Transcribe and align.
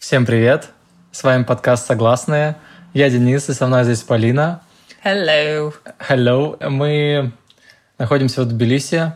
Всем 0.00 0.24
привет! 0.24 0.70
С 1.12 1.22
вами 1.22 1.42
подкаст 1.42 1.86
«Согласные». 1.86 2.56
Я 2.94 3.10
Денис, 3.10 3.50
и 3.50 3.52
со 3.52 3.66
мной 3.66 3.84
здесь 3.84 4.00
Полина. 4.00 4.62
Hello! 5.04 5.74
Hello! 6.08 6.68
Мы 6.70 7.32
находимся 7.98 8.40
в 8.40 8.46
Тбилиси. 8.46 9.12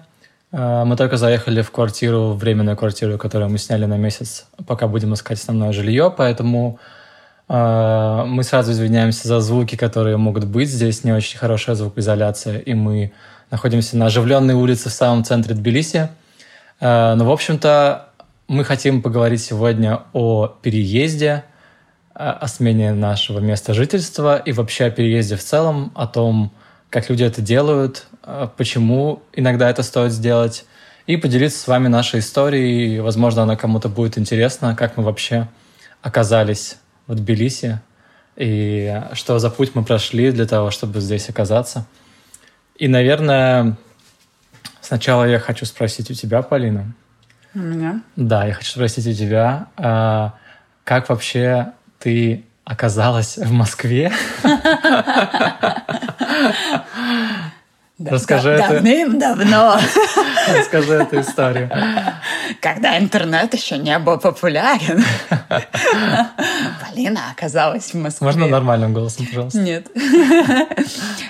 Э, 0.53 0.85
мы 0.85 0.97
только 0.97 1.17
заехали 1.17 1.63
в 1.63 1.71
квартиру, 1.71 2.35
временную 2.35 2.77
квартиру, 2.77 3.17
которую 3.17 3.49
мы 3.49 3.57
сняли 3.57 3.87
на 3.87 3.97
месяц, 3.97 4.45
пока 4.67 4.87
будем 4.87 5.15
искать 5.15 5.39
основное 5.39 5.73
жилье, 5.73 6.13
поэтому 6.15 6.79
э, 7.49 8.25
мы 8.27 8.43
сразу 8.45 8.73
извиняемся 8.73 9.27
за 9.27 9.41
звуки, 9.41 9.77
которые 9.77 10.19
могут 10.19 10.45
быть. 10.45 10.69
Здесь 10.69 11.03
не 11.03 11.13
очень 11.13 11.39
хорошая 11.39 11.77
звукоизоляция, 11.77 12.59
и 12.59 12.75
мы 12.75 13.15
находимся 13.51 13.97
на 13.97 14.07
оживленной 14.07 14.55
улице 14.55 14.91
в 14.91 14.93
самом 14.93 15.25
центре 15.25 15.55
Тбилиси. 15.55 16.11
Э, 16.79 17.15
но, 17.15 17.25
в 17.25 17.31
общем-то, 17.31 18.11
мы 18.49 18.65
хотим 18.65 19.03
поговорить 19.03 19.43
сегодня 19.43 20.03
о 20.13 20.49
переезде, 20.49 21.45
о 22.13 22.47
смене 22.47 22.93
нашего 22.93 23.41
места 23.41 23.75
жительства 23.75 24.37
и 24.37 24.53
вообще 24.53 24.85
о 24.85 24.91
переезде 24.91 25.37
в 25.37 25.43
целом, 25.43 25.91
о 25.95 26.07
том, 26.07 26.53
как 26.91 27.11
люди 27.11 27.25
это 27.25 27.43
делают, 27.43 28.07
почему 28.57 29.23
иногда 29.33 29.69
это 29.69 29.83
стоит 29.83 30.13
сделать, 30.13 30.65
и 31.07 31.17
поделиться 31.17 31.59
с 31.59 31.67
вами 31.67 31.89
нашей 31.89 32.21
историей. 32.21 33.01
Возможно, 33.01 33.43
она 33.43 33.57
кому-то 33.57 33.89
будет 33.89 34.17
интересна, 34.17 34.75
как 34.77 34.97
мы 34.97 35.03
вообще 35.03 35.49
оказались 36.03 36.77
в 37.07 37.15
Тбилиси 37.15 37.81
и 38.37 39.03
что 39.13 39.39
за 39.39 39.51
путь 39.51 39.75
мы 39.75 39.85
прошли 39.85 40.31
для 40.31 40.47
того, 40.47 40.71
чтобы 40.71 41.01
здесь 41.01 41.29
оказаться. 41.29 41.87
И, 42.77 42.89
наверное, 42.89 43.77
сначала 44.81 45.25
я 45.25 45.39
хочу 45.39 45.67
спросить 45.67 46.11
у 46.11 46.15
тебя, 46.15 46.43
Полина, 46.43 46.95
меня? 47.63 48.01
Да, 48.17 48.47
я 48.47 48.55
хочу 48.55 48.71
спросить 48.71 49.07
у 49.07 49.13
тебя, 49.13 49.67
а, 49.77 50.35
как 50.85 51.09
вообще 51.09 51.73
ты 51.99 52.45
оказалась 52.65 53.37
в 53.37 53.53
Москве? 53.53 54.13
Расскажи 57.99 58.51
это. 58.51 58.75
Давным-давно. 58.75 59.79
Расскажи 60.59 60.95
эту 60.95 61.21
историю. 61.21 61.71
Когда 62.61 62.99
интернет 62.99 63.55
еще 63.55 63.79
не 63.79 63.97
был 64.01 64.19
популярен, 64.19 65.05
Полина 66.81 67.31
оказалась 67.31 67.95
в 67.95 67.95
Москве. 67.95 68.27
Можно 68.27 68.49
нормальным 68.49 68.93
голосом, 68.93 69.27
пожалуйста? 69.27 69.61
Нет. 69.61 69.87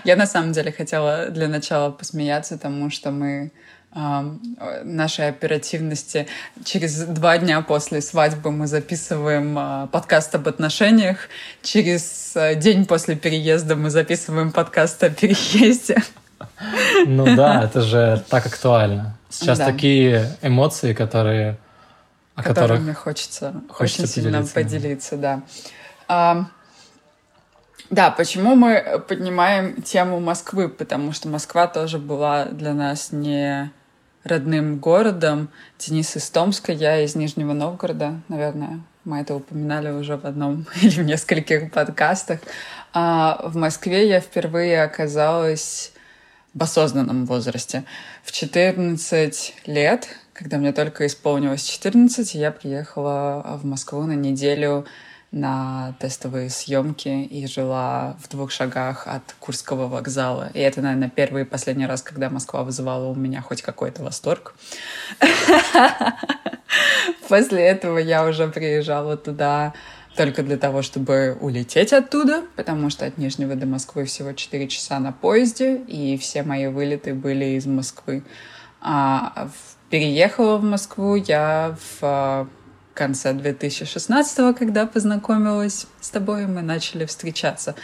Я 0.05 0.17
на 0.17 0.27
самом 0.27 0.53
деле 0.53 0.73
хотела 0.73 1.27
для 1.27 1.49
начала 1.49 1.91
посмеяться 1.91 2.59
тому, 2.59 2.91
что 2.91 3.11
мы 3.11 3.53
нашей 3.95 5.29
оперативности. 5.29 6.27
Через 6.65 7.05
два 7.05 7.39
дня 7.39 7.61
после 7.63 8.01
свадьбы 8.01 8.51
мы 8.51 8.67
записываем 8.67 9.57
а, 9.57 9.87
подкаст 9.87 10.35
об 10.35 10.49
отношениях. 10.49 11.29
Через 11.63 12.33
а, 12.37 12.55
день 12.55 12.87
после 12.87 13.15
переезда 13.15 13.77
мы 13.77 13.91
записываем 13.91 14.51
подкаст 14.51 15.03
о 15.05 15.11
переезде. 15.11 16.03
Ну 17.07 17.37
да, 17.37 17.65
это 17.65 17.83
же 17.83 18.25
так 18.29 18.47
актуально. 18.47 19.17
Сейчас 19.31 19.59
да. 19.59 19.67
такие 19.67 20.37
эмоции, 20.43 20.93
которые... 20.93 21.57
О 22.35 22.43
которыми 22.43 22.93
хочется, 22.93 23.55
хочется 23.69 24.03
очень 24.03 24.13
сильно 24.13 24.39
поделиться, 24.39 24.55
поделиться 24.55 25.17
да. 25.17 25.43
А, 26.09 26.47
да, 27.91 28.11
почему 28.11 28.57
мы 28.57 29.05
поднимаем 29.07 29.83
тему 29.83 30.19
Москвы? 30.19 30.69
Потому 30.69 31.13
что 31.13 31.29
Москва 31.29 31.69
тоже 31.69 31.99
была 31.99 32.47
для 32.47 32.75
нас 32.75 33.13
не 33.13 33.71
родным 34.25 34.79
городом. 34.79 35.51
Денис 35.79 36.17
из 36.17 36.29
Томска, 36.31 36.73
я 36.73 37.01
из 37.03 37.15
Нижнего 37.15 37.53
Новгорода, 37.53 38.21
наверное. 38.29 38.81
Мы 39.05 39.21
это 39.21 39.35
упоминали 39.35 39.91
уже 39.91 40.17
в 40.17 40.25
одном 40.25 40.67
или 40.83 41.01
в 41.01 41.05
нескольких 41.05 41.71
подкастах. 41.71 42.41
А 42.93 43.43
в 43.47 43.57
Москве 43.57 44.09
я 44.09 44.21
впервые 44.21 44.83
оказалась 44.83 45.93
в 46.55 46.63
осознанном 46.63 47.27
возрасте. 47.27 47.85
В 48.23 48.33
14 48.33 49.55
лет, 49.67 50.09
когда 50.33 50.57
мне 50.57 50.73
только 50.73 51.07
исполнилось 51.07 51.65
14, 51.65 52.35
я 52.35 52.51
приехала 52.51 53.59
в 53.61 53.67
Москву 53.67 54.03
на 54.05 54.13
неделю 54.13 54.87
на 55.35 55.95
тестовые 55.99 56.49
съемки 56.49 57.09
и 57.09 57.47
жила 57.49 58.17
в 58.23 58.29
двух 58.29 58.53
шагах 58.53 59.09
от 59.09 59.35
Курского 59.41 59.89
вокзала. 59.89 60.51
И 60.55 60.61
это, 60.61 60.81
наверное, 60.81 61.11
первый 61.11 61.43
и 61.43 61.45
последний 61.45 61.87
раз, 61.87 62.03
когда 62.03 62.31
Москва 62.31 62.63
вызывала 62.63 63.09
у 63.09 63.17
меня 63.17 63.43
хоть 63.43 63.61
какой-то 63.61 64.05
восторг. 64.05 64.55
После 67.29 67.63
этого 67.65 67.99
я 67.99 68.25
уже 68.25 68.47
приезжала 68.47 69.17
туда 69.17 69.75
только 70.17 70.45
для 70.45 70.57
того, 70.57 70.83
чтобы 70.83 71.37
улететь 71.41 71.93
оттуда, 71.93 72.45
потому 72.55 72.89
что 72.89 73.05
от 73.05 73.19
Нижнего 73.19 73.57
до 73.57 73.67
Москвы 73.67 74.05
всего 74.05 74.33
4 74.33 74.69
часа 74.69 75.01
на 75.01 75.11
поезде, 75.11 75.79
и 75.79 76.17
все 76.17 76.45
мои 76.45 76.69
вылеты 76.69 77.13
были 77.13 77.57
из 77.57 77.67
Москвы. 77.67 78.23
А 78.81 79.49
переехала 79.91 80.59
в 80.59 80.63
Москву 80.63 81.17
я 81.17 81.77
в 82.01 82.49
конце 82.95 83.33
2016 83.33 84.57
когда 84.57 84.87
познакомилась 84.87 85.87
с 86.01 86.11
тобой, 86.11 86.47
мы 86.47 86.63
начали 86.63 87.05
встречаться. 87.05 87.75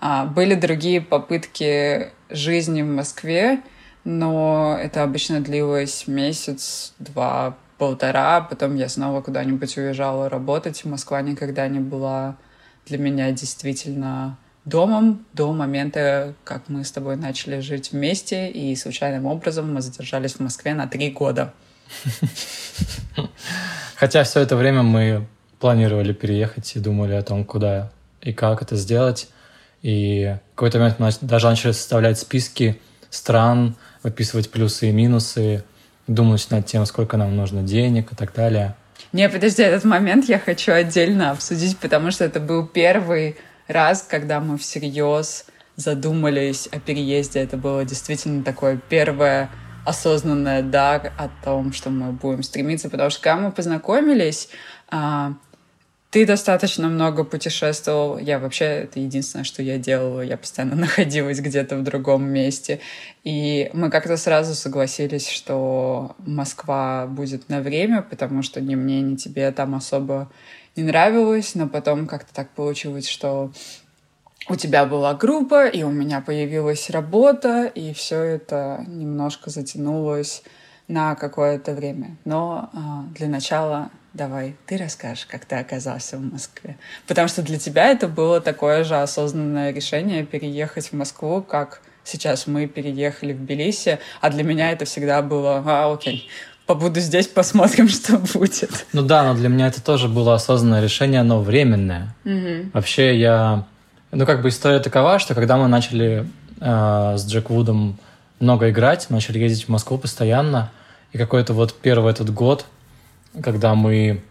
А, 0.00 0.26
были 0.26 0.54
другие 0.54 1.00
попытки 1.00 2.10
жизни 2.30 2.82
в 2.82 2.86
Москве, 2.86 3.60
но 4.04 4.78
это 4.80 5.02
обычно 5.02 5.40
длилось 5.40 6.06
месяц, 6.06 6.94
два, 6.98 7.56
полтора, 7.78 8.40
потом 8.40 8.76
я 8.76 8.88
снова 8.88 9.22
куда-нибудь 9.22 9.76
уезжала 9.76 10.28
работать. 10.28 10.84
Москва 10.84 11.22
никогда 11.22 11.68
не 11.68 11.80
была 11.80 12.36
для 12.86 12.98
меня 12.98 13.30
действительно 13.32 14.36
домом 14.64 15.24
до 15.32 15.52
момента, 15.52 16.34
как 16.44 16.68
мы 16.68 16.84
с 16.84 16.90
тобой 16.90 17.16
начали 17.16 17.60
жить 17.60 17.92
вместе, 17.92 18.50
и 18.50 18.74
случайным 18.76 19.26
образом 19.26 19.72
мы 19.72 19.80
задержались 19.80 20.34
в 20.34 20.40
Москве 20.40 20.74
на 20.74 20.86
три 20.86 21.10
года. 21.10 21.54
Хотя 23.96 24.22
все 24.24 24.40
это 24.40 24.56
время 24.56 24.82
мы 24.82 25.26
планировали 25.58 26.12
переехать 26.12 26.76
и 26.76 26.80
думали 26.80 27.14
о 27.14 27.22
том, 27.22 27.44
куда 27.44 27.90
и 28.20 28.32
как 28.32 28.62
это 28.62 28.76
сделать. 28.76 29.28
И 29.82 30.36
в 30.52 30.56
какой-то 30.56 30.78
момент 30.78 30.98
мы 30.98 31.10
даже 31.22 31.46
начали 31.48 31.72
составлять 31.72 32.18
списки 32.18 32.80
стран, 33.10 33.76
выписывать 34.02 34.50
плюсы 34.50 34.88
и 34.88 34.92
минусы, 34.92 35.64
думать 36.06 36.46
над 36.50 36.66
тем, 36.66 36.86
сколько 36.86 37.16
нам 37.16 37.36
нужно 37.36 37.62
денег 37.62 38.12
и 38.12 38.16
так 38.16 38.34
далее. 38.34 38.74
Не, 39.12 39.28
подожди, 39.28 39.62
этот 39.62 39.84
момент 39.84 40.28
я 40.28 40.38
хочу 40.38 40.72
отдельно 40.72 41.30
обсудить, 41.30 41.78
потому 41.78 42.10
что 42.10 42.24
это 42.24 42.40
был 42.40 42.66
первый 42.66 43.36
раз, 43.66 44.02
когда 44.02 44.40
мы 44.40 44.58
всерьез 44.58 45.46
задумались 45.76 46.68
о 46.72 46.80
переезде. 46.80 47.40
Это 47.40 47.56
было 47.56 47.84
действительно 47.84 48.42
такое 48.42 48.78
первое 48.88 49.48
осознанное 49.88 50.62
«да» 50.62 50.96
о 50.96 51.30
том, 51.42 51.72
что 51.72 51.88
мы 51.88 52.12
будем 52.12 52.42
стремиться, 52.42 52.90
потому 52.90 53.08
что 53.08 53.22
когда 53.22 53.40
мы 53.40 53.52
познакомились, 53.52 54.50
а, 54.90 55.32
ты 56.10 56.26
достаточно 56.26 56.88
много 56.88 57.24
путешествовал. 57.24 58.18
Я 58.18 58.38
вообще, 58.38 58.64
это 58.64 59.00
единственное, 59.00 59.44
что 59.44 59.62
я 59.62 59.78
делала. 59.78 60.20
Я 60.20 60.36
постоянно 60.36 60.76
находилась 60.86 61.40
где-то 61.40 61.76
в 61.76 61.82
другом 61.82 62.24
месте. 62.24 62.80
И 63.24 63.70
мы 63.72 63.90
как-то 63.90 64.16
сразу 64.16 64.54
согласились, 64.54 65.28
что 65.28 66.16
Москва 66.18 67.06
будет 67.06 67.48
на 67.48 67.60
время, 67.60 68.02
потому 68.02 68.42
что 68.42 68.60
ни 68.60 68.74
мне, 68.74 69.00
ни 69.00 69.16
тебе 69.16 69.50
там 69.52 69.74
особо 69.74 70.30
не 70.76 70.82
нравилось. 70.82 71.54
Но 71.54 71.68
потом 71.68 72.06
как-то 72.06 72.32
так 72.34 72.50
получилось, 72.50 73.08
что 73.08 73.52
у 74.48 74.56
тебя 74.56 74.84
была 74.86 75.14
группа, 75.14 75.66
и 75.66 75.82
у 75.82 75.90
меня 75.90 76.20
появилась 76.20 76.90
работа, 76.90 77.66
и 77.66 77.92
все 77.92 78.22
это 78.22 78.84
немножко 78.86 79.50
затянулось 79.50 80.42
на 80.88 81.14
какое-то 81.14 81.72
время. 81.74 82.16
Но 82.24 82.70
а, 82.72 83.04
для 83.14 83.28
начала 83.28 83.90
давай 84.14 84.56
ты 84.66 84.76
расскажешь, 84.76 85.26
как 85.26 85.44
ты 85.44 85.56
оказался 85.56 86.16
в 86.16 86.32
Москве. 86.32 86.76
Потому 87.06 87.28
что 87.28 87.42
для 87.42 87.58
тебя 87.58 87.88
это 87.88 88.08
было 88.08 88.40
такое 88.40 88.84
же 88.84 88.96
осознанное 88.96 89.72
решение 89.72 90.24
переехать 90.24 90.88
в 90.88 90.92
Москву, 90.94 91.42
как 91.42 91.82
сейчас 92.04 92.46
мы 92.46 92.66
переехали 92.66 93.32
в 93.32 93.38
Тбилиси, 93.38 93.98
а 94.20 94.30
для 94.30 94.42
меня 94.42 94.72
это 94.72 94.86
всегда 94.86 95.22
было, 95.22 95.62
а, 95.64 95.92
окей, 95.92 96.28
побуду 96.66 97.00
здесь, 97.00 97.26
посмотрим, 97.28 97.88
что 97.88 98.18
будет. 98.18 98.86
Ну 98.92 99.02
да, 99.02 99.24
но 99.24 99.34
для 99.34 99.48
меня 99.48 99.68
это 99.68 99.82
тоже 99.82 100.08
было 100.08 100.34
осознанное 100.34 100.82
решение, 100.82 101.22
но 101.22 101.40
временное. 101.40 102.14
Угу. 102.24 102.70
Вообще 102.74 103.18
я 103.18 103.66
ну, 104.10 104.26
как 104.26 104.42
бы 104.42 104.48
история 104.48 104.80
такова, 104.80 105.18
что 105.18 105.34
когда 105.34 105.56
мы 105.56 105.68
начали 105.68 106.28
э, 106.60 107.14
с 107.16 107.26
Джек 107.26 107.50
Вудом 107.50 107.98
много 108.40 108.70
играть, 108.70 109.10
начали 109.10 109.38
ездить 109.38 109.66
в 109.66 109.68
Москву 109.68 109.98
постоянно, 109.98 110.70
и 111.12 111.18
какой-то 111.18 111.52
вот 111.52 111.74
первый 111.74 112.12
этот 112.12 112.32
год, 112.32 112.64
когда 113.42 113.74
мы 113.74 114.22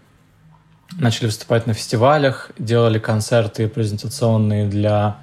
начали 0.94 1.26
выступать 1.26 1.68
на 1.68 1.74
фестивалях, 1.74 2.52
делали 2.58 3.00
концерты 3.00 3.68
презентационные 3.68 4.68
для 4.68 5.18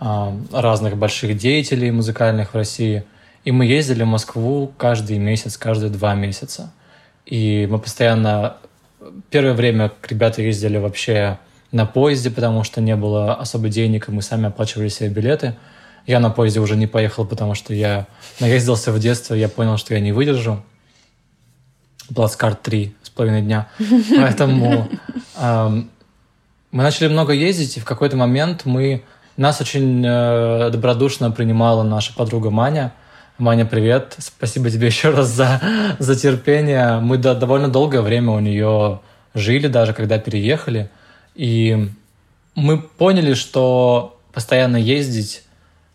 э, 0.00 0.32
разных 0.52 0.96
больших 0.96 1.36
деятелей 1.36 1.90
музыкальных 1.90 2.52
в 2.52 2.54
России, 2.54 3.04
и 3.44 3.50
мы 3.50 3.66
ездили 3.66 4.02
в 4.02 4.08
Москву 4.08 4.72
каждый 4.76 5.18
месяц, 5.18 5.56
каждые 5.56 5.90
два 5.90 6.14
месяца. 6.14 6.70
И 7.26 7.66
мы 7.70 7.78
постоянно 7.78 8.56
первое 9.30 9.54
время 9.54 9.92
ребята 10.08 10.42
ездили 10.42 10.78
вообще 10.78 11.38
на 11.72 11.86
поезде, 11.86 12.30
потому 12.30 12.64
что 12.64 12.80
не 12.80 12.96
было 12.96 13.34
особо 13.34 13.68
денег, 13.68 14.08
и 14.08 14.12
мы 14.12 14.22
сами 14.22 14.46
оплачивали 14.46 14.88
себе 14.88 15.10
билеты. 15.10 15.54
Я 16.06 16.20
на 16.20 16.30
поезде 16.30 16.60
уже 16.60 16.76
не 16.76 16.86
поехал, 16.86 17.26
потому 17.26 17.54
что 17.54 17.74
я 17.74 18.06
наездился 18.40 18.92
в 18.92 18.98
детстве, 18.98 19.38
я 19.38 19.48
понял, 19.48 19.76
что 19.76 19.94
я 19.94 20.00
не 20.00 20.12
выдержу. 20.12 20.62
Плацкарт 22.14 22.62
три 22.62 22.94
с 23.02 23.10
половиной 23.10 23.42
дня. 23.42 23.68
Поэтому 24.16 24.88
эм, 25.38 25.90
мы 26.70 26.82
начали 26.82 27.08
много 27.08 27.34
ездить, 27.34 27.76
и 27.76 27.80
в 27.80 27.84
какой-то 27.84 28.16
момент 28.16 28.62
мы... 28.64 29.04
Нас 29.36 29.60
очень 29.60 30.04
э, 30.04 30.70
добродушно 30.70 31.30
принимала 31.30 31.84
наша 31.84 32.12
подруга 32.14 32.50
Маня. 32.50 32.92
Маня, 33.36 33.66
привет. 33.66 34.16
Спасибо 34.18 34.68
тебе 34.70 34.86
еще 34.88 35.10
раз 35.10 35.28
за, 35.28 35.60
за 35.98 36.16
терпение. 36.16 36.98
Мы 36.98 37.18
до, 37.18 37.34
довольно 37.34 37.68
долгое 37.68 38.00
время 38.00 38.32
у 38.32 38.40
нее 38.40 39.00
жили, 39.34 39.68
даже 39.68 39.92
когда 39.92 40.18
переехали. 40.18 40.90
И 41.38 41.88
мы 42.56 42.82
поняли, 42.82 43.34
что 43.34 44.20
постоянно 44.32 44.76
ездить 44.76 45.44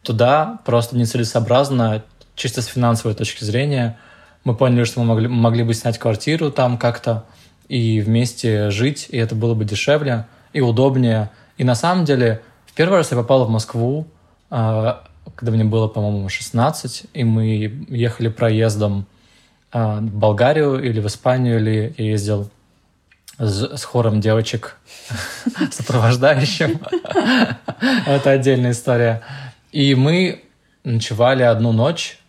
туда 0.01 0.61
просто 0.65 0.95
нецелесообразно, 0.95 2.03
чисто 2.35 2.61
с 2.61 2.67
финансовой 2.67 3.13
точки 3.13 3.43
зрения. 3.43 3.99
Мы 4.45 4.55
поняли, 4.55 4.85
что 4.85 5.01
мы 5.01 5.05
могли, 5.07 5.27
могли 5.27 5.63
бы 5.63 5.73
снять 5.73 5.99
квартиру 5.99 6.49
там 6.49 6.77
как-то 6.77 7.25
и 7.67 7.99
вместе 7.99 8.69
жить, 8.69 9.07
и 9.09 9.17
это 9.17 9.35
было 9.35 9.53
бы 9.53 9.65
дешевле 9.65 10.27
и 10.53 10.61
удобнее. 10.61 11.29
И 11.57 11.65
на 11.65 11.75
самом 11.75 12.05
деле, 12.05 12.41
в 12.65 12.71
первый 12.73 12.99
раз 12.99 13.11
я 13.11 13.17
попал 13.17 13.43
в 13.43 13.49
Москву, 13.49 14.07
а, 14.49 15.03
когда 15.35 15.51
мне 15.51 15.65
было, 15.65 15.89
по-моему, 15.89 16.29
16, 16.29 17.03
и 17.13 17.23
мы 17.25 17.85
ехали 17.89 18.29
проездом 18.29 19.07
а, 19.73 19.97
в 19.97 20.03
Болгарию 20.03 20.81
или 20.81 21.01
в 21.01 21.07
Испанию, 21.07 21.59
или 21.59 21.93
я 21.97 22.11
ездил 22.11 22.49
с, 23.45 23.77
с 23.77 23.83
хором 23.83 24.21
девочек 24.21 24.77
сопровождающим. 25.71 26.79
Это 28.05 28.31
отдельная 28.31 28.71
история. 28.71 29.21
И 29.71 29.95
мы 29.95 30.43
ночевали 30.83 31.43
одну 31.43 31.71
ночь 31.71 32.19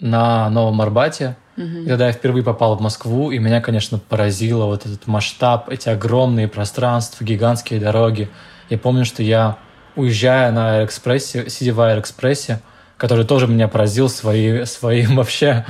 на 0.00 0.48
Новом 0.50 0.80
Арбате. 0.80 1.36
И 1.56 1.86
когда 1.86 2.06
я 2.06 2.12
впервые 2.12 2.42
попал 2.42 2.76
в 2.76 2.80
Москву, 2.80 3.30
и 3.30 3.38
меня, 3.38 3.60
конечно, 3.60 3.98
поразило 3.98 4.64
вот 4.64 4.86
этот 4.86 5.06
масштаб, 5.06 5.68
эти 5.68 5.90
огромные 5.90 6.48
пространства, 6.48 7.24
гигантские 7.24 7.78
дороги. 7.78 8.30
Я 8.70 8.78
помню, 8.78 9.04
что 9.04 9.22
я, 9.22 9.58
уезжая 9.94 10.50
на 10.50 10.76
Аэроэкспрессе, 10.76 11.50
сидя 11.50 11.74
в 11.74 11.80
Аэроэкспрессе, 11.80 12.60
который 12.96 13.26
тоже 13.26 13.46
меня 13.48 13.68
поразил 13.68 14.08
свои, 14.08 14.64
своим 14.64 15.16
вообще 15.16 15.66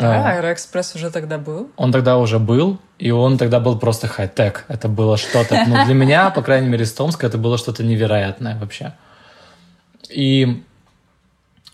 да, 0.00 0.30
Аэроэкспресс 0.30 0.94
уже 0.94 1.10
тогда 1.10 1.38
был. 1.38 1.70
Он 1.76 1.92
тогда 1.92 2.18
уже 2.18 2.38
был, 2.38 2.78
и 2.98 3.10
он 3.10 3.38
тогда 3.38 3.60
был 3.60 3.78
просто 3.78 4.08
хай-тек. 4.08 4.64
Это 4.68 4.88
было 4.88 5.16
что-то... 5.16 5.64
Ну, 5.66 5.84
для 5.84 5.94
меня, 5.94 6.30
по 6.30 6.42
крайней 6.42 6.68
мере, 6.68 6.84
из 6.84 6.92
Томска, 6.92 7.26
это 7.26 7.38
было 7.38 7.58
что-то 7.58 7.82
невероятное 7.82 8.58
вообще. 8.58 8.92
И 10.10 10.62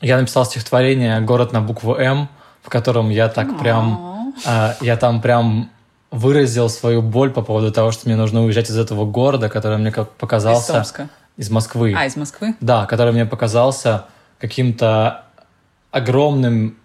я 0.00 0.19
написал 0.19 0.44
стихотворение 0.44 1.20
«Город 1.20 1.52
на 1.52 1.60
букву 1.60 1.94
М», 1.94 2.28
в 2.62 2.69
котором 2.69 3.10
я 3.10 3.28
так 3.28 3.58
прям... 3.58 4.32
А, 4.46 4.76
я 4.80 4.96
там 4.96 5.20
прям 5.20 5.70
выразил 6.10 6.68
свою 6.68 7.02
боль 7.02 7.30
по 7.30 7.42
поводу 7.42 7.72
того, 7.72 7.90
что 7.90 8.08
мне 8.08 8.16
нужно 8.16 8.44
уезжать 8.44 8.70
из 8.70 8.78
этого 8.78 9.04
города, 9.04 9.48
который 9.48 9.78
мне 9.78 9.90
как 9.90 10.10
показался... 10.12 10.72
Из 10.72 10.76
Томска? 10.76 11.08
Из 11.36 11.50
Москвы. 11.50 11.94
А, 11.96 12.06
из 12.06 12.16
Москвы? 12.16 12.54
Да, 12.60 12.86
который 12.86 13.12
мне 13.12 13.26
показался 13.26 14.04
каким-то 14.38 15.25
огромным 15.90 16.76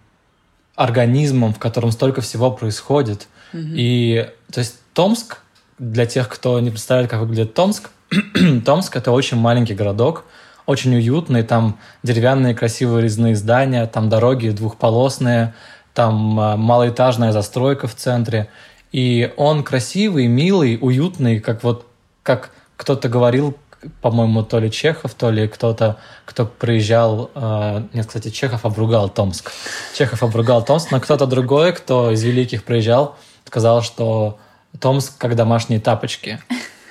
организмом, 0.78 1.54
в 1.54 1.60
котором 1.60 1.92
столько 1.92 2.22
всего 2.22 2.52
происходит. 2.52 3.28
Mm-hmm. 3.52 3.74
И 3.74 4.30
то 4.54 4.60
есть 4.60 4.76
Томск, 4.94 5.40
для 5.80 6.06
тех, 6.06 6.30
кто 6.30 6.60
не 6.60 6.70
представляет, 6.70 7.10
как 7.10 7.20
выглядит 7.20 7.54
Томск, 7.54 7.90
Томск 8.66 8.96
это 8.96 9.12
очень 9.12 9.38
маленький 9.38 9.74
городок, 9.74 10.24
очень 10.66 10.96
уютный, 10.96 11.44
там 11.44 11.80
деревянные 12.04 12.54
красивые 12.54 13.04
резные 13.04 13.36
здания, 13.36 13.86
там 13.88 14.08
дороги 14.08 14.50
двухполосные, 14.50 15.56
там 15.94 16.40
а, 16.40 16.56
малоэтажная 16.58 17.32
застройка 17.32 17.88
в 17.88 17.96
центре. 17.96 18.50
И 18.92 19.34
он 19.36 19.64
красивый, 19.64 20.28
милый, 20.28 20.78
уютный, 20.80 21.40
как 21.40 21.64
вот 21.64 21.88
как 22.22 22.52
кто-то 22.76 23.10
говорил 23.10 23.58
по-моему, 24.02 24.44
то 24.44 24.60
ли 24.60 24.72
Чехов, 24.72 25.14
то 25.14 25.30
ли 25.30 25.48
кто-то, 25.48 25.98
кто 26.26 26.46
приезжал... 26.46 27.32
Э, 27.36 27.84
нет, 27.94 28.06
кстати, 28.06 28.30
Чехов 28.30 28.66
обругал 28.66 29.10
Томск. 29.10 29.52
Чехов 29.96 30.24
обругал 30.24 30.64
Томск, 30.64 30.92
но 30.92 31.00
кто-то 31.00 31.26
другой, 31.26 31.74
кто 31.74 32.12
из 32.12 32.24
великих 32.24 32.64
приезжал, 32.64 33.18
сказал, 33.46 33.82
что 33.82 34.40
Томск 34.80 35.18
как 35.18 35.36
домашние 35.36 35.80
тапочки. 35.80 36.40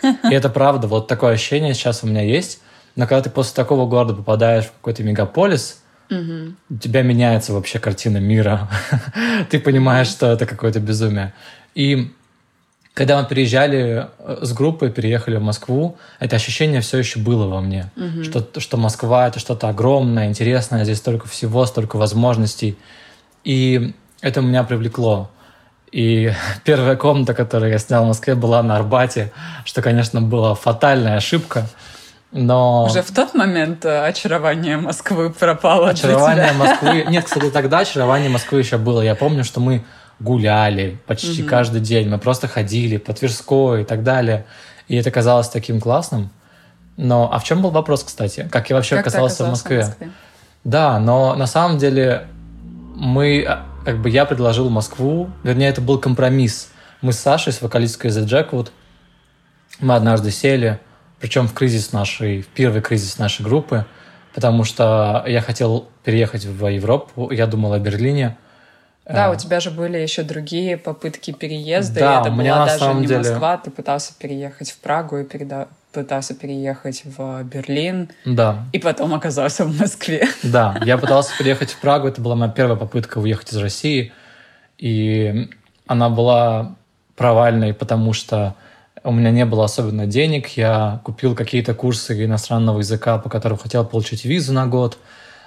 И 0.03 0.35
это 0.35 0.49
правда, 0.49 0.87
вот 0.87 1.09
такое 1.09 1.35
ощущение 1.35 1.75
сейчас 1.75 2.03
у 2.03 2.07
меня 2.07 2.23
есть. 2.23 2.61
Но 2.97 3.07
когда 3.07 3.23
ты 3.23 3.31
после 3.31 3.55
такого 3.55 3.87
города 3.87 4.15
попадаешь 4.15 4.65
в 4.65 4.73
какой-то 4.73 5.03
мегаполис, 5.03 5.83
угу. 6.11 6.55
у 6.71 6.79
тебя 6.79 7.03
меняется 7.03 7.53
вообще 7.53 7.79
картина 7.79 8.19
мира. 8.19 8.69
ты 9.51 9.61
понимаешь, 9.61 10.09
что 10.09 10.27
это 10.33 10.47
какое-то 10.47 10.81
безумие. 10.81 11.35
И 11.75 12.13
когда 12.97 13.21
мы 13.21 13.29
переезжали 13.29 14.07
э, 14.19 14.39
с 14.41 14.55
группой, 14.55 14.91
переехали 14.91 15.37
в 15.37 15.43
Москву, 15.43 15.99
это 16.19 16.37
ощущение 16.37 16.81
все 16.81 16.97
еще 16.97 17.19
было 17.19 17.47
во 17.47 17.61
мне, 17.61 17.91
угу. 17.95 18.25
что, 18.25 18.43
что 18.59 18.79
Москва 18.79 19.29
это 19.29 19.39
что-то 19.39 19.69
огромное, 19.69 20.29
интересное, 20.29 20.83
здесь 20.83 20.97
столько 20.97 21.29
всего, 21.29 21.67
столько 21.67 21.97
возможностей. 21.97 22.79
И 23.45 23.93
это 24.23 24.41
меня 24.41 24.65
привлекло. 24.65 25.31
И 25.93 26.33
первая 26.65 26.97
комната, 26.97 27.35
которую 27.35 27.71
я 27.71 27.79
снял 27.79 28.05
в 28.05 28.07
Москве, 28.07 28.35
была 28.35 28.63
на 28.63 28.77
Арбате, 28.77 29.31
что, 29.67 29.83
конечно, 29.83 30.23
была 30.23 30.55
фатальная 30.55 31.19
ошибка. 31.19 31.67
Но... 32.33 32.87
Уже 32.87 33.03
в 33.03 33.13
тот 33.13 33.35
момент 33.35 33.85
э, 33.85 34.07
очарование 34.07 34.79
Москвы 34.79 35.29
пропало. 35.29 35.91
Очарование 35.91 36.53
Москвы. 36.55 37.05
Нет, 37.11 37.27
кстати, 37.27 37.51
тогда 37.51 37.81
очарование 37.81 38.31
Москвы 38.31 38.61
еще 38.61 38.79
было. 38.79 39.03
Я 39.03 39.15
помню, 39.15 39.45
что 39.45 39.61
мы 39.61 39.85
гуляли 40.21 40.99
почти 41.07 41.43
угу. 41.43 41.51
каждый 41.51 41.81
день. 41.81 42.09
Мы 42.09 42.19
просто 42.19 42.49
ходили 42.49 42.97
по 42.97 43.13
Тверской 43.13 43.83
и 43.83 43.85
так 43.85 44.03
далее. 44.03 44.47
И 44.89 44.97
это 44.97 45.11
казалось 45.11 45.49
таким 45.49 45.81
классным. 45.81 46.31
Но, 46.97 47.31
а 47.33 47.39
в 47.39 47.45
чем 47.45 47.63
был 47.63 47.71
вопрос, 47.71 48.05
кстати? 48.05 48.49
Как 48.51 48.71
я 48.71 48.77
вообще 48.77 48.97
как 48.97 49.07
оказался, 49.07 49.45
оказался 49.45 49.45
в 49.45 49.49
Москве? 49.51 49.83
в 49.83 49.89
Москве? 49.89 50.11
Да, 50.65 50.99
но 50.99 51.35
на 51.35 51.47
самом 51.47 51.79
деле 51.79 52.27
мы, 52.97 53.45
а, 53.47 53.67
как 53.85 54.01
бы 54.01 54.09
я 54.09 54.25
предложил 54.25 54.71
Москву, 54.71 55.31
вернее, 55.43 55.69
это 55.69 55.81
был 55.81 55.99
компромисс. 55.99 56.71
Мы 57.03 57.13
с 57.13 57.19
Сашей, 57.19 57.53
с 57.53 57.61
вокалисткой 57.61 58.11
The 58.11 58.25
Jackwood, 58.25 58.71
мы 59.81 59.95
однажды 59.95 60.31
сели, 60.31 60.81
причем 61.21 61.49
в 61.49 61.53
кризис 61.53 61.93
нашей, 61.93 62.43
в 62.43 62.47
первый 62.47 62.81
кризис 62.81 63.19
нашей 63.19 63.43
группы, 63.43 63.85
потому 64.35 64.65
что 64.65 65.25
я 65.27 65.43
хотел 65.43 65.89
переехать 66.05 66.47
в 66.47 66.67
Европу, 66.67 67.31
я 67.31 67.47
думал 67.47 67.75
о 67.75 67.79
Берлине, 67.79 68.39
да, 69.09 69.31
у 69.31 69.35
а. 69.35 69.37
тебя 69.37 69.61
же 69.61 69.71
были 69.71 69.99
еще 69.99 70.23
другие 70.23 70.77
попытки 70.77 71.33
переезда, 71.33 72.01
да, 72.01 72.19
и 72.19 72.21
это 72.23 72.31
была 72.31 72.67
даже 72.67 72.95
не 72.95 73.07
деле... 73.07 73.19
Москва, 73.19 73.57
ты 73.57 73.71
пытался 73.71 74.13
переехать 74.19 74.71
в 74.71 74.79
Прагу 74.79 75.19
и 75.19 75.25
переда... 75.25 75.69
пытался 75.93 76.35
переехать 76.35 77.03
в 77.05 77.45
Берлин. 77.45 78.11
Да. 78.25 78.65
И 78.73 78.81
потом 78.81 79.15
оказался 79.15 79.65
в 79.65 79.79
Москве. 79.79 80.27
Да, 80.43 80.81
я 80.85 80.99
пытался 80.99 81.37
переехать 81.39 81.71
в 81.71 81.81
Прагу, 81.81 82.09
это 82.09 82.21
была 82.21 82.35
моя 82.35 82.51
первая 82.51 82.77
попытка 82.77 83.19
уехать 83.19 83.53
из 83.53 83.59
России, 83.59 84.13
и 84.77 85.51
она 85.87 86.09
была 86.09 86.75
провальной, 87.15 87.75
потому 87.75 88.13
что 88.13 88.57
у 89.05 89.13
меня 89.13 89.31
не 89.31 89.45
было 89.45 89.67
особенно 89.67 90.07
денег, 90.07 90.49
я 90.57 91.01
купил 91.05 91.37
какие-то 91.37 91.75
курсы 91.75 92.25
иностранного 92.25 92.81
языка, 92.81 93.19
по 93.19 93.29
которым 93.29 93.57
хотел 93.57 93.85
получить 93.85 94.25
визу 94.25 94.53
на 94.53 94.67
год, 94.67 94.99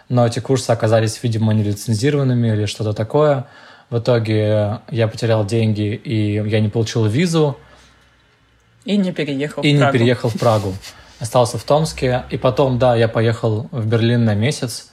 но 0.09 0.25
эти 0.25 0.39
курсы 0.39 0.71
оказались, 0.71 1.21
видимо, 1.21 1.53
нелицензированными 1.53 2.47
или 2.47 2.65
что-то 2.65 2.93
такое. 2.93 3.45
В 3.91 3.99
итоге 3.99 4.79
я 4.89 5.07
потерял 5.07 5.45
деньги, 5.45 5.93
и 5.95 6.33
я 6.35 6.59
не 6.59 6.69
получил 6.69 7.05
визу. 7.05 7.57
И 8.85 8.97
не 8.97 9.11
переехал 9.11 9.61
и 9.61 9.73
в 9.73 9.77
Прагу. 9.77 9.91
И 9.91 9.93
не 9.93 9.99
переехал 9.99 10.29
в 10.29 10.39
Прагу. 10.39 10.73
Остался 11.19 11.57
в 11.59 11.63
Томске. 11.63 12.23
И 12.31 12.37
потом, 12.37 12.79
да, 12.79 12.95
я 12.95 13.07
поехал 13.07 13.67
в 13.71 13.85
Берлин 13.85 14.25
на 14.25 14.33
месяц. 14.33 14.89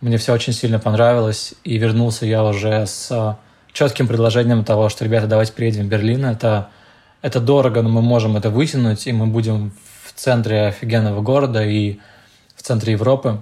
Мне 0.00 0.18
все 0.18 0.32
очень 0.32 0.52
сильно 0.52 0.78
понравилось. 0.78 1.54
И 1.64 1.76
вернулся 1.76 2.26
я 2.26 2.44
уже 2.44 2.86
с 2.86 3.36
четким 3.72 4.06
предложением 4.06 4.64
того, 4.64 4.88
что, 4.88 5.04
ребята, 5.04 5.26
давайте 5.26 5.52
приедем 5.52 5.86
в 5.86 5.88
Берлин. 5.88 6.24
Это, 6.24 6.68
это 7.22 7.40
дорого, 7.40 7.82
но 7.82 7.88
мы 7.88 8.02
можем 8.02 8.36
это 8.36 8.50
вытянуть, 8.50 9.06
и 9.06 9.12
мы 9.12 9.26
будем 9.26 9.72
в 10.04 10.12
центре 10.12 10.66
офигенного 10.66 11.22
города 11.22 11.64
и 11.64 11.98
в 12.56 12.62
центре 12.62 12.92
Европы. 12.92 13.40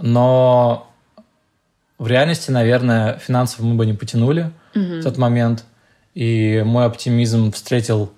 Но 0.00 0.88
в 1.98 2.06
реальности, 2.06 2.50
наверное, 2.50 3.18
финансово 3.18 3.66
мы 3.66 3.74
бы 3.74 3.86
не 3.86 3.92
потянули 3.92 4.50
mm-hmm. 4.74 5.00
в 5.00 5.04
тот 5.04 5.18
момент. 5.18 5.64
И 6.14 6.62
мой 6.64 6.86
оптимизм 6.86 7.52
встретил 7.52 8.12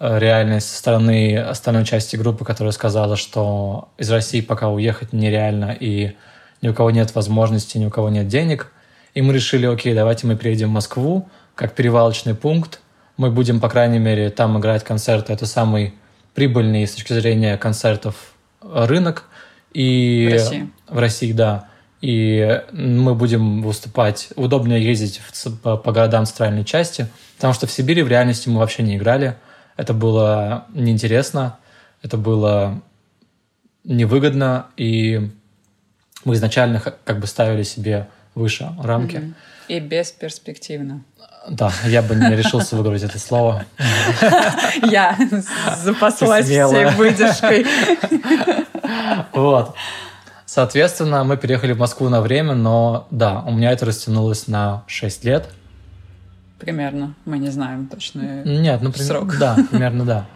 э, 0.00 0.18
реальность 0.18 0.70
со 0.70 0.78
стороны 0.78 1.38
остальной 1.38 1.84
части 1.84 2.16
группы, 2.16 2.44
которая 2.44 2.72
сказала, 2.72 3.16
что 3.16 3.88
из 3.98 4.10
России 4.10 4.40
пока 4.40 4.68
уехать 4.68 5.12
нереально, 5.12 5.76
и 5.78 6.16
ни 6.62 6.68
у 6.68 6.74
кого 6.74 6.90
нет 6.90 7.14
возможности, 7.14 7.78
ни 7.78 7.86
у 7.86 7.90
кого 7.90 8.08
нет 8.08 8.28
денег. 8.28 8.72
И 9.14 9.22
мы 9.22 9.32
решили, 9.34 9.66
окей, 9.66 9.94
давайте 9.94 10.26
мы 10.26 10.36
приедем 10.36 10.68
в 10.68 10.72
Москву 10.72 11.28
как 11.58 11.74
перевалочный 11.74 12.36
пункт, 12.36 12.80
мы 13.16 13.32
будем, 13.32 13.58
по 13.58 13.68
крайней 13.68 13.98
мере, 13.98 14.30
там 14.30 14.56
играть 14.60 14.84
концерты. 14.84 15.32
Это 15.32 15.44
самый 15.44 15.92
прибыльный 16.34 16.86
с 16.86 16.92
точки 16.92 17.12
зрения 17.14 17.56
концертов 17.56 18.14
рынок. 18.62 19.24
И 19.72 20.28
В 20.30 20.32
России. 20.32 20.70
В 20.88 20.98
России, 20.98 21.32
да. 21.32 21.68
И 22.00 22.62
мы 22.72 23.14
будем 23.14 23.62
выступать. 23.62 24.28
Удобнее 24.36 24.82
ездить 24.82 25.20
в, 25.20 25.56
по, 25.58 25.76
по 25.76 25.92
городам 25.92 26.26
центральной 26.26 26.64
части, 26.64 27.08
потому 27.36 27.54
что 27.54 27.66
в 27.66 27.72
Сибири 27.72 28.02
в 28.02 28.08
реальности 28.08 28.48
мы 28.48 28.60
вообще 28.60 28.82
не 28.82 28.96
играли. 28.96 29.36
Это 29.76 29.94
было 29.94 30.66
неинтересно, 30.74 31.58
это 32.02 32.16
было 32.16 32.80
невыгодно, 33.84 34.66
и 34.76 35.30
мы 36.24 36.34
изначально 36.34 36.80
как 36.80 37.20
бы 37.20 37.26
ставили 37.26 37.62
себе 37.62 38.08
выше 38.34 38.70
рамки. 38.82 39.34
И 39.66 39.80
бесперспективно. 39.80 41.02
Да, 41.48 41.72
я 41.86 42.02
бы 42.02 42.14
не 42.14 42.36
решился 42.36 42.76
выговорить 42.76 43.02
это 43.02 43.18
слово. 43.18 43.64
Я 44.82 45.16
запаслась 45.82 46.46
всей 46.46 46.90
выдержкой. 46.94 47.66
Вот. 49.32 49.74
Соответственно, 50.46 51.24
мы 51.24 51.36
переехали 51.36 51.72
в 51.72 51.78
Москву 51.78 52.08
на 52.08 52.20
время, 52.20 52.54
но 52.54 53.06
да, 53.10 53.42
у 53.46 53.52
меня 53.52 53.70
это 53.70 53.86
растянулось 53.86 54.48
на 54.48 54.82
6 54.86 55.24
лет. 55.24 55.50
Примерно. 56.58 57.14
Мы 57.24 57.38
не 57.38 57.50
знаем 57.50 57.86
точно 57.86 58.42
Нет, 58.44 58.80
ну, 58.82 58.92
срок. 58.92 59.38
Да, 59.38 59.56
примерно 59.70 60.04
да. 60.04 60.26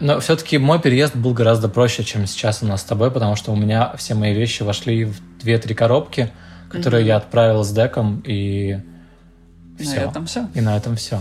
Но 0.00 0.20
все-таки 0.20 0.58
мой 0.58 0.80
переезд 0.80 1.16
был 1.16 1.34
гораздо 1.34 1.68
проще, 1.68 2.04
чем 2.04 2.26
сейчас 2.26 2.62
у 2.62 2.66
нас 2.66 2.82
с 2.82 2.84
тобой, 2.84 3.10
потому 3.10 3.34
что 3.34 3.52
у 3.52 3.56
меня 3.56 3.92
все 3.96 4.14
мои 4.14 4.32
вещи 4.32 4.62
вошли 4.62 5.04
в 5.04 5.20
2-3 5.42 5.74
коробки, 5.74 6.30
которые 6.70 7.02
mm-hmm. 7.02 7.08
я 7.08 7.16
отправил 7.16 7.64
с 7.64 7.72
деком, 7.72 8.22
и 8.24 8.78
все. 9.78 9.96
На 9.96 10.10
этом 10.10 10.26
все. 10.26 10.48
И 10.54 10.60
на 10.60 10.76
этом 10.76 10.94
все. 10.94 11.18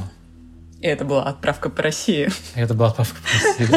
И 0.80 0.88
это 0.88 1.04
была 1.04 1.24
отправка 1.24 1.70
по 1.70 1.82
России. 1.82 2.30
И 2.56 2.60
это 2.60 2.74
была 2.74 2.90
отправка 2.90 3.18
по 3.22 3.28
России. 3.34 3.68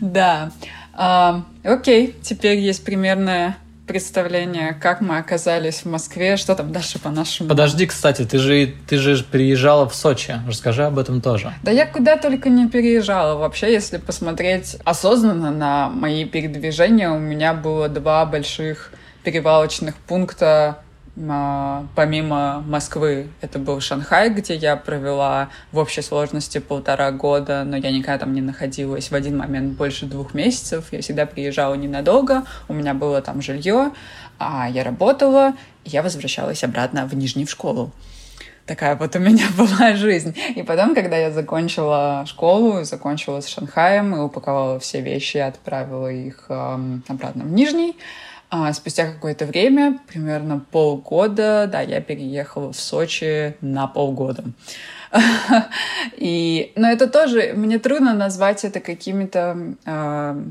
Да. 0.00 0.50
А, 0.96 1.42
окей, 1.62 2.16
теперь 2.22 2.58
есть 2.58 2.84
примерное 2.84 3.58
представление, 3.86 4.74
как 4.74 5.00
мы 5.00 5.18
оказались 5.18 5.82
в 5.82 5.86
Москве, 5.86 6.36
что 6.36 6.54
там 6.56 6.72
дальше 6.72 6.98
по 6.98 7.10
нашему. 7.10 7.48
Подожди, 7.48 7.86
кстати, 7.86 8.24
ты 8.24 8.38
же 8.38 8.74
ты 8.88 8.98
же 8.98 9.22
приезжала 9.22 9.88
в 9.88 9.94
Сочи, 9.94 10.40
расскажи 10.46 10.84
об 10.84 10.98
этом 10.98 11.20
тоже. 11.20 11.52
Да 11.62 11.70
я 11.70 11.86
куда 11.86 12.16
только 12.16 12.48
не 12.48 12.68
переезжала. 12.68 13.38
Вообще, 13.38 13.72
если 13.72 13.98
посмотреть 13.98 14.76
осознанно 14.84 15.50
на 15.50 15.88
мои 15.88 16.24
передвижения, 16.24 17.10
у 17.10 17.18
меня 17.18 17.54
было 17.54 17.88
два 17.88 18.26
больших 18.26 18.92
перевалочных 19.22 19.94
пункта 19.96 20.78
помимо 21.16 22.62
Москвы, 22.66 23.28
это 23.40 23.58
был 23.58 23.80
Шанхай, 23.80 24.28
где 24.28 24.54
я 24.54 24.76
провела 24.76 25.48
в 25.72 25.78
общей 25.78 26.02
сложности 26.02 26.58
полтора 26.58 27.10
года, 27.10 27.64
но 27.64 27.76
я 27.76 27.90
никогда 27.90 28.18
там 28.18 28.34
не 28.34 28.42
находилась 28.42 29.10
в 29.10 29.14
один 29.14 29.38
момент 29.38 29.76
больше 29.76 30.04
двух 30.04 30.34
месяцев. 30.34 30.88
Я 30.92 31.00
всегда 31.00 31.24
приезжала 31.24 31.74
ненадолго, 31.74 32.44
у 32.68 32.74
меня 32.74 32.92
было 32.92 33.22
там 33.22 33.40
жилье, 33.40 33.92
а 34.38 34.68
я 34.68 34.84
работала, 34.84 35.54
и 35.84 35.90
я 35.90 36.02
возвращалась 36.02 36.62
обратно 36.62 37.06
в 37.06 37.14
Нижний 37.14 37.46
в 37.46 37.50
школу. 37.50 37.92
Такая 38.66 38.96
вот 38.96 39.14
у 39.16 39.18
меня 39.18 39.46
была 39.56 39.94
жизнь. 39.94 40.36
И 40.54 40.62
потом, 40.62 40.94
когда 40.94 41.16
я 41.16 41.30
закончила 41.30 42.24
школу, 42.26 42.84
закончила 42.84 43.40
с 43.40 43.46
Шанхаем 43.46 44.14
и 44.14 44.18
упаковала 44.18 44.78
все 44.80 45.00
вещи, 45.00 45.38
отправила 45.38 46.08
их 46.12 46.46
эм, 46.48 47.02
обратно 47.08 47.44
в 47.44 47.52
Нижний, 47.52 47.96
а 48.50 48.72
спустя 48.72 49.12
какое-то 49.12 49.46
время, 49.46 49.98
примерно 50.06 50.64
полгода, 50.70 51.68
да, 51.70 51.80
я 51.80 52.00
переехала 52.00 52.72
в 52.72 52.78
Сочи 52.78 53.56
на 53.60 53.86
полгода. 53.86 54.44
И, 56.16 56.72
но 56.76 56.88
это 56.88 57.08
тоже, 57.08 57.52
мне 57.54 57.78
трудно 57.78 58.14
назвать 58.14 58.64
это 58.64 58.80
какими-то 58.80 59.74
э, 59.84 60.42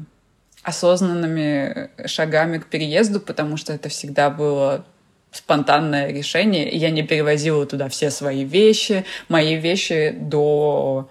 осознанными 0.64 1.90
шагами 2.06 2.58
к 2.58 2.66
переезду, 2.66 3.20
потому 3.20 3.58
что 3.58 3.74
это 3.74 3.90
всегда 3.90 4.30
было 4.30 4.86
спонтанное 5.32 6.12
решение, 6.12 6.70
я 6.70 6.90
не 6.90 7.04
перевозила 7.04 7.66
туда 7.66 7.90
все 7.90 8.10
свои 8.10 8.46
вещи. 8.46 9.06
Мои 9.28 9.56
вещи 9.56 10.16
до 10.18 11.10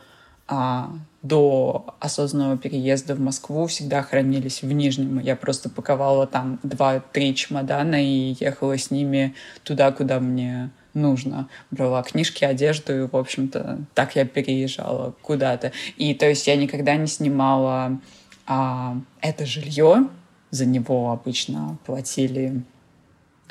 а, 0.48 0.90
до 1.24 1.96
осознанного 2.00 2.58
переезда 2.58 3.14
в 3.14 3.20
Москву 3.20 3.66
всегда 3.66 4.02
хранились 4.02 4.62
в 4.62 4.70
Нижнем. 4.70 5.18
Я 5.18 5.36
просто 5.36 5.70
паковала 5.70 6.26
там 6.26 6.60
два-три 6.62 7.34
чемодана 7.34 7.96
и 7.96 8.36
ехала 8.38 8.76
с 8.76 8.90
ними 8.90 9.34
туда, 9.62 9.90
куда 9.90 10.20
мне 10.20 10.70
нужно. 10.92 11.48
Брала 11.70 12.02
книжки, 12.02 12.44
одежду, 12.44 13.04
и, 13.04 13.08
в 13.08 13.16
общем-то, 13.16 13.80
так 13.94 14.16
я 14.16 14.26
переезжала 14.26 15.14
куда-то. 15.22 15.72
И, 15.96 16.12
то 16.14 16.28
есть, 16.28 16.46
я 16.46 16.56
никогда 16.56 16.94
не 16.96 17.06
снимала 17.06 17.98
а, 18.46 18.98
это 19.22 19.46
жилье. 19.46 20.08
За 20.50 20.66
него 20.66 21.10
обычно 21.10 21.78
платили 21.86 22.62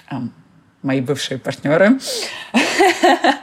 а, 0.07 0.21
мои 0.83 1.01
бывшие 1.01 1.39
партнеры. 1.39 1.99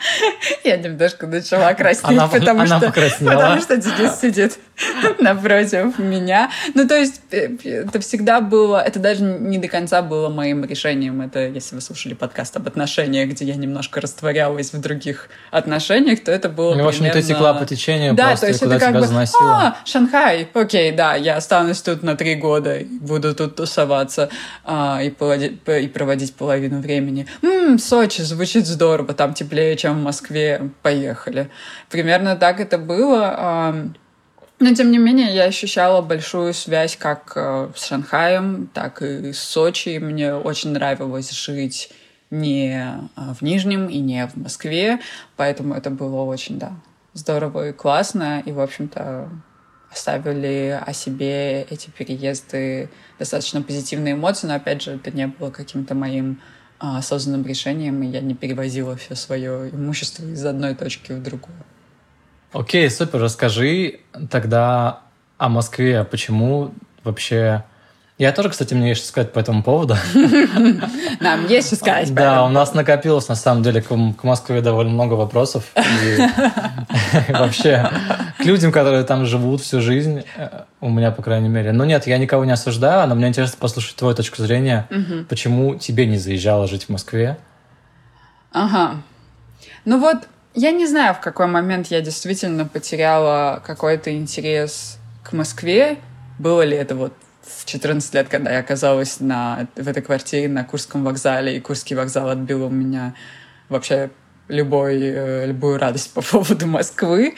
Я 0.65 0.77
немножко 0.77 1.27
начала 1.27 1.73
краснеть, 1.75 2.19
она, 2.19 2.29
потому, 2.29 2.61
она 2.63 2.79
что, 2.79 2.87
покраснела. 2.87 3.35
потому 3.35 3.61
что 3.61 3.77
Денис 3.77 4.21
сидит 4.21 4.59
напротив 5.19 5.99
меня. 5.99 6.51
Ну, 6.75 6.87
то 6.87 6.97
есть, 6.97 7.21
э, 7.31 7.49
это 7.65 8.01
всегда 8.01 8.41
было, 8.41 8.83
это 8.83 8.99
даже 8.99 9.23
не 9.23 9.59
до 9.59 9.69
конца 9.69 10.03
было 10.03 10.29
моим 10.29 10.65
решением. 10.65 11.21
Это, 11.21 11.47
если 11.47 11.75
вы 11.75 11.81
слушали 11.81 12.15
подкаст 12.15 12.57
об 12.57 12.67
отношениях, 12.67 13.31
где 13.31 13.45
я 13.45 13.55
немножко 13.57 14.01
растворялась 14.01 14.73
в 14.73 14.81
других 14.81 15.29
отношениях, 15.51 16.23
то 16.25 16.33
это 16.33 16.49
было 16.49 16.75
ну, 16.75 16.85
в 16.85 16.89
общем, 16.89 17.01
примерно... 17.01 17.23
ты 17.23 17.29
текла 17.29 17.55
по 17.55 17.67
течению 17.67 18.15
да, 18.15 18.29
просто, 18.29 18.47
то 18.47 18.53
есть 18.53 18.63
это 18.63 18.79
как 18.79 18.93
бы, 18.95 19.07
заносило. 19.07 19.51
А, 19.51 19.77
Шанхай, 19.85 20.49
окей, 20.53 20.93
да, 20.93 21.15
я 21.15 21.37
останусь 21.37 21.81
тут 21.83 22.03
на 22.03 22.17
три 22.17 22.35
года, 22.35 22.81
буду 23.01 23.35
тут 23.35 23.57
тусоваться 23.57 24.31
а, 24.65 25.01
и, 25.03 25.11
проводить, 25.11 25.61
и 25.67 25.89
проводить 25.89 26.35
половину 26.35 26.81
времени. 26.81 27.27
М-м, 27.43 27.79
Сочи, 27.79 28.23
звучит 28.23 28.67
здорово, 28.67 29.15
там 29.15 29.35
теплее, 29.35 29.77
чем 29.77 30.01
в 30.01 30.03
Москве, 30.11 30.71
поехали. 30.83 31.51
Примерно 31.89 32.37
так 32.37 32.61
это 32.61 32.79
было. 32.79 33.93
Но, 34.61 34.75
тем 34.75 34.91
не 34.91 34.99
менее, 34.99 35.35
я 35.35 35.45
ощущала 35.45 36.03
большую 36.03 36.53
связь 36.53 36.95
как 36.95 37.33
э, 37.35 37.71
с 37.75 37.87
Шанхаем, 37.87 38.69
так 38.75 39.01
и 39.01 39.33
с 39.33 39.39
Сочи. 39.39 39.99
Мне 39.99 40.35
очень 40.35 40.73
нравилось 40.73 41.31
жить 41.31 41.91
не 42.31 42.75
э, 42.77 42.99
в 43.17 43.41
Нижнем 43.41 43.87
и 43.87 43.99
не 44.01 44.27
в 44.27 44.37
Москве, 44.37 45.01
поэтому 45.37 45.73
это 45.73 45.89
было 45.89 46.25
очень, 46.25 46.59
да, 46.59 46.73
здорово 47.15 47.71
и 47.71 47.73
классно. 47.73 48.43
И, 48.45 48.53
в 48.53 48.61
общем-то, 48.61 49.31
оставили 49.91 50.79
о 50.87 50.93
себе 50.93 51.63
эти 51.63 51.89
переезды 51.89 52.91
достаточно 53.19 53.63
позитивные 53.63 54.13
эмоции, 54.13 54.47
но, 54.47 54.57
опять 54.57 54.83
же, 54.83 54.97
это 54.97 55.11
не 55.11 55.27
было 55.27 55.51
каким-то 55.51 55.95
моим 55.95 56.39
а, 56.39 56.60
осознанным 56.81 57.47
решением, 57.47 58.03
и 58.03 58.07
я 58.07 58.21
не 58.21 58.35
перевозила 58.35 58.97
все 58.97 59.15
свое 59.15 59.71
имущество 59.71 60.25
из 60.25 60.45
одной 60.45 60.75
точки 60.75 61.13
в 61.13 61.23
другую. 61.23 61.57
Окей, 62.53 62.91
супер. 62.91 63.21
Расскажи 63.21 64.01
тогда 64.31 65.03
о 65.39 65.49
Москве. 65.49 66.05
Почему 66.05 66.73
вообще... 67.05 67.65
Я 68.21 68.33
тоже, 68.33 68.51
кстати, 68.51 68.75
мне 68.75 68.91
есть 68.91 69.01
что 69.01 69.09
сказать 69.09 69.33
по 69.33 69.39
этому 69.39 69.63
поводу. 69.63 69.97
Нам 71.21 71.47
есть 71.47 71.69
что 71.69 71.77
сказать. 71.77 72.13
Да, 72.13 72.45
у 72.45 72.51
нас 72.51 72.75
накопилось, 72.75 73.29
на 73.29 73.35
самом 73.35 73.63
деле, 73.63 73.81
к 73.81 74.25
Москве 74.25 74.61
довольно 74.61 74.93
много 74.93 75.15
вопросов. 75.15 75.65
Вообще, 77.31 77.91
к 78.37 78.45
людям, 78.45 78.73
которые 78.73 79.05
там 79.05 79.25
живут 79.25 79.63
всю 79.63 79.81
жизнь, 79.81 80.23
э, 80.37 80.65
у 80.83 80.91
меня, 80.91 81.13
по 81.13 81.23
крайней 81.23 81.49
мере. 81.49 81.73
Но 81.73 81.87
нет, 81.87 82.07
я 82.07 82.19
никого 82.19 82.45
не 82.45 82.53
осуждаю, 82.53 83.09
но 83.09 83.15
мне 83.15 83.29
интересно 83.29 83.57
послушать 83.59 83.97
твою 83.97 84.15
точку 84.15 84.43
зрения. 84.43 84.87
Почему 85.31 85.77
тебе 85.77 86.05
не 86.05 86.19
заезжало 86.19 86.69
жить 86.69 86.85
в 86.85 86.89
Москве? 86.91 87.39
Ага. 88.53 88.97
Ну 89.87 89.99
вот, 89.99 90.29
я 90.55 90.73
не 90.73 90.87
знаю, 90.87 91.15
в 91.15 91.21
какой 91.21 91.47
момент 91.47 91.87
я 91.87 92.03
действительно 92.03 92.67
потеряла 92.67 93.63
какой-то 93.65 94.15
интерес 94.15 94.99
к 95.23 95.33
Москве. 95.33 95.97
Было 96.39 96.61
ли 96.61 96.77
это 96.77 96.95
вот 96.95 97.15
в 97.59 97.65
14 97.67 98.15
лет, 98.15 98.29
когда 98.29 98.53
я 98.53 98.61
оказалась 98.61 99.21
на, 99.21 99.69
в 99.77 99.89
этой 99.89 100.03
квартире 100.03 100.49
на 100.49 100.65
Курском 100.65 101.05
вокзале, 101.05 101.57
и 101.57 101.61
Курский 101.61 101.97
вокзал 101.97 102.29
отбил 102.29 102.65
у 102.65 102.71
меня 102.71 103.15
вообще 103.69 104.11
любой, 104.49 105.01
э, 105.01 105.47
любую 105.47 105.79
радость 105.79 106.13
по 106.13 106.23
поводу 106.31 106.67
Москвы, 106.67 107.35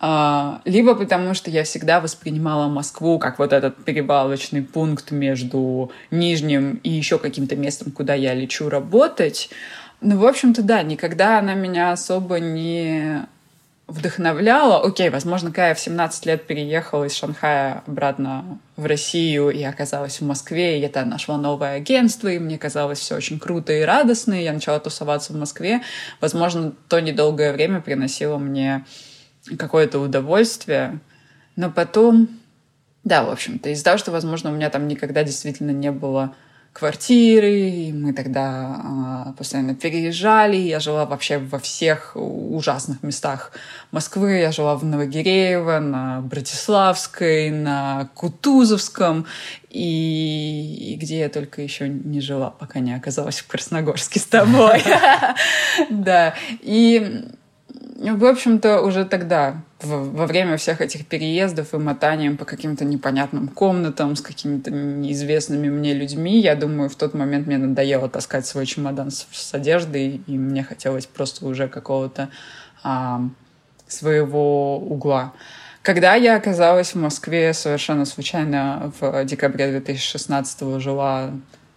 а, 0.00 0.60
либо 0.64 0.94
потому 0.94 1.34
что 1.34 1.50
я 1.50 1.64
всегда 1.64 2.00
воспринимала 2.00 2.68
Москву 2.68 3.18
как 3.18 3.38
вот 3.38 3.52
этот 3.52 3.84
перевалочный 3.84 4.62
пункт 4.62 5.10
между 5.10 5.92
Нижним 6.10 6.80
и 6.82 6.90
еще 6.90 7.18
каким-то 7.18 7.56
местом, 7.56 7.92
куда 7.92 8.14
я 8.14 8.34
лечу 8.34 8.68
работать, 8.68 9.50
ну, 10.00 10.18
в 10.18 10.26
общем-то, 10.26 10.62
да, 10.62 10.82
никогда 10.82 11.38
она 11.38 11.54
меня 11.54 11.92
особо 11.92 12.38
не 12.38 13.26
вдохновляло. 13.86 14.82
Окей, 14.82 15.10
возможно, 15.10 15.50
когда 15.50 15.68
я 15.68 15.74
в 15.74 15.80
17 15.80 16.26
лет 16.26 16.46
переехала 16.46 17.04
из 17.04 17.14
Шанхая 17.14 17.82
обратно 17.86 18.58
в 18.76 18.86
Россию 18.86 19.50
и 19.50 19.62
оказалась 19.62 20.20
в 20.20 20.26
Москве, 20.26 20.78
и 20.78 20.80
я 20.80 21.04
нашла 21.04 21.36
новое 21.36 21.76
агентство, 21.76 22.28
и 22.28 22.38
мне 22.38 22.58
казалось 22.58 22.98
все 22.98 23.16
очень 23.16 23.38
круто 23.38 23.72
и 23.72 23.82
радостно, 23.82 24.34
и 24.34 24.44
я 24.44 24.52
начала 24.52 24.80
тусоваться 24.80 25.32
в 25.32 25.36
Москве. 25.36 25.82
Возможно, 26.20 26.72
то 26.88 27.00
недолгое 27.00 27.52
время 27.52 27.80
приносило 27.80 28.38
мне 28.38 28.84
какое-то 29.58 29.98
удовольствие, 29.98 31.00
но 31.56 31.70
потом, 31.70 32.28
да, 33.04 33.24
в 33.24 33.30
общем-то, 33.30 33.68
из-за 33.68 33.84
того, 33.84 33.98
что, 33.98 34.10
возможно, 34.10 34.50
у 34.50 34.54
меня 34.54 34.70
там 34.70 34.88
никогда 34.88 35.22
действительно 35.24 35.72
не 35.72 35.90
было 35.90 36.34
квартиры, 36.74 37.70
и 37.70 37.92
мы 37.92 38.12
тогда 38.12 38.80
а, 38.84 39.34
постоянно 39.38 39.76
переезжали. 39.76 40.56
Я 40.56 40.80
жила 40.80 41.06
вообще 41.06 41.38
во 41.38 41.60
всех 41.60 42.12
ужасных 42.16 43.02
местах 43.04 43.52
Москвы. 43.92 44.38
Я 44.38 44.50
жила 44.50 44.74
в 44.74 44.84
Новогиреево, 44.84 45.78
на 45.78 46.20
Братиславской, 46.20 47.50
на 47.50 48.10
Кутузовском, 48.14 49.24
и, 49.70 50.92
и 50.92 50.96
где 50.96 51.20
я 51.20 51.28
только 51.28 51.62
еще 51.62 51.88
не 51.88 52.20
жила, 52.20 52.50
пока 52.50 52.80
не 52.80 52.92
оказалась 52.92 53.38
в 53.38 53.46
Красногорске 53.46 54.18
с 54.18 54.26
тобой. 54.26 54.82
Да, 55.90 56.34
и 56.60 57.24
в 57.68 58.24
общем-то, 58.24 58.82
уже 58.82 59.04
тогда, 59.04 59.62
во 59.84 60.26
время 60.26 60.56
всех 60.56 60.80
этих 60.80 61.06
переездов 61.06 61.74
и 61.74 61.78
мотанием 61.78 62.36
по 62.36 62.44
каким-то 62.44 62.84
непонятным 62.84 63.48
комнатам 63.48 64.16
с 64.16 64.20
какими-то 64.20 64.70
неизвестными 64.70 65.68
мне 65.68 65.94
людьми, 65.94 66.40
я 66.40 66.54
думаю, 66.54 66.88
в 66.88 66.96
тот 66.96 67.14
момент 67.14 67.46
мне 67.46 67.58
надоело 67.58 68.08
таскать 68.08 68.46
свой 68.46 68.66
чемодан 68.66 69.10
с, 69.10 69.26
с 69.30 69.54
одеждой, 69.54 70.22
и 70.26 70.38
мне 70.38 70.62
хотелось 70.62 71.06
просто 71.06 71.46
уже 71.46 71.68
какого-то 71.68 72.28
а, 72.82 73.22
своего 73.86 74.78
угла. 74.78 75.32
Когда 75.82 76.14
я 76.14 76.36
оказалась 76.36 76.94
в 76.94 76.98
Москве 76.98 77.52
совершенно 77.52 78.06
случайно 78.06 78.92
в 78.98 79.24
декабре 79.24 79.70
2016 79.70 80.80
жила 80.80 81.30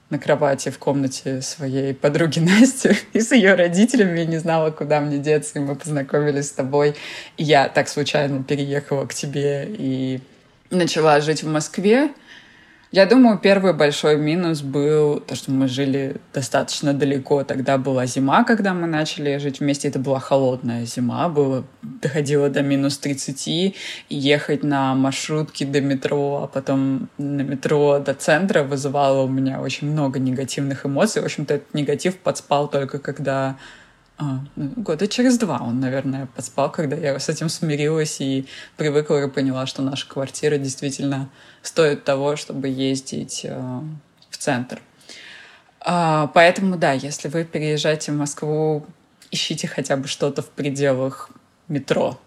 на 0.10 0.20
кровати 0.20 0.70
в 0.70 0.80
комнате 0.80 1.42
своей 1.42 1.94
подруги 1.94 2.40
Насти 2.60 2.92
и 3.14 3.20
с 3.22 3.32
ее 3.32 3.56
родителями. 3.56 4.24
Не 4.24 4.38
знала, 4.38 4.72
куда 4.72 5.02
мне 5.02 5.18
деться, 5.18 5.60
и 5.60 5.62
мы 5.62 5.76
познакомились 5.76 6.48
с 6.48 6.52
тобой. 6.52 6.96
И 7.38 7.44
я 7.44 7.68
так 7.68 7.90
случайно 7.90 8.44
переехала 8.44 9.06
к 9.06 9.14
тебе 9.14 9.68
и 9.68 10.20
начала 10.70 11.20
жить 11.22 11.44
в 11.44 11.48
Москве. 11.48 12.10
Я 12.92 13.06
думаю, 13.06 13.38
первый 13.38 13.74
большой 13.74 14.16
минус 14.18 14.62
был 14.62 15.20
то, 15.20 15.36
что 15.36 15.52
мы 15.52 15.68
жили 15.68 16.22
достаточно 16.34 16.94
далеко. 16.94 17.44
Тогда 17.44 17.78
была 17.78 18.06
зима, 18.06 18.46
когда 18.46 18.74
мы 18.74 18.88
начали 18.88 19.38
жить 19.40 19.60
вместе. 19.60 19.90
Это 19.90 20.00
была 20.00 20.20
холодная 20.20 20.86
зима, 20.86 21.28
было, 21.28 21.66
доходило 21.82 22.50
до 22.50 22.62
минус 22.62 22.98
30. 22.98 23.48
И 23.48 23.76
ехать 24.08 24.64
на 24.64 24.96
маршрутке 24.96 25.66
до 25.66 25.82
метро, 25.82 26.44
а 26.44 26.48
потом 26.48 27.10
на 27.18 27.42
метро 27.42 28.00
до 28.00 28.14
центра 28.14 28.64
вызывало 28.64 29.24
у 29.24 29.28
меня 29.28 29.60
очень 29.60 29.92
много 29.92 30.20
негативных 30.20 30.86
эмоций. 30.86 31.22
В 31.22 31.26
общем-то, 31.26 31.56
этот 31.56 31.74
негатив 31.74 32.18
подспал 32.18 32.70
только 32.70 33.00
когда 33.00 33.58
а, 34.18 34.40
ну, 34.56 34.72
года 34.78 35.08
через 35.08 35.38
два 35.38 35.60
он, 35.62 35.80
наверное, 35.80 36.28
подспал, 36.36 36.72
когда 36.72 36.96
я 36.96 37.20
с 37.20 37.30
этим 37.30 37.50
смирилась 37.50 38.20
и 38.20 38.48
привыкла 38.76 39.24
и 39.24 39.30
поняла, 39.30 39.68
что 39.68 39.84
наша 39.84 40.08
квартира 40.08 40.58
действительно 40.58 41.30
стоит 41.62 42.04
того, 42.04 42.36
чтобы 42.36 42.68
ездить 42.68 43.42
э, 43.44 43.82
в 44.30 44.38
центр. 44.38 44.80
А, 45.82 46.28
поэтому, 46.34 46.78
да, 46.78 46.94
если 46.94 47.28
вы 47.28 47.44
переезжаете 47.44 48.12
в 48.12 48.16
Москву, 48.16 48.86
ищите 49.30 49.68
хотя 49.68 49.98
бы 49.98 50.08
что-то 50.08 50.42
в 50.42 50.50
пределах 50.50 51.30
метро. 51.68 52.20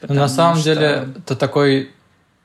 Ну, 0.00 0.14
на 0.14 0.28
самом 0.28 0.58
что... 0.58 0.64
деле, 0.64 1.08
это 1.16 1.34
такой 1.34 1.90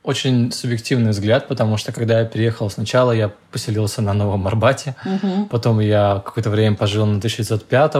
очень 0.02 0.50
субъективный 0.50 1.10
взгляд, 1.10 1.46
потому 1.48 1.76
что 1.76 1.92
когда 1.92 2.20
я 2.20 2.24
переехал 2.24 2.70
сначала, 2.70 3.12
я 3.12 3.30
поселился 3.52 4.02
на 4.02 4.12
Новом 4.12 4.46
Арбате, 4.46 4.96
угу. 5.04 5.46
потом 5.46 5.80
я 5.80 6.22
какое-то 6.24 6.50
время 6.50 6.76
пожил 6.76 7.06
на 7.06 7.18
1905 7.18 7.94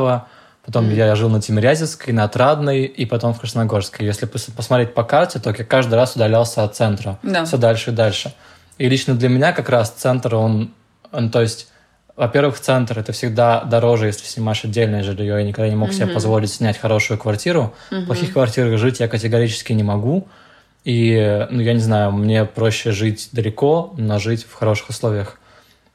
Потом 0.69 0.85
mm-hmm. 0.85 0.97
я 0.97 1.15
жил 1.15 1.31
на 1.31 1.41
Тимирязевской, 1.41 2.13
на 2.13 2.25
Отрадной 2.25 2.85
и 2.85 3.07
потом 3.07 3.33
в 3.33 3.41
Красногорской. 3.41 4.05
Если 4.05 4.27
посмотреть 4.27 4.93
по 4.93 5.03
карте, 5.03 5.39
то 5.39 5.49
я 5.49 5.65
каждый 5.65 5.95
раз 5.95 6.15
удалялся 6.15 6.63
от 6.63 6.77
центра. 6.77 7.19
Да. 7.23 7.47
Все 7.47 7.57
дальше 7.57 7.91
и 7.91 7.95
дальше. 7.95 8.35
И 8.77 8.87
лично 8.87 9.15
для 9.15 9.31
меня 9.31 9.53
как 9.53 9.71
раз 9.71 9.89
центр, 9.89 10.35
он, 10.35 10.75
он 11.11 11.31
то 11.31 11.41
есть, 11.41 11.69
во-первых, 12.17 12.61
центр 12.61 12.99
это 12.99 13.13
всегда 13.13 13.65
дороже, 13.65 14.09
если 14.09 14.27
снимаешь 14.27 14.63
отдельное 14.63 15.03
жилье. 15.03 15.39
Я 15.39 15.43
никогда 15.43 15.71
не 15.71 15.75
мог 15.75 15.89
mm-hmm. 15.89 15.93
себе 15.95 16.07
позволить 16.09 16.53
снять 16.53 16.77
хорошую 16.77 17.17
квартиру. 17.17 17.75
Mm-hmm. 17.91 18.01
В 18.03 18.05
плохих 18.05 18.33
квартирах 18.35 18.79
жить 18.79 19.01
я 19.01 19.09
категорически 19.09 19.73
не 19.73 19.85
могу. 19.85 20.29
И, 20.85 21.47
ну, 21.49 21.63
я 21.63 21.73
не 21.73 21.81
знаю, 21.81 22.13
мне 22.13 22.45
проще 22.45 22.93
жить 22.93 23.31
далеко, 23.33 23.95
но 23.97 24.19
жить 24.19 24.45
в 24.45 24.53
хороших 24.53 24.91
условиях. 24.91 25.41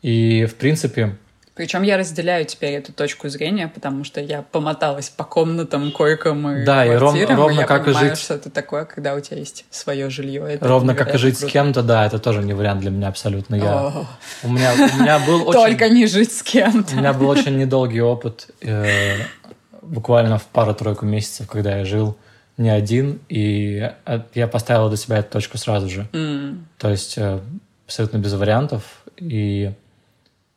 И, 0.01 0.45
в 0.45 0.55
принципе, 0.55 1.15
причем 1.55 1.83
я 1.83 1.97
разделяю 1.97 2.45
теперь 2.45 2.73
эту 2.73 2.91
точку 2.91 3.29
зрения, 3.29 3.67
потому 3.67 4.03
что 4.03 4.19
я 4.19 4.41
помоталась 4.41 5.09
по 5.09 5.23
комнатам, 5.23 5.91
койкам 5.91 6.49
и 6.49 6.65
да, 6.65 6.83
и, 6.83 6.89
ров, 6.95 7.13
ровно 7.29 7.59
и 7.59 7.61
я 7.61 7.67
как 7.67 7.85
понимаю, 7.85 8.07
и 8.07 8.09
жить... 8.09 8.19
что 8.19 8.33
это 8.33 8.49
такое, 8.49 8.85
когда 8.85 9.13
у 9.13 9.19
тебя 9.19 9.37
есть 9.37 9.65
свое 9.69 10.09
жилье. 10.09 10.43
Это 10.49 10.67
ровно 10.67 10.95
как 10.95 11.13
и 11.13 11.17
жить 11.19 11.37
круто. 11.37 11.49
с 11.49 11.53
кем-то, 11.53 11.83
да, 11.83 12.07
это 12.07 12.17
тоже 12.17 12.41
не 12.41 12.53
вариант 12.53 12.81
для 12.81 12.89
меня 12.89 13.07
абсолютно. 13.07 13.55
Я... 13.55 13.93
У, 14.41 14.49
меня, 14.49 14.73
у 14.73 15.01
меня 15.01 15.19
был 15.19 15.41
очень... 15.47 15.59
Только 15.59 15.89
не 15.89 16.07
жить 16.07 16.33
с 16.33 16.41
кем-то. 16.41 16.95
У 16.95 16.97
меня 16.97 17.13
был 17.13 17.29
очень 17.29 17.55
недолгий 17.55 18.01
опыт, 18.01 18.49
э, 18.61 19.17
буквально 19.83 20.39
в 20.39 20.45
пару-тройку 20.45 21.05
месяцев, 21.05 21.47
когда 21.47 21.77
я 21.77 21.85
жил 21.85 22.17
не 22.57 22.69
один, 22.69 23.19
и 23.29 23.91
я 24.33 24.47
поставила 24.47 24.89
для 24.89 24.97
себя 24.97 25.19
эту 25.19 25.33
точку 25.33 25.59
сразу 25.59 25.87
же. 25.87 26.07
Mm. 26.13 26.63
То 26.79 26.89
есть 26.89 27.15
э, 27.17 27.39
абсолютно 27.85 28.17
без 28.17 28.33
вариантов, 28.33 28.83
и 29.17 29.71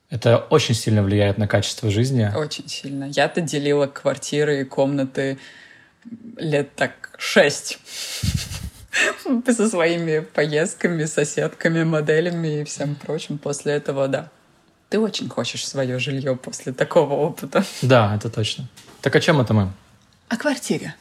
это 0.09 0.37
очень 0.37 0.73
сильно 0.73 1.03
влияет 1.03 1.37
на 1.37 1.47
качество 1.47 1.89
жизни. 1.89 2.31
Очень 2.33 2.67
сильно. 2.69 3.05
Я-то 3.05 3.41
делила 3.41 3.87
квартиры 3.87 4.61
и 4.61 4.63
комнаты 4.63 5.37
лет 6.37 6.73
так 6.75 7.11
шесть 7.17 7.79
со 9.45 9.69
своими 9.69 10.19
поездками, 10.19 11.03
соседками, 11.05 11.83
моделями 11.83 12.61
и 12.61 12.63
всем 12.63 12.95
прочим. 12.95 13.37
После 13.37 13.73
этого, 13.73 14.07
да. 14.07 14.29
Ты 14.89 14.99
очень 14.99 15.27
хочешь 15.27 15.67
свое 15.67 15.99
жилье 15.99 16.37
после 16.37 16.71
такого 16.71 17.13
опыта. 17.13 17.65
Да, 17.81 18.15
это 18.15 18.29
точно. 18.29 18.69
Так 19.01 19.15
о 19.15 19.19
чем 19.19 19.41
это 19.41 19.53
мы? 19.53 19.73
О 20.29 20.37
квартире. 20.37 20.95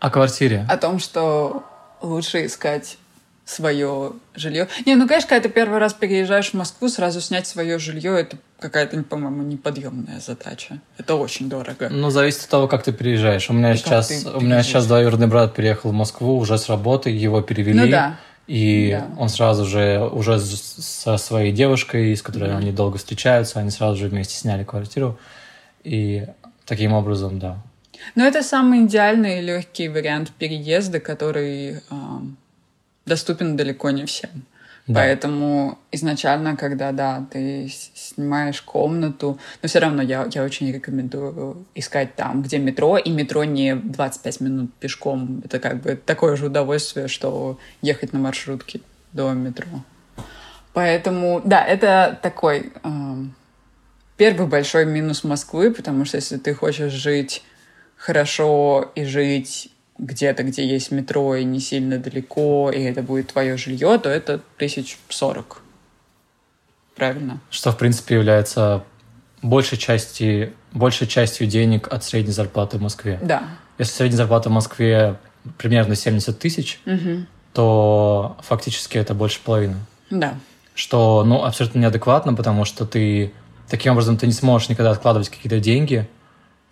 О 0.00 0.10
квартире. 0.10 0.66
О 0.68 0.76
том, 0.76 0.98
что 0.98 1.64
лучше 2.00 2.46
искать 2.46 2.98
свое 3.44 4.12
жилье. 4.34 4.68
Не, 4.86 4.94
ну, 4.94 5.08
конечно, 5.08 5.28
когда 5.28 5.48
ты 5.48 5.52
первый 5.52 5.78
раз 5.78 5.94
переезжаешь 5.94 6.50
в 6.50 6.54
Москву, 6.54 6.88
сразу 6.88 7.20
снять 7.20 7.46
свое 7.46 7.78
жилье, 7.78 8.20
это 8.20 8.36
какая-то, 8.60 9.02
по-моему, 9.02 9.42
неподъемная 9.42 10.20
задача. 10.20 10.80
Это 10.96 11.16
очень 11.16 11.48
дорого. 11.48 11.88
Ну, 11.90 12.10
зависит 12.10 12.44
от 12.44 12.48
того, 12.48 12.68
как 12.68 12.84
ты 12.84 12.92
переезжаешь. 12.92 13.50
У 13.50 13.52
меня, 13.52 13.76
сейчас, 13.76 14.24
у 14.26 14.40
меня 14.40 14.62
сейчас 14.62 14.86
двоюродный 14.86 15.26
брат 15.26 15.54
переехал 15.54 15.90
в 15.90 15.94
Москву 15.94 16.38
уже 16.38 16.56
с 16.56 16.68
работы, 16.68 17.10
его 17.10 17.40
перевели. 17.42 17.80
Ну, 17.80 17.88
да. 17.88 18.16
И 18.46 18.98
да. 18.98 19.06
он 19.18 19.28
сразу 19.28 19.64
же, 19.64 20.08
уже 20.12 20.38
со 20.38 21.16
своей 21.16 21.52
девушкой, 21.52 22.16
с 22.16 22.22
которой 22.22 22.50
mm-hmm. 22.50 22.56
они 22.56 22.72
долго 22.72 22.98
встречаются, 22.98 23.60
они 23.60 23.70
сразу 23.70 23.96
же 23.96 24.08
вместе 24.08 24.34
сняли 24.36 24.64
квартиру. 24.64 25.18
И 25.84 26.26
таким 26.64 26.92
образом, 26.92 27.38
да. 27.38 27.58
Но 28.14 28.24
это 28.24 28.42
самый 28.42 28.84
идеальный 28.86 29.38
и 29.38 29.42
легкий 29.42 29.88
вариант 29.88 30.30
переезда, 30.30 30.98
который 30.98 31.82
доступен 33.06 33.56
далеко 33.56 33.90
не 33.90 34.06
всем. 34.06 34.44
Да. 34.86 35.00
Поэтому 35.00 35.78
изначально, 35.92 36.56
когда, 36.56 36.90
да, 36.90 37.24
ты 37.30 37.72
снимаешь 37.94 38.60
комнату, 38.62 39.38
но 39.62 39.68
все 39.68 39.78
равно 39.78 40.02
я, 40.02 40.28
я 40.32 40.42
очень 40.42 40.72
рекомендую 40.72 41.66
искать 41.76 42.16
там, 42.16 42.42
где 42.42 42.58
метро, 42.58 42.98
и 42.98 43.10
метро 43.10 43.44
не 43.44 43.76
25 43.76 44.40
минут 44.40 44.74
пешком. 44.74 45.40
Это 45.44 45.60
как 45.60 45.80
бы 45.82 45.94
такое 45.94 46.34
же 46.34 46.46
удовольствие, 46.46 47.06
что 47.06 47.60
ехать 47.80 48.12
на 48.12 48.18
маршрутке 48.18 48.80
до 49.12 49.32
метро. 49.32 49.68
Поэтому, 50.72 51.40
да, 51.44 51.64
это 51.64 52.18
такой 52.20 52.72
э, 52.82 52.88
первый 54.16 54.46
большой 54.48 54.84
минус 54.84 55.22
Москвы, 55.22 55.70
потому 55.70 56.04
что 56.04 56.16
если 56.16 56.38
ты 56.38 56.54
хочешь 56.54 56.92
жить 56.92 57.44
хорошо 57.96 58.90
и 58.96 59.04
жить 59.04 59.71
где-то, 60.02 60.42
где 60.42 60.66
есть 60.66 60.90
метро 60.90 61.36
и 61.36 61.44
не 61.44 61.60
сильно 61.60 61.96
далеко, 61.96 62.70
и 62.70 62.82
это 62.82 63.02
будет 63.02 63.28
твое 63.28 63.56
жилье, 63.56 63.98
то 63.98 64.10
это 64.10 64.40
тысяч 64.58 64.98
сорок. 65.08 65.62
Правильно? 66.96 67.40
Что, 67.50 67.70
в 67.70 67.78
принципе, 67.78 68.16
является 68.16 68.84
большей, 69.42 69.78
части, 69.78 70.52
большей 70.72 71.06
частью 71.06 71.46
денег 71.46 71.88
от 71.90 72.02
средней 72.02 72.32
зарплаты 72.32 72.78
в 72.78 72.82
Москве. 72.82 73.18
Да. 73.22 73.44
Если 73.78 73.94
средняя 73.94 74.18
зарплата 74.18 74.48
в 74.48 74.52
Москве 74.52 75.16
примерно 75.56 75.94
70 75.94 76.36
тысяч, 76.38 76.80
угу. 76.84 77.24
то 77.54 78.36
фактически 78.42 78.98
это 78.98 79.14
больше 79.14 79.40
половины. 79.40 79.76
Да. 80.10 80.34
Что, 80.74 81.22
ну, 81.24 81.44
абсолютно 81.44 81.78
неадекватно, 81.78 82.34
потому 82.34 82.64
что 82.64 82.86
ты 82.86 83.32
таким 83.68 83.92
образом 83.92 84.16
ты 84.16 84.26
не 84.26 84.32
сможешь 84.32 84.68
никогда 84.68 84.90
откладывать 84.90 85.28
какие-то 85.28 85.60
деньги, 85.60 86.08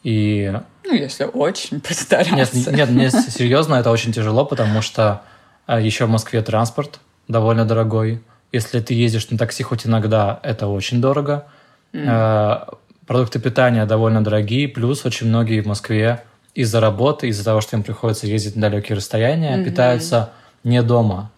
И... 0.03 0.53
Ну, 0.85 0.95
если 0.95 1.25
очень 1.25 1.81
постараться. 1.89 2.35
Нет, 2.35 2.73
нет, 2.73 2.91
мне 2.91 3.11
серьезно, 3.11 3.77
это 3.77 3.91
очень 3.91 4.13
тяжело, 4.13 4.45
потому 4.45 4.83
что 4.83 5.23
а, 5.67 5.81
еще 5.81 6.07
в 6.07 6.11
Москве 6.11 6.43
транспорт 6.43 7.01
довольно 7.29 7.65
дорогой. 7.65 8.23
Если 8.53 8.81
ты 8.81 8.95
ездишь 8.95 9.31
на 9.31 9.39
такси 9.39 9.63
хоть 9.63 9.87
иногда, 9.87 10.41
это 10.43 10.67
очень 10.67 11.01
дорого. 11.01 11.47
Mm. 11.93 12.79
Продукты 13.07 13.39
питания 13.39 13.87
довольно 13.87 14.23
дорогие, 14.23 14.69
плюс 14.69 15.05
очень 15.05 15.29
многие 15.29 15.61
в 15.61 15.67
Москве 15.67 16.23
из-за 16.55 16.81
работы, 16.81 17.29
из-за 17.29 17.45
того, 17.45 17.61
что 17.61 17.77
им 17.77 17.83
приходится 17.83 18.27
ездить 18.27 18.57
на 18.57 18.63
далекие 18.63 18.97
расстояния, 18.97 19.57
mm-hmm. 19.57 19.65
питаются 19.65 20.31
не 20.65 20.83
дома. 20.83 21.31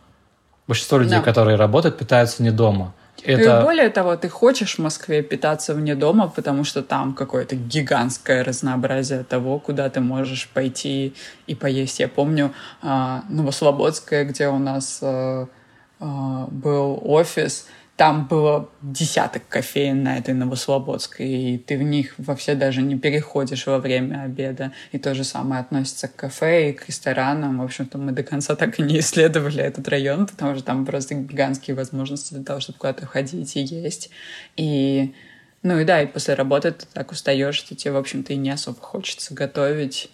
Большинство 0.66 0.98
людей, 0.98 1.18
no. 1.18 1.22
которые 1.22 1.57
работают, 1.57 1.98
питаются 1.98 2.42
не 2.42 2.50
дома. 2.50 2.94
Это... 3.24 3.61
И 3.61 3.62
более 3.62 3.88
того, 3.90 4.16
ты 4.16 4.28
хочешь 4.28 4.76
в 4.76 4.78
Москве 4.78 5.22
питаться 5.22 5.74
вне 5.74 5.94
дома, 5.94 6.28
потому 6.28 6.64
что 6.64 6.82
там 6.82 7.14
какое-то 7.14 7.56
гигантское 7.56 8.42
разнообразие 8.42 9.24
того, 9.24 9.58
куда 9.58 9.88
ты 9.90 10.00
можешь 10.00 10.48
пойти 10.48 11.14
и 11.46 11.54
поесть. 11.54 12.00
Я 12.00 12.08
помню 12.08 12.52
а, 12.82 13.24
Новослободское, 13.28 14.24
где 14.24 14.48
у 14.48 14.58
нас 14.58 15.00
а, 15.02 15.46
а, 16.00 16.46
был 16.50 17.00
офис, 17.04 17.66
там 17.96 18.26
было 18.26 18.70
десяток 18.81 19.46
кофеин 19.48 20.02
на 20.02 20.18
этой 20.18 20.35
Новослободской, 20.35 21.28
и 21.28 21.59
ты 21.59 21.76
в 21.76 21.83
них 21.83 22.14
вообще 22.18 22.55
даже 22.55 22.83
не 22.83 22.98
переходишь 22.98 23.66
во 23.66 23.78
время 23.78 24.22
обеда. 24.22 24.72
И 24.92 24.98
то 24.98 25.14
же 25.14 25.24
самое 25.24 25.61
относится 25.61 26.09
к 26.09 26.16
кафе 26.16 26.70
и 26.70 26.72
к 26.72 26.87
ресторанам. 26.88 27.59
В 27.59 27.62
общем-то, 27.62 27.98
мы 27.98 28.12
до 28.12 28.22
конца 28.22 28.57
так 28.57 28.81
и 28.81 28.83
не 28.83 28.98
исследовали 29.00 29.62
этот 29.62 29.87
район, 29.88 30.26
потому 30.26 30.55
что 30.55 30.64
там 30.64 30.87
просто 30.87 31.14
гигантские 31.14 31.76
возможности 31.76 32.35
для 32.35 32.44
того, 32.44 32.61
чтобы 32.61 32.78
куда-то 32.78 33.07
ходить 33.07 33.57
и 33.57 33.61
есть. 33.61 34.11
И 34.57 35.14
ну 35.62 35.78
и 35.78 35.85
да, 35.85 36.02
и 36.02 36.07
после 36.07 36.35
работы 36.35 36.72
ты 36.72 36.87
так 36.92 37.12
устаешь, 37.12 37.55
что 37.55 37.76
тебе, 37.76 37.92
в 37.92 37.96
общем-то, 37.96 38.33
и 38.33 38.37
не 38.37 38.50
особо 38.50 38.81
хочется 38.81 39.33
готовить 39.33 40.11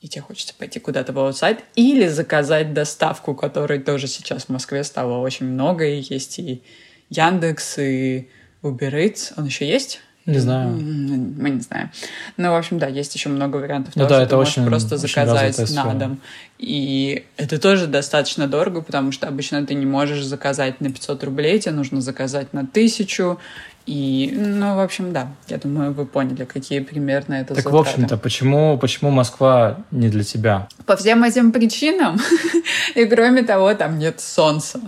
и 0.00 0.08
тебе 0.08 0.22
хочется 0.22 0.54
пойти 0.54 0.80
куда-то 0.80 1.12
в 1.12 1.18
аутсайд, 1.18 1.60
или 1.74 2.06
заказать 2.08 2.72
доставку, 2.72 3.34
которой 3.34 3.80
тоже 3.80 4.06
сейчас 4.06 4.44
в 4.44 4.48
Москве 4.48 4.82
стало 4.84 5.18
очень 5.18 5.46
много, 5.46 5.86
и 5.86 6.00
есть 6.00 6.38
и 6.38 6.62
Яндекс, 7.10 7.78
и 7.78 8.28
Uber 8.62 8.92
Eats. 8.92 9.32
Он 9.36 9.46
еще 9.46 9.68
есть? 9.68 10.00
Не 10.26 10.38
знаю. 10.38 10.70
Мы 10.70 11.50
не 11.50 11.60
знаем. 11.60 11.90
Ну, 12.36 12.50
в 12.50 12.54
общем, 12.54 12.78
да, 12.78 12.86
есть 12.86 13.14
еще 13.14 13.30
много 13.30 13.56
вариантов 13.56 13.96
ну, 13.96 14.06
того, 14.06 14.10
да, 14.10 14.20
что 14.20 14.28
ты 14.28 14.36
можешь 14.36 14.58
очень, 14.58 14.66
просто 14.66 14.96
заказать 14.96 15.70
на 15.70 15.94
дом. 15.94 16.20
И 16.58 17.24
это 17.36 17.58
тоже 17.58 17.86
достаточно 17.86 18.46
дорого, 18.46 18.82
потому 18.82 19.12
что 19.12 19.26
обычно 19.26 19.66
ты 19.66 19.74
не 19.74 19.86
можешь 19.86 20.22
заказать 20.22 20.80
на 20.80 20.92
500 20.92 21.24
рублей, 21.24 21.58
тебе 21.58 21.72
нужно 21.72 22.00
заказать 22.02 22.52
на 22.52 22.60
1000, 22.60 23.38
и, 23.86 24.32
ну, 24.36 24.76
в 24.76 24.80
общем, 24.80 25.12
да, 25.12 25.28
я 25.48 25.56
думаю, 25.58 25.92
вы 25.92 26.06
поняли, 26.06 26.44
какие 26.44 26.80
примерно 26.80 27.34
это 27.34 27.54
Так, 27.54 27.64
затраты. 27.64 27.76
в 27.76 27.80
общем-то, 27.80 28.16
почему, 28.18 28.78
почему 28.78 29.10
Москва 29.10 29.78
не 29.90 30.08
для 30.08 30.22
тебя? 30.22 30.68
По 30.86 30.96
всем 30.96 31.24
этим 31.24 31.50
причинам. 31.50 32.18
И 32.94 33.04
кроме 33.06 33.42
того, 33.42 33.74
там 33.74 33.98
нет 33.98 34.20
солнца. 34.20 34.80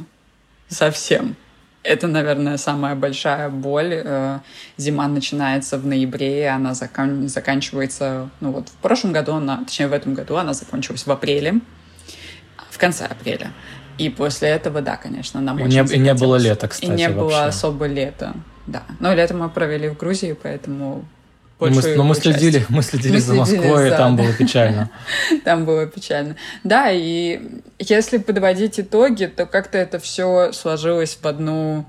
Совсем. 0.68 1.36
Это, 1.82 2.06
наверное, 2.06 2.58
самая 2.58 2.94
большая 2.94 3.48
боль. 3.48 4.02
Э, 4.04 4.38
зима 4.76 5.08
начинается 5.08 5.78
в 5.78 5.86
ноябре, 5.86 6.48
она 6.48 6.74
закан... 6.74 7.28
заканчивается... 7.28 8.30
Ну 8.40 8.52
вот 8.52 8.68
в 8.68 8.74
прошлом 8.74 9.12
году 9.12 9.34
она, 9.34 9.64
точнее 9.64 9.88
в 9.88 9.92
этом 9.92 10.14
году 10.14 10.36
она 10.36 10.54
закончилась 10.54 11.06
в 11.06 11.10
апреле, 11.10 11.54
в 12.70 12.78
конце 12.78 13.06
апреля. 13.06 13.52
И 13.98 14.10
после 14.10 14.48
этого, 14.50 14.80
да, 14.80 14.96
конечно, 14.96 15.40
нам 15.40 15.58
и 15.58 15.64
очень 15.64 15.82
не, 15.82 15.94
И 15.96 15.98
не 15.98 16.14
было 16.14 16.36
лета, 16.36 16.68
кстати, 16.68 16.88
И 16.88 16.94
не 16.94 17.08
вообще. 17.08 17.18
было 17.20 17.44
особо 17.46 17.86
лета. 17.86 18.34
Да. 18.66 18.84
Но 19.00 19.12
лето 19.14 19.34
мы 19.34 19.48
провели 19.48 19.88
в 19.88 19.96
Грузии, 19.96 20.36
поэтому 20.40 21.04
но 21.70 21.80
мы, 21.80 21.94
но 21.96 22.04
мы 22.04 22.14
следили, 22.14 22.66
мы 22.68 22.82
следили 22.82 23.14
мы 23.14 23.20
за 23.20 23.34
Москвой, 23.34 23.88
за, 23.88 23.94
и 23.94 23.96
там 23.96 24.16
да. 24.16 24.22
было 24.22 24.32
печально. 24.32 24.90
Там 25.44 25.64
было 25.64 25.86
печально. 25.86 26.36
Да, 26.64 26.90
и 26.90 27.40
если 27.78 28.18
подводить 28.18 28.80
итоги, 28.80 29.26
то 29.26 29.46
как-то 29.46 29.78
это 29.78 29.98
все 29.98 30.52
сложилось 30.52 31.18
в 31.20 31.26
одну 31.26 31.86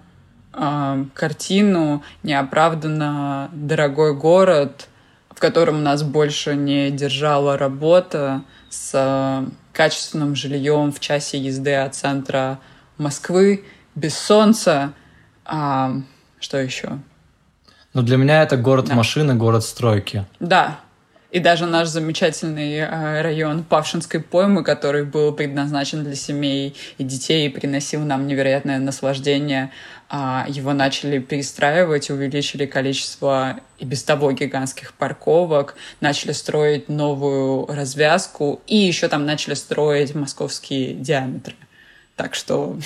э, 0.54 1.06
картину, 1.14 2.04
неоправданно 2.22 3.50
дорогой 3.54 4.16
город, 4.16 4.88
в 5.30 5.40
котором 5.40 5.84
нас 5.84 6.04
больше 6.04 6.56
не 6.56 6.92
держала 6.92 7.58
работа 7.58 8.44
с 8.70 8.92
э, 8.94 9.46
качественным 9.72 10.36
жильем 10.36 10.92
в 10.92 11.00
часе 11.00 11.40
езды 11.40 11.74
от 11.74 11.96
центра 11.96 12.60
Москвы, 12.98 13.66
без 13.96 14.16
солнца. 14.16 14.94
Э, 15.46 15.94
что 16.44 16.58
еще? 16.58 17.00
Ну, 17.94 18.02
для 18.02 18.18
меня 18.18 18.44
это 18.44 18.58
город 18.58 18.88
да. 18.88 18.96
машины, 18.96 19.34
город 19.34 19.64
стройки. 19.64 20.26
Да. 20.40 20.80
И 21.32 21.40
даже 21.40 21.66
наш 21.66 21.88
замечательный 21.88 22.76
э, 22.76 23.22
район 23.22 23.64
Павшинской 23.64 24.20
поймы, 24.20 24.64
который 24.64 25.04
был 25.04 25.32
предназначен 25.32 26.04
для 26.04 26.16
семей 26.16 26.76
и 27.00 27.04
детей 27.04 27.48
и 27.48 27.50
приносил 27.50 28.02
нам 28.02 28.28
невероятное 28.28 28.78
наслаждение, 28.78 29.72
э, 30.12 30.44
его 30.48 30.74
начали 30.74 31.18
перестраивать, 31.20 32.12
увеличили 32.12 32.66
количество 32.68 33.60
и 33.80 33.86
без 33.86 34.04
того 34.04 34.32
гигантских 34.32 34.94
парковок, 34.94 35.76
начали 36.02 36.34
строить 36.34 36.90
новую 36.90 37.66
развязку 37.68 38.62
и 38.68 38.76
еще 38.76 39.08
там 39.08 39.26
начали 39.26 39.56
строить 39.56 40.14
московские 40.14 40.94
диаметры. 40.94 41.56
Так 42.16 42.36
что 42.36 42.78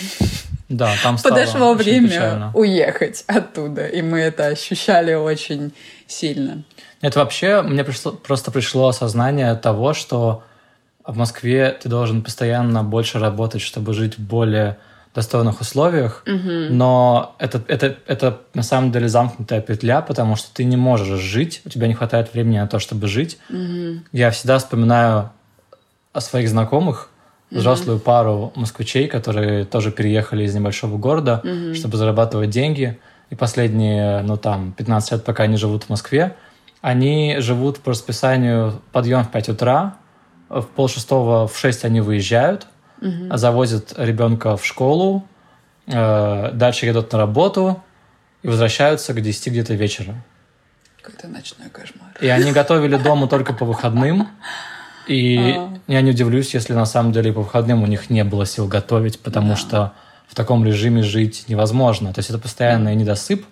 да, 0.69 0.93
там 1.01 1.17
подошло 1.17 1.73
время 1.73 2.09
печально. 2.09 2.51
уехать 2.53 3.23
оттуда, 3.27 3.87
и 3.87 4.01
мы 4.01 4.19
это 4.19 4.47
ощущали 4.47 5.13
очень 5.13 5.73
сильно. 6.07 6.63
Нет, 7.01 7.15
вообще 7.15 7.61
мне 7.61 7.83
пришло, 7.83 8.11
просто 8.11 8.51
пришло 8.51 8.89
осознание 8.89 9.55
того, 9.55 9.93
что 9.93 10.43
в 11.05 11.15
Москве 11.15 11.77
ты 11.81 11.87
должен 11.87 12.21
постоянно 12.21 12.83
больше 12.83 13.19
работать, 13.19 13.61
чтобы 13.61 13.93
жить 13.93 14.17
в 14.17 14.21
более 14.21 14.77
достойных 15.15 15.61
условиях, 15.61 16.23
угу. 16.27 16.73
но 16.73 17.35
это, 17.39 17.63
это, 17.67 17.97
это 18.05 18.41
на 18.53 18.61
самом 18.61 18.91
деле 18.91 19.07
замкнутая 19.07 19.61
петля, 19.61 20.01
потому 20.01 20.35
что 20.35 20.53
ты 20.53 20.63
не 20.63 20.77
можешь 20.77 21.19
жить, 21.19 21.61
у 21.65 21.69
тебя 21.69 21.87
не 21.87 21.95
хватает 21.95 22.33
времени 22.33 22.59
на 22.59 22.67
то, 22.67 22.77
чтобы 22.77 23.07
жить. 23.07 23.39
Угу. 23.49 24.01
Я 24.11 24.29
всегда 24.29 24.59
вспоминаю 24.59 25.31
о 26.13 26.21
своих 26.21 26.49
знакомых, 26.49 27.09
взрослую 27.51 27.97
mm-hmm. 27.97 28.03
пару 28.03 28.51
москвичей, 28.55 29.07
которые 29.07 29.65
тоже 29.65 29.91
переехали 29.91 30.43
из 30.43 30.53
небольшого 30.53 30.97
города, 30.97 31.41
mm-hmm. 31.43 31.73
чтобы 31.75 31.97
зарабатывать 31.97 32.49
деньги. 32.49 32.99
И 33.29 33.35
последние, 33.35 34.21
ну 34.21 34.37
там, 34.37 34.73
15 34.73 35.11
лет, 35.11 35.23
пока 35.23 35.43
они 35.43 35.57
живут 35.57 35.83
в 35.83 35.89
Москве, 35.89 36.35
они 36.81 37.37
живут 37.39 37.79
по 37.79 37.91
расписанию 37.91 38.81
подъем 38.91 39.23
в 39.23 39.31
5 39.31 39.49
утра, 39.49 39.97
в 40.49 40.63
полшестого 40.63 41.47
в 41.47 41.57
6 41.57 41.85
они 41.85 42.01
выезжают, 42.01 42.67
mm-hmm. 43.01 43.35
завозят 43.37 43.93
ребенка 43.97 44.55
в 44.55 44.65
школу, 44.65 45.25
э, 45.87 46.51
дальше 46.53 46.85
едут 46.85 47.11
на 47.11 47.17
работу 47.17 47.83
и 48.43 48.47
возвращаются 48.47 49.13
к 49.13 49.21
10 49.21 49.47
где-то 49.47 49.73
вечера. 49.73 50.15
Какой-то 51.01 51.27
ночной 51.27 51.69
кошмар. 51.69 52.09
И 52.21 52.27
они 52.27 52.51
готовили 52.51 52.97
дома 52.97 53.27
только 53.27 53.53
по 53.53 53.65
выходным. 53.65 54.27
И 55.07 55.37
а. 55.37 55.79
я 55.87 56.01
не 56.01 56.11
удивлюсь, 56.11 56.53
если 56.53 56.73
на 56.73 56.85
самом 56.85 57.11
деле 57.11 57.31
по 57.31 57.41
выходным 57.41 57.83
у 57.83 57.87
них 57.87 58.09
не 58.09 58.23
было 58.23 58.45
сил 58.45 58.67
готовить, 58.67 59.19
потому 59.19 59.49
да. 59.49 59.55
что 59.55 59.93
в 60.27 60.35
таком 60.35 60.65
режиме 60.65 61.03
жить 61.03 61.45
невозможно. 61.47 62.13
То 62.13 62.19
есть 62.19 62.29
это 62.29 62.39
постоянный 62.39 62.95
недосып. 62.95 63.45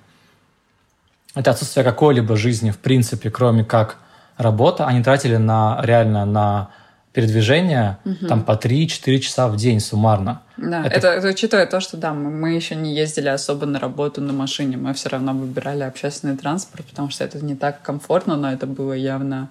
Это 1.33 1.51
отсутствие 1.51 1.83
какой-либо 1.83 2.35
жизни, 2.35 2.71
в 2.71 2.77
принципе, 2.77 3.29
кроме 3.29 3.63
как 3.63 3.97
работа. 4.37 4.85
Они 4.85 5.03
тратили 5.03 5.37
на 5.37 5.79
реально 5.81 6.25
на 6.25 6.69
передвижение 7.15 7.97
угу. 8.03 8.27
там 8.27 8.43
по 8.43 8.51
3-4 8.51 9.19
часа 9.19 9.47
в 9.47 9.55
день 9.55 9.79
суммарно. 9.79 10.41
Да, 10.57 10.85
это... 10.85 10.95
Это, 10.97 11.07
это 11.07 11.27
учитывая 11.29 11.65
то, 11.65 11.79
что 11.79 11.95
да, 11.95 12.13
мы, 12.13 12.29
мы 12.29 12.53
еще 12.53 12.75
не 12.75 12.93
ездили 12.93 13.29
особо 13.29 13.65
на 13.65 13.79
работу 13.79 14.19
на 14.19 14.33
машине, 14.33 14.75
мы 14.75 14.93
все 14.93 15.07
равно 15.07 15.33
выбирали 15.33 15.83
общественный 15.83 16.35
транспорт, 16.35 16.85
потому 16.85 17.09
что 17.09 17.23
это 17.23 17.43
не 17.43 17.55
так 17.55 17.81
комфортно, 17.81 18.35
но 18.35 18.51
это 18.51 18.67
было 18.67 18.91
явно 18.91 19.49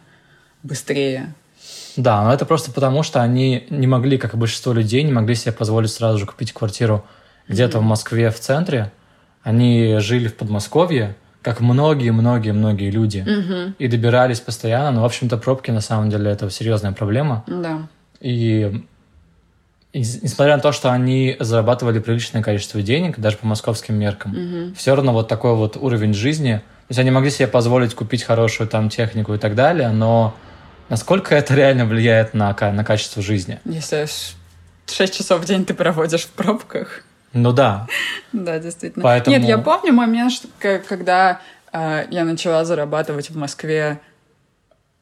быстрее. 0.63 1.33
Да, 1.97 2.25
но 2.25 2.33
это 2.33 2.45
просто 2.45 2.73
потому, 2.73 3.03
что 3.03 3.23
они 3.23 3.67
не 3.71 3.87
могли, 3.87 4.19
как 4.19 4.35
и 4.35 4.37
большинство 4.37 4.73
людей, 4.73 5.03
не 5.03 5.13
могли 5.13 5.35
себе 5.35 5.53
позволить 5.53 5.91
сразу 5.91 6.19
же 6.19 6.27
купить 6.27 6.53
квартиру 6.53 7.05
где-то 7.49 7.79
mm-hmm. 7.79 7.83
в 7.83 7.85
Москве 7.85 8.31
в 8.31 8.41
центре. 8.41 8.93
Они 9.43 9.99
жили 9.99 10.29
в 10.29 10.37
Подмосковье, 10.37 11.17
как 11.43 11.61
многие-многие-многие 11.61 12.91
люди, 12.91 13.19
mm-hmm. 13.27 13.75
и 13.79 13.89
добирались 13.89 14.41
постоянно. 14.41 14.93
Но, 14.93 15.03
в 15.03 15.05
общем-то, 15.05 15.37
пробки 15.37 15.71
на 15.71 15.83
самом 15.83 16.11
деле 16.11 16.31
это 16.31 16.51
серьезная 16.51 16.93
проблема. 16.93 17.45
Да. 17.47 17.87
И, 18.21 18.83
и 19.93 19.99
несмотря 19.99 20.57
на 20.57 20.63
то, 20.63 20.73
что 20.73 20.91
они 20.91 21.37
зарабатывали 21.39 21.99
приличное 21.99 22.43
количество 22.43 22.81
денег, 22.81 23.19
даже 23.19 23.37
по 23.37 23.47
московским 23.47 23.95
меркам, 23.95 24.33
mm-hmm. 24.33 24.75
все 24.75 24.95
равно 24.95 25.13
вот 25.13 25.29
такой 25.29 25.55
вот 25.55 25.77
уровень 25.77 26.15
жизни. 26.15 26.55
То 26.57 26.91
есть 26.91 26.99
они 26.99 27.11
могли 27.11 27.31
себе 27.31 27.47
позволить 27.47 27.95
купить 27.95 28.23
хорошую 28.23 28.69
там 28.69 28.89
технику 28.89 29.35
и 29.35 29.39
так 29.39 29.55
далее, 29.55 29.91
но 29.91 30.35
Насколько 30.89 31.35
это 31.35 31.55
реально 31.55 31.87
влияет 31.87 32.35
на, 32.35 32.55
на 32.61 32.85
качество 32.85 33.23
жизни? 33.23 33.61
Если 33.65 34.07
6 34.87 35.17
часов 35.17 35.41
в 35.41 35.45
день 35.45 35.65
ты 35.65 35.75
проводишь 35.75 36.25
в 36.25 36.31
пробках. 36.31 37.03
Ну 37.33 37.53
да. 37.53 37.87
Да, 38.33 38.59
действительно. 38.59 39.03
Поэтому... 39.03 39.37
Нет, 39.37 39.47
я 39.47 39.59
помню 39.59 39.93
момент, 39.93 40.33
что, 40.33 40.49
когда 40.87 41.41
э, 41.73 42.07
я 42.11 42.25
начала 42.25 42.65
зарабатывать 42.65 43.31
в 43.31 43.37
Москве 43.37 44.01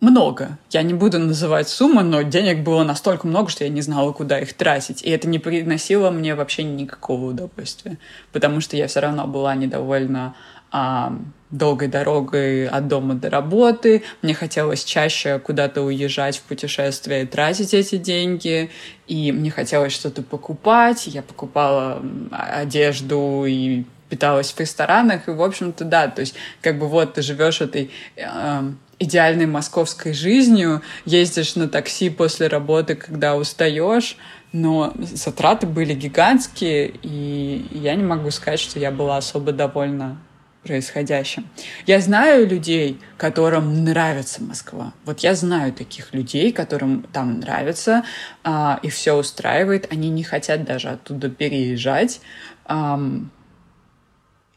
много. 0.01 0.59
Я 0.71 0.83
не 0.83 0.95
буду 0.95 1.19
называть 1.21 1.69
суммы, 1.69 2.03
но 2.03 2.23
денег 2.23 2.65
было 2.65 2.83
настолько 2.83 3.27
много, 3.27 3.51
что 3.51 3.65
я 3.65 3.71
не 3.71 3.83
знала, 3.83 4.13
куда 4.13 4.41
их 4.41 4.53
тратить. 4.55 5.03
И 5.03 5.11
это 5.11 5.29
не 5.29 5.39
приносило 5.39 6.11
мне 6.11 6.35
вообще 6.35 6.65
никакого 6.65 7.27
удовольствия, 7.27 7.99
потому 8.33 8.61
что 8.61 8.77
я 8.77 8.89
все 8.89 9.01
равно 9.01 9.29
была 9.29 9.55
недовольна 9.55 10.35
а, 10.73 11.17
долгой 11.53 11.89
дорогой 11.89 12.67
от 12.67 12.89
дома 12.89 13.15
до 13.15 13.31
работы. 13.31 14.03
Мне 14.23 14.35
хотелось 14.35 14.83
чаще 14.83 15.39
куда-то 15.39 15.83
уезжать 15.83 16.39
в 16.39 16.43
путешествие 16.43 17.23
и 17.23 17.27
тратить 17.27 17.75
эти 17.75 17.97
деньги. 17.97 18.71
И 19.07 19.31
мне 19.31 19.51
хотелось 19.51 19.93
что-то 19.93 20.23
покупать. 20.23 21.07
Я 21.07 21.23
покупала 21.23 22.03
одежду 22.33 23.45
и 23.47 23.85
питалась 24.09 24.53
в 24.53 24.59
ресторанах. 24.59 25.29
И, 25.29 25.31
в 25.31 25.43
общем-то, 25.43 25.85
да, 25.85 26.09
то 26.09 26.21
есть 26.21 26.35
как 26.61 26.79
бы 26.79 26.89
вот 26.89 27.15
ты 27.15 27.23
живешь 27.23 27.61
этой 27.61 27.91
э, 28.17 28.63
идеальной 28.99 29.47
московской 29.47 30.13
жизнью, 30.15 30.83
ездишь 31.05 31.55
на 31.57 31.69
такси 31.69 32.11
после 32.11 32.47
работы, 32.47 32.95
когда 32.95 33.37
устаешь, 33.37 34.17
но 34.53 34.93
затраты 34.99 35.67
были 35.67 35.95
гигантские, 35.95 36.93
и 37.03 37.67
я 37.73 37.95
не 37.95 38.05
могу 38.05 38.31
сказать, 38.31 38.61
что 38.61 38.79
я 38.79 38.91
была 38.91 39.17
особо 39.17 39.53
довольна 39.53 40.19
происходящим. 40.63 41.49
Я 41.87 42.01
знаю 42.01 42.47
людей, 42.47 43.01
которым 43.17 43.85
нравится 43.85 44.43
Москва. 44.43 44.93
Вот 45.05 45.21
я 45.21 45.35
знаю 45.35 45.73
таких 45.73 46.15
людей, 46.15 46.53
которым 46.53 47.03
там 47.13 47.41
нравится, 47.41 48.05
а, 48.45 48.79
и 48.83 48.89
все 48.89 49.15
устраивает. 49.15 49.93
Они 49.93 50.09
не 50.09 50.23
хотят 50.23 50.65
даже 50.65 50.89
оттуда 50.89 51.29
переезжать. 51.29 52.21
Ам, 52.65 53.31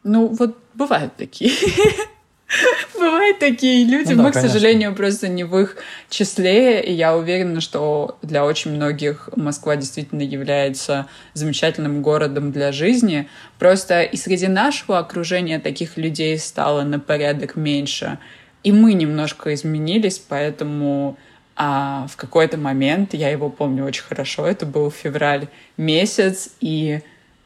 ну, 0.04 0.28
вот 0.28 0.58
бывают 0.74 1.16
такие. 1.16 1.52
Бывают 2.94 3.40
такие 3.40 3.86
люди. 3.86 4.12
Ну, 4.12 4.18
да, 4.18 4.24
Мы, 4.24 4.32
конечно. 4.32 4.42
к 4.42 4.54
сожалению, 4.54 4.96
просто 4.96 5.28
не 5.28 5.44
в 5.44 5.58
их 5.58 5.78
числе. 6.10 6.82
И 6.82 6.94
я 6.94 7.16
уверена, 7.16 7.62
что 7.62 8.18
для 8.22 8.46
очень 8.46 8.72
многих 8.72 9.30
Москва 9.36 9.76
действительно 9.76 10.22
является 10.22 11.08
замечательным 11.34 12.02
городом 12.02 12.52
для 12.52 12.72
жизни. 12.72 13.28
Просто 13.60 14.04
и 14.04 14.16
среди 14.16 14.48
нашего 14.48 15.00
окружения 15.00 15.60
таких 15.60 15.98
людей 15.98 16.38
стало 16.38 16.84
на 16.84 17.00
порядок 17.00 17.56
меньше. 17.56 18.20
И 18.64 18.72
мы 18.72 18.94
немножко 18.94 19.54
изменились, 19.54 20.20
поэтому 20.20 21.18
а 21.58 22.08
в 22.08 22.18
какой-то 22.18 22.58
момент, 22.58 23.14
я 23.14 23.30
его 23.30 23.50
помню 23.50 23.86
очень 23.86 24.04
хорошо, 24.04 24.46
это 24.46 24.66
был 24.66 24.92
февраль 24.92 25.48
месяц, 25.78 26.50
и 26.60 27.00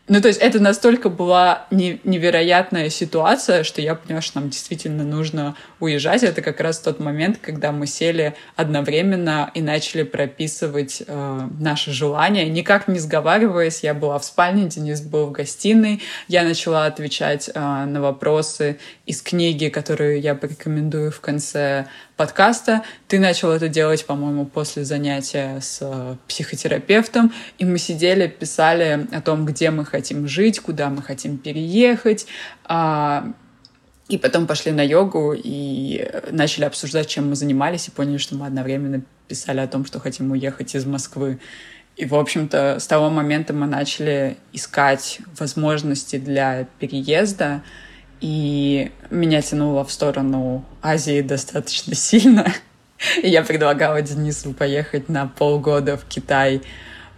ну, 0.09 0.21
то 0.21 0.27
есть 0.27 0.39
это 0.41 0.59
настолько 0.59 1.09
была 1.09 1.67
невероятная 1.69 2.89
ситуация, 2.89 3.63
что 3.63 3.79
я 3.79 3.93
поняла, 3.93 4.21
что 4.21 4.39
нам 4.39 4.49
действительно 4.49 5.03
нужно 5.03 5.55
уезжать. 5.79 6.23
Это 6.23 6.41
как 6.41 6.59
раз 6.59 6.79
тот 6.79 6.99
момент, 6.99 7.37
когда 7.39 7.71
мы 7.71 7.85
сели 7.85 8.33
одновременно 8.55 9.51
и 9.53 9.61
начали 9.61 10.01
прописывать 10.01 11.03
э, 11.05 11.47
наши 11.59 11.91
желания, 11.91 12.49
никак 12.49 12.87
не 12.87 12.97
сговариваясь. 12.97 13.83
Я 13.83 13.93
была 13.93 14.17
в 14.17 14.25
спальне, 14.25 14.67
Денис 14.67 14.99
был 14.99 15.27
в 15.27 15.31
гостиной. 15.31 16.01
Я 16.27 16.43
начала 16.43 16.87
отвечать 16.87 17.47
э, 17.53 17.59
на 17.59 18.01
вопросы 18.01 18.79
из 19.05 19.21
книги, 19.21 19.69
которую 19.69 20.19
я 20.19 20.33
порекомендую 20.33 21.11
в 21.11 21.19
конце 21.19 21.85
подкаста. 22.19 22.84
Ты 23.08 23.17
начал 23.17 23.49
это 23.49 23.69
делать, 23.69 24.05
по-моему, 24.05 24.45
после 24.45 24.84
занятия 24.84 25.62
с 25.62 25.79
э, 25.79 26.15
психотерапевтом, 26.27 27.32
и 27.60 27.63
мы 27.63 27.77
сидели, 27.77 28.27
писали 28.27 29.08
о 29.13 29.21
том, 29.21 29.45
где 29.45 29.71
мы 29.71 29.86
хотим 29.86 30.27
жить, 30.27 30.60
куда 30.60 30.89
мы 30.89 31.01
хотим 31.01 31.38
переехать, 31.38 32.27
а, 32.65 33.32
и 34.10 34.17
потом 34.17 34.47
пошли 34.47 34.73
на 34.73 34.86
йогу 34.86 35.34
и 35.34 36.12
начали 36.29 36.65
обсуждать, 36.65 37.08
чем 37.08 37.29
мы 37.29 37.36
занимались, 37.36 37.88
и 37.88 37.91
поняли, 37.91 38.17
что 38.17 38.36
мы 38.36 38.47
одновременно 38.47 39.01
писали 39.29 39.62
о 39.62 39.67
том, 39.67 39.86
что 39.86 40.01
хотим 40.01 40.32
уехать 40.32 40.75
из 40.75 40.86
Москвы. 40.86 41.39
И, 41.95 42.05
в 42.05 42.15
общем-то, 42.15 42.79
с 42.82 42.88
того 42.88 43.10
момента 43.10 43.53
мы 43.53 43.65
начали 43.65 44.36
искать 44.51 45.19
возможности 45.39 46.17
для 46.17 46.67
переезда, 46.79 47.63
и 48.21 48.91
меня 49.10 49.41
тянуло 49.41 49.84
в 49.84 49.91
сторону 49.91 50.65
Азии 50.82 51.21
достаточно 51.21 51.95
сильно. 51.95 52.53
И 53.21 53.29
я 53.29 53.43
предлагала 53.43 54.01
Денису 54.01 54.53
поехать 54.53 55.08
на 55.10 55.27
полгода 55.27 55.97
в 55.97 56.05
Китай 56.05 56.62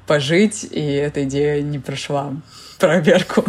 пожить, 0.06 0.64
и 0.70 0.80
эта 0.80 1.24
идея 1.24 1.62
не 1.62 1.80
прошла 1.80 2.34
проверку. 2.82 3.46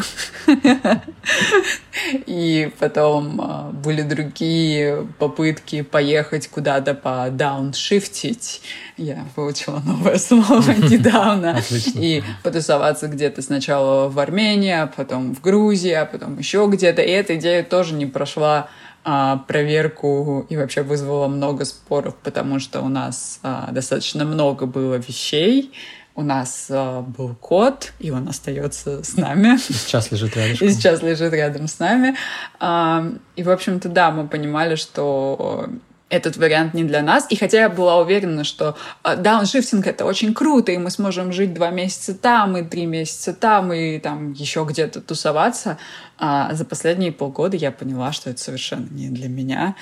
И 2.26 2.70
потом 2.78 3.40
а, 3.40 3.70
были 3.72 4.02
другие 4.02 5.08
попытки 5.18 5.82
поехать 5.82 6.48
куда-то 6.48 6.94
по 6.94 7.28
дауншифтить. 7.30 8.60
Я 8.96 9.24
выучила 9.34 9.80
новое 9.80 10.18
слово 10.18 10.72
недавно. 10.90 11.60
И 11.94 12.22
потусоваться 12.42 13.08
где-то 13.08 13.40
сначала 13.40 14.08
в 14.08 14.18
Армении, 14.18 14.72
а 14.72 14.86
потом 14.86 15.34
в 15.34 15.40
Грузии, 15.40 15.92
а 15.92 16.04
потом 16.04 16.38
еще 16.38 16.68
где-то. 16.70 17.00
И 17.00 17.10
эта 17.10 17.36
идея 17.36 17.62
тоже 17.62 17.94
не 17.94 18.06
прошла 18.06 18.68
а, 19.04 19.38
проверку 19.48 20.46
и 20.48 20.56
вообще 20.56 20.82
вызвала 20.82 21.26
много 21.26 21.64
споров, 21.64 22.14
потому 22.22 22.60
что 22.60 22.82
у 22.82 22.88
нас 22.88 23.40
а, 23.42 23.70
достаточно 23.72 24.24
много 24.24 24.66
было 24.66 24.94
вещей, 24.94 25.72
у 26.14 26.22
нас 26.22 26.66
э, 26.68 27.00
был 27.00 27.34
кот, 27.34 27.92
и 27.98 28.10
он 28.10 28.28
остается 28.28 29.02
с 29.02 29.16
нами. 29.16 29.56
И 29.56 29.72
сейчас 29.72 30.10
лежит 30.10 30.36
рядом. 30.36 30.56
И 30.60 30.70
сейчас 30.70 31.02
лежит 31.02 31.32
рядом 31.32 31.68
с 31.68 31.78
нами. 31.78 32.14
Э, 32.60 33.12
и, 33.36 33.42
в 33.42 33.50
общем-то, 33.50 33.88
да, 33.88 34.10
мы 34.10 34.28
понимали, 34.28 34.74
что 34.74 35.68
этот 36.12 36.36
вариант 36.36 36.74
не 36.74 36.84
для 36.84 37.00
нас. 37.00 37.26
И 37.30 37.36
хотя 37.36 37.60
я 37.60 37.68
была 37.70 37.96
уверена, 37.96 38.44
что 38.44 38.76
дауншифтинг— 39.02 39.86
это 39.88 40.04
очень 40.04 40.34
круто, 40.34 40.70
и 40.70 40.76
мы 40.76 40.90
сможем 40.90 41.32
жить 41.32 41.54
два 41.54 41.70
месяца 41.70 42.14
там, 42.14 42.54
и 42.58 42.62
три 42.62 42.84
месяца 42.84 43.32
там, 43.32 43.72
и 43.72 43.98
там 43.98 44.32
еще 44.32 44.66
где-то 44.68 45.00
тусоваться, 45.00 45.78
а 46.18 46.52
за 46.52 46.66
последние 46.66 47.12
полгода 47.12 47.56
я 47.56 47.72
поняла, 47.72 48.12
что 48.12 48.28
это 48.28 48.38
совершенно 48.40 48.88
не 48.90 49.08
для 49.08 49.28
меня 49.28 49.74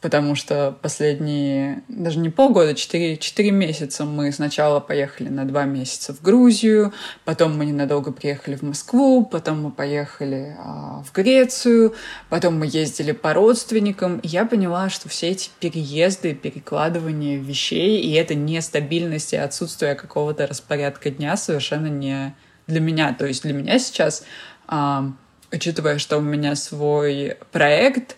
потому 0.00 0.34
что 0.34 0.76
последние, 0.80 1.82
даже 1.88 2.18
не 2.18 2.30
полгода, 2.30 2.74
4, 2.74 3.16
4 3.16 3.50
месяца 3.50 4.04
мы 4.04 4.30
сначала 4.32 4.80
поехали 4.80 5.28
на 5.28 5.44
2 5.44 5.64
месяца 5.64 6.14
в 6.14 6.22
Грузию, 6.22 6.92
потом 7.24 7.56
мы 7.56 7.66
ненадолго 7.66 8.12
приехали 8.12 8.54
в 8.56 8.62
Москву, 8.62 9.24
потом 9.24 9.62
мы 9.62 9.70
поехали 9.70 10.56
а, 10.58 11.02
в 11.02 11.12
Грецию, 11.12 11.94
потом 12.28 12.58
мы 12.58 12.66
ездили 12.66 13.12
по 13.12 13.34
родственникам. 13.34 14.18
И 14.20 14.28
я 14.28 14.44
поняла, 14.44 14.88
что 14.88 15.08
все 15.08 15.30
эти 15.30 15.50
переезды, 15.58 16.34
перекладывания 16.34 17.38
вещей 17.38 18.00
и 18.00 18.12
эта 18.12 18.34
нестабильность 18.34 19.32
и 19.32 19.36
отсутствие 19.36 19.94
какого-то 19.94 20.46
распорядка 20.46 21.10
дня 21.10 21.36
совершенно 21.36 21.88
не 21.88 22.34
для 22.66 22.80
меня. 22.80 23.14
То 23.18 23.26
есть 23.26 23.42
для 23.42 23.52
меня 23.52 23.78
сейчас, 23.78 24.24
а, 24.68 25.10
учитывая, 25.50 25.98
что 25.98 26.18
у 26.18 26.20
меня 26.20 26.54
свой 26.54 27.36
проект 27.50 28.16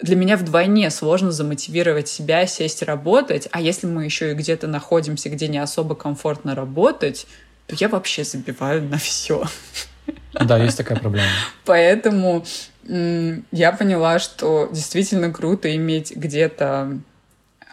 для 0.00 0.16
меня 0.16 0.36
вдвойне 0.36 0.90
сложно 0.90 1.32
замотивировать 1.32 2.08
себя 2.08 2.46
сесть 2.46 2.82
работать, 2.82 3.48
а 3.50 3.60
если 3.60 3.86
мы 3.86 4.04
еще 4.04 4.32
и 4.32 4.34
где-то 4.34 4.66
находимся, 4.66 5.30
где 5.30 5.48
не 5.48 5.58
особо 5.58 5.94
комфортно 5.94 6.54
работать, 6.54 7.26
то 7.66 7.74
я 7.78 7.88
вообще 7.88 8.24
забиваю 8.24 8.82
на 8.82 8.98
все. 8.98 9.44
Да, 10.34 10.58
есть 10.58 10.76
такая 10.76 10.98
проблема. 10.98 11.28
Поэтому 11.64 12.44
я 12.84 13.72
поняла, 13.72 14.18
что 14.18 14.68
действительно 14.70 15.32
круто 15.32 15.74
иметь 15.74 16.14
где-то 16.14 17.00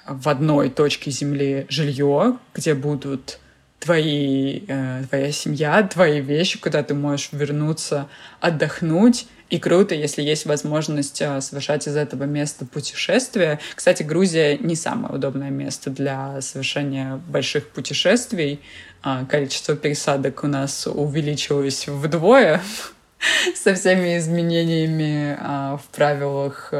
в 0.07 0.29
одной 0.29 0.69
точке 0.69 1.11
земли 1.11 1.65
жилье, 1.69 2.37
где 2.53 2.73
будут 2.73 3.39
твои, 3.79 4.61
э, 4.67 5.03
твоя 5.09 5.31
семья, 5.31 5.83
твои 5.83 6.21
вещи, 6.21 6.59
куда 6.59 6.83
ты 6.83 6.93
можешь 6.93 7.29
вернуться, 7.33 8.07
отдохнуть, 8.39 9.27
и 9.53 9.59
круто, 9.59 9.93
если 9.93 10.23
есть 10.23 10.47
возможность 10.47 11.21
а, 11.21 11.39
совершать 11.39 11.87
из 11.87 11.95
этого 11.95 12.23
места 12.23 12.65
путешествия. 12.65 13.59
Кстати, 13.75 14.01
Грузия 14.01 14.57
не 14.57 14.75
самое 14.75 15.13
удобное 15.13 15.51
место 15.51 15.91
для 15.91 16.41
совершения 16.41 17.21
больших 17.27 17.69
путешествий. 17.69 18.61
А, 19.03 19.25
количество 19.25 19.75
пересадок 19.75 20.43
у 20.43 20.47
нас 20.47 20.87
увеличилось 20.87 21.87
вдвое 21.87 22.63
со 23.55 23.75
всеми 23.75 24.17
изменениями 24.17 25.37
а, 25.39 25.77
в 25.77 25.95
правилах 25.95 26.73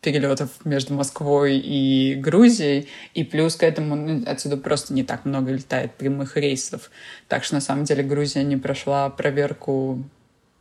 перелетов 0.00 0.50
между 0.64 0.94
Москвой 0.94 1.58
и 1.58 2.16
Грузией, 2.16 2.88
и 3.14 3.22
плюс 3.22 3.54
к 3.54 3.62
этому 3.62 3.94
ну, 3.94 4.24
отсюда 4.26 4.56
просто 4.56 4.94
не 4.94 5.04
так 5.04 5.24
много 5.24 5.52
летает 5.52 5.94
прямых 5.94 6.36
рейсов. 6.36 6.90
Так 7.28 7.44
что 7.44 7.54
на 7.54 7.60
самом 7.60 7.84
деле 7.84 8.02
Грузия 8.02 8.42
не 8.42 8.56
прошла 8.56 9.10
проверку 9.10 10.02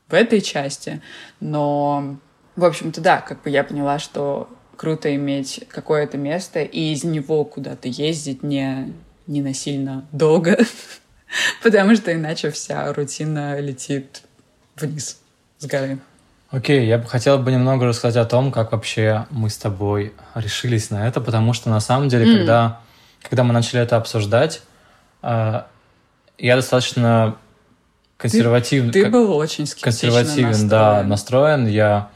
в 0.07 0.13
этой 0.13 0.41
части, 0.41 1.01
но, 1.39 2.17
в 2.55 2.63
общем-то, 2.63 3.01
да, 3.01 3.21
как 3.21 3.43
бы 3.43 3.49
я 3.49 3.63
поняла, 3.63 3.99
что 3.99 4.49
круто 4.77 5.13
иметь 5.15 5.65
какое-то 5.69 6.17
место 6.17 6.61
и 6.61 6.93
из 6.93 7.03
него 7.03 7.43
куда-то 7.43 7.87
ездить 7.87 8.43
не, 8.43 8.93
не 9.25 9.41
насильно 9.41 10.05
долго, 10.11 10.57
потому 11.63 11.95
что 11.95 12.13
иначе 12.13 12.51
вся 12.51 12.91
рутина 12.93 13.59
летит 13.59 14.23
вниз 14.75 15.19
с 15.57 15.65
горы. 15.65 15.99
Окей, 16.49 16.87
я 16.87 16.97
бы 16.97 17.05
хотел 17.05 17.37
бы 17.39 17.51
немного 17.51 17.87
рассказать 17.87 18.15
о 18.25 18.29
том, 18.29 18.53
как 18.53 18.71
вообще 18.71 19.25
мы 19.31 19.49
с 19.49 19.57
тобой 19.57 20.13
решились 20.33 20.89
на 20.89 21.05
это, 21.05 21.19
потому 21.19 21.51
что 21.51 21.69
на 21.69 21.81
самом 21.81 22.07
деле, 22.07 22.25
mm. 22.25 22.37
когда, 22.37 22.79
когда 23.21 23.43
мы 23.43 23.53
начали 23.53 23.81
это 23.81 23.97
обсуждать, 23.97 24.61
э, 25.23 25.63
я 26.37 26.55
достаточно 26.55 27.35
консервативный. 28.17 28.91
Ты, 28.91 29.03
ты 29.05 29.09
был 29.09 29.35
очень 29.35 29.65
консервативен, 29.79 30.47
настроен. 30.47 30.69
да, 30.69 31.03
настроен. 31.03 31.67
Я 31.67 32.09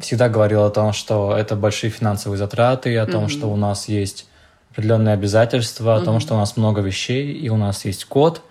всегда 0.00 0.28
говорил 0.28 0.64
о 0.64 0.70
том, 0.70 0.92
что 0.92 1.36
это 1.36 1.54
большие 1.54 1.90
финансовые 1.90 2.38
затраты, 2.38 2.96
о 2.98 3.06
том, 3.06 3.24
mm-hmm. 3.24 3.28
что 3.28 3.46
у 3.46 3.56
нас 3.56 3.88
есть 3.88 4.26
определенные 4.72 5.14
обязательства, 5.14 5.96
mm-hmm. 5.96 6.02
о 6.02 6.04
том, 6.04 6.20
что 6.20 6.34
у 6.34 6.38
нас 6.38 6.56
много 6.56 6.80
вещей, 6.80 7.32
и 7.32 7.48
у 7.48 7.56
нас 7.56 7.84
есть 7.84 8.04
код. 8.06 8.42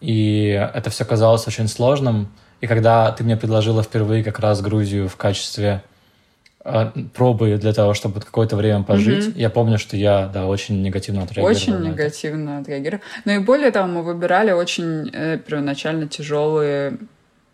И 0.00 0.48
это 0.74 0.90
все 0.90 1.04
казалось 1.04 1.46
очень 1.46 1.68
сложным. 1.68 2.32
И 2.60 2.66
когда 2.66 3.10
ты 3.12 3.24
мне 3.24 3.36
предложила 3.36 3.82
впервые 3.82 4.22
как 4.22 4.38
раз 4.38 4.60
Грузию 4.60 5.08
в 5.08 5.16
качестве 5.16 5.82
пробы 7.14 7.56
для 7.56 7.72
того, 7.72 7.94
чтобы 7.94 8.20
какое-то 8.20 8.56
время 8.56 8.82
пожить, 8.82 9.28
mm-hmm. 9.28 9.40
я 9.40 9.48
помню, 9.48 9.78
что 9.78 9.96
я, 9.96 10.26
да, 10.32 10.46
очень 10.46 10.82
негативно 10.82 11.22
отреагировал. 11.22 11.50
Очень 11.50 11.80
негативно 11.80 12.58
отреагировал. 12.58 13.02
Ну 13.24 13.32
и 13.32 13.38
более 13.38 13.70
того, 13.70 13.86
мы 13.88 14.02
выбирали 14.02 14.52
очень 14.52 15.10
э, 15.12 15.38
первоначально 15.38 16.06
тяжелые 16.06 16.98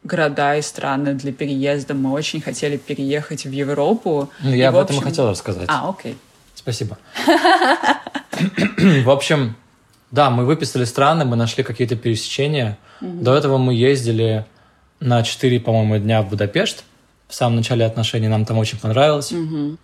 города 0.02 0.56
и 0.56 0.62
страны 0.62 1.14
для 1.14 1.32
переезда. 1.32 1.94
Мы 1.94 2.12
очень 2.12 2.40
хотели 2.40 2.76
переехать 2.76 3.44
в 3.44 3.50
Европу. 3.50 4.30
Ну, 4.42 4.50
я 4.50 4.56
и, 4.56 4.62
об 4.62 4.76
общем... 4.76 4.96
этом 4.96 5.04
и 5.04 5.10
хотел 5.10 5.30
рассказать. 5.30 5.66
А, 5.68 5.88
окей. 5.88 6.16
Спасибо. 6.54 6.98
В 9.04 9.10
общем, 9.10 9.54
да, 10.10 10.30
мы 10.30 10.44
выписали 10.46 10.84
страны, 10.84 11.24
мы 11.24 11.36
нашли 11.36 11.62
какие-то 11.62 11.94
пересечения. 11.96 12.76
До 13.00 13.34
этого 13.34 13.58
мы 13.58 13.74
ездили 13.74 14.46
на 14.98 15.22
4, 15.22 15.60
по-моему, 15.60 15.98
дня 15.98 16.22
в 16.22 16.30
Будапешт. 16.30 16.84
В 17.28 17.34
самом 17.34 17.56
начале 17.56 17.84
отношений 17.84 18.28
нам 18.28 18.44
там 18.44 18.58
очень 18.58 18.78
понравилось. 18.78 19.32
Угу. 19.32 19.76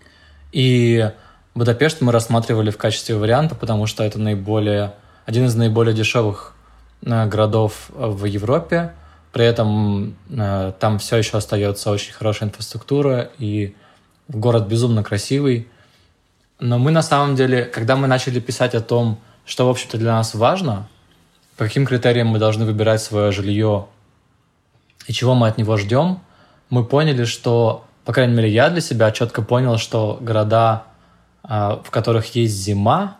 И 0.52 1.10
Будапешт 1.54 2.00
мы 2.00 2.12
рассматривали 2.12 2.70
в 2.70 2.78
качестве 2.78 3.16
варианта, 3.16 3.54
потому 3.54 3.86
что 3.86 4.04
это 4.04 4.18
наиболее 4.18 4.94
один 5.26 5.46
из 5.46 5.54
наиболее 5.54 5.94
дешевых 5.94 6.54
э, 7.02 7.26
городов 7.26 7.90
в 7.90 8.24
Европе. 8.24 8.92
При 9.32 9.44
этом 9.44 10.16
э, 10.30 10.72
там 10.78 10.98
все 10.98 11.16
еще 11.16 11.38
остается 11.38 11.90
очень 11.90 12.12
хорошая 12.12 12.48
инфраструктура, 12.48 13.30
и 13.38 13.74
город 14.28 14.66
безумно 14.66 15.02
красивый. 15.02 15.68
Но 16.60 16.78
мы 16.78 16.90
на 16.90 17.02
самом 17.02 17.34
деле, 17.34 17.64
когда 17.64 17.96
мы 17.96 18.06
начали 18.06 18.40
писать 18.40 18.74
о 18.74 18.80
том, 18.80 19.18
что, 19.44 19.66
в 19.66 19.70
общем-то, 19.70 19.98
для 19.98 20.12
нас 20.12 20.34
важно, 20.34 20.88
по 21.56 21.64
каким 21.64 21.86
критериям 21.86 22.28
мы 22.28 22.38
должны 22.38 22.64
выбирать 22.64 23.02
свое 23.02 23.32
жилье 23.32 23.86
и 25.06 25.12
чего 25.12 25.34
мы 25.34 25.48
от 25.48 25.58
него 25.58 25.76
ждем, 25.76 26.20
мы 26.72 26.86
поняли, 26.86 27.24
что, 27.24 27.84
по 28.06 28.14
крайней 28.14 28.32
мере, 28.32 28.48
я 28.50 28.70
для 28.70 28.80
себя 28.80 29.10
четко 29.10 29.42
понял, 29.42 29.76
что 29.76 30.16
города, 30.22 30.84
а, 31.42 31.82
в 31.84 31.90
которых 31.90 32.34
есть 32.34 32.54
зима, 32.54 33.18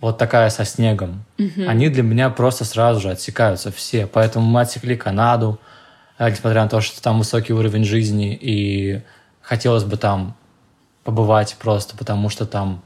вот 0.00 0.16
такая 0.16 0.48
со 0.48 0.64
снегом, 0.64 1.26
угу. 1.38 1.68
они 1.68 1.90
для 1.90 2.02
меня 2.02 2.30
просто 2.30 2.64
сразу 2.64 3.00
же 3.00 3.10
отсекаются 3.10 3.70
все. 3.70 4.06
Поэтому 4.06 4.46
мы 4.46 4.62
отсекли 4.62 4.96
Канаду, 4.96 5.60
а, 6.16 6.30
несмотря 6.30 6.62
на 6.62 6.70
то, 6.70 6.80
что 6.80 7.02
там 7.02 7.18
высокий 7.18 7.52
уровень 7.52 7.84
жизни, 7.84 8.34
и 8.40 9.02
хотелось 9.42 9.84
бы 9.84 9.98
там 9.98 10.34
побывать 11.04 11.56
просто, 11.58 11.94
потому 11.94 12.30
что 12.30 12.46
там 12.46 12.82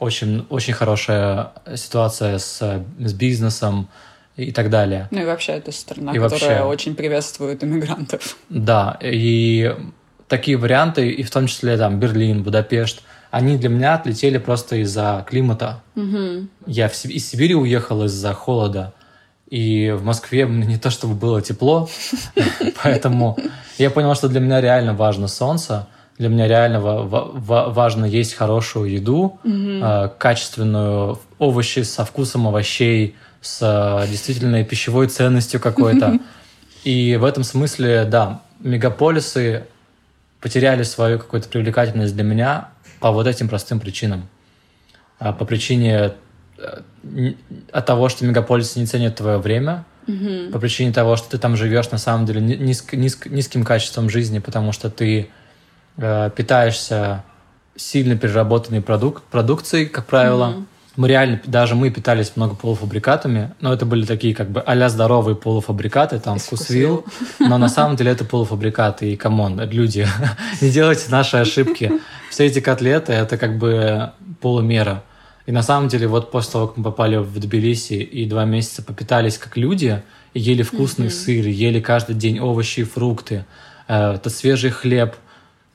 очень, 0.00 0.48
очень 0.50 0.72
хорошая 0.72 1.52
ситуация 1.76 2.38
с, 2.38 2.84
с 2.98 3.12
бизнесом, 3.12 3.88
и 4.36 4.52
так 4.52 4.70
далее. 4.70 5.08
Ну 5.10 5.22
и 5.22 5.24
вообще 5.24 5.52
это 5.52 5.72
страна, 5.72 6.12
и 6.12 6.18
которая 6.18 6.62
вообще... 6.62 6.64
очень 6.64 6.94
приветствует 6.94 7.62
иммигрантов. 7.62 8.36
Да, 8.48 8.98
и 9.00 9.74
такие 10.28 10.56
варианты, 10.56 11.10
и 11.10 11.22
в 11.22 11.30
том 11.30 11.46
числе 11.46 11.76
там 11.76 12.00
Берлин, 12.00 12.42
Будапешт, 12.42 13.02
они 13.30 13.56
для 13.56 13.68
меня 13.68 13.94
отлетели 13.94 14.38
просто 14.38 14.76
из-за 14.76 15.24
климата. 15.28 15.82
Угу. 15.96 16.46
Я 16.66 16.88
в, 16.88 17.04
из 17.04 17.28
Сибири 17.28 17.54
уехал 17.54 18.04
из-за 18.04 18.32
холода, 18.32 18.92
и 19.48 19.90
в 19.90 20.04
Москве 20.04 20.46
не 20.46 20.78
то 20.78 20.90
чтобы 20.90 21.14
было 21.14 21.42
тепло, 21.42 21.88
поэтому 22.82 23.36
я 23.78 23.90
понял, 23.90 24.14
что 24.14 24.28
для 24.28 24.40
меня 24.40 24.60
реально 24.60 24.94
важно 24.94 25.28
солнце, 25.28 25.86
для 26.18 26.28
меня 26.28 26.46
реально 26.46 26.80
важно 26.80 28.04
есть 28.04 28.34
хорошую 28.34 28.90
еду, 28.90 29.38
э, 29.44 30.10
качественную 30.16 31.18
овощи 31.38 31.80
со 31.80 32.04
вкусом 32.04 32.46
овощей, 32.46 33.16
с 33.44 33.58
э, 33.60 34.08
действительно 34.08 34.64
пищевой 34.64 35.06
ценностью 35.08 35.60
какой-то. 35.60 36.18
И 36.82 37.16
в 37.16 37.24
этом 37.24 37.44
смысле, 37.44 38.04
да, 38.04 38.42
мегаполисы 38.60 39.66
потеряли 40.40 40.82
свою 40.82 41.18
какую-то 41.18 41.48
привлекательность 41.48 42.14
для 42.14 42.24
меня 42.24 42.68
по 43.00 43.10
вот 43.10 43.26
этим 43.26 43.48
простым 43.48 43.80
причинам. 43.80 44.28
А, 45.18 45.32
по 45.32 45.44
причине 45.44 46.14
э, 46.58 47.32
от 47.70 47.86
того, 47.86 48.08
что 48.08 48.24
мегаполисы 48.24 48.78
не 48.78 48.86
ценят 48.86 49.16
твое 49.16 49.38
время, 49.38 49.84
mm-hmm. 50.06 50.50
по 50.50 50.58
причине 50.58 50.92
того, 50.92 51.16
что 51.16 51.30
ты 51.30 51.38
там 51.38 51.56
живешь 51.56 51.90
на 51.90 51.98
самом 51.98 52.24
деле 52.24 52.40
низ, 52.40 52.84
низ, 52.92 53.18
низким 53.26 53.64
качеством 53.64 54.08
жизни, 54.08 54.38
потому 54.38 54.72
что 54.72 54.88
ты 54.90 55.28
э, 55.98 56.30
питаешься 56.34 57.24
сильно 57.76 58.16
переработанной 58.16 58.80
продук, 58.80 59.22
продукцией, 59.22 59.86
как 59.86 60.06
правило. 60.06 60.54
Mm-hmm 60.56 60.64
мы 60.96 61.08
реально, 61.08 61.40
даже 61.44 61.74
мы 61.74 61.90
питались 61.90 62.32
много 62.36 62.54
полуфабрикатами, 62.54 63.52
но 63.60 63.72
это 63.72 63.84
были 63.84 64.04
такие 64.04 64.34
как 64.34 64.50
бы 64.50 64.60
а 64.60 64.88
здоровые 64.88 65.34
полуфабрикаты, 65.34 66.20
там 66.20 66.38
вкусвил, 66.38 67.04
но 67.40 67.58
на 67.58 67.68
самом 67.68 67.96
деле 67.96 68.12
это 68.12 68.24
полуфабрикаты, 68.24 69.12
и 69.12 69.16
come 69.16 69.41
on, 69.41 69.60
люди, 69.70 70.06
не 70.60 70.70
делайте 70.70 71.06
наши 71.10 71.36
ошибки. 71.36 71.92
Все 72.30 72.46
эти 72.46 72.60
котлеты– 72.60 73.12
это 73.14 73.36
как 73.36 73.58
бы 73.58 74.12
полумера. 74.40 75.02
И 75.46 75.52
на 75.52 75.62
самом 75.62 75.88
деле 75.88 76.06
вот 76.06 76.30
после 76.30 76.52
того, 76.52 76.68
как 76.68 76.76
мы 76.78 76.84
попали 76.84 77.16
в 77.16 77.38
Тбилиси 77.38 77.94
и 77.94 78.26
два 78.26 78.44
месяца 78.44 78.82
попитались 78.82 79.36
как 79.36 79.56
люди, 79.56 80.02
ели 80.32 80.62
вкусный 80.62 81.08
mm-hmm. 81.08 81.10
сыр, 81.10 81.46
ели 81.46 81.80
каждый 81.80 82.14
день 82.14 82.38
овощи 82.38 82.80
и 82.80 82.84
фрукты, 82.84 83.44
э, 83.88 84.14
это 84.14 84.30
свежий 84.30 84.70
хлеб, 84.70 85.16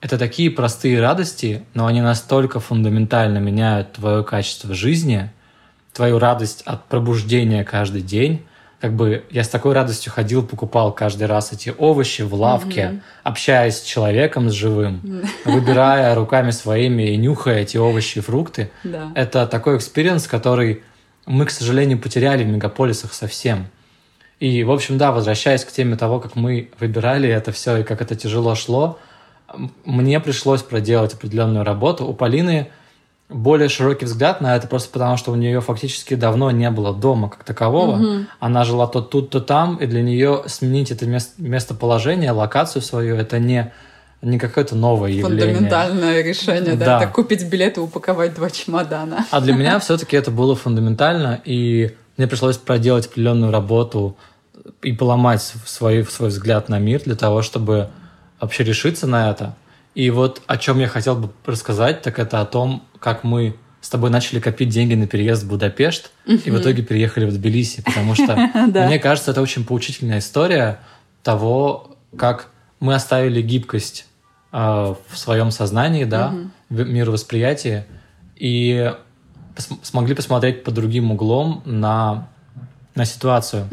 это 0.02 0.18
такие 0.18 0.50
простые 0.50 1.02
радости, 1.02 1.64
но 1.74 1.86
они 1.86 2.02
настолько 2.02 2.60
фундаментально 2.60 3.40
меняют 3.40 3.94
твое 3.94 4.24
качество 4.24 4.74
жизни, 4.74 5.30
твою 5.94 6.20
радость 6.20 6.62
от 6.66 6.86
пробуждения 6.86 7.64
каждый 7.64 8.02
день. 8.02 8.46
Как 8.80 8.94
бы 8.94 9.26
я 9.30 9.44
с 9.44 9.50
такой 9.50 9.74
радостью 9.74 10.14
ходил, 10.14 10.42
покупал 10.42 10.94
каждый 10.94 11.28
раз 11.28 11.52
эти 11.52 11.74
овощи 11.78 12.22
в 12.22 12.34
лавке, 12.34 12.82
mm-hmm. 12.82 13.02
общаясь 13.24 13.80
с 13.80 13.82
человеком, 13.82 14.50
с 14.50 14.54
живым, 14.54 15.02
выбирая 15.44 16.16
руками 16.16 16.52
своими 16.52 17.10
и 17.10 17.18
нюхая 17.18 17.64
эти 17.64 17.76
овощи 17.76 18.20
и 18.20 18.22
фрукты. 18.22 18.72
Да. 18.86 19.12
Это 19.16 19.48
такой 19.48 19.76
experience, 19.78 20.28
который 20.28 20.84
мы, 21.26 21.46
к 21.46 21.52
сожалению, 21.52 22.00
потеряли 22.00 22.46
в 22.46 22.48
мегаполисах 22.48 23.14
совсем. 23.14 23.68
И, 24.40 24.64
в 24.64 24.72
общем, 24.72 24.98
да, 24.98 25.12
возвращаясь 25.12 25.66
к 25.66 25.72
теме 25.74 25.98
того, 25.98 26.22
как 26.22 26.38
мы 26.38 26.70
выбирали 26.80 27.28
это 27.28 27.52
все 27.52 27.78
и 27.78 27.84
как 27.84 28.02
это 28.02 28.16
тяжело 28.16 28.56
шло, 28.56 28.98
мне 29.86 30.20
пришлось 30.20 30.62
проделать 30.62 31.14
определенную 31.14 31.66
работу. 31.66 32.06
У 32.06 32.14
Полины 32.14 32.70
более 33.30 33.70
широкий 33.70 34.06
взгляд 34.06 34.42
на 34.42 34.56
это 34.56 34.68
просто 34.68 34.90
потому, 34.92 35.16
что 35.16 35.32
у 35.32 35.36
нее 35.36 35.62
фактически 35.62 36.16
давно 36.16 36.50
не 36.52 36.70
было 36.72 36.94
дома 36.94 37.30
как 37.30 37.44
такового. 37.44 37.96
Угу. 37.96 38.26
Она 38.40 38.64
жила 38.64 38.88
то 38.88 39.02
тут, 39.02 39.30
то 39.30 39.40
там, 39.40 39.78
и 39.78 39.86
для 39.86 40.02
нее 40.02 40.44
сменить 40.48 40.92
это 40.92 41.06
мест, 41.06 41.34
местоположение, 41.38 42.32
локацию 42.32 42.82
свою, 42.82 43.16
это 43.16 43.40
не 43.40 43.72
не 44.22 44.38
какое-то 44.38 44.76
новое 44.76 45.12
явление. 45.12 45.54
Фундаментальное 45.54 46.22
решение, 46.22 46.76
да, 46.76 46.86
да. 46.86 47.04
это 47.04 47.14
купить 47.14 47.46
билет 47.46 47.78
и 47.78 47.80
упаковать 47.80 48.34
два 48.36 48.50
чемодана. 48.50 49.26
А 49.32 49.40
для 49.40 49.54
меня 49.54 49.80
все-таки 49.80 50.18
это 50.18 50.30
было 50.30 50.58
фундаментально, 50.58 51.40
и 51.46 51.96
мне 52.18 52.28
пришлось 52.28 52.58
проделать 52.58 53.06
определенную 53.06 53.52
работу 53.52 54.18
и 54.82 54.92
поломать 54.92 55.42
свой, 55.42 56.06
свой 56.06 56.30
взгляд 56.30 56.68
на 56.68 56.80
мир 56.80 57.02
для 57.06 57.16
того, 57.16 57.42
чтобы 57.42 57.92
вообще 58.39 58.63
решиться 58.63 59.08
на 59.08 59.32
это. 59.32 59.56
И 59.95 60.10
вот 60.12 60.41
о 60.47 60.58
чем 60.58 60.80
я 60.80 60.88
хотел 60.88 61.15
бы 61.15 61.32
рассказать, 61.45 62.02
так 62.02 62.19
это 62.19 62.41
о 62.41 62.45
том, 62.45 62.84
как 62.99 63.23
мы 63.23 63.56
с 63.82 63.89
тобой 63.89 64.10
начали 64.10 64.39
копить 64.39 64.69
деньги 64.69 64.93
на 64.93 65.08
переезд 65.08 65.43
в 65.43 65.47
Будапешт 65.47 66.12
и 66.25 66.52
в 66.52 66.60
итоге 66.60 66.84
переехали 66.84 67.25
в 67.25 67.34
Тбилиси, 67.34 67.82
потому 67.82 68.13
что 68.13 68.36
мне 68.88 68.99
кажется, 68.99 69.32
это 69.32 69.41
очень 69.41 69.65
поучительная 69.65 70.19
история 70.19 70.80
того, 71.23 71.97
как 72.17 72.49
мы 72.80 72.93
оставили 72.93 73.41
гибкость 73.41 74.06
э, 74.52 74.58
в 74.58 75.17
своем 75.17 75.52
сознании, 75.52 76.04
да, 76.04 76.34
в 76.69 76.84
мировосприятии 76.84 77.86
и 78.35 78.94
смогли 79.81 80.15
посмотреть 80.15 80.63
под 80.63 80.73
другим 80.73 81.12
углом 81.12 81.62
на 81.65 82.29
на 82.96 83.06
ситуацию. 83.06 83.67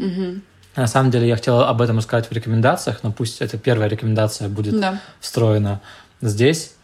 На 0.77 0.85
самом 0.85 1.09
деле 1.09 1.27
я 1.27 1.35
хотел 1.35 1.61
об 1.61 1.81
этом 1.81 1.97
рассказать 1.97 2.29
в 2.29 2.31
рекомендациях, 2.31 2.99
но 3.01 3.11
пусть 3.11 3.41
эта 3.41 3.57
первая 3.57 3.89
рекомендация 3.89 4.47
будет 4.47 4.79
да. 4.79 5.01
встроена 5.19 5.81
здесь. 6.21 6.75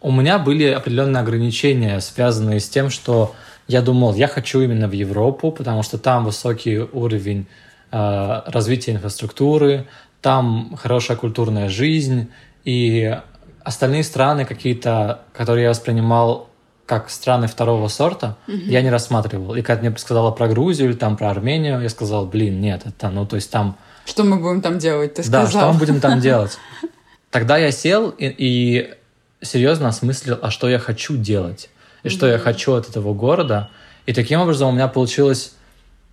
У 0.00 0.10
меня 0.10 0.38
были 0.38 0.64
определенные 0.64 1.20
ограничения, 1.20 2.00
связанные 2.00 2.58
с 2.58 2.68
тем, 2.68 2.90
что 2.90 3.34
я 3.68 3.82
думал, 3.82 4.14
я 4.14 4.26
хочу 4.26 4.60
именно 4.60 4.88
в 4.88 4.92
Европу, 4.92 5.52
потому 5.52 5.84
что 5.84 5.96
там 5.96 6.24
высокий 6.24 6.78
уровень 6.78 7.46
э, 7.92 8.42
развития 8.46 8.92
инфраструктуры, 8.92 9.86
там 10.20 10.76
хорошая 10.76 11.16
культурная 11.16 11.68
жизнь, 11.68 12.28
и 12.64 13.16
остальные 13.62 14.02
страны 14.02 14.44
какие-то, 14.44 15.20
которые 15.32 15.64
я 15.64 15.70
воспринимал 15.70 16.50
как 16.86 17.10
страны 17.10 17.48
второго 17.48 17.88
сорта, 17.88 18.36
угу. 18.46 18.56
я 18.56 18.80
не 18.80 18.90
рассматривал. 18.90 19.56
И 19.56 19.62
когда 19.62 19.88
мне 19.88 19.98
сказала 19.98 20.30
про 20.30 20.48
Грузию 20.48 20.90
или 20.90 20.96
там 20.96 21.16
про 21.16 21.30
Армению, 21.30 21.80
я 21.80 21.88
сказал, 21.88 22.26
блин, 22.26 22.60
нет, 22.60 22.82
это, 22.84 23.10
ну, 23.10 23.26
то 23.26 23.36
есть 23.36 23.50
там... 23.50 23.76
Что 24.04 24.22
мы 24.22 24.38
будем 24.38 24.62
там 24.62 24.78
делать, 24.78 25.14
ты 25.14 25.24
сказал? 25.24 25.44
Да, 25.44 25.50
что 25.50 25.72
мы 25.72 25.78
будем 25.78 26.00
там 26.00 26.20
делать. 26.20 26.58
Тогда 27.30 27.58
я 27.58 27.72
сел 27.72 28.10
и, 28.10 28.26
и 28.26 28.94
серьезно 29.42 29.88
осмыслил, 29.88 30.38
а 30.40 30.50
что 30.50 30.68
я 30.68 30.78
хочу 30.78 31.16
делать, 31.16 31.70
и 32.04 32.08
что 32.08 32.28
я 32.28 32.38
хочу 32.38 32.74
от 32.74 32.88
этого 32.88 33.12
города. 33.14 33.68
И 34.06 34.12
таким 34.12 34.40
образом 34.40 34.68
у 34.68 34.72
меня 34.72 34.86
получилось... 34.86 35.54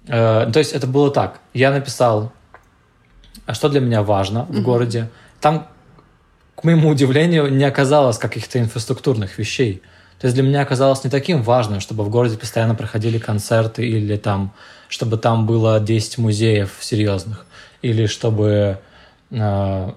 Э, 0.08 0.50
то 0.52 0.58
есть 0.58 0.74
это 0.74 0.88
было 0.88 1.12
так. 1.12 1.40
Я 1.54 1.72
написал, 1.72 2.34
а 3.46 3.54
что 3.54 3.70
для 3.70 3.80
меня 3.80 4.02
важно 4.02 4.46
в 4.46 4.62
городе. 4.64 5.10
Там, 5.40 5.68
к 6.56 6.64
моему 6.64 6.90
удивлению, 6.90 7.54
не 7.54 7.64
оказалось 7.64 8.18
каких-то 8.18 8.60
инфраструктурных 8.60 9.38
вещей. 9.38 9.84
То 10.24 10.28
есть 10.28 10.36
для 10.36 10.44
меня 10.46 10.62
оказалось 10.62 11.04
не 11.04 11.10
таким 11.10 11.44
важным, 11.44 11.82
чтобы 11.82 12.06
в 12.06 12.10
городе 12.10 12.38
постоянно 12.38 12.76
проходили 12.76 13.18
концерты 13.18 13.86
или 13.86 14.16
там, 14.16 14.54
чтобы 14.88 15.18
там 15.18 15.46
было 15.46 15.82
10 15.82 16.18
музеев 16.18 16.78
серьезных, 16.80 17.46
или 17.82 18.06
чтобы 18.06 18.80
э, 19.32 19.92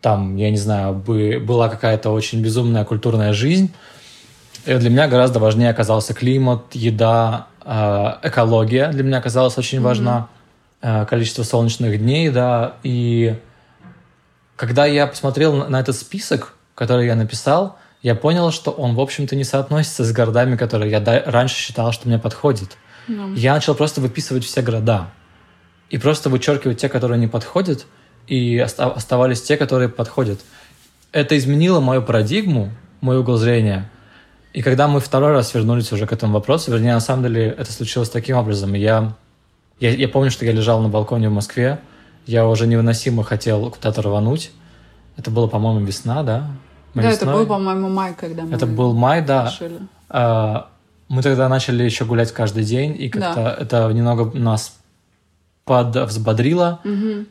там, 0.00 0.36
я 0.36 0.50
не 0.50 0.56
знаю, 0.56 0.94
бы, 0.94 1.38
была 1.38 1.68
какая-то 1.68 2.08
очень 2.08 2.40
безумная 2.42 2.86
культурная 2.86 3.34
жизнь. 3.34 3.70
И 4.64 4.74
для 4.76 4.88
меня 4.88 5.08
гораздо 5.08 5.40
важнее 5.40 5.68
оказался 5.68 6.14
климат, 6.14 6.62
еда, 6.72 7.48
э, 7.62 8.12
экология. 8.22 8.88
Для 8.92 9.02
меня 9.02 9.18
оказалась 9.18 9.58
очень 9.58 9.80
mm-hmm. 9.80 9.82
важна 9.82 10.28
э, 10.80 11.04
количество 11.04 11.42
солнечных 11.42 11.98
дней, 11.98 12.30
да. 12.30 12.76
И 12.82 13.38
когда 14.56 14.86
я 14.86 15.06
посмотрел 15.06 15.52
на, 15.52 15.68
на 15.68 15.80
этот 15.80 15.96
список, 15.96 16.54
который 16.74 17.04
я 17.04 17.14
написал, 17.14 17.76
я 18.06 18.14
понял, 18.14 18.52
что 18.52 18.70
он, 18.70 18.94
в 18.94 19.00
общем-то, 19.00 19.34
не 19.34 19.42
соотносится 19.42 20.04
с 20.04 20.12
городами, 20.12 20.56
которые 20.56 20.92
я 20.92 21.22
раньше 21.26 21.56
считал, 21.56 21.90
что 21.90 22.06
мне 22.06 22.20
подходят. 22.20 22.76
No. 23.08 23.36
Я 23.36 23.52
начал 23.52 23.74
просто 23.74 24.00
выписывать 24.00 24.44
все 24.44 24.62
города. 24.62 25.08
И 25.90 25.98
просто 25.98 26.30
вычеркивать 26.30 26.80
те, 26.80 26.88
которые 26.88 27.18
не 27.18 27.26
подходят, 27.26 27.86
и 28.28 28.58
оставались 28.58 29.42
те, 29.42 29.56
которые 29.56 29.88
подходят. 29.88 30.38
Это 31.10 31.36
изменило 31.36 31.80
мою 31.80 32.00
парадигму, 32.00 32.70
мой 33.00 33.18
угол 33.18 33.38
зрения. 33.38 33.90
И 34.52 34.62
когда 34.62 34.86
мы 34.86 35.00
второй 35.00 35.32
раз 35.32 35.52
вернулись 35.52 35.90
уже 35.90 36.06
к 36.06 36.12
этому 36.12 36.34
вопросу, 36.34 36.70
вернее, 36.70 36.94
на 36.94 37.00
самом 37.00 37.24
деле 37.24 37.56
это 37.58 37.72
случилось 37.72 38.08
таким 38.08 38.36
образом. 38.36 38.74
Я, 38.74 39.16
я, 39.80 39.90
я 39.90 40.08
помню, 40.08 40.30
что 40.30 40.44
я 40.46 40.52
лежал 40.52 40.80
на 40.80 40.88
балконе 40.88 41.28
в 41.28 41.32
Москве, 41.32 41.80
я 42.24 42.46
уже 42.46 42.68
невыносимо 42.68 43.24
хотел 43.24 43.68
куда-то 43.68 44.00
рвануть. 44.02 44.52
Это 45.16 45.32
было, 45.32 45.48
по-моему, 45.48 45.84
весна, 45.84 46.22
да? 46.22 46.52
Мы 46.96 47.02
да, 47.02 47.10
весной. 47.10 47.28
это 47.28 47.38
был, 47.38 47.46
по-моему, 47.46 47.90
май, 47.90 48.14
когда 48.18 48.44
мы 48.44 48.54
Это 48.54 48.64
был 48.64 48.94
май, 48.94 49.20
да. 49.20 49.52
Решили. 49.52 49.80
А, 50.08 50.70
мы 51.08 51.20
тогда 51.20 51.46
начали 51.46 51.84
еще 51.84 52.06
гулять 52.06 52.32
каждый 52.32 52.64
день, 52.64 52.96
и 52.98 53.10
как-то 53.10 53.42
да. 53.42 53.56
это 53.60 53.92
немного 53.92 54.34
нас 54.36 54.78
подвзбодрило. 55.64 56.80
Угу. 56.84 57.26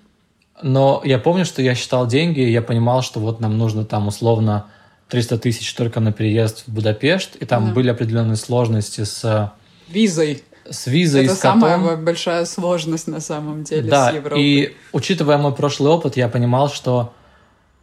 Но 0.62 1.02
я 1.04 1.18
помню, 1.18 1.46
что 1.46 1.64
я 1.64 1.74
считал 1.74 2.06
деньги, 2.06 2.42
и 2.42 2.52
я 2.52 2.62
понимал, 2.62 3.02
что 3.02 3.20
вот 3.20 3.40
нам 3.40 3.58
нужно 3.58 3.86
там 3.86 4.08
условно 4.08 4.68
300 5.10 5.40
тысяч 5.40 5.74
только 5.74 6.00
на 6.00 6.12
переезд 6.12 6.68
в 6.68 6.72
Будапешт, 6.72 7.36
и 7.38 7.46
там 7.46 7.70
да. 7.70 7.74
были 7.74 7.90
определенные 7.90 8.36
сложности 8.36 9.04
с... 9.04 9.52
Визой. 9.88 10.44
С 10.70 10.86
визой, 10.86 11.26
Это 11.26 11.34
с 11.34 11.40
котом. 11.40 11.62
самая 11.62 11.98
большая 11.98 12.46
сложность 12.46 13.08
на 13.08 13.20
самом 13.20 13.64
деле 13.64 13.90
да, 13.90 14.12
с 14.12 14.14
Европой. 14.14 14.44
и 14.44 14.76
учитывая 14.92 15.40
мой 15.40 15.56
прошлый 15.56 15.92
опыт, 15.92 16.18
я 16.18 16.30
понимал, 16.30 16.70
что 16.70 17.14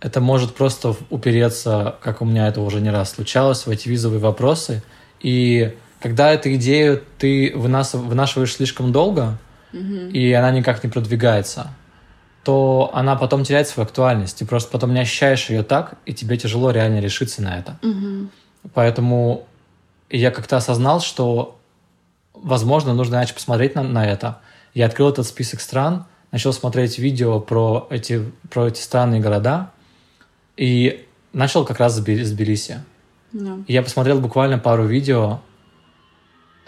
это 0.03 0.21
может 0.21 0.55
просто 0.55 0.97
упереться, 1.11 1.95
как 2.03 2.23
у 2.23 2.25
меня 2.25 2.49
это 2.49 2.61
уже 2.61 2.81
не 2.81 2.91
раз 2.91 3.13
случалось, 3.13 3.67
в 3.67 3.71
эти 3.71 3.89
визовые 3.89 4.19
вопросы. 4.19 4.83
И 5.21 5.77
когда 6.01 6.33
эту 6.33 6.53
идею 6.55 7.01
ты 7.19 7.53
вынашиваешь 7.55 8.55
слишком 8.55 8.91
долго, 8.91 9.39
и 9.73 10.33
она 10.33 10.51
никак 10.51 10.83
не 10.83 10.91
продвигается, 10.91 11.71
то 12.43 12.91
она 12.93 13.15
потом 13.15 13.45
теряет 13.45 13.69
свою 13.69 13.87
актуальность. 13.87 14.39
Ты 14.39 14.45
просто 14.45 14.73
потом 14.73 14.93
не 14.93 15.01
ощущаешь 15.01 15.49
ее 15.49 15.63
так, 15.63 15.95
и 16.05 16.13
тебе 16.13 16.37
тяжело 16.37 16.73
реально 16.73 16.99
решиться 16.99 17.41
на 17.41 17.57
это. 17.57 17.79
Поэтому 18.75 19.47
я 20.11 20.33
как-то 20.33 20.57
осознал, 20.57 21.01
что, 21.01 21.61
возможно, 22.35 22.93
нужно 22.93 23.15
иначе 23.15 23.35
посмотреть 23.35 23.77
на, 23.77 23.85
на 23.85 24.05
это. 24.05 24.41
Я 24.75 24.87
открыл 24.87 25.11
этот 25.11 25.27
список 25.29 25.61
стран, 25.61 26.07
начал 26.33 26.53
смотреть 26.53 26.99
видео 26.99 27.39
про 27.39 27.87
эти, 27.91 28.33
про 28.51 28.67
эти 28.67 28.81
страны 28.81 29.19
и 29.19 29.21
города, 29.21 29.71
и 30.57 31.07
начал 31.33 31.65
как 31.65 31.79
раз 31.79 31.97
с 31.97 32.01
Тбилиси. 32.01 32.81
Yeah. 33.33 33.65
Я 33.67 33.83
посмотрел 33.83 34.21
буквально 34.21 34.59
пару 34.59 34.85
видео, 34.85 35.41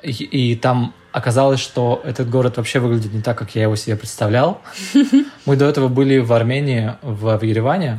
и, 0.02 0.10
и 0.10 0.56
там 0.56 0.94
оказалось, 1.12 1.60
что 1.60 2.00
этот 2.04 2.28
город 2.28 2.56
вообще 2.56 2.80
выглядит 2.80 3.12
не 3.12 3.22
так, 3.22 3.38
как 3.38 3.54
я 3.54 3.62
его 3.62 3.76
себе 3.76 3.96
представлял. 3.96 4.60
Мы 5.46 5.56
до 5.56 5.66
этого 5.66 5.88
были 5.88 6.18
в 6.18 6.32
Армении, 6.32 6.94
в, 7.02 7.38
в 7.38 7.42
Ереване. 7.42 7.98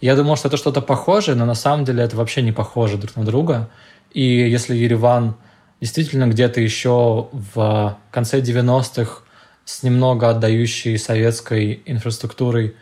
Я 0.00 0.14
думал, 0.14 0.36
что 0.36 0.48
это 0.48 0.56
что-то 0.56 0.82
похожее, 0.82 1.36
но 1.36 1.46
на 1.46 1.54
самом 1.54 1.84
деле 1.84 2.04
это 2.04 2.16
вообще 2.16 2.42
не 2.42 2.52
похоже 2.52 2.98
друг 2.98 3.16
на 3.16 3.24
друга. 3.24 3.70
И 4.12 4.22
если 4.22 4.76
Ереван 4.76 5.36
действительно 5.80 6.26
где-то 6.26 6.60
еще 6.60 7.28
в 7.32 7.98
конце 8.10 8.40
90-х 8.40 9.22
с 9.64 9.82
немного 9.82 10.30
отдающей 10.30 10.96
советской 10.98 11.82
инфраструктурой 11.86 12.76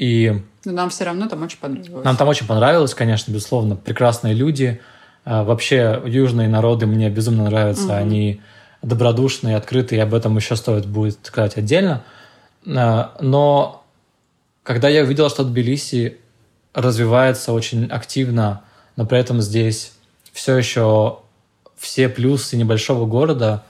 и 0.00 0.42
но 0.64 0.72
нам 0.72 0.88
все 0.88 1.04
равно 1.04 1.28
там 1.28 1.42
очень 1.42 1.58
понравилось. 1.58 2.04
Нам 2.04 2.16
там 2.16 2.28
очень 2.28 2.46
понравилось, 2.46 2.94
конечно, 2.94 3.32
безусловно. 3.32 3.76
Прекрасные 3.76 4.32
люди. 4.32 4.80
А, 5.26 5.44
вообще, 5.44 6.02
южные 6.06 6.48
народы 6.48 6.86
мне 6.86 7.10
безумно 7.10 7.44
нравятся. 7.44 7.84
Угу. 7.84 7.92
Они 7.92 8.40
добродушные, 8.80 9.56
открытые. 9.56 10.02
Об 10.02 10.14
этом 10.14 10.36
еще 10.36 10.56
стоит 10.56 10.86
будет 10.86 11.18
сказать 11.22 11.58
отдельно. 11.58 12.02
А, 12.66 13.14
но 13.20 13.84
когда 14.62 14.88
я 14.88 15.02
увидел, 15.02 15.28
что 15.28 15.44
Тбилиси 15.44 16.16
развивается 16.72 17.52
очень 17.52 17.86
активно, 17.86 18.62
но 18.96 19.04
при 19.04 19.18
этом 19.18 19.42
здесь 19.42 19.92
все 20.32 20.56
еще 20.56 21.18
все 21.76 22.08
плюсы 22.08 22.56
небольшого 22.56 23.04
города, 23.04 23.64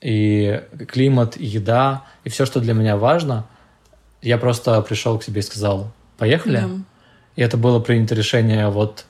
и 0.00 0.62
климат, 0.88 1.36
и 1.36 1.44
еда, 1.44 2.04
и 2.24 2.30
все, 2.30 2.46
что 2.46 2.60
для 2.60 2.72
меня 2.72 2.96
важно, 2.96 3.46
я 4.26 4.38
просто 4.38 4.80
пришел 4.82 5.18
к 5.18 5.22
себе 5.22 5.40
и 5.40 5.42
сказал, 5.42 5.92
поехали. 6.18 6.60
Да. 6.60 6.68
И 7.36 7.42
это 7.42 7.56
было 7.56 7.78
принято 7.78 8.14
решение 8.16 8.68
вот, 8.68 9.04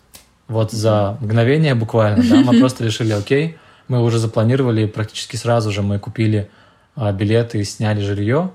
вот 0.46 0.72
за 0.72 1.16
мгновение 1.20 1.74
буквально. 1.74 2.22
Да? 2.22 2.36
Мы 2.36 2.58
просто 2.60 2.84
решили, 2.84 3.12
окей, 3.12 3.56
мы 3.88 4.02
уже 4.02 4.18
запланировали, 4.18 4.84
практически 4.86 5.36
сразу 5.36 5.70
же 5.70 5.80
мы 5.80 5.98
купили 5.98 6.50
а, 6.96 7.12
билеты 7.12 7.60
и 7.60 7.64
сняли 7.64 8.02
жилье. 8.02 8.50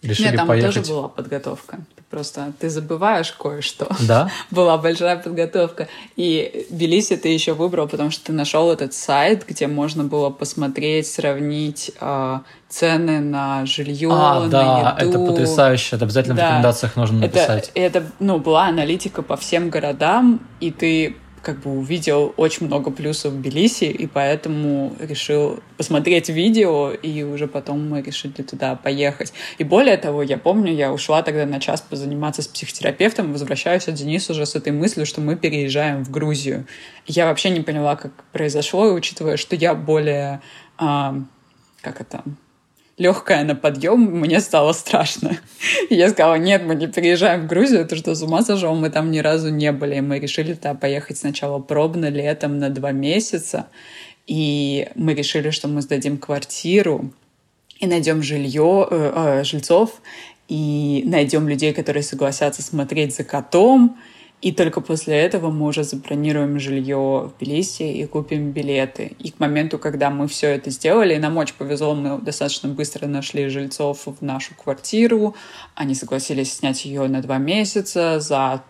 Решили 0.00 0.28
Нет, 0.28 0.36
там 0.36 0.46
поехать. 0.48 0.74
тоже 0.74 0.88
была 0.88 1.08
подготовка. 1.08 1.78
Просто 2.14 2.52
ты 2.60 2.70
забываешь 2.70 3.32
кое-что. 3.32 3.88
Да. 4.06 4.30
была 4.52 4.78
большая 4.78 5.16
подготовка. 5.16 5.88
И 6.14 6.64
Белиси 6.70 7.16
ты 7.16 7.28
еще 7.28 7.54
выбрал, 7.54 7.88
потому 7.88 8.12
что 8.12 8.26
ты 8.26 8.32
нашел 8.32 8.70
этот 8.70 8.94
сайт, 8.94 9.44
где 9.48 9.66
можно 9.66 10.04
было 10.04 10.30
посмотреть, 10.30 11.08
сравнить 11.08 11.90
э, 12.00 12.38
цены 12.68 13.18
на 13.18 13.66
жилье, 13.66 14.10
а, 14.12 14.44
на 14.44 14.48
да, 14.48 14.96
еду. 15.00 15.10
это 15.10 15.26
потрясающе. 15.26 15.96
Это 15.96 16.04
обязательно 16.04 16.36
да. 16.36 16.42
в 16.42 16.44
рекомендациях 16.44 16.94
нужно 16.94 17.18
написать. 17.18 17.72
Это, 17.74 17.98
это, 17.98 18.06
ну, 18.20 18.38
была 18.38 18.66
аналитика 18.66 19.22
по 19.22 19.36
всем 19.36 19.68
городам, 19.68 20.38
и 20.60 20.70
ты 20.70 21.16
как 21.44 21.60
бы 21.60 21.70
увидел 21.70 22.34
очень 22.36 22.66
много 22.66 22.90
плюсов 22.90 23.32
в 23.32 23.40
Тбилиси, 23.40 23.84
и 23.84 24.06
поэтому 24.06 24.96
решил 24.98 25.60
посмотреть 25.76 26.28
видео, 26.28 26.90
и 26.90 27.22
уже 27.22 27.46
потом 27.46 27.88
мы 27.88 28.02
решили 28.02 28.42
туда 28.42 28.74
поехать. 28.74 29.32
И 29.58 29.64
более 29.64 29.96
того, 29.96 30.22
я 30.22 30.38
помню, 30.38 30.72
я 30.72 30.92
ушла 30.92 31.22
тогда 31.22 31.46
на 31.46 31.60
час 31.60 31.82
позаниматься 31.82 32.42
с 32.42 32.48
психотерапевтом, 32.48 33.32
возвращаюсь 33.32 33.86
от 33.86 33.94
Дениса 33.94 34.32
уже 34.32 34.46
с 34.46 34.56
этой 34.56 34.72
мыслью, 34.72 35.06
что 35.06 35.20
мы 35.20 35.36
переезжаем 35.36 36.04
в 36.04 36.10
Грузию. 36.10 36.66
Я 37.06 37.26
вообще 37.26 37.50
не 37.50 37.60
поняла, 37.60 37.96
как 37.96 38.12
произошло, 38.32 38.92
учитывая, 38.92 39.36
что 39.36 39.54
я 39.54 39.74
более... 39.74 40.40
А, 40.78 41.14
как 41.82 42.00
это? 42.00 42.24
Легкая 42.98 43.44
на 43.44 43.54
подъем, 43.54 44.00
мне 44.00 44.40
стало 44.40 44.72
страшно. 44.72 45.38
Я 45.90 46.10
сказала, 46.10 46.36
нет, 46.36 46.62
мы 46.64 46.74
не 46.74 46.86
переезжаем 46.86 47.42
в 47.42 47.46
Грузию, 47.46 47.80
это 47.80 47.96
что, 47.96 48.14
с 48.14 48.22
ума 48.22 48.42
сошел? 48.42 48.74
Мы 48.74 48.90
там 48.90 49.10
ни 49.10 49.18
разу 49.18 49.50
не 49.50 49.72
были. 49.72 50.00
Мы 50.00 50.18
решили 50.18 50.54
туда 50.54 50.74
поехать 50.74 51.18
сначала 51.18 51.58
пробно 51.58 52.08
летом 52.08 52.58
на 52.58 52.70
два 52.70 52.92
месяца. 52.92 53.66
И 54.26 54.88
мы 54.94 55.14
решили, 55.14 55.50
что 55.50 55.68
мы 55.68 55.82
сдадим 55.82 56.18
квартиру 56.18 57.10
и 57.78 57.86
найдем 57.86 58.22
жилье, 58.22 58.86
э, 58.90 59.12
э, 59.14 59.44
жильцов, 59.44 60.00
и 60.48 61.02
найдем 61.06 61.48
людей, 61.48 61.72
которые 61.72 62.02
согласятся 62.02 62.62
смотреть 62.62 63.16
за 63.16 63.24
котом, 63.24 63.98
И 64.44 64.52
только 64.52 64.82
после 64.82 65.16
этого 65.16 65.50
мы 65.50 65.68
уже 65.68 65.84
забронируем 65.84 66.60
жилье 66.60 67.30
в 67.30 67.32
Тбилиси 67.38 67.84
и 67.84 68.04
купим 68.04 68.50
билеты. 68.50 69.12
И 69.18 69.30
к 69.30 69.40
моменту, 69.40 69.78
когда 69.78 70.10
мы 70.10 70.28
все 70.28 70.48
это 70.48 70.68
сделали, 70.68 71.16
нам 71.16 71.38
очень 71.38 71.54
повезло, 71.54 71.94
мы 71.94 72.20
достаточно 72.20 72.68
быстро 72.68 73.06
нашли 73.06 73.48
жильцов 73.48 74.02
в 74.04 74.22
нашу 74.22 74.54
квартиру. 74.54 75.34
Они 75.74 75.94
согласились 75.94 76.52
снять 76.52 76.84
ее 76.84 77.08
на 77.08 77.22
два 77.22 77.38
месяца 77.38 78.20
за 78.20 78.62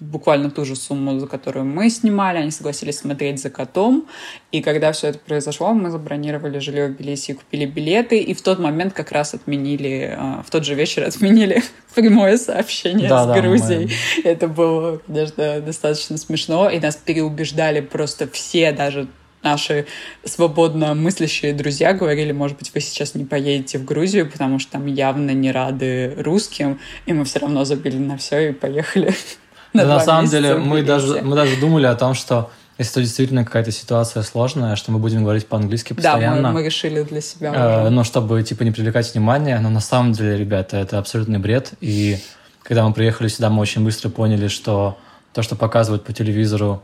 буквально 0.00 0.50
ту 0.50 0.64
же 0.64 0.74
сумму, 0.74 1.18
за 1.20 1.26
которую 1.26 1.66
мы 1.66 1.90
снимали. 1.90 2.38
Они 2.38 2.50
согласились 2.50 2.98
смотреть 2.98 3.40
за 3.40 3.50
котом. 3.50 4.06
И 4.50 4.62
когда 4.62 4.92
все 4.92 5.08
это 5.08 5.18
произошло, 5.18 5.72
мы 5.72 5.90
забронировали 5.90 6.58
жилье 6.58 6.88
в 6.88 6.96
Тбилиси 6.96 7.32
и 7.32 7.34
купили 7.34 7.66
билеты. 7.66 8.18
И 8.18 8.34
в 8.34 8.42
тот 8.42 8.58
момент 8.58 8.94
как 8.94 9.12
раз 9.12 9.34
отменили, 9.34 10.14
а, 10.16 10.42
в 10.42 10.50
тот 10.50 10.64
же 10.64 10.74
вечер 10.74 11.04
отменили 11.04 11.62
прямое 11.94 12.36
сообщение 12.38 13.08
да, 13.08 13.24
с 13.24 13.26
да, 13.26 13.40
Грузией. 13.40 13.90
Мы... 14.16 14.30
Это 14.30 14.48
было, 14.48 15.00
конечно, 15.06 15.60
достаточно 15.60 16.16
смешно. 16.16 16.70
И 16.70 16.80
нас 16.80 16.96
переубеждали 16.96 17.80
просто 17.80 18.26
все, 18.26 18.72
даже 18.72 19.08
наши 19.42 19.86
свободно 20.24 20.94
мыслящие 20.94 21.52
друзья 21.52 21.92
говорили, 21.92 22.32
может 22.32 22.58
быть, 22.58 22.72
вы 22.74 22.80
сейчас 22.80 23.14
не 23.14 23.24
поедете 23.24 23.78
в 23.78 23.84
Грузию, 23.84 24.30
потому 24.30 24.58
что 24.58 24.72
там 24.72 24.86
явно 24.86 25.30
не 25.30 25.50
рады 25.50 26.14
русским, 26.18 26.78
и 27.06 27.12
мы 27.12 27.24
все 27.24 27.40
равно 27.40 27.64
забили 27.64 27.96
на 27.96 28.16
все 28.16 28.50
и 28.50 28.52
поехали 28.52 29.14
на, 29.84 29.84
на 29.84 30.00
самом 30.00 30.26
деле 30.26 30.56
мы 30.56 30.82
даже, 30.82 31.22
мы 31.22 31.36
даже 31.36 31.56
думали 31.56 31.86
о 31.86 31.94
том, 31.94 32.14
что 32.14 32.50
если 32.80 32.92
это 32.92 33.02
действительно 33.02 33.44
какая-то 33.44 33.70
ситуация 33.72 34.22
сложная, 34.22 34.74
что 34.74 34.90
мы 34.90 34.98
будем 34.98 35.22
говорить 35.22 35.46
по-английски 35.46 35.92
постоянно. 35.92 36.40
Да, 36.40 36.48
мы, 36.48 36.54
мы 36.54 36.64
решили 36.64 37.02
для 37.02 37.20
себя. 37.20 37.52
Э, 37.54 37.88
ну, 37.90 38.04
чтобы, 38.04 38.42
типа, 38.42 38.62
не 38.62 38.70
привлекать 38.70 39.12
внимание. 39.12 39.58
Но 39.58 39.68
на 39.68 39.80
самом 39.80 40.12
деле, 40.12 40.38
ребята, 40.38 40.78
это 40.78 40.98
абсолютный 40.98 41.38
бред. 41.38 41.74
И 41.82 42.16
когда 42.62 42.88
мы 42.88 42.94
приехали 42.94 43.28
сюда, 43.28 43.50
мы 43.50 43.60
очень 43.60 43.84
быстро 43.84 44.08
поняли, 44.08 44.48
что 44.48 44.96
то, 45.34 45.42
что 45.42 45.56
показывают 45.56 46.04
по 46.04 46.14
телевизору, 46.14 46.82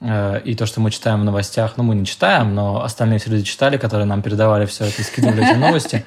э, 0.00 0.40
и 0.44 0.56
то, 0.56 0.66
что 0.66 0.80
мы 0.80 0.90
читаем 0.90 1.20
в 1.20 1.24
новостях, 1.24 1.74
ну, 1.76 1.84
мы 1.84 1.94
не 1.94 2.06
читаем, 2.06 2.52
но 2.56 2.82
остальные 2.82 3.20
все 3.20 3.30
люди 3.30 3.44
читали, 3.44 3.76
которые 3.76 4.06
нам 4.06 4.22
передавали 4.22 4.66
все 4.66 4.86
это 4.86 5.00
и 5.00 5.04
скидывали 5.04 5.48
эти 5.48 5.56
новости. 5.58 6.04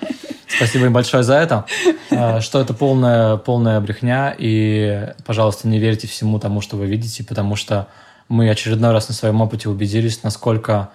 Спасибо 0.55 0.85
им 0.85 0.93
большое 0.93 1.23
за 1.23 1.35
это. 1.35 1.65
А, 2.11 2.41
что 2.41 2.59
это 2.59 2.73
полная, 2.73 3.37
полная 3.37 3.79
брехня, 3.79 4.35
и, 4.37 5.13
пожалуйста, 5.25 5.67
не 5.67 5.79
верьте 5.79 6.07
всему 6.07 6.39
тому, 6.39 6.61
что 6.61 6.75
вы 6.75 6.87
видите, 6.87 7.23
потому 7.23 7.55
что 7.55 7.87
мы 8.27 8.49
очередной 8.49 8.91
раз 8.91 9.07
на 9.07 9.13
своем 9.13 9.41
опыте 9.41 9.69
убедились, 9.69 10.23
насколько 10.23 10.89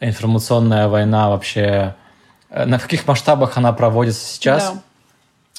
информационная 0.00 0.88
война 0.88 1.30
вообще, 1.30 1.94
э, 2.50 2.64
на 2.64 2.78
каких 2.78 3.06
масштабах 3.06 3.56
она 3.56 3.72
проводится 3.72 4.26
сейчас. 4.26 4.72
Да. 4.72 4.82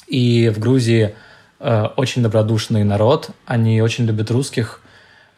И 0.06 0.48
в 0.50 0.58
Грузии 0.58 1.14
э, 1.60 1.84
очень 1.96 2.22
добродушный 2.22 2.84
народ, 2.84 3.30
они 3.46 3.80
очень 3.80 4.04
любят 4.04 4.30
русских. 4.30 4.80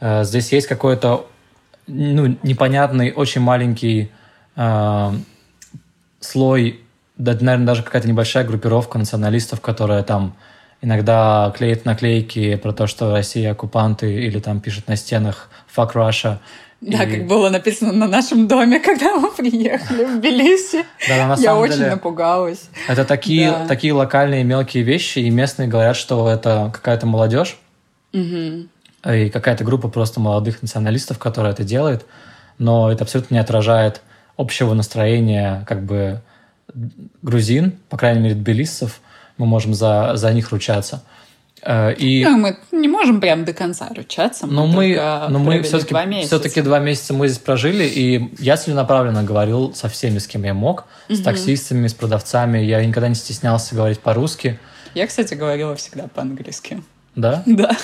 Э, 0.00 0.24
здесь 0.24 0.52
есть 0.52 0.66
какой-то 0.66 1.26
ну, 1.86 2.36
непонятный, 2.42 3.12
очень 3.12 3.40
маленький 3.40 4.10
э, 4.56 5.12
слой 6.20 6.80
наверное, 7.20 7.66
даже 7.66 7.82
какая-то 7.82 8.08
небольшая 8.08 8.44
группировка 8.44 8.98
националистов, 8.98 9.60
которая 9.60 10.02
там 10.02 10.34
иногда 10.82 11.52
клеит 11.56 11.84
наклейки 11.84 12.56
про 12.56 12.72
то, 12.72 12.86
что 12.86 13.12
Россия 13.12 13.52
оккупанты, 13.52 14.12
или 14.12 14.40
там 14.40 14.60
пишет 14.60 14.88
на 14.88 14.96
стенах 14.96 15.50
«Fuck 15.74 15.92
Russia». 15.94 16.38
Да, 16.80 17.04
и... 17.04 17.18
как 17.18 17.26
было 17.26 17.50
написано 17.50 17.92
на 17.92 18.08
нашем 18.08 18.48
доме, 18.48 18.80
когда 18.84 19.14
мы 19.14 19.30
приехали 19.30 20.04
в 20.04 20.18
Тбилиси. 20.18 20.84
Да, 21.06 21.26
на 21.26 21.34
Я 21.34 21.54
очень 21.56 21.74
деле, 21.74 21.90
напугалась. 21.90 22.70
Это 22.88 23.04
такие, 23.04 23.50
да. 23.50 23.66
такие 23.66 23.92
локальные 23.92 24.44
мелкие 24.44 24.82
вещи, 24.82 25.18
и 25.18 25.30
местные 25.30 25.68
говорят, 25.68 25.96
что 25.96 26.28
это 26.28 26.70
какая-то 26.72 27.06
молодежь, 27.06 27.58
угу. 28.14 28.66
и 29.12 29.30
какая-то 29.30 29.64
группа 29.64 29.88
просто 29.88 30.20
молодых 30.20 30.62
националистов, 30.62 31.18
которая 31.18 31.52
это 31.52 31.64
делает, 31.64 32.06
но 32.56 32.90
это 32.90 33.04
абсолютно 33.04 33.34
не 33.34 33.40
отражает 33.40 34.00
общего 34.38 34.72
настроения 34.72 35.64
как 35.68 35.82
бы 35.84 36.22
грузин, 37.22 37.78
по 37.88 37.96
крайней 37.96 38.20
мере, 38.20 38.34
тбилиссов, 38.34 39.00
мы 39.36 39.46
можем 39.46 39.74
за, 39.74 40.12
за 40.14 40.32
них 40.32 40.50
ручаться. 40.50 41.02
Э, 41.62 41.92
и... 41.94 42.24
Ну, 42.24 42.38
мы 42.38 42.56
не 42.72 42.88
можем 42.88 43.20
прям 43.20 43.44
до 43.44 43.52
конца 43.52 43.88
ручаться. 43.94 44.46
Но 44.46 44.66
мы, 44.66 44.94
но 45.28 45.38
мы 45.38 45.62
все-таки 45.62 45.90
два, 45.94 46.04
все-таки 46.22 46.62
два 46.62 46.78
месяца 46.78 47.14
мы 47.14 47.28
здесь 47.28 47.40
прожили, 47.40 47.84
и 47.84 48.30
я 48.38 48.56
целенаправленно 48.56 49.22
говорил 49.22 49.74
со 49.74 49.88
всеми, 49.88 50.18
с 50.18 50.26
кем 50.26 50.44
я 50.44 50.54
мог, 50.54 50.86
угу. 51.08 51.16
с 51.16 51.22
таксистами, 51.22 51.86
с 51.86 51.94
продавцами. 51.94 52.58
Я 52.58 52.84
никогда 52.84 53.08
не 53.08 53.14
стеснялся 53.14 53.74
говорить 53.74 54.00
по-русски. 54.00 54.58
Я, 54.94 55.06
кстати, 55.06 55.34
говорила 55.34 55.74
всегда 55.76 56.08
по-английски. 56.08 56.82
Да? 57.14 57.42
Да. 57.46 57.76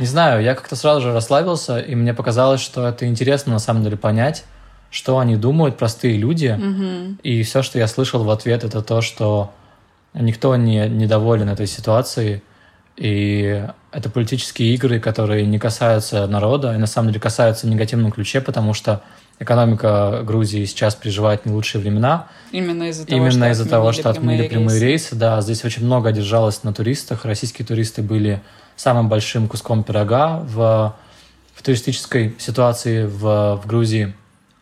Не 0.00 0.06
знаю, 0.06 0.42
я 0.42 0.54
как-то 0.54 0.74
сразу 0.74 1.02
же 1.02 1.12
расслабился, 1.12 1.78
и 1.78 1.94
мне 1.94 2.14
показалось, 2.14 2.62
что 2.62 2.88
это 2.88 3.06
интересно 3.06 3.52
на 3.52 3.58
самом 3.58 3.84
деле 3.84 3.98
понять, 3.98 4.44
что 4.92 5.18
они 5.18 5.36
думают, 5.36 5.78
простые 5.78 6.18
люди. 6.18 6.54
Угу. 6.56 7.16
И 7.22 7.42
все, 7.42 7.62
что 7.62 7.78
я 7.78 7.88
слышал 7.88 8.22
в 8.22 8.30
ответ, 8.30 8.62
это 8.62 8.82
то, 8.82 9.00
что 9.00 9.50
никто 10.12 10.54
не 10.54 10.86
недоволен 10.86 11.48
этой 11.48 11.66
ситуацией. 11.66 12.42
И 12.98 13.66
это 13.90 14.10
политические 14.10 14.74
игры, 14.74 15.00
которые 15.00 15.46
не 15.46 15.58
касаются 15.58 16.26
народа, 16.26 16.74
и 16.74 16.76
на 16.76 16.86
самом 16.86 17.08
деле 17.08 17.20
касаются 17.20 17.66
в 17.66 17.70
негативном 17.70 18.12
ключе, 18.12 18.42
потому 18.42 18.74
что 18.74 19.02
экономика 19.40 20.20
Грузии 20.24 20.66
сейчас 20.66 20.94
переживает 20.94 21.46
не 21.46 21.52
лучшие 21.52 21.80
времена. 21.80 22.28
Именно 22.50 22.90
из-за 22.90 23.06
того, 23.06 23.16
Именно 23.16 23.46
что, 23.46 23.50
из-за 23.50 23.68
того, 23.68 23.92
что 23.92 24.10
отменили 24.10 24.46
прямые 24.46 24.78
рейсы. 24.78 24.84
рейсы. 24.84 25.16
Да, 25.16 25.40
здесь 25.40 25.64
очень 25.64 25.86
много 25.86 26.12
держалось 26.12 26.64
на 26.64 26.74
туристах. 26.74 27.24
Российские 27.24 27.64
туристы 27.64 28.02
были 28.02 28.42
самым 28.76 29.08
большим 29.08 29.48
куском 29.48 29.84
пирога 29.84 30.40
в, 30.40 30.94
в 31.54 31.62
туристической 31.62 32.36
ситуации 32.38 33.06
в, 33.06 33.56
в 33.56 33.66
Грузии. 33.66 34.14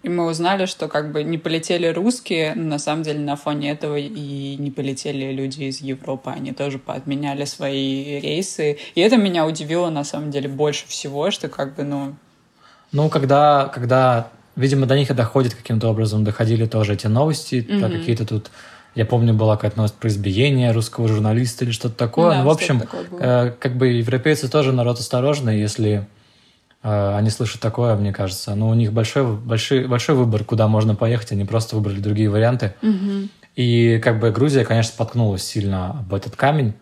И 0.03 0.09
мы 0.09 0.27
узнали, 0.27 0.65
что 0.65 0.89
как 0.89 1.13
бы 1.13 1.23
не 1.23 1.37
полетели 1.37 1.87
русские, 1.87 2.55
но 2.55 2.63
на 2.63 2.79
самом 2.79 3.03
деле 3.03 3.21
на 3.21 3.37
фоне 3.37 3.71
этого 3.71 3.97
и 3.97 4.57
не 4.57 4.71
полетели 4.71 5.33
люди 5.33 5.65
из 5.65 5.83
Европы. 5.83 6.31
Они 6.31 6.53
тоже 6.53 6.79
поотменяли 6.79 7.45
свои 7.45 8.19
рейсы. 8.19 8.79
И 8.95 9.01
это 9.01 9.19
меня 9.19 9.47
удивило 9.47 9.91
на 9.91 10.05
самом 10.05 10.31
деле 10.31 10.49
больше 10.49 10.89
всего, 10.89 11.31
что 11.31 11.49
как 11.49 11.77
бы, 11.77 11.83
ну... 11.83 12.15
Ну, 12.93 13.09
когда, 13.11 13.71
когда 13.75 14.31
видимо, 14.57 14.87
до 14.87 14.97
них 14.97 15.11
и 15.11 15.15
доходит 15.15 15.55
каким-то 15.55 15.89
образом, 15.89 16.25
доходили 16.25 16.67
тоже 16.67 16.95
эти 16.95 17.07
новости, 17.07 17.55
mm-hmm. 17.57 17.81
да, 17.81 17.89
какие-то 17.89 18.27
тут... 18.27 18.51
Я 18.97 19.07
помню, 19.07 19.33
была 19.35 19.55
какая-то 19.55 19.77
новость 19.77 19.95
про 19.95 20.09
избиение 20.09 20.73
русского 20.73 21.07
журналиста 21.07 21.65
или 21.65 21.71
что-то 21.71 21.95
такое. 21.95 22.31
Да, 22.31 22.39
ну, 22.43 22.49
в 22.49 22.51
общем, 22.51 22.83
э, 23.21 23.53
как 23.59 23.77
бы 23.77 23.87
европейцы 23.87 24.49
тоже 24.49 24.73
народ 24.73 24.99
осторожный, 24.99 25.61
если 25.61 26.09
они 26.83 27.31
слышат 27.31 27.61
такое, 27.61 27.95
мне 27.97 28.13
кажется. 28.13 28.55
Но 28.55 28.69
у 28.69 28.75
них 28.75 28.93
большой, 28.93 29.37
большой, 29.37 29.87
большой 29.87 30.15
выбор, 30.15 30.45
куда 30.45 30.67
можно 30.69 30.95
поехать. 30.95 31.33
Они 31.33 31.45
просто 31.45 31.77
выбрали 31.77 32.01
другие 32.01 32.31
варианты. 32.31 32.75
Угу. 32.83 33.29
И 33.57 34.01
как 34.03 34.21
бы 34.21 34.31
Грузия, 34.31 34.65
конечно, 34.65 34.93
споткнулась 34.93 35.45
сильно 35.45 35.91
об 35.91 36.15
этот 36.15 36.37
камень. 36.37 36.75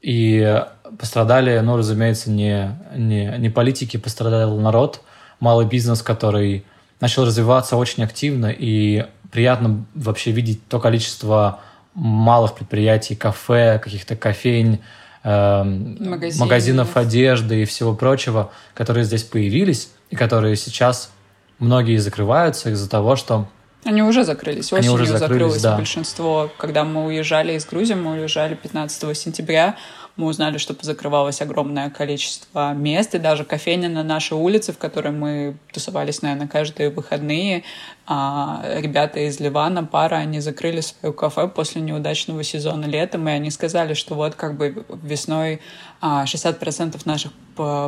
И 0.00 0.62
пострадали, 0.98 1.58
ну, 1.58 1.76
разумеется, 1.76 2.30
не, 2.30 2.78
не, 2.96 3.34
не 3.38 3.50
политики, 3.50 3.96
пострадал 3.96 4.56
народ, 4.58 5.02
малый 5.40 5.66
бизнес, 5.66 6.02
который 6.02 6.64
начал 7.00 7.26
развиваться 7.26 7.76
очень 7.76 8.04
активно. 8.04 8.46
И 8.46 9.06
приятно 9.30 9.84
вообще 9.94 10.30
видеть 10.30 10.66
то 10.68 10.80
количество 10.80 11.60
малых 11.94 12.54
предприятий, 12.54 13.16
кафе, 13.16 13.80
каких-то 13.82 14.16
кофейн, 14.16 14.78
Эм, 15.24 15.96
Магазинов. 15.98 16.38
магазинов 16.38 16.96
одежды 16.96 17.62
и 17.62 17.64
всего 17.64 17.94
прочего, 17.94 18.50
которые 18.74 19.04
здесь 19.04 19.24
появились 19.24 19.90
и 20.10 20.16
которые 20.16 20.56
сейчас 20.56 21.10
многие 21.58 21.96
закрываются 21.98 22.70
из-за 22.70 22.88
того, 22.88 23.16
что 23.16 23.48
они 23.84 24.02
уже 24.02 24.24
закрылись. 24.24 24.72
Осенью 24.72 24.78
Они 24.78 24.88
уже 24.88 25.06
закрылись, 25.06 25.20
закрылось 25.20 25.62
да. 25.62 25.76
большинство. 25.76 26.50
Когда 26.58 26.84
мы 26.84 27.06
уезжали 27.06 27.54
из 27.54 27.64
Грузии, 27.64 27.94
мы 27.94 28.20
уезжали 28.20 28.54
15 28.54 29.16
сентября, 29.16 29.76
мы 30.16 30.26
узнали, 30.26 30.58
что 30.58 30.74
позакрывалось 30.74 31.40
огромное 31.40 31.88
количество 31.90 32.74
мест, 32.74 33.14
и 33.14 33.18
даже 33.18 33.44
кофейня 33.44 33.88
на 33.88 34.02
нашей 34.02 34.36
улице, 34.36 34.72
в 34.72 34.78
которой 34.78 35.12
мы 35.12 35.56
тусовались, 35.72 36.22
наверное, 36.22 36.48
каждые 36.48 36.90
выходные, 36.90 37.62
а 38.10 38.62
ребята 38.80 39.20
из 39.20 39.38
Ливана, 39.38 39.84
пара, 39.84 40.14
они 40.16 40.40
закрыли 40.40 40.80
свое 40.80 41.12
кафе 41.12 41.46
после 41.46 41.82
неудачного 41.82 42.42
сезона 42.42 42.86
летом, 42.86 43.28
и 43.28 43.32
они 43.32 43.50
сказали, 43.50 43.92
что 43.92 44.14
вот 44.14 44.34
как 44.34 44.56
бы 44.56 44.86
весной 45.02 45.60
60% 46.00 46.96
а, 46.96 47.08
наших 47.08 47.32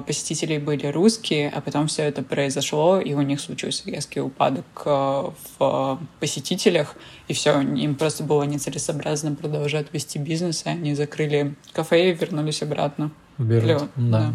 посетителей 0.04 0.58
были 0.58 0.88
русские, 0.88 1.48
а 1.48 1.62
потом 1.62 1.86
все 1.86 2.02
это 2.02 2.22
произошло, 2.22 3.00
и 3.00 3.14
у 3.14 3.22
них 3.22 3.40
случился 3.40 3.90
резкий 3.90 4.20
упадок 4.20 4.66
а, 4.84 5.32
в 5.58 5.98
посетителях, 6.20 6.96
и 7.28 7.32
все, 7.32 7.58
им 7.58 7.94
просто 7.94 8.22
было 8.22 8.42
нецелесообразно 8.42 9.34
продолжать 9.34 9.86
вести 9.94 10.18
бизнес, 10.18 10.66
и 10.66 10.68
они 10.68 10.94
закрыли 10.94 11.54
кафе 11.72 12.10
и 12.10 12.12
вернулись 12.12 12.62
обратно. 12.62 13.10
Берут, 13.38 13.84
да. 13.96 14.18
да. 14.18 14.32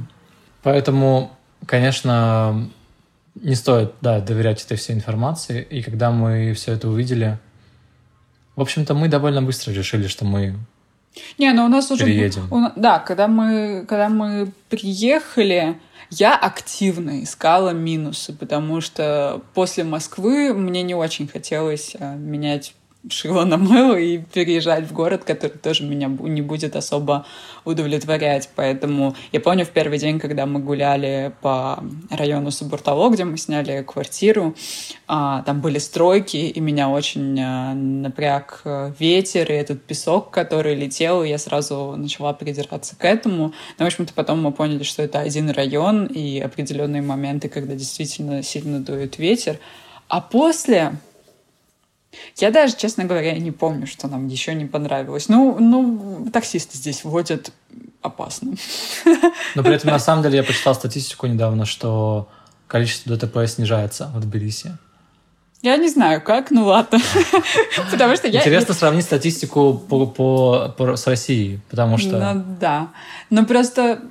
Поэтому, 0.63 1.31
конечно, 1.67 2.71
не 3.35 3.55
стоит, 3.55 3.93
да, 4.01 4.19
доверять 4.19 4.63
этой 4.63 4.77
всей 4.77 4.93
информации. 4.93 5.61
И 5.69 5.81
когда 5.81 6.11
мы 6.11 6.53
все 6.53 6.73
это 6.73 6.87
увидели, 6.89 7.37
в 8.55 8.61
общем-то, 8.61 8.93
мы 8.93 9.07
довольно 9.07 9.41
быстро 9.41 9.71
решили, 9.71 10.07
что 10.07 10.25
мы 10.25 10.55
Не, 11.37 11.51
ну 11.53 11.65
у 11.65 11.67
нас 11.67 11.91
уже... 11.91 12.05
переедем. 12.05 12.51
у 12.51 12.71
да, 12.75 12.99
когда 12.99 13.27
мы, 13.27 13.85
когда 13.87 14.09
мы 14.09 14.51
приехали, 14.69 15.77
я 16.09 16.35
активно 16.35 17.23
искала 17.23 17.71
минусы, 17.71 18.31
потому 18.33 18.79
что 18.79 19.41
после 19.53 19.83
Москвы 19.83 20.53
мне 20.53 20.83
не 20.83 20.95
очень 20.95 21.27
хотелось 21.27 21.95
а, 21.99 22.15
менять 22.15 22.73
шило 23.09 23.45
на 23.45 23.57
мыло 23.57 23.95
и 23.95 24.17
переезжать 24.17 24.85
в 24.85 24.93
город, 24.93 25.23
который 25.23 25.57
тоже 25.57 25.83
меня 25.83 26.07
не 26.07 26.41
будет 26.41 26.75
особо 26.75 27.25
удовлетворять. 27.63 28.49
Поэтому 28.55 29.15
я 29.31 29.39
помню 29.39 29.65
в 29.65 29.69
первый 29.69 29.97
день, 29.97 30.19
когда 30.19 30.45
мы 30.45 30.59
гуляли 30.59 31.33
по 31.41 31.83
району 32.09 32.51
Сабуртало, 32.51 33.09
где 33.09 33.23
мы 33.23 33.37
сняли 33.37 33.83
квартиру, 33.83 34.55
а, 35.07 35.43
там 35.43 35.61
были 35.61 35.79
стройки, 35.79 36.37
и 36.37 36.59
меня 36.59 36.89
очень 36.89 37.39
а, 37.39 37.73
напряг 37.73 38.61
э, 38.65 38.91
ветер 38.99 39.51
и 39.51 39.55
этот 39.55 39.83
песок, 39.83 40.31
который 40.31 40.75
летел, 40.75 41.23
и 41.23 41.29
я 41.29 41.37
сразу 41.37 41.95
начала 41.97 42.33
придираться 42.33 42.95
к 42.95 43.05
этому. 43.05 43.53
Но, 43.77 43.85
в 43.85 43.87
общем-то, 43.87 44.13
потом 44.13 44.41
мы 44.41 44.51
поняли, 44.51 44.83
что 44.83 45.03
это 45.03 45.19
один 45.19 45.49
район, 45.49 46.05
и 46.05 46.39
определенные 46.39 47.01
моменты, 47.01 47.49
когда 47.49 47.75
действительно 47.75 48.43
сильно 48.43 48.79
дует 48.79 49.17
ветер. 49.17 49.59
А 50.07 50.21
после 50.21 50.93
я 52.37 52.51
даже, 52.51 52.75
честно 52.75 53.05
говоря, 53.05 53.37
не 53.37 53.51
помню, 53.51 53.87
что 53.87 54.07
нам 54.07 54.27
еще 54.27 54.53
не 54.53 54.65
понравилось. 54.65 55.29
Ну, 55.29 55.57
ну, 55.59 56.27
таксисты 56.31 56.77
здесь 56.77 57.03
водят 57.03 57.51
опасно. 58.01 58.53
Но 59.55 59.63
при 59.63 59.75
этом, 59.75 59.91
на 59.91 59.99
самом 59.99 60.23
деле, 60.23 60.37
я 60.37 60.43
почитал 60.43 60.75
статистику 60.75 61.27
недавно, 61.27 61.65
что 61.65 62.27
количество 62.67 63.15
ДТП 63.15 63.47
снижается 63.47 64.11
в 64.13 64.19
Тбилиси. 64.19 64.77
Я 65.61 65.77
не 65.77 65.89
знаю, 65.89 66.21
как, 66.21 66.51
ну 66.51 66.65
ладно. 66.65 66.99
Потому 67.91 68.15
что 68.15 68.27
я... 68.27 68.39
Интересно 68.39 68.75
сравнить 68.75 69.05
статистику 69.05 69.73
по, 69.73 70.05
по- 70.05 70.69
по- 70.77 70.95
с 70.95 71.07
Россией, 71.07 71.59
потому 71.71 71.97
что... 71.97 72.33
Ну 72.33 72.43
да. 72.59 72.89
Ну 73.31 73.45
просто... 73.47 74.01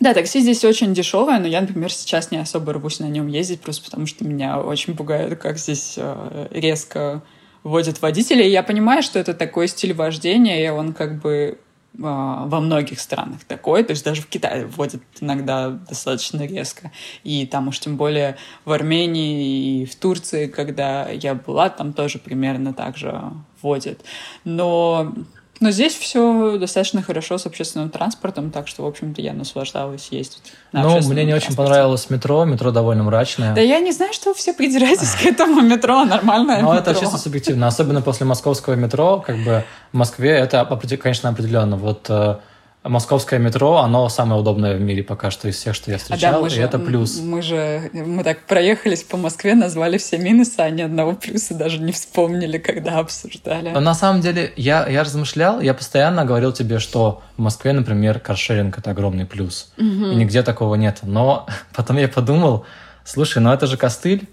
Да, 0.00 0.14
такси 0.14 0.40
здесь 0.40 0.64
очень 0.64 0.94
дешевое, 0.94 1.38
но 1.38 1.46
я, 1.46 1.60
например, 1.60 1.92
сейчас 1.92 2.30
не 2.30 2.38
особо 2.38 2.72
рвусь 2.72 3.00
на 3.00 3.04
нем 3.04 3.26
ездить, 3.26 3.60
просто 3.60 3.84
потому 3.84 4.06
что 4.06 4.24
меня 4.24 4.58
очень 4.58 4.96
пугает, 4.96 5.38
как 5.38 5.58
здесь 5.58 5.94
э, 5.96 6.48
резко 6.50 7.22
водят 7.62 8.00
водители. 8.00 8.42
И 8.42 8.50
я 8.50 8.62
понимаю, 8.62 9.02
что 9.02 9.18
это 9.18 9.34
такой 9.34 9.68
стиль 9.68 9.92
вождения, 9.92 10.64
и 10.64 10.68
он 10.70 10.94
как 10.94 11.20
бы 11.20 11.58
а, 12.02 12.46
во 12.46 12.60
многих 12.60 13.00
странах 13.00 13.44
такой, 13.44 13.82
то 13.82 13.90
есть 13.90 14.04
даже 14.04 14.22
в 14.22 14.28
Китае 14.28 14.66
вводят 14.66 15.02
иногда 15.20 15.70
достаточно 15.70 16.46
резко. 16.46 16.92
И 17.24 17.46
там 17.46 17.68
уж 17.68 17.80
тем 17.80 17.96
более 17.96 18.36
в 18.64 18.72
Армении 18.72 19.82
и 19.82 19.86
в 19.86 19.96
Турции, 19.96 20.46
когда 20.46 21.08
я 21.08 21.34
была, 21.34 21.68
там 21.68 21.92
тоже 21.92 22.18
примерно 22.18 22.72
так 22.72 22.96
же 22.96 23.20
вводят. 23.60 24.00
Но, 24.44 25.12
но 25.60 25.70
здесь 25.70 25.94
все 25.94 26.56
достаточно 26.58 27.02
хорошо 27.02 27.36
с 27.36 27.44
общественным 27.44 27.90
транспортом, 27.90 28.50
так 28.50 28.66
что, 28.66 28.82
в 28.82 28.86
общем-то, 28.86 29.20
я 29.20 29.34
наслаждалась 29.34 30.08
ездить. 30.10 30.54
на 30.72 30.82
Ну, 30.82 31.00
мне 31.02 31.24
не 31.24 31.34
очень 31.34 31.54
понравилось 31.54 32.08
метро. 32.08 32.46
Метро 32.46 32.70
довольно 32.70 33.02
мрачное. 33.02 33.54
Да 33.54 33.60
я 33.60 33.80
не 33.80 33.92
знаю, 33.92 34.14
что 34.14 34.30
вы 34.30 34.34
все 34.34 34.54
придираетесь 34.54 35.14
к 35.14 35.26
этому 35.26 35.60
метро, 35.60 36.04
нормальное 36.04 36.62
Но 36.62 36.74
метро. 36.74 36.92
это 36.92 37.00
чисто 37.00 37.18
субъективно. 37.18 37.66
Особенно 37.66 38.00
после 38.00 38.24
московского 38.24 38.74
метро, 38.74 39.22
как 39.24 39.36
бы 39.44 39.64
в 39.92 39.96
Москве 39.96 40.30
это, 40.30 40.64
конечно, 41.00 41.28
определенно. 41.28 41.76
Вот 41.76 42.06
э, 42.08 42.36
московское 42.82 43.38
метро, 43.38 43.78
оно 43.78 44.08
самое 44.08 44.40
удобное 44.40 44.74
в 44.76 44.80
мире 44.80 45.02
пока 45.02 45.30
что 45.30 45.48
из 45.48 45.56
всех, 45.56 45.74
что 45.74 45.90
я 45.90 45.96
А 45.96 45.98
да, 45.98 46.04
встречал, 46.04 46.40
мы 46.40 46.46
и 46.46 46.50
же, 46.50 46.62
это 46.62 46.78
плюс. 46.78 47.18
Мы 47.20 47.42
же, 47.42 47.90
мы 47.92 48.24
так 48.24 48.46
проехались 48.46 49.02
по 49.02 49.18
Москве, 49.18 49.54
назвали 49.54 49.98
все 49.98 50.16
минусы, 50.16 50.60
а 50.60 50.70
ни 50.70 50.80
одного 50.80 51.12
плюса 51.12 51.54
даже 51.54 51.78
не 51.78 51.92
вспомнили, 51.92 52.56
когда 52.56 52.98
обсуждали. 52.98 53.68
Но 53.70 53.80
на 53.80 53.94
самом 53.94 54.22
деле 54.22 54.52
я, 54.56 54.86
я 54.88 55.04
размышлял, 55.04 55.60
я 55.60 55.74
постоянно 55.74 56.24
говорил 56.24 56.52
тебе, 56.52 56.78
что 56.78 57.22
в 57.36 57.42
Москве, 57.42 57.72
например, 57.72 58.18
каршеринг 58.18 58.78
это 58.78 58.92
огромный 58.92 59.26
плюс. 59.26 59.72
И 59.76 59.82
нигде 59.82 60.42
такого 60.42 60.74
нет. 60.76 61.00
Но 61.02 61.46
потом 61.74 61.98
я 61.98 62.08
подумал, 62.08 62.64
слушай, 63.04 63.42
ну 63.42 63.52
это 63.52 63.66
же 63.66 63.76
костыль. 63.76 64.26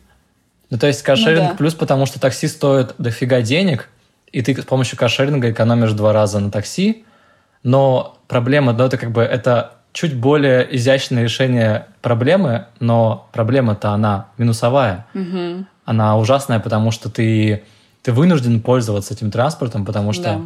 Ну 0.69 0.77
то 0.77 0.87
есть 0.87 1.01
каршеринг 1.01 1.43
Ну 1.43 1.49
да. 1.49 1.55
плюс, 1.55 1.73
потому 1.73 2.05
что 2.05 2.19
такси 2.19 2.47
стоит 2.47 2.95
дофига 2.97 3.41
денег, 3.41 3.89
и 4.31 4.41
ты 4.41 4.59
с 4.59 4.65
помощью 4.65 4.97
каршеринга 4.97 5.51
экономишь 5.51 5.91
два 5.91 6.13
раза 6.13 6.39
на 6.39 6.49
такси. 6.51 7.03
Но 7.67 8.17
проблема, 8.29 8.71
ну 8.71 8.85
это 8.85 8.97
как 8.97 9.11
бы 9.11 9.21
это 9.21 9.71
чуть 9.91 10.15
более 10.15 10.73
изящное 10.77 11.23
решение 11.23 11.87
проблемы, 12.01 12.67
но 12.79 13.27
проблема-то 13.33 13.89
она 13.89 14.27
минусовая 14.37 15.05
Мгм. 15.13 15.67
она 15.83 16.17
ужасная, 16.17 16.59
потому 16.61 16.91
что 16.91 17.09
ты, 17.09 17.63
ты 18.03 18.13
вынужден 18.13 18.61
пользоваться 18.61 19.13
этим 19.13 19.31
транспортом, 19.31 19.83
потому 19.83 20.13
что, 20.13 20.23
Да. 20.23 20.41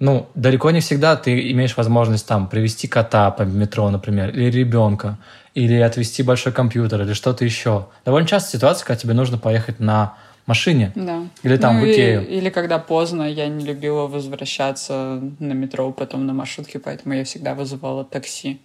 ну, 0.00 0.28
далеко 0.34 0.72
не 0.72 0.80
всегда 0.80 1.14
ты 1.14 1.52
имеешь 1.52 1.76
возможность 1.76 2.26
там 2.26 2.48
привести 2.48 2.88
кота 2.88 3.30
по 3.30 3.42
метро, 3.42 3.88
например, 3.88 4.30
или 4.30 4.50
ребенка, 4.50 5.18
или 5.54 5.76
отвезти 5.76 6.24
большой 6.24 6.52
компьютер, 6.52 7.02
или 7.02 7.12
что-то 7.12 7.44
еще. 7.44 7.86
Довольно 8.04 8.26
часто 8.26 8.50
ситуация, 8.56 8.84
когда 8.84 9.00
тебе 9.00 9.14
нужно 9.14 9.38
поехать 9.38 9.78
на 9.78 10.14
машине. 10.46 10.92
Да. 10.94 11.26
Или 11.42 11.56
там 11.56 11.76
Ну 11.76 11.82
в 11.82 11.84
и- 11.88 11.92
Икею. 11.92 12.26
Или 12.28 12.50
когда 12.50 12.78
поздно, 12.78 13.22
я 13.22 13.48
не 13.48 13.64
любила 13.64 14.06
возвращаться 14.06 15.20
на 15.38 15.52
метро, 15.52 15.90
потом 15.92 16.26
на 16.26 16.32
маршрутке, 16.32 16.78
поэтому 16.78 17.14
я 17.14 17.24
всегда 17.24 17.54
вызывала 17.54 18.04
такси. 18.04 18.60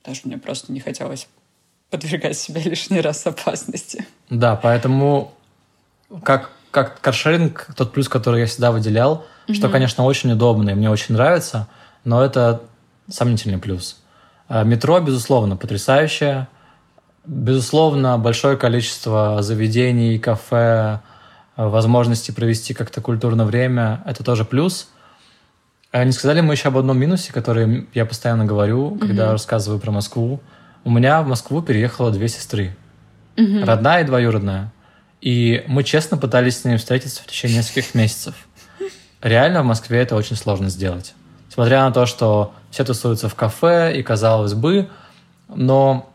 Потому 0.00 0.14
что 0.16 0.28
мне 0.28 0.38
просто 0.38 0.72
не 0.72 0.80
хотелось 0.80 1.28
подвергать 1.90 2.36
себя 2.38 2.60
лишний 2.64 3.00
раз 3.00 3.26
опасности. 3.26 4.06
Да, 4.30 4.56
поэтому 4.56 5.32
как, 6.22 6.50
как 6.70 7.00
каршеринг, 7.00 7.68
тот 7.76 7.92
плюс, 7.92 8.08
который 8.08 8.40
я 8.40 8.46
всегда 8.46 8.70
выделял, 8.72 9.26
что, 9.52 9.68
конечно, 9.68 10.04
очень 10.04 10.30
удобно 10.32 10.70
и 10.70 10.74
мне 10.74 10.90
очень 10.90 11.14
нравится, 11.14 11.68
но 12.04 12.22
это 12.22 12.62
сомнительный 13.10 13.58
плюс. 13.58 14.00
А 14.48 14.62
Метро, 14.64 15.00
безусловно, 15.00 15.56
потрясающее. 15.56 16.46
Безусловно, 17.26 18.18
большое 18.18 18.56
количество 18.56 19.42
заведений, 19.42 20.18
кафе, 20.18 21.00
э, 21.56 21.66
возможности 21.66 22.30
провести 22.30 22.74
как-то 22.74 23.00
культурное 23.00 23.44
время– 23.44 24.02
это 24.06 24.24
тоже 24.24 24.44
плюс. 24.44 24.88
А 25.90 26.04
Не 26.04 26.12
сказали 26.12 26.40
мы 26.40 26.54
еще 26.54 26.68
об 26.68 26.78
одном 26.78 26.98
минусе, 26.98 27.32
который 27.32 27.86
я 27.94 28.04
постоянно 28.04 28.44
говорю, 28.44 28.96
когда 29.00 29.32
рассказываю 29.32 29.80
про 29.80 29.90
Москву. 29.90 30.40
У 30.84 30.90
меня 30.90 31.22
в 31.22 31.28
Москву 31.28 31.62
переехало 31.62 32.10
две 32.10 32.28
сестры. 32.28 32.76
Родная 33.36 34.02
и 34.02 34.04
двоюродная. 34.04 34.72
И 35.20 35.64
мы 35.66 35.84
честно 35.84 36.16
пытались 36.16 36.60
с 36.60 36.64
ними 36.64 36.76
встретиться 36.76 37.22
в 37.22 37.26
течение 37.26 37.58
нескольких 37.58 37.94
месяцев. 37.94 38.34
Реально 39.22 39.62
в 39.62 39.66
Москве 39.66 40.00
это 40.00 40.14
очень 40.14 40.36
сложно 40.36 40.68
сделать. 40.68 41.14
Несмотря 41.48 41.82
на 41.82 41.92
то, 41.92 42.06
что 42.06 42.54
все 42.70 42.84
тусуются 42.84 43.28
в 43.28 43.34
кафе, 43.34 43.98
и 43.98 44.02
казалось 44.02 44.54
бы, 44.54 44.88
но 45.48 46.07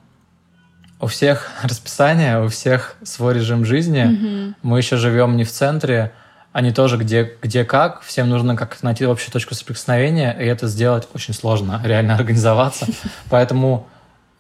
у 1.04 1.08
всех 1.08 1.51
расписание, 1.62 2.41
у 2.41 2.47
всех 2.47 2.95
свой 3.04 3.34
режим 3.34 3.66
жизни. 3.66 4.54
Мы 4.62 4.78
еще 4.78 4.95
живем 4.95 5.36
не 5.36 5.43
в 5.43 5.51
центре, 5.51 6.14
а 6.54 6.62
не 6.62 6.72
тоже 6.72 6.97
где, 6.97 7.34
где 7.41 7.66
как. 7.66 8.01
Всем 8.04 8.30
нужно 8.30 8.56
как 8.56 8.82
найти 8.84 9.04
общую 9.04 9.32
точку 9.32 9.54
соприкосновения, 9.54 10.32
и 10.39 10.45
это 10.45 10.68
сделать 10.68 11.08
очень 11.14 11.34
сложно, 11.34 11.82
реально 11.84 12.16
организоваться. 12.20 12.88
Поэтому 13.30 13.88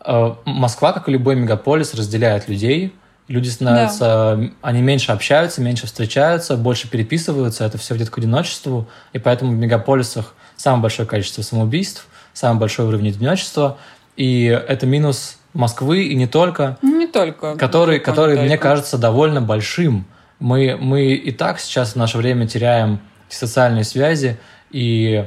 э, 0.05 0.35
Москва, 0.45 0.93
как 0.93 1.09
и 1.09 1.11
любой 1.11 1.35
мегаполис, 1.35 1.93
разделяет 1.93 2.47
людей. 2.47 2.95
Люди 3.27 3.49
становятся, 3.49 4.51
они 4.61 4.81
меньше 4.81 5.11
общаются, 5.11 5.61
меньше 5.61 5.87
встречаются, 5.87 6.55
больше 6.55 6.89
переписываются, 6.89 7.65
это 7.65 7.77
все 7.77 7.93
ведет 7.93 8.09
к 8.09 8.17
одиночеству, 8.17 8.87
и 9.13 9.17
поэтому 9.17 9.51
в 9.53 9.55
мегаполисах 9.55 10.33
самое 10.57 10.81
большое 10.81 11.07
количество 11.07 11.41
самоубийств, 11.41 12.05
самый 12.33 12.59
большой 12.59 12.85
уровень 12.85 13.09
одиночества, 13.09 13.77
и 14.17 14.43
это 14.45 14.85
минус 14.85 15.37
Москвы 15.53 16.05
и 16.05 16.15
не 16.15 16.27
только, 16.27 16.77
Ну, 16.81 16.97
Не 16.99 17.07
только. 17.07 17.55
который, 17.55 17.95
не 17.99 18.03
который 18.03 18.37
мне 18.39 18.49
только. 18.49 18.63
кажется 18.63 18.97
довольно 18.97 19.41
большим. 19.41 20.05
Мы, 20.39 20.75
мы 20.79 21.13
и 21.13 21.31
так 21.31 21.59
сейчас 21.59 21.93
в 21.93 21.95
наше 21.95 22.17
время 22.17 22.47
теряем 22.47 22.99
социальные 23.29 23.83
связи 23.83 24.37
и 24.71 25.25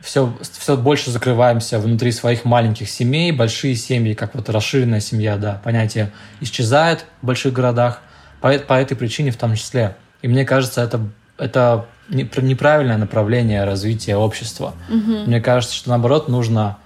все, 0.00 0.32
все 0.42 0.76
больше 0.76 1.10
закрываемся 1.10 1.78
внутри 1.78 2.10
своих 2.12 2.44
маленьких 2.44 2.88
семей. 2.90 3.32
Большие 3.32 3.74
семьи, 3.76 4.14
как 4.14 4.34
вот 4.34 4.48
расширенная 4.48 5.00
семья, 5.00 5.36
да, 5.36 5.60
понятие 5.62 6.10
исчезает 6.40 7.04
в 7.22 7.26
больших 7.26 7.52
городах 7.52 8.00
по, 8.40 8.52
по 8.58 8.74
этой 8.74 8.96
причине 8.96 9.30
в 9.30 9.36
том 9.36 9.54
числе. 9.54 9.96
И 10.22 10.28
мне 10.28 10.44
кажется, 10.44 10.82
это, 10.82 11.00
это 11.38 11.86
не- 12.08 12.28
неправильное 12.42 12.96
направление 12.98 13.64
развития 13.64 14.16
общества. 14.16 14.74
Мне 14.88 15.40
кажется, 15.40 15.74
что 15.76 15.90
наоборот 15.90 16.28
нужно 16.28 16.78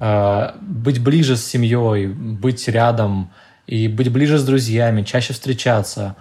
быть 0.00 1.02
ближе 1.02 1.36
с 1.36 1.44
семьей, 1.44 2.06
быть 2.06 2.68
рядом 2.68 3.30
и 3.66 3.88
быть 3.88 4.10
ближе 4.10 4.38
с 4.38 4.44
друзьями, 4.44 5.02
чаще 5.02 5.32
встречаться. 5.32 6.16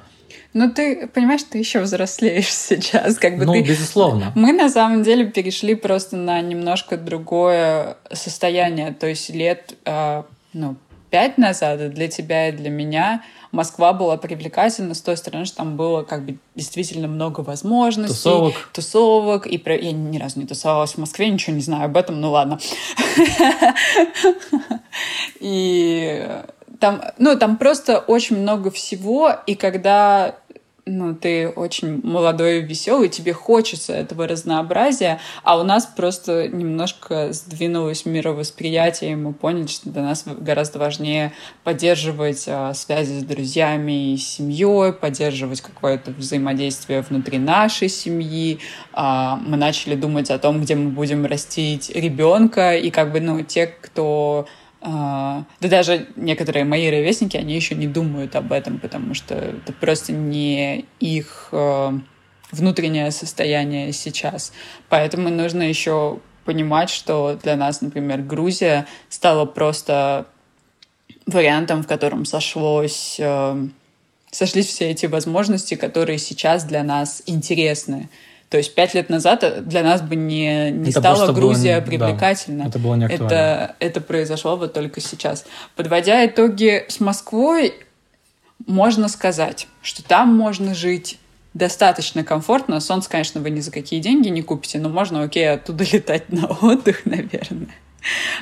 Ну, 0.54 0.72
ты 0.72 1.08
понимаешь, 1.08 1.44
ты 1.44 1.60
еще 1.60 1.82
взрослеешь 1.82 2.48
сейчас, 2.52 3.18
как 3.18 3.38
бы 3.38 3.46
ну, 3.46 3.54
ты... 3.54 3.62
безусловно. 3.62 4.32
Мы 4.36 4.54
на 4.54 4.70
самом 4.70 5.04
деле 5.04 5.26
перешли 5.28 5.76
просто 5.76 6.18
на 6.18 6.42
немножко 6.42 6.98
другое 6.98 7.98
состояние, 8.12 8.94
то 8.94 9.08
есть 9.08 9.30
лет, 9.30 9.76
а, 9.86 10.26
ну, 10.54 10.76
пять 11.10 11.38
назад, 11.38 11.94
для 11.94 12.08
тебя 12.08 12.50
и 12.50 12.52
для 12.52 12.70
меня 12.70 13.24
Москва 13.58 13.92
была 13.92 14.18
привлекательна 14.18 14.94
с 14.94 15.02
той 15.02 15.18
стороны, 15.18 15.46
что 15.46 15.58
там 15.58 15.78
было 15.78 16.04
как 16.04 16.24
бы 16.24 16.38
действительно 16.54 17.08
много 17.08 17.42
возможностей. 17.42 18.14
Тусовок. 18.14 18.70
Тусовок. 18.72 19.48
И 19.48 19.58
про... 19.58 19.76
Я 19.76 19.94
ни 19.94 20.20
разу 20.20 20.40
не 20.40 20.46
тусовалась 20.46 20.94
в 20.94 21.00
Москве, 21.00 21.28
ничего 21.28 21.56
не 21.56 21.64
знаю 21.64 21.86
об 21.86 21.98
этом, 21.98 22.22
ну 22.22 22.30
ладно. 22.30 22.60
И 25.40 26.30
там, 26.80 27.02
ну, 27.18 27.36
там 27.36 27.58
просто 27.58 27.98
очень 27.98 28.38
много 28.38 28.70
всего, 28.70 29.34
и 29.48 29.56
когда 29.56 30.36
ну, 30.88 31.16
ты 31.16 31.50
очень 31.50 32.02
молодой 32.04 32.60
и 32.60 32.62
веселый, 32.62 33.10
тебе 33.10 33.34
хочется 33.34 33.94
этого 33.94 34.28
разнообразия, 34.28 35.20
а 35.44 35.60
у 35.60 35.64
нас 35.64 35.86
просто 35.86 36.48
немножко 36.48 37.34
сдвинулось 37.34 38.06
мировосприятие, 38.06 39.12
и 39.12 39.16
мы 39.16 39.34
поняли, 39.34 39.68
что 39.68 39.90
для 39.90 40.02
нас 40.02 40.26
гораздо 40.26 40.80
важнее 40.80 41.34
поддерживать 41.64 42.46
а, 42.48 42.74
связи 42.74 43.20
с 43.20 43.24
друзьями 43.24 44.14
и 44.14 44.18
семьей, 44.18 44.94
поддерживать 44.94 45.62
какое-то 45.62 46.12
взаимодействие 46.12 47.02
внутри 47.02 47.38
нашей 47.38 47.90
семьи. 47.90 48.60
А, 48.94 49.40
мы 49.46 49.58
начали 49.58 49.96
думать 49.96 50.32
о 50.32 50.40
том, 50.40 50.62
где 50.62 50.76
мы 50.76 50.90
будем 50.90 51.26
растить 51.26 51.90
ребенка, 51.90 52.76
и 52.76 52.90
как 52.90 53.12
бы, 53.12 53.20
ну, 53.20 53.42
те, 53.44 53.68
кто 53.68 54.48
да 54.82 55.46
даже 55.60 56.08
некоторые 56.16 56.66
мои 56.66 56.90
ровесники, 56.90 57.38
они 57.38 57.56
еще 57.56 57.76
не 57.76 57.88
думают 57.88 58.36
об 58.36 58.52
этом, 58.52 58.80
потому 58.80 59.14
что 59.14 59.36
это 59.36 59.74
просто 59.74 60.12
не 60.14 60.86
их 61.00 61.50
а, 61.52 62.00
внутреннее 62.52 63.12
состояние 63.12 63.92
сейчас. 63.92 64.54
Поэтому 64.90 65.30
нужно 65.30 65.64
еще 65.64 66.20
понимать, 66.46 66.90
что 66.90 67.38
для 67.42 67.56
нас, 67.56 67.82
например, 67.82 68.22
Грузия 68.22 68.86
стала 69.10 69.46
просто 69.46 70.28
вариантом, 71.26 71.84
в 71.84 71.88
котором 71.88 72.26
сошлось, 72.26 73.18
а, 73.20 73.58
сошлись 74.32 74.68
все 74.68 74.92
эти 74.92 75.08
возможности, 75.08 75.76
которые 75.76 76.20
сейчас 76.20 76.64
для 76.64 76.84
нас 76.84 77.24
интересны. 77.26 78.10
То 78.50 78.58
есть 78.58 78.74
пять 78.76 78.94
лет 78.94 79.10
назад 79.10 79.68
для 79.68 79.84
нас 79.84 80.02
бы 80.02 80.16
не, 80.16 80.72
не 80.72 80.92
это 80.92 81.02
стала 81.02 81.32
Грузия 81.34 81.82
было, 81.82 81.86
привлекательна. 81.86 82.64
Да, 82.64 82.70
это 82.70 82.80
было 82.80 82.96
не 82.96 83.06
актуально. 83.06 83.26
Это, 83.26 83.76
это 83.80 84.02
произошло 84.02 84.56
вот 84.56 84.74
только 84.74 85.02
сейчас. 85.02 85.46
Подводя 85.76 86.26
итоги 86.26 86.86
с 86.88 87.02
Москвой, 87.02 87.74
можно 88.66 89.10
сказать, 89.10 89.68
что 89.82 90.02
там 90.02 90.34
можно 90.34 90.74
жить 90.74 91.20
достаточно 91.54 92.24
комфортно. 92.24 92.80
Солнце, 92.80 93.10
конечно, 93.10 93.42
вы 93.42 93.50
ни 93.50 93.60
за 93.60 93.72
какие 93.72 94.00
деньги 94.00 94.30
не 94.30 94.42
купите, 94.42 94.80
но 94.80 94.90
можно, 94.90 95.24
окей, 95.24 95.52
оттуда 95.52 95.84
летать 95.92 96.32
на 96.32 96.48
отдых, 96.48 97.06
наверное. 97.06 97.76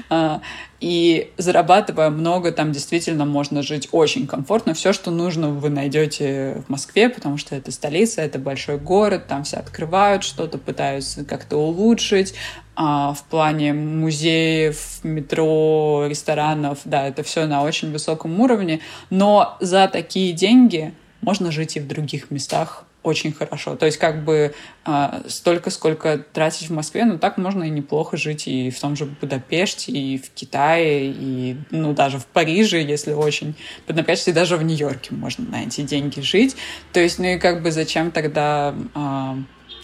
А, 0.09 0.41
и 0.79 1.31
зарабатывая 1.37 2.09
много, 2.09 2.51
там 2.51 2.71
действительно 2.71 3.25
можно 3.25 3.61
жить 3.61 3.89
очень 3.91 4.27
комфортно. 4.27 4.73
Все, 4.73 4.93
что 4.93 5.09
нужно, 5.11 5.49
вы 5.49 5.69
найдете 5.69 6.63
в 6.67 6.69
Москве, 6.69 7.09
потому 7.09 7.37
что 7.37 7.55
это 7.55 7.71
столица, 7.71 8.21
это 8.21 8.37
большой 8.37 8.77
город, 8.77 9.27
там 9.27 9.43
все 9.43 9.57
открывают 9.57 10.23
что-то, 10.23 10.57
пытаются 10.57 11.23
как-то 11.25 11.57
улучшить. 11.57 12.35
А 12.75 13.13
в 13.13 13.23
плане 13.23 13.73
музеев, 13.73 14.99
метро, 15.03 16.05
ресторанов, 16.07 16.79
да, 16.83 17.07
это 17.07 17.23
все 17.23 17.45
на 17.45 17.63
очень 17.63 17.91
высоком 17.91 18.39
уровне. 18.39 18.81
Но 19.09 19.57
за 19.61 19.87
такие 19.87 20.33
деньги 20.33 20.93
можно 21.21 21.51
жить 21.51 21.77
и 21.77 21.79
в 21.79 21.87
других 21.87 22.31
местах 22.31 22.85
очень 23.05 23.31
хорошо. 23.31 23.75
То 23.75 23.85
есть 23.85 23.97
как 23.97 24.23
бы 24.23 24.53
э, 24.85 25.21
столько, 25.27 25.69
сколько 25.69 26.17
тратить 26.17 26.69
в 26.69 26.73
Москве, 26.73 27.05
ну 27.05 27.17
так 27.17 27.37
можно 27.37 27.63
и 27.63 27.69
неплохо 27.69 28.17
жить 28.17 28.47
и 28.47 28.69
в 28.71 28.79
том 28.79 28.95
же 28.95 29.05
Будапеште, 29.05 29.91
и 29.91 30.17
в 30.17 30.29
Китае, 30.31 31.11
и 31.11 31.57
ну 31.71 31.93
даже 31.93 32.19
в 32.19 32.25
Париже, 32.25 32.81
если 32.81 33.13
очень 33.13 33.55
поднапрячься, 33.85 34.31
и 34.31 34.33
даже 34.33 34.57
в 34.57 34.63
Нью-Йорке 34.63 35.13
можно 35.13 35.49
на 35.49 35.63
эти 35.63 35.81
деньги 35.81 36.19
жить. 36.19 36.55
То 36.93 36.99
есть, 36.99 37.19
ну 37.19 37.25
и 37.25 37.37
как 37.37 37.61
бы 37.61 37.71
зачем 37.71 38.11
тогда 38.11 38.73
э, 38.95 39.35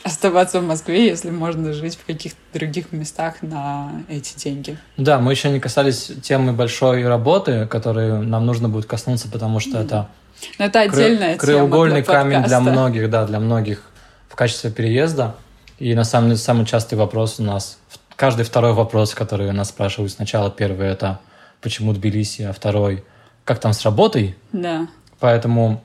оставаться 0.04 0.60
в 0.60 0.64
Москве, 0.64 1.08
если 1.08 1.30
можно 1.30 1.74
жить 1.74 1.96
в 1.96 2.06
каких-то 2.06 2.40
других 2.54 2.92
местах 2.92 3.42
на 3.42 3.92
эти 4.10 4.38
деньги. 4.38 4.78
Да, 4.98 5.20
мы 5.20 5.32
еще 5.32 5.50
не 5.50 5.60
касались 5.60 6.12
темы 6.24 6.54
большой 6.54 7.06
работы, 7.08 7.68
которой 7.68 8.26
нам 8.26 8.46
нужно 8.46 8.70
будет 8.70 8.86
коснуться, 8.86 9.28
потому 9.30 9.60
что 9.60 9.78
mm-hmm. 9.78 9.86
это 9.86 10.10
но 10.60 10.66
это 10.66 10.82
отдельная 10.82 11.36
Кры- 11.36 11.40
Краеугольный 11.40 12.02
тема 12.02 12.14
камень 12.14 12.44
для 12.44 12.60
многих, 12.60 13.10
да, 13.10 13.26
для 13.26 13.40
многих 13.40 13.84
в 14.30 14.36
качестве 14.36 14.72
переезда. 14.72 15.36
И 15.80 15.96
на 15.96 16.04
самом 16.04 16.30
деле 16.30 16.38
самый 16.38 16.66
частый 16.66 16.98
вопрос 16.98 17.40
у 17.40 17.44
нас, 17.44 17.78
каждый 18.16 18.46
второй 18.46 18.74
вопрос, 18.74 19.14
который 19.14 19.52
нас 19.52 19.70
спрашивают 19.70 20.12
сначала, 20.12 20.52
первый 20.52 20.88
это 20.88 21.20
почему 21.62 21.94
Тбилиси, 21.94 22.44
а 22.44 22.54
второй 22.54 23.04
как 23.44 23.60
там 23.60 23.74
с 23.74 23.84
работой. 23.84 24.36
Да. 24.52 24.88
Поэтому 25.20 25.82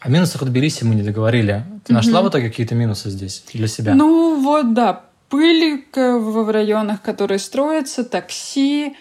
о 0.00 0.08
минусах 0.08 0.44
Тбилиси 0.44 0.84
мы 0.84 0.94
не 0.94 1.02
договорили. 1.02 1.64
Ты 1.84 1.92
нашла 1.92 2.20
угу. 2.20 2.28
в 2.28 2.30
итоге 2.30 2.48
какие-то 2.48 2.74
минусы 2.74 3.10
здесь 3.10 3.42
для 3.52 3.68
себя? 3.68 3.94
Ну 3.94 4.40
вот, 4.42 4.74
да. 4.74 5.02
Пыль 5.28 5.84
в 5.94 6.50
районах, 6.50 7.02
которые 7.02 7.38
строятся, 7.38 8.02
такси, 8.04 8.96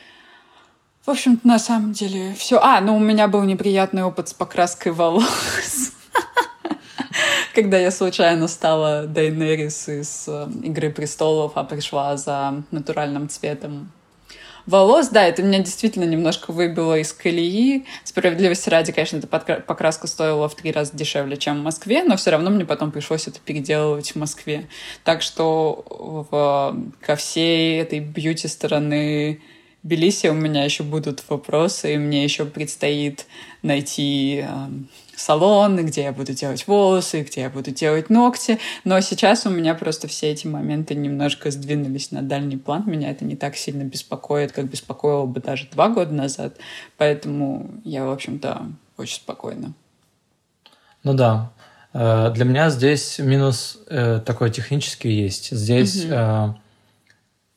в 1.10 1.12
общем-то, 1.12 1.48
на 1.48 1.58
самом 1.58 1.92
деле, 1.92 2.36
все. 2.38 2.60
А, 2.62 2.80
ну 2.82 2.96
у 2.96 3.00
меня 3.00 3.28
был 3.28 3.42
неприятный 3.42 4.04
опыт 4.04 4.30
с 4.30 4.34
покраской 4.36 4.92
волос. 4.92 5.92
Когда 7.56 7.80
я 7.80 7.90
случайно 7.90 8.48
стала 8.48 9.08
Дейнерис 9.08 9.90
из 9.90 10.26
э, 10.28 10.48
«Игры 10.62 10.92
престолов», 10.92 11.54
а 11.56 11.64
пришла 11.64 12.16
за 12.16 12.62
натуральным 12.70 13.28
цветом 13.28 13.92
волос, 14.68 15.08
да, 15.08 15.26
это 15.26 15.42
меня 15.42 15.58
действительно 15.58 16.04
немножко 16.04 16.52
выбило 16.52 17.00
из 17.00 17.12
колеи. 17.12 17.88
Справедливости 18.04 18.70
ради, 18.70 18.92
конечно, 18.92 19.18
эта 19.18 19.26
покраска 19.26 20.06
стоила 20.06 20.48
в 20.48 20.54
три 20.54 20.72
раза 20.72 20.96
дешевле, 20.96 21.38
чем 21.38 21.62
в 21.62 21.64
Москве, 21.64 22.04
но 22.04 22.18
все 22.18 22.30
равно 22.30 22.52
мне 22.52 22.66
потом 22.66 22.92
пришлось 22.92 23.28
это 23.28 23.40
переделывать 23.44 24.12
в 24.12 24.16
Москве. 24.16 24.70
Так 25.04 25.24
что 25.24 26.28
в, 26.30 26.78
ко 27.02 27.16
всей 27.16 27.82
этой 27.82 28.00
бьюти 28.00 28.48
Тбилиси 29.82 30.28
у 30.28 30.34
меня 30.34 30.66
еще 30.66 30.84
будут 30.84 31.24
вопросы, 31.30 31.94
и 31.94 31.98
мне 31.98 32.24
еще 32.24 32.44
предстоит 32.44 33.26
найти 33.62 34.44
э, 34.46 34.68
салон, 35.16 35.86
где 35.86 36.04
я 36.04 36.12
буду 36.12 36.34
делать 36.34 36.68
волосы, 36.68 37.22
где 37.22 37.42
я 37.42 37.50
буду 37.50 37.72
делать 37.72 38.10
ногти. 38.10 38.60
Но 38.84 39.00
сейчас 39.00 39.46
у 39.46 39.50
меня 39.50 39.76
просто 39.76 40.10
все 40.10 40.32
эти 40.32 40.48
моменты 40.48 40.96
немножко 40.96 41.50
сдвинулись 41.50 42.12
на 42.12 42.22
дальний 42.22 42.58
план. 42.58 42.84
Меня 42.88 43.10
это 43.10 43.24
не 43.24 43.38
так 43.38 43.56
сильно 43.56 43.84
беспокоит, 43.84 44.52
как 44.52 44.70
беспокоило 44.70 45.26
бы 45.26 45.40
даже 45.40 45.70
два 45.72 45.88
года 45.88 46.14
назад. 46.14 46.58
Поэтому 46.98 47.70
я, 47.86 48.06
в 48.06 48.12
общем-то, 48.12 48.68
очень 48.98 49.16
спокойна. 49.16 49.74
Ну 51.04 51.14
да. 51.14 51.54
Э, 51.94 52.32
для 52.36 52.44
меня 52.44 52.70
здесь 52.70 53.18
минус 53.20 53.80
э, 53.88 54.20
такой 54.26 54.52
технический 54.52 55.12
есть. 55.12 55.52
Здесь 55.52 56.04
угу. 56.04 56.60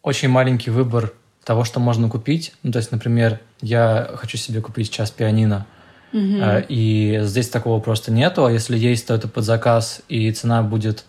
очень 0.03 0.29
маленький 0.29 0.71
выбор 0.71 1.15
того, 1.45 1.65
что 1.65 1.81
можно 1.81 2.09
купить. 2.09 2.55
Ну, 2.63 2.73
то 2.73 2.79
есть, 2.79 2.93
например, 2.93 3.41
я 3.61 4.11
хочу 4.17 4.37
себе 4.37 4.61
купить 4.61 4.91
час 4.91 5.11
пианино, 5.11 5.67
mm-hmm. 6.13 6.67
и 6.69 7.21
здесь 7.23 7.49
такого 7.49 7.81
просто 7.81 8.13
нету, 8.13 8.45
а 8.45 8.53
если 8.53 8.79
есть, 8.79 9.07
то 9.07 9.15
это 9.15 9.29
под 9.29 9.45
заказ, 9.45 10.03
и 10.09 10.31
цена 10.33 10.63
будет 10.63 11.05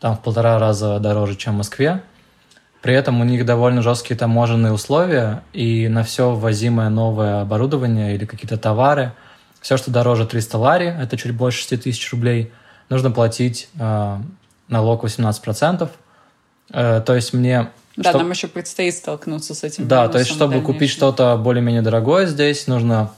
там 0.00 0.16
в 0.16 0.22
полтора 0.22 0.58
раза 0.58 0.98
дороже, 0.98 1.36
чем 1.36 1.54
в 1.54 1.58
Москве. 1.58 2.02
При 2.82 2.94
этом 2.94 3.20
у 3.20 3.24
них 3.24 3.44
довольно 3.44 3.82
жесткие 3.82 4.16
таможенные 4.16 4.72
условия, 4.72 5.42
и 5.52 5.88
на 5.88 6.04
все 6.04 6.30
ввозимое 6.30 6.88
новое 6.88 7.42
оборудование 7.42 8.14
или 8.14 8.24
какие-то 8.24 8.56
товары, 8.56 9.12
все, 9.60 9.76
что 9.76 9.90
дороже 9.90 10.26
300 10.26 10.58
лари, 10.58 10.86
это 10.86 11.16
чуть 11.16 11.34
больше 11.34 11.60
6 11.68 11.82
тысяч 11.82 12.12
рублей, 12.12 12.52
нужно 12.88 13.10
платить 13.10 13.68
э, 13.78 14.18
налог 14.68 15.04
18%. 15.04 15.90
Э, 16.70 17.02
то 17.04 17.14
есть 17.14 17.32
мне 17.32 17.70
да, 17.98 18.10
Чтоб... 18.10 18.22
нам 18.22 18.30
еще 18.30 18.46
предстоит 18.46 18.94
столкнуться 18.94 19.54
с 19.54 19.64
этим. 19.64 19.88
Да, 19.88 20.08
то 20.08 20.18
есть, 20.18 20.30
чтобы 20.30 20.60
купить 20.60 20.90
что-то 20.90 21.36
более-менее 21.36 21.82
дорогое 21.82 22.26
здесь, 22.26 22.68
нужно... 22.68 23.10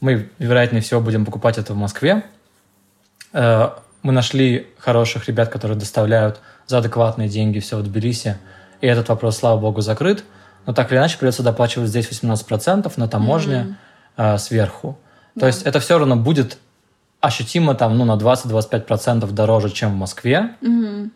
Мы, 0.00 0.28
вероятнее 0.38 0.80
всего, 0.80 1.00
будем 1.00 1.24
покупать 1.24 1.58
это 1.58 1.74
в 1.74 1.76
Москве. 1.76 2.22
Э, 3.32 3.70
мы 4.02 4.12
нашли 4.12 4.68
хороших 4.78 5.26
ребят, 5.26 5.48
которые 5.48 5.76
доставляют 5.76 6.40
за 6.68 6.78
адекватные 6.78 7.28
деньги 7.28 7.58
все 7.58 7.78
в 7.78 7.82
Тбилиси. 7.82 8.38
И 8.80 8.86
этот 8.86 9.08
вопрос, 9.08 9.38
слава 9.38 9.58
богу, 9.58 9.80
закрыт. 9.80 10.22
Но 10.66 10.72
так 10.72 10.92
или 10.92 10.98
иначе 10.98 11.18
придется 11.18 11.42
доплачивать 11.42 11.88
здесь 11.88 12.08
18% 12.08 12.92
на 12.94 13.08
таможне 13.08 13.76
mm-hmm. 14.16 14.38
сверху. 14.38 14.96
То 15.36 15.48
есть 15.48 15.62
это 15.62 15.80
все 15.80 15.98
равно 15.98 16.14
будет 16.14 16.58
ощутимо 17.20 17.74
там, 17.74 17.98
ну, 17.98 18.04
на 18.04 18.16
20-25% 18.16 19.32
дороже, 19.32 19.70
чем 19.70 19.94
в 19.94 19.96
Москве. 19.96 20.54
Mm-hmm. 20.60 21.10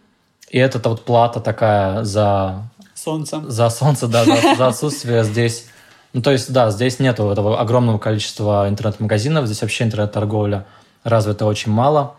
И 0.51 0.59
это 0.59 0.89
вот 0.89 1.05
плата 1.05 1.39
такая 1.39 2.03
за 2.03 2.65
Солнце. 2.95 3.43
За 3.49 3.71
солнце, 3.71 4.07
да, 4.09 4.25
за, 4.25 4.55
за 4.57 4.67
отсутствие 4.69 5.25
здесь. 5.25 5.67
Ну, 6.13 6.21
то 6.23 6.31
есть, 6.31 6.53
да, 6.53 6.71
здесь 6.71 6.99
нету 6.99 7.29
этого 7.31 7.59
огромного 7.61 7.99
количества 7.99 8.67
интернет-магазинов, 8.69 9.47
здесь 9.47 9.63
вообще 9.63 9.85
интернет-торговля 9.85 10.67
развита 11.05 11.47
очень 11.47 11.73
мало. 11.73 12.15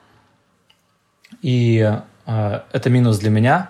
И 1.41 1.99
э, 2.25 2.59
это 2.71 2.89
минус 2.89 3.17
для 3.19 3.29
меня. 3.29 3.69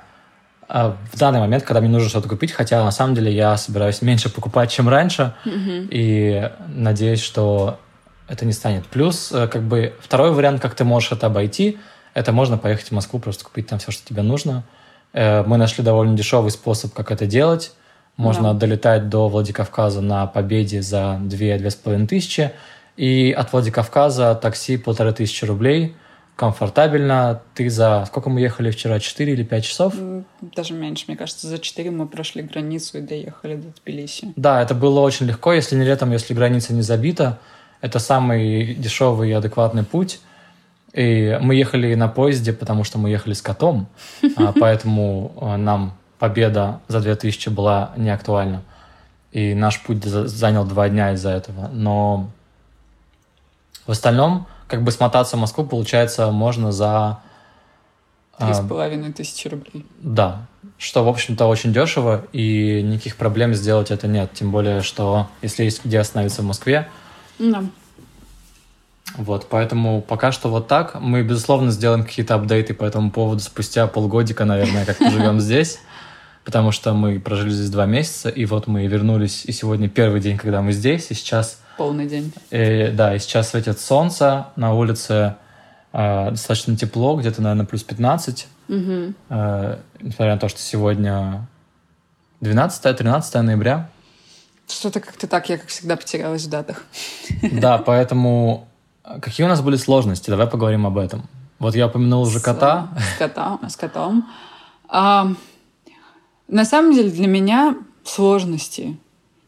а, 0.70 0.96
в 1.12 1.18
данный 1.18 1.40
момент, 1.40 1.64
когда 1.64 1.82
мне 1.82 1.90
нужно 1.90 2.10
что-то 2.10 2.30
купить, 2.30 2.52
хотя 2.52 2.84
на 2.84 2.92
самом 2.92 3.16
деле 3.16 3.32
я 3.34 3.58
собираюсь 3.58 4.02
меньше 4.02 4.30
покупать, 4.30 4.72
чем 4.72 4.88
раньше, 4.90 5.34
Мгм. 5.46 5.88
и 5.92 6.50
надеюсь, 6.70 7.22
что 7.22 7.80
это 8.28 8.46
не 8.46 8.54
станет. 8.54 8.86
Плюс, 8.88 9.32
э, 9.32 9.48
как 9.48 9.62
бы, 9.64 9.94
второй 10.00 10.32
вариант, 10.32 10.62
как 10.62 10.74
ты 10.74 10.84
можешь 10.84 11.12
это 11.12 11.28
обойти, 11.28 11.78
это 12.14 12.32
можно 12.32 12.58
поехать 12.58 12.88
в 12.88 12.92
Москву, 12.92 13.20
просто 13.20 13.44
купить 13.44 13.68
там 13.68 13.80
все, 13.80 13.92
что 13.92 14.08
тебе 14.08 14.22
нужно. 14.22 14.64
Э, 14.68 14.83
Мы 15.14 15.58
нашли 15.58 15.84
довольно 15.84 16.18
дешевый 16.18 16.52
способ, 16.52 16.94
как 16.94 17.12
это 17.12 17.26
делать. 17.26 17.72
Можно 18.18 18.54
Да. 18.54 18.60
долетать 18.60 19.10
до 19.10 19.28
Владикавказа 19.28 20.02
на 20.02 20.28
Победе 20.28 20.82
за 20.82 21.20
2-2,5 21.22 22.08
тысячи, 22.08 22.52
и 22.98 23.32
от 23.36 23.52
Владикавказа 23.54 24.36
такси 24.36 24.78
полторы 24.78 25.14
тысячи 25.14 25.46
рублей. 25.46 25.96
Комфортабельно. 26.36 27.42
Ты 27.54 27.70
за... 27.70 28.06
Сколько 28.08 28.30
мы 28.30 28.42
ехали 28.42 28.72
вчера? 28.72 29.00
4 29.00 29.34
или 29.34 29.44
5 29.44 29.64
часов? 29.64 29.94
Даже 30.42 30.74
меньше, 30.74 31.06
мне 31.08 31.16
кажется, 31.16 31.48
за 31.48 31.60
4 31.60 31.92
мы 31.92 32.08
прошли 32.08 32.42
границу 32.42 32.98
и 32.98 33.02
доехали 33.02 33.56
до 33.56 33.68
Тбилиси. 33.82 34.34
Да, 34.36 34.62
это 34.62 34.74
было 34.74 35.00
очень 35.02 35.28
легко, 35.28 35.54
если 35.54 35.76
не 35.76 35.86
летом, 35.86 36.12
если 36.12 36.34
граница 36.34 36.74
не 36.74 36.82
забита. 36.82 37.38
Это 37.82 38.00
самый 38.00 38.74
дешевый 38.74 39.30
и 39.30 39.34
адекватный 39.34 39.84
путь. 39.84 40.22
И 40.94 41.40
мы 41.42 41.56
ехали 41.56 41.96
на 41.96 42.08
поезде, 42.08 42.54
потому 42.54 42.84
что 42.84 43.00
мы 43.00 43.10
ехали 43.10 43.34
с 43.34 43.42
котом, 43.42 43.88
а, 44.38 44.54
поэтому 44.60 45.34
а, 45.42 45.58
нам 45.58 45.94
победа 46.20 46.80
за 46.88 47.00
2000 47.02 47.50
была 47.50 47.92
не 47.98 48.12
актуальна. 48.12 48.62
И 49.32 49.56
наш 49.56 49.82
путь 49.82 50.04
за- 50.04 50.28
занял 50.28 50.64
два 50.66 50.90
дня 50.90 51.14
из-за 51.14 51.32
этого. 51.32 51.68
Но 51.74 52.30
в 53.88 53.92
остальном, 53.92 54.46
как 54.68 54.84
бы 54.84 54.92
смотаться 54.92 55.36
в 55.36 55.40
Москву, 55.40 55.66
получается, 55.66 56.32
можно 56.32 56.72
за... 56.72 57.20
Три 58.38 58.50
а, 58.50 58.54
с 58.54 58.68
половиной 58.68 59.12
тысячи 59.14 59.48
рублей. 59.48 59.86
да, 60.00 60.46
что, 60.78 61.04
в 61.04 61.08
общем-то, 61.08 61.46
очень 61.48 61.74
дешево, 61.74 62.26
и 62.34 62.82
никаких 62.84 63.16
проблем 63.16 63.54
сделать 63.54 63.90
это 63.92 64.08
нет. 64.08 64.32
Тем 64.34 64.52
более, 64.52 64.82
что 64.82 65.28
если 65.42 65.64
есть 65.64 65.84
где 65.84 66.00
остановиться 66.00 66.42
в 66.42 66.46
Москве, 66.46 66.88
Да. 67.40 67.64
Вот, 69.18 69.48
поэтому 69.50 70.02
пока 70.02 70.32
что 70.32 70.50
вот 70.50 70.68
так. 70.68 71.00
Мы, 71.00 71.24
безусловно, 71.24 71.72
сделаем 71.72 72.04
какие-то 72.04 72.36
апдейты 72.36 72.74
по 72.74 72.84
этому 72.84 73.12
поводу 73.12 73.42
спустя 73.42 73.88
полгодика, 73.88 74.46
наверное, 74.46 74.86
как 74.86 75.00
мы 75.00 75.10
живем 75.12 75.40
здесь, 75.40 75.80
потому 76.44 76.72
что 76.72 76.94
мы 76.94 77.20
прожили 77.20 77.52
здесь 77.52 77.70
два 77.70 77.86
месяца, 77.86 78.30
и 78.30 78.46
вот 78.46 78.68
мы 78.68 78.88
вернулись, 78.88 79.46
и 79.46 79.52
сегодня 79.52 79.90
первый 79.90 80.22
день, 80.22 80.38
когда 80.38 80.62
мы 80.62 80.72
здесь, 80.72 81.12
и 81.12 81.14
сейчас 81.14 81.60
Полный 81.78 82.06
день. 82.06 82.32
Э, 82.52 82.92
да, 82.92 83.16
и 83.16 83.20
сейчас 83.20 83.50
светит 83.50 83.80
солнце, 83.80 84.48
на 84.56 84.74
улице 84.74 85.36
э, 85.92 86.30
достаточно 86.30 86.78
тепло, 86.78 87.16
где-то, 87.16 87.42
наверное, 87.42 87.66
плюс 87.66 87.84
15. 87.84 88.48
Мгм. 88.68 89.16
Э, 89.30 89.78
несмотря 90.00 90.34
на 90.34 90.40
то, 90.40 90.50
что 90.50 90.60
сегодня 90.60 91.48
12-13 92.42 93.42
ноября. 93.42 93.90
Что-то 94.68 95.00
как-то 95.00 95.28
так, 95.28 95.50
я, 95.50 95.58
как 95.58 95.68
всегда, 95.68 95.96
потерялась 95.96 96.46
в 96.46 96.50
датах. 96.50 96.84
Да, 97.42 97.78
поэтому 97.86 98.68
какие 99.22 99.46
у 99.46 99.50
нас 99.50 99.62
были 99.62 99.76
сложности? 99.76 100.30
Давай 100.30 100.48
поговорим 100.48 100.86
об 100.86 100.98
этом. 100.98 101.24
Вот 101.60 101.76
я 101.76 101.88
упомянул 101.88 102.24
уже 102.24 102.40
С, 102.40 102.42
кота. 102.42 102.90
э, 102.96 103.02
С 103.16 103.18
котом. 103.18 103.60
С 103.70 103.76
котом. 103.76 104.30
А, 104.88 105.28
на 106.48 106.66
самом 106.66 106.94
деле 106.94 107.10
для 107.10 107.28
меня 107.28 107.78
сложности 108.04 108.98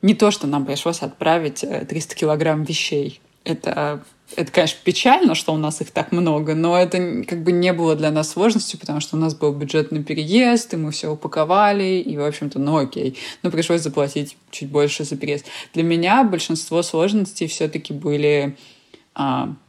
не 0.01 0.13
то, 0.13 0.31
что 0.31 0.47
нам 0.47 0.65
пришлось 0.65 1.01
отправить 1.01 1.63
э, 1.63 1.85
300 1.85 2.15
килограмм 2.15 2.63
вещей. 2.63 3.21
Это, 3.43 4.03
это, 4.35 4.51
конечно, 4.51 4.79
печально, 4.83 5.35
что 5.35 5.53
у 5.53 5.57
нас 5.57 5.81
их 5.81 5.91
так 5.91 6.11
много, 6.11 6.55
но 6.55 6.77
это 6.77 7.23
как 7.27 7.43
бы 7.43 7.51
не 7.51 7.73
было 7.73 7.95
для 7.95 8.09
нас 8.11 8.29
сложностью, 8.29 8.79
потому 8.79 8.99
что 9.01 9.17
у 9.17 9.19
нас 9.19 9.35
был 9.35 9.53
бюджетный 9.53 10.03
переезд, 10.03 10.73
и 10.73 10.77
мы 10.77 10.91
все 10.91 11.11
упаковали, 11.11 11.99
и, 11.99 12.17
в 12.17 12.23
общем-то, 12.23 12.59
ну 12.59 12.77
окей. 12.77 13.17
Но 13.43 13.51
пришлось 13.51 13.81
заплатить 13.81 14.35
чуть 14.49 14.69
больше 14.69 15.03
за 15.03 15.15
переезд. 15.15 15.45
Для 15.73 15.83
меня 15.83 16.23
большинство 16.23 16.81
сложностей 16.81 17.47
все-таки 17.47 17.93
были 17.93 18.57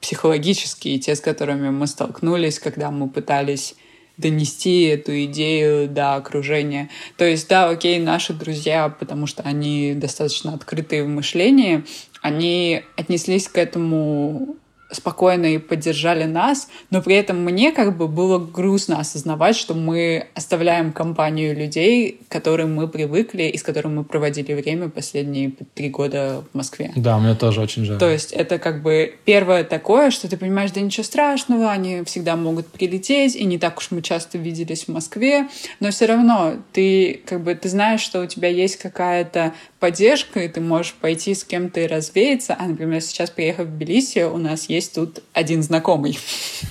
психологические, 0.00 0.98
те, 0.98 1.14
с 1.14 1.20
которыми 1.20 1.70
мы 1.70 1.86
столкнулись, 1.86 2.58
когда 2.58 2.90
мы 2.90 3.08
пытались 3.08 3.74
донести 4.16 4.84
эту 4.84 5.24
идею 5.24 5.88
до 5.88 6.14
окружения. 6.14 6.88
То 7.16 7.24
есть, 7.24 7.48
да, 7.48 7.68
окей, 7.68 7.98
наши 7.98 8.32
друзья, 8.32 8.88
потому 8.88 9.26
что 9.26 9.42
они 9.42 9.94
достаточно 9.94 10.54
открытые 10.54 11.04
в 11.04 11.08
мышлении, 11.08 11.84
они 12.22 12.82
отнеслись 12.96 13.48
к 13.48 13.58
этому 13.58 14.56
спокойно 14.96 15.46
и 15.46 15.58
поддержали 15.58 16.24
нас, 16.24 16.68
но 16.90 17.02
при 17.02 17.14
этом 17.14 17.42
мне 17.44 17.72
как 17.72 17.96
бы 17.96 18.08
было 18.08 18.38
грустно 18.38 18.98
осознавать, 18.98 19.56
что 19.56 19.74
мы 19.74 20.26
оставляем 20.34 20.92
компанию 20.92 21.56
людей, 21.56 22.20
к 22.28 22.32
которым 22.32 22.74
мы 22.74 22.88
привыкли 22.88 23.44
и 23.44 23.56
с 23.56 23.62
которыми 23.62 23.96
мы 23.96 24.04
проводили 24.04 24.54
время 24.54 24.88
последние 24.88 25.52
три 25.74 25.90
года 25.90 26.44
в 26.52 26.56
Москве. 26.56 26.92
Да, 26.96 27.18
мне 27.18 27.34
тоже 27.34 27.60
очень 27.60 27.84
жаль. 27.84 27.98
То 27.98 28.10
есть 28.10 28.32
это 28.32 28.58
как 28.58 28.82
бы 28.82 29.14
первое 29.24 29.64
такое, 29.64 30.10
что 30.10 30.28
ты 30.28 30.36
понимаешь, 30.36 30.70
да 30.72 30.80
ничего 30.80 31.04
страшного, 31.04 31.70
они 31.70 32.02
всегда 32.04 32.36
могут 32.36 32.66
прилететь, 32.66 33.36
и 33.36 33.44
не 33.44 33.58
так 33.58 33.78
уж 33.78 33.90
мы 33.90 34.02
часто 34.02 34.38
виделись 34.38 34.84
в 34.84 34.88
Москве, 34.88 35.48
но 35.80 35.90
все 35.90 36.06
равно 36.06 36.54
ты 36.72 37.20
как 37.26 37.42
бы 37.42 37.54
ты 37.54 37.68
знаешь, 37.68 38.00
что 38.00 38.22
у 38.22 38.26
тебя 38.26 38.48
есть 38.48 38.76
какая-то 38.76 39.52
поддержка, 39.78 40.40
и 40.40 40.48
ты 40.48 40.60
можешь 40.60 40.94
пойти 40.94 41.34
с 41.34 41.44
кем-то 41.44 41.80
и 41.80 41.86
развеяться. 41.86 42.56
А, 42.58 42.66
например, 42.66 43.00
сейчас, 43.00 43.30
приехав 43.30 43.66
в 43.66 43.70
Тбилиси, 43.70 44.24
у 44.24 44.38
нас 44.38 44.68
есть 44.68 44.94
тут 44.94 45.22
один 45.32 45.62
знакомый. 45.62 46.18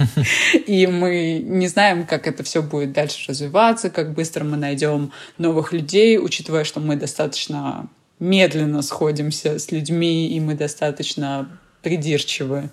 И 0.65 0.87
мы 0.87 1.41
не 1.43 1.67
знаем, 1.67 2.05
как 2.05 2.27
это 2.27 2.43
все 2.43 2.61
будет 2.61 2.93
дальше 2.93 3.29
развиваться, 3.29 3.89
как 3.89 4.13
быстро 4.13 4.43
мы 4.43 4.57
найдем 4.57 5.11
новых 5.37 5.71
людей, 5.71 6.17
учитывая, 6.17 6.63
что 6.63 6.79
мы 6.79 6.95
достаточно 6.95 7.87
медленно 8.19 8.81
сходимся 8.81 9.59
с 9.59 9.71
людьми, 9.71 10.29
и 10.29 10.39
мы 10.39 10.55
достаточно 10.55 11.59
придирчивы 11.81 12.69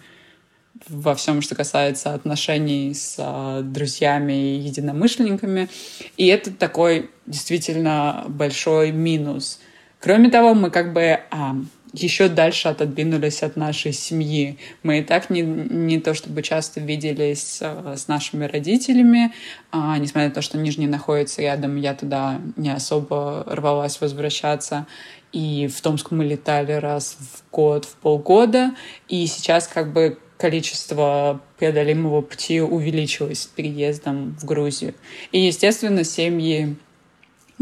во 0.88 1.14
всем, 1.14 1.42
что 1.42 1.54
касается 1.54 2.14
отношений 2.14 2.94
с 2.94 3.16
а, 3.18 3.60
друзьями 3.62 4.32
и 4.32 4.58
единомышленниками. 4.60 5.68
И 6.16 6.26
это 6.26 6.52
такой 6.52 7.10
действительно 7.26 8.24
большой 8.28 8.90
минус. 8.90 9.60
Кроме 10.02 10.30
того, 10.30 10.52
мы 10.54 10.70
как 10.70 10.92
бы 10.92 11.20
а, 11.30 11.54
еще 11.92 12.28
дальше 12.28 12.66
отодвинулись 12.66 13.44
от 13.44 13.54
нашей 13.54 13.92
семьи. 13.92 14.58
Мы 14.82 14.98
и 14.98 15.02
так 15.04 15.30
не, 15.30 15.42
не 15.42 16.00
то 16.00 16.12
чтобы 16.12 16.42
часто 16.42 16.80
виделись 16.80 17.60
а, 17.60 17.94
с 17.96 18.08
нашими 18.08 18.46
родителями, 18.46 19.32
а, 19.70 19.96
несмотря 19.98 20.28
на 20.28 20.34
то, 20.34 20.42
что 20.42 20.58
Нижний 20.58 20.88
находится 20.88 21.40
рядом, 21.42 21.76
я 21.76 21.94
туда 21.94 22.40
не 22.56 22.70
особо 22.70 23.44
рвалась 23.46 24.00
возвращаться. 24.00 24.88
И 25.30 25.68
в 25.68 25.80
Томск 25.80 26.10
мы 26.10 26.24
летали 26.24 26.72
раз 26.72 27.16
в 27.20 27.54
год, 27.54 27.84
в 27.84 27.94
полгода. 27.94 28.74
И 29.08 29.24
сейчас 29.28 29.68
как 29.68 29.92
бы 29.92 30.18
количество 30.36 31.40
преодолимого 31.58 32.22
пути 32.22 32.60
увеличилось 32.60 33.42
с 33.42 33.46
переездом 33.46 34.36
в 34.36 34.44
Грузию. 34.44 34.94
И, 35.30 35.38
естественно, 35.38 36.02
семьи 36.02 36.76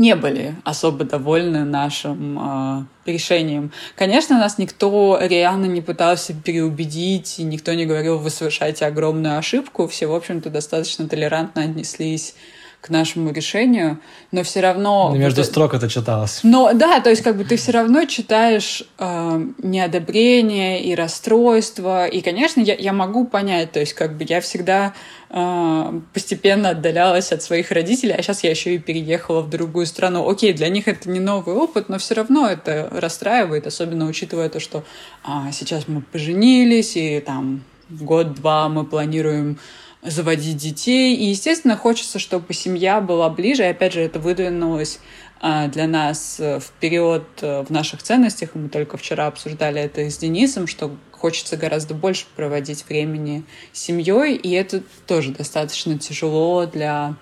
не 0.00 0.16
были 0.16 0.54
особо 0.64 1.04
довольны 1.04 1.64
нашим 1.64 2.38
э, 2.40 2.84
решением. 3.04 3.70
Конечно, 3.96 4.38
нас 4.38 4.56
никто 4.56 5.18
реально 5.20 5.66
не 5.66 5.82
пытался 5.82 6.32
переубедить, 6.32 7.38
и 7.38 7.42
никто 7.42 7.74
не 7.74 7.84
говорил, 7.84 8.18
вы 8.18 8.30
совершаете 8.30 8.86
огромную 8.86 9.36
ошибку. 9.36 9.86
Все, 9.86 10.06
в 10.06 10.14
общем-то, 10.14 10.48
достаточно 10.48 11.06
толерантно 11.06 11.64
отнеслись 11.64 12.34
к 12.80 12.88
нашему 12.88 13.30
решению, 13.30 13.98
но 14.32 14.42
все 14.42 14.60
равно... 14.60 15.10
Ну, 15.10 15.16
Между 15.16 15.44
строк 15.44 15.74
это 15.74 15.88
читалось. 15.88 16.40
но 16.42 16.72
да, 16.72 17.00
то 17.00 17.10
есть 17.10 17.22
как 17.22 17.36
бы 17.36 17.44
ты 17.44 17.56
все 17.56 17.72
равно 17.72 18.06
читаешь 18.06 18.82
э, 18.98 19.44
неодобрение 19.58 20.82
и 20.82 20.94
расстройство. 20.94 22.06
И, 22.06 22.22
конечно, 22.22 22.60
я, 22.60 22.74
я 22.74 22.92
могу 22.94 23.26
понять, 23.26 23.72
то 23.72 23.80
есть 23.80 23.92
как 23.92 24.16
бы 24.16 24.24
я 24.26 24.40
всегда 24.40 24.94
э, 25.28 26.00
постепенно 26.14 26.70
отдалялась 26.70 27.32
от 27.32 27.42
своих 27.42 27.70
родителей, 27.70 28.14
а 28.16 28.22
сейчас 28.22 28.44
я 28.44 28.50
еще 28.50 28.74
и 28.74 28.78
переехала 28.78 29.42
в 29.42 29.50
другую 29.50 29.84
страну. 29.84 30.26
Окей, 30.26 30.54
для 30.54 30.70
них 30.70 30.88
это 30.88 31.10
не 31.10 31.20
новый 31.20 31.54
опыт, 31.54 31.90
но 31.90 31.98
все 31.98 32.14
равно 32.14 32.48
это 32.48 32.88
расстраивает, 32.90 33.66
особенно 33.66 34.06
учитывая 34.06 34.48
то, 34.48 34.58
что 34.58 34.84
а, 35.22 35.52
сейчас 35.52 35.86
мы 35.86 36.00
поженились, 36.00 36.96
и 36.96 37.20
там 37.20 37.62
в 37.90 38.04
год-два 38.04 38.70
мы 38.70 38.84
планируем 38.84 39.58
заводить 40.02 40.56
детей. 40.56 41.14
И, 41.16 41.26
естественно, 41.26 41.76
хочется, 41.76 42.18
чтобы 42.18 42.54
семья 42.54 43.00
была 43.00 43.28
ближе. 43.28 43.64
И, 43.64 43.66
опять 43.66 43.92
же, 43.92 44.00
это 44.00 44.18
выдвинулось 44.18 44.98
а, 45.40 45.68
для 45.68 45.86
нас 45.86 46.36
э, 46.38 46.60
вперед 46.60 47.24
э, 47.40 47.62
в 47.62 47.70
наших 47.70 48.02
ценностях. 48.02 48.50
Мы 48.54 48.68
только 48.68 48.96
вчера 48.96 49.26
обсуждали 49.26 49.80
это 49.80 50.10
с 50.10 50.18
Денисом, 50.18 50.66
что 50.66 50.94
хочется 51.12 51.56
гораздо 51.56 51.94
больше 51.94 52.26
проводить 52.34 52.84
времени 52.88 53.44
с 53.72 53.80
семьей, 53.80 54.36
и 54.36 54.50
это 54.50 54.82
тоже 55.06 55.32
достаточно 55.32 55.98
тяжело 55.98 56.66
для 56.66 57.14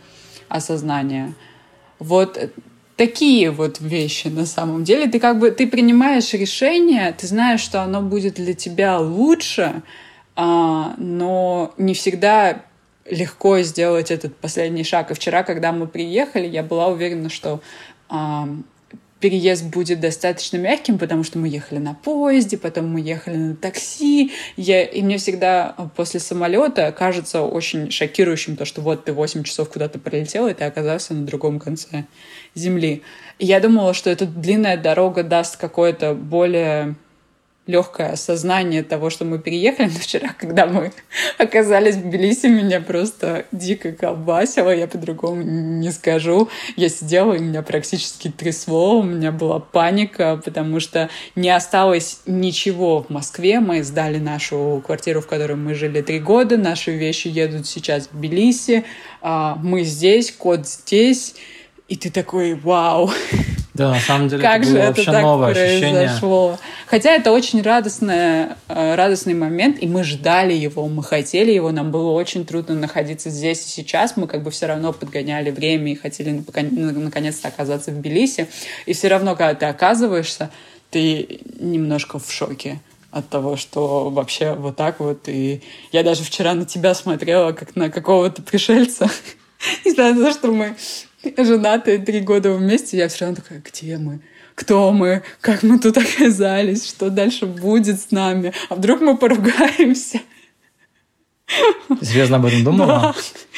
осознания. 0.48 1.34
Вот 1.98 2.36
э, 2.36 2.50
такие 2.96 3.50
вот 3.50 3.80
вещи 3.80 4.26
на 4.28 4.46
самом 4.46 4.84
деле. 4.84 5.06
Ты 5.06 5.20
как 5.20 5.38
бы 5.38 5.50
ты 5.52 5.66
принимаешь 5.66 6.32
решение, 6.32 7.12
ты 7.12 7.26
знаешь, 7.26 7.60
что 7.60 7.82
оно 7.82 8.02
будет 8.02 8.34
для 8.34 8.54
тебя 8.54 8.98
лучше, 8.98 9.82
а, 10.34 10.94
но 10.98 11.72
не 11.78 11.94
всегда 11.94 12.64
легко 13.10 13.60
сделать 13.60 14.10
этот 14.10 14.36
последний 14.36 14.84
шаг. 14.84 15.10
И 15.10 15.14
вчера, 15.14 15.42
когда 15.42 15.72
мы 15.72 15.86
приехали, 15.86 16.46
я 16.46 16.62
была 16.62 16.88
уверена, 16.88 17.28
что 17.30 17.60
переезд 19.20 19.64
будет 19.64 20.00
достаточно 20.00 20.58
мягким, 20.58 20.98
потому 20.98 21.24
что 21.24 21.38
мы 21.38 21.48
ехали 21.48 21.78
на 21.78 21.94
поезде, 21.94 22.56
потом 22.56 22.88
мы 22.88 23.00
ехали 23.00 23.36
на 23.36 23.56
такси. 23.56 24.32
Я, 24.56 24.84
и 24.84 25.02
мне 25.02 25.18
всегда 25.18 25.74
после 25.96 26.20
самолета 26.20 26.92
кажется 26.92 27.42
очень 27.42 27.90
шокирующим 27.90 28.56
то, 28.56 28.64
что 28.64 28.80
вот 28.80 29.04
ты 29.04 29.12
8 29.12 29.42
часов 29.42 29.70
куда-то 29.70 29.98
прилетел, 29.98 30.46
и 30.46 30.54
ты 30.54 30.64
оказался 30.64 31.14
на 31.14 31.26
другом 31.26 31.58
конце 31.58 32.04
земли. 32.54 33.02
И 33.38 33.46
я 33.46 33.60
думала, 33.60 33.92
что 33.92 34.08
эта 34.10 34.26
длинная 34.26 34.76
дорога 34.76 35.22
даст 35.22 35.56
какое-то 35.56 36.14
более 36.14 36.94
легкое 37.68 38.12
осознание 38.12 38.82
того, 38.82 39.10
что 39.10 39.26
мы 39.26 39.38
переехали. 39.38 39.88
Но 39.88 39.98
вчера, 40.00 40.34
когда 40.36 40.66
мы 40.66 40.90
оказались 41.38 41.96
в 41.96 42.02
Тбилиси, 42.02 42.46
меня 42.46 42.80
просто 42.80 43.44
дико 43.52 43.92
колбасило, 43.92 44.74
я 44.74 44.88
по-другому 44.88 45.42
не 45.42 45.92
скажу. 45.92 46.48
Я 46.76 46.88
сидела, 46.88 47.34
и 47.34 47.38
меня 47.38 47.62
практически 47.62 48.28
трясло, 48.30 48.98
у 48.98 49.02
меня 49.02 49.30
была 49.30 49.60
паника, 49.60 50.40
потому 50.42 50.80
что 50.80 51.10
не 51.36 51.50
осталось 51.50 52.20
ничего 52.26 53.02
в 53.02 53.10
Москве. 53.10 53.60
Мы 53.60 53.82
сдали 53.82 54.18
нашу 54.18 54.82
квартиру, 54.84 55.20
в 55.20 55.26
которой 55.26 55.56
мы 55.56 55.74
жили 55.74 56.00
три 56.00 56.20
года, 56.20 56.56
наши 56.56 56.92
вещи 56.92 57.28
едут 57.28 57.66
сейчас 57.66 58.08
в 58.08 58.16
Тбилиси, 58.16 58.84
а, 59.20 59.58
мы 59.62 59.84
здесь, 59.84 60.32
кот 60.32 60.66
здесь, 60.66 61.34
и 61.88 61.96
ты 61.96 62.10
такой, 62.10 62.54
вау, 62.54 63.10
да, 63.78 63.90
на 63.90 64.00
самом 64.00 64.28
деле 64.28 64.42
как 64.42 64.62
это 64.62 64.72
было 64.72 64.80
же 64.80 64.86
вообще 64.86 65.02
это 65.02 65.12
так 65.12 65.22
новое 65.22 65.54
произошло. 65.54 66.48
ощущение. 66.48 66.58
Хотя 66.86 67.10
это 67.12 67.30
очень 67.30 67.62
радостное, 67.62 68.56
э, 68.66 68.94
радостный 68.96 69.34
момент, 69.34 69.80
и 69.80 69.86
мы 69.86 70.02
ждали 70.02 70.52
его, 70.52 70.88
мы 70.88 71.04
хотели 71.04 71.52
его, 71.52 71.70
нам 71.70 71.92
было 71.92 72.10
очень 72.10 72.44
трудно 72.44 72.74
находиться 72.74 73.30
здесь 73.30 73.64
и 73.64 73.68
сейчас, 73.68 74.16
мы 74.16 74.26
как 74.26 74.42
бы 74.42 74.50
все 74.50 74.66
равно 74.66 74.92
подгоняли 74.92 75.50
время 75.50 75.92
и 75.92 75.94
хотели 75.94 76.42
наконец-то 76.52 77.48
оказаться 77.48 77.92
в 77.92 77.94
Тбилиси, 78.00 78.48
и 78.86 78.92
все 78.94 79.08
равно, 79.08 79.36
когда 79.36 79.54
ты 79.54 79.66
оказываешься, 79.66 80.50
ты 80.90 81.40
немножко 81.60 82.18
в 82.18 82.32
шоке 82.32 82.80
от 83.12 83.28
того, 83.28 83.56
что 83.56 84.10
вообще 84.10 84.54
вот 84.54 84.76
так 84.76 85.00
вот. 85.00 85.28
И 85.28 85.62
я 85.92 86.02
даже 86.02 86.24
вчера 86.24 86.54
на 86.54 86.64
тебя 86.64 86.94
смотрела, 86.94 87.52
как 87.52 87.76
на 87.76 87.90
какого-то 87.90 88.42
пришельца. 88.42 89.08
Несмотря 89.84 90.14
на 90.14 90.24
то, 90.24 90.32
что 90.32 90.48
мы 90.48 90.76
женатые 91.36 91.98
три 91.98 92.20
года 92.20 92.52
вместе, 92.52 92.96
я 92.96 93.08
все 93.08 93.26
равно 93.26 93.36
такая, 93.36 93.62
где 93.64 93.98
мы? 93.98 94.20
Кто 94.54 94.92
мы? 94.92 95.22
Как 95.40 95.62
мы 95.62 95.78
тут 95.78 95.96
оказались? 95.98 96.88
Что 96.88 97.10
дальше 97.10 97.46
будет 97.46 98.00
с 98.00 98.10
нами? 98.10 98.52
А 98.68 98.74
вдруг 98.74 99.00
мы 99.00 99.16
поругаемся? 99.16 100.20
Серьезно 102.02 102.36
об 102.36 102.46
этом 102.46 102.64
думала? 102.64 103.14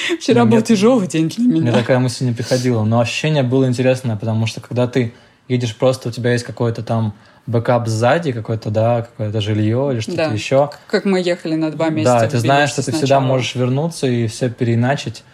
Да. 0.08 0.16
Вчера 0.16 0.44
ну, 0.44 0.50
был 0.50 0.62
тяжелый 0.62 1.08
день 1.08 1.28
для 1.28 1.44
меня. 1.44 1.62
Мне 1.62 1.72
такая 1.72 1.98
мысль 1.98 2.24
не 2.26 2.32
приходила. 2.32 2.84
Но 2.84 3.00
ощущение 3.00 3.42
было 3.42 3.66
интересное, 3.66 4.16
потому 4.16 4.46
что 4.46 4.60
когда 4.60 4.86
ты 4.86 5.12
едешь 5.48 5.74
просто, 5.74 6.10
у 6.10 6.12
тебя 6.12 6.32
есть 6.32 6.44
какой-то 6.44 6.82
там 6.82 7.14
backup 7.46 7.88
сзади, 7.88 8.32
какое-то, 8.32 8.70
да, 8.70 9.02
какое-то 9.02 9.40
жилье 9.40 9.90
или 9.92 10.00
что-то 10.00 10.28
да. 10.28 10.32
еще. 10.32 10.70
Как 10.86 11.04
мы 11.04 11.20
ехали 11.20 11.56
на 11.56 11.70
два 11.70 11.88
месяца. 11.88 12.20
Да, 12.20 12.28
ты 12.28 12.38
знаешь, 12.38 12.70
что 12.70 12.84
ты 12.84 12.92
всегда 12.92 13.18
можешь 13.18 13.54
вернуться 13.56 14.06
и 14.06 14.28
все 14.28 14.50
переиначить 14.50 15.24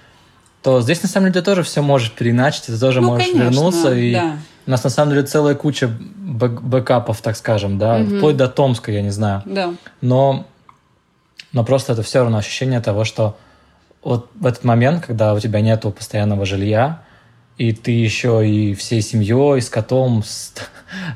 то 0.66 0.80
здесь 0.80 1.00
на 1.00 1.08
самом 1.08 1.26
деле 1.26 1.34
ты 1.34 1.42
тоже 1.44 1.62
все 1.62 1.80
можешь 1.80 2.10
переиначить, 2.10 2.64
ты 2.64 2.76
тоже 2.76 3.00
ну, 3.00 3.06
можешь 3.06 3.28
конечно, 3.28 3.44
вернуться. 3.44 3.94
И 3.94 4.12
да. 4.12 4.36
у 4.66 4.70
нас 4.72 4.82
на 4.82 4.90
самом 4.90 5.12
деле 5.12 5.24
целая 5.24 5.54
куча 5.54 5.86
бэк 5.86 6.60
бэкапов, 6.60 7.22
так 7.22 7.36
скажем, 7.36 7.78
да, 7.78 7.98
угу. 7.98 8.16
вплоть 8.16 8.36
до 8.36 8.48
Томска, 8.48 8.90
я 8.90 9.00
не 9.00 9.10
знаю. 9.10 9.44
Да. 9.46 9.74
Но, 10.00 10.44
но 11.52 11.62
просто 11.62 11.92
это 11.92 12.02
все 12.02 12.18
равно 12.22 12.38
ощущение 12.38 12.80
того, 12.80 13.04
что 13.04 13.36
вот 14.02 14.28
в 14.34 14.44
этот 14.44 14.64
момент, 14.64 15.06
когда 15.06 15.34
у 15.34 15.38
тебя 15.38 15.60
нету 15.60 15.92
постоянного 15.92 16.44
жилья, 16.44 17.02
и 17.58 17.72
ты 17.72 17.92
еще 17.92 18.44
и 18.44 18.74
всей 18.74 19.02
семьей, 19.02 19.62
с 19.62 19.70
котом, 19.70 20.24
с, 20.24 20.52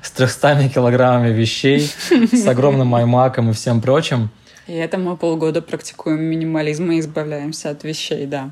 с 0.01 0.11
300 0.13 0.69
килограммами 0.73 1.33
вещей, 1.33 1.91
с 2.33 2.47
огромным 2.47 2.95
аймаком 2.95 3.51
и 3.51 3.53
всем 3.53 3.81
прочим. 3.81 4.31
И 4.69 4.75
это 4.75 4.97
мы 4.97 5.17
полгода 5.17 5.61
практикуем 5.61 6.23
минимализм 6.23 6.93
и 6.93 7.01
избавляемся 7.01 7.71
от 7.71 7.83
вещей, 7.83 8.27
да. 8.27 8.51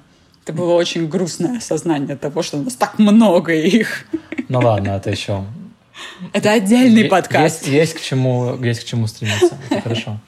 Это 0.48 0.56
было 0.56 0.72
очень 0.72 1.06
грустное 1.08 1.58
осознание 1.58 2.16
того, 2.16 2.40
что 2.42 2.56
у 2.56 2.62
нас 2.62 2.74
так 2.74 2.98
много 2.98 3.52
их. 3.52 4.06
Ну 4.48 4.60
ладно, 4.60 4.92
это 4.92 5.10
еще... 5.10 5.44
Это 6.32 6.52
отдельный 6.52 7.04
подкаст. 7.04 7.66
Есть, 7.66 7.68
есть, 7.68 7.94
к 7.94 8.00
чему, 8.00 8.56
есть 8.64 8.80
к 8.80 8.84
чему 8.84 9.06
стремиться. 9.08 9.58
Это 9.68 9.82
хорошо. 9.82 10.20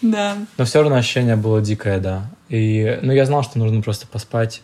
Да. 0.00 0.36
Но 0.58 0.64
все 0.64 0.80
равно 0.80 0.96
ощущение 0.96 1.36
было 1.36 1.60
дикое, 1.60 2.00
да. 2.00 2.28
И, 2.48 2.98
ну, 3.02 3.12
я 3.12 3.24
знал, 3.24 3.44
что 3.44 3.60
нужно 3.60 3.82
просто 3.82 4.08
поспать. 4.08 4.62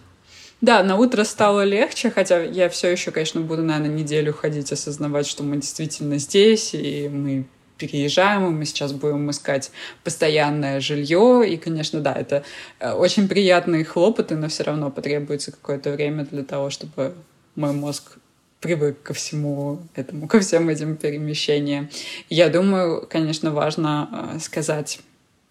Да, 0.61 0.83
на 0.83 0.97
утро 0.97 1.23
стало 1.23 1.63
легче, 1.63 2.11
хотя 2.11 2.43
я 2.43 2.69
все 2.69 2.91
еще, 2.91 3.13
конечно, 3.13 3.41
буду, 3.41 3.63
наверное, 3.63 3.95
неделю 3.95 4.33
ходить, 4.33 4.73
осознавать, 4.73 5.29
что 5.29 5.45
мы 5.45 5.59
действительно 5.59 6.19
здесь, 6.19 6.75
и 6.75 7.09
мы 7.09 7.47
переезжаем, 7.79 8.43
мы 8.53 8.65
сейчас 8.65 8.93
будем 8.93 9.31
искать 9.31 9.71
постоянное 10.05 10.81
жилье. 10.81 11.45
И, 11.49 11.57
конечно, 11.57 12.01
да, 12.01 12.13
это 12.13 12.43
э, 12.81 12.93
очень 12.93 13.29
приятные 13.29 13.85
хлопоты, 13.85 14.37
но 14.37 14.49
все 14.49 14.65
равно 14.65 14.91
потребуется 14.91 15.53
какое-то 15.53 15.91
время 15.93 16.25
для 16.25 16.43
того, 16.43 16.71
чтобы 16.71 17.15
мой 17.55 17.73
мозг 17.73 18.19
привык 18.61 19.03
ко 19.03 19.15
всему 19.15 19.81
этому, 19.95 20.27
ко 20.27 20.41
всем 20.41 20.69
этим 20.69 20.97
перемещениям. 20.97 21.89
Я 22.29 22.49
думаю, 22.49 23.07
конечно, 23.09 23.53
важно 23.53 24.33
э, 24.35 24.39
сказать 24.41 25.01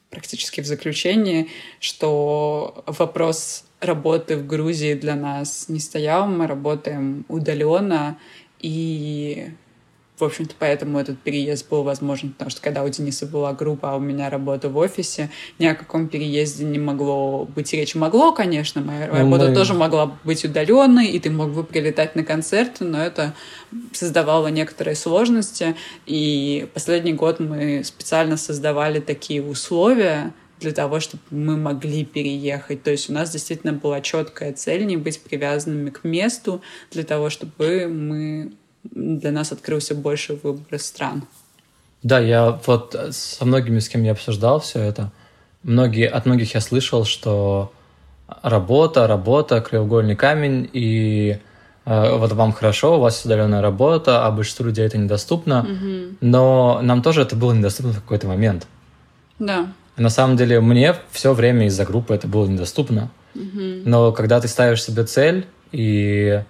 практически 0.10 0.62
в 0.62 0.66
заключении, 0.66 1.50
что 1.80 2.84
вопрос 2.86 3.66
работы 3.80 4.38
в 4.38 4.48
Грузии 4.48 4.94
для 4.94 5.16
нас 5.16 5.70
не 5.70 5.80
стоял. 5.80 6.28
Мы 6.28 6.48
работаем 6.48 7.26
удаленно, 7.28 8.18
и 8.60 9.52
в 10.18 10.24
общем-то, 10.24 10.56
поэтому 10.58 11.00
этот 11.00 11.20
переезд 11.20 11.70
был 11.70 11.84
возможен, 11.84 12.32
потому 12.32 12.50
что 12.50 12.62
когда 12.62 12.84
у 12.84 12.90
Дениса 12.90 13.28
была 13.28 13.54
группа, 13.54 13.92
а 13.92 13.96
у 13.98 14.00
меня 14.00 14.30
работа 14.32 14.68
в 14.68 14.78
офисе, 14.78 15.30
ни 15.60 15.66
о 15.68 15.76
каком 15.76 16.08
переезде 16.08 16.66
не 16.66 16.80
могло 16.80 17.46
быть 17.46 17.72
речи. 17.74 17.98
Могло, 17.98 18.32
конечно, 18.32 18.82
моя 18.82 19.08
ну, 19.08 19.18
работа 19.18 19.54
тоже 19.54 19.76
могла 19.76 20.18
быть 20.24 20.44
удаленной, 20.44 21.08
и 21.08 21.20
ты 21.20 21.30
мог 21.30 21.52
бы 21.52 21.64
прилетать 21.64 22.16
на 22.16 22.24
концерты, 22.24 22.84
но 22.84 23.00
это 23.00 23.36
создавало 23.92 24.48
некоторые 24.48 24.96
сложности. 24.96 25.76
И 26.08 26.68
последний 26.74 27.14
год 27.14 27.40
мы 27.40 27.84
специально 27.84 28.38
создавали 28.38 29.00
такие 29.00 29.44
условия, 29.44 30.34
для 30.60 30.72
того, 30.72 31.00
чтобы 31.00 31.22
мы 31.30 31.56
могли 31.56 32.04
переехать. 32.04 32.82
То 32.82 32.90
есть 32.90 33.12
у 33.12 33.14
нас 33.14 33.30
действительно 33.30 33.74
была 33.74 34.02
четкая 34.02 34.54
цель 34.54 34.88
не 34.88 34.98
быть 34.98 35.22
привязанными 35.22 35.92
к 35.92 36.04
месту, 36.04 36.64
для 36.90 37.04
того, 37.04 37.30
чтобы 37.30 37.88
мы 37.88 38.54
для 38.92 39.32
нас 39.32 39.52
открылся 39.52 39.96
больше 39.96 40.40
выбор 40.42 40.80
стран. 40.80 41.24
Да, 42.04 42.20
я 42.20 42.60
вот 42.66 42.96
со 43.12 43.46
многими, 43.46 43.80
с 43.80 43.90
кем 43.90 44.04
я 44.04 44.12
обсуждал 44.12 44.60
все 44.60 44.80
это, 44.80 45.12
многие, 45.64 46.08
от 46.08 46.26
многих 46.26 46.54
я 46.54 46.62
слышал, 46.62 47.06
что 47.06 47.72
работа, 48.42 49.08
работа, 49.08 49.62
краеугольный 49.62 50.16
камень, 50.16 50.70
и 50.74 51.40
э, 51.86 52.18
вот 52.18 52.32
вам 52.34 52.54
хорошо, 52.54 52.98
у 52.98 53.00
вас 53.00 53.24
удаленная 53.26 53.62
работа, 53.62 54.26
а 54.26 54.32
большинству 54.32 54.66
людей 54.66 54.86
это 54.86 54.98
недоступно, 54.98 55.62
угу. 55.62 56.16
но 56.22 56.80
нам 56.82 57.02
тоже 57.02 57.22
это 57.22 57.36
было 57.36 57.54
недоступно 57.54 57.94
в 57.94 58.02
какой-то 58.02 58.28
момент. 58.28 58.68
Да. 59.40 59.68
на 59.98 60.10
самом 60.10 60.36
деле 60.36 60.60
мне 60.62 60.96
все 61.12 61.32
время 61.32 61.68
из-за 61.68 61.86
группы 61.86 62.16
это 62.16 62.28
было 62.28 62.48
недоступно. 62.48 63.12
Угу. 63.36 63.84
Но 63.86 64.12
когда 64.12 64.42
ты 64.42 64.48
ставишь 64.48 64.84
себе 64.84 65.04
цель 65.04 65.46
и 65.72 66.42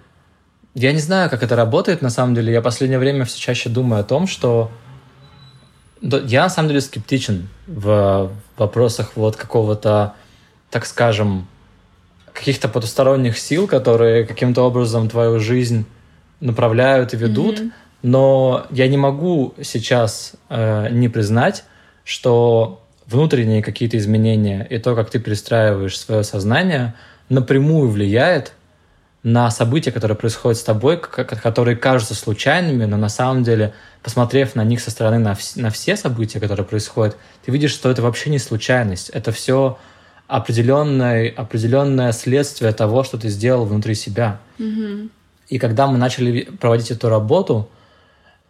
я 0.74 0.92
не 0.92 0.98
знаю, 0.98 1.30
как 1.30 1.42
это 1.42 1.56
работает 1.56 2.02
на 2.02 2.10
самом 2.10 2.34
деле. 2.34 2.52
Я 2.52 2.60
в 2.60 2.64
последнее 2.64 2.98
время 2.98 3.24
все 3.24 3.38
чаще 3.38 3.68
думаю 3.68 4.00
о 4.00 4.04
том, 4.04 4.26
что 4.26 4.70
я 6.00 6.44
на 6.44 6.48
самом 6.48 6.68
деле 6.68 6.80
скептичен 6.80 7.48
в 7.66 8.30
вопросах 8.56 9.12
вот 9.16 9.36
какого-то, 9.36 10.14
так 10.70 10.86
скажем, 10.86 11.48
каких-то 12.32 12.68
потусторонних 12.68 13.38
сил, 13.38 13.66
которые 13.66 14.24
каким-то 14.24 14.62
образом 14.62 15.08
твою 15.08 15.40
жизнь 15.40 15.86
направляют 16.40 17.14
и 17.14 17.16
ведут. 17.16 17.58
Mm-hmm. 17.58 17.72
Но 18.02 18.66
я 18.70 18.86
не 18.86 18.96
могу 18.96 19.54
сейчас 19.60 20.34
э, 20.48 20.88
не 20.90 21.08
признать, 21.08 21.64
что 22.04 22.80
внутренние 23.06 23.62
какие-то 23.62 23.96
изменения 23.98 24.64
и 24.70 24.78
то, 24.78 24.94
как 24.94 25.10
ты 25.10 25.18
перестраиваешь 25.18 25.98
свое 25.98 26.22
сознание, 26.22 26.94
напрямую 27.28 27.88
влияет 27.88 28.52
на 29.32 29.50
события, 29.50 29.92
которые 29.92 30.16
происходят 30.16 30.58
с 30.58 30.62
тобой, 30.62 30.98
которые 30.98 31.76
кажутся 31.76 32.14
случайными, 32.14 32.86
но 32.86 32.96
на 32.96 33.10
самом 33.10 33.42
деле, 33.42 33.74
посмотрев 34.02 34.54
на 34.54 34.64
них 34.64 34.80
со 34.80 34.90
стороны 34.90 35.18
на, 35.18 35.32
вс- 35.32 35.60
на 35.60 35.70
все 35.70 35.96
события, 35.96 36.40
которые 36.40 36.64
происходят, 36.64 37.16
ты 37.44 37.52
видишь, 37.52 37.72
что 37.72 37.90
это 37.90 38.00
вообще 38.00 38.30
не 38.30 38.38
случайность. 38.38 39.10
Это 39.10 39.30
все 39.30 39.76
определенное, 40.28 41.30
определенное 41.36 42.12
следствие 42.12 42.72
того, 42.72 43.04
что 43.04 43.18
ты 43.18 43.28
сделал 43.28 43.66
внутри 43.66 43.94
себя. 43.94 44.40
Mm-hmm. 44.58 45.10
И 45.48 45.58
когда 45.58 45.86
мы 45.86 45.98
начали 45.98 46.42
проводить 46.42 46.90
эту 46.90 47.10
работу, 47.10 47.68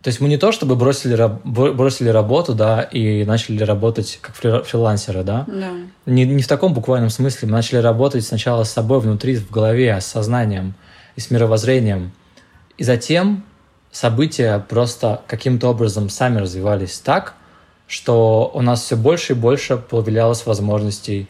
то 0.09 0.11
есть 0.11 0.23
мы 0.23 0.31
не 0.31 0.39
то, 0.39 0.53
чтобы 0.53 0.75
бросили, 0.75 1.31
бросили 1.45 2.09
работу, 2.09 2.55
да, 2.55 2.81
и 2.81 3.27
начали 3.27 3.63
работать 3.63 4.19
как 4.23 4.35
фрилансеры, 4.65 5.23
да? 5.23 5.45
Да. 5.47 5.73
Не, 6.07 6.25
не 6.25 6.41
в 6.41 6.49
таком 6.49 6.73
буквальном 6.73 7.11
смысле. 7.11 7.47
Мы 7.47 7.53
начали 7.53 7.77
работать 7.81 8.25
сначала 8.25 8.65
с 8.65 8.73
собой 8.73 9.01
внутри, 9.01 9.37
в 9.37 9.51
голове, 9.51 10.01
с 10.01 10.07
сознанием 10.07 10.73
и 11.15 11.21
с 11.21 11.31
мировоззрением. 11.31 12.13
И 12.79 12.85
затем 12.85 13.45
события 13.93 14.65
просто 14.67 15.21
каким-то 15.27 15.69
образом 15.69 16.09
сами 16.09 16.39
развивались 16.39 16.99
так, 17.01 17.35
что 17.87 18.51
у 18.55 18.63
нас 18.63 18.85
все 18.85 18.97
больше 18.97 19.35
и 19.35 19.37
больше 19.37 19.77
появлялось 19.77 20.47
возможностей 20.47 21.29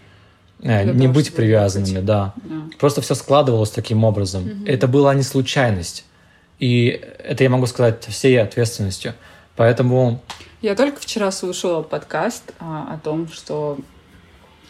э, 0.63 0.85
не 0.85 1.09
быть 1.09 1.35
привязанными, 1.35 1.99
да. 1.99 2.33
да. 2.45 2.61
Просто 2.79 3.01
все 3.01 3.17
складывалось 3.17 3.71
таким 3.71 4.05
образом. 4.05 4.47
Угу. 4.47 4.67
Это 4.67 4.87
была 4.87 5.15
не 5.15 5.25
случайность. 5.25 6.05
И 6.59 6.89
это 7.19 7.45
я 7.45 7.51
могу 7.51 7.67
сказать 7.67 8.05
всей 8.05 8.41
ответственностью. 8.41 9.15
Поэтому... 9.57 10.23
Я 10.61 10.75
только 10.75 11.01
вчера 11.01 11.31
слушала 11.31 11.83
подкаст 11.83 12.53
а, 12.59 12.95
о 12.95 12.99
том, 12.99 13.29
что 13.29 13.79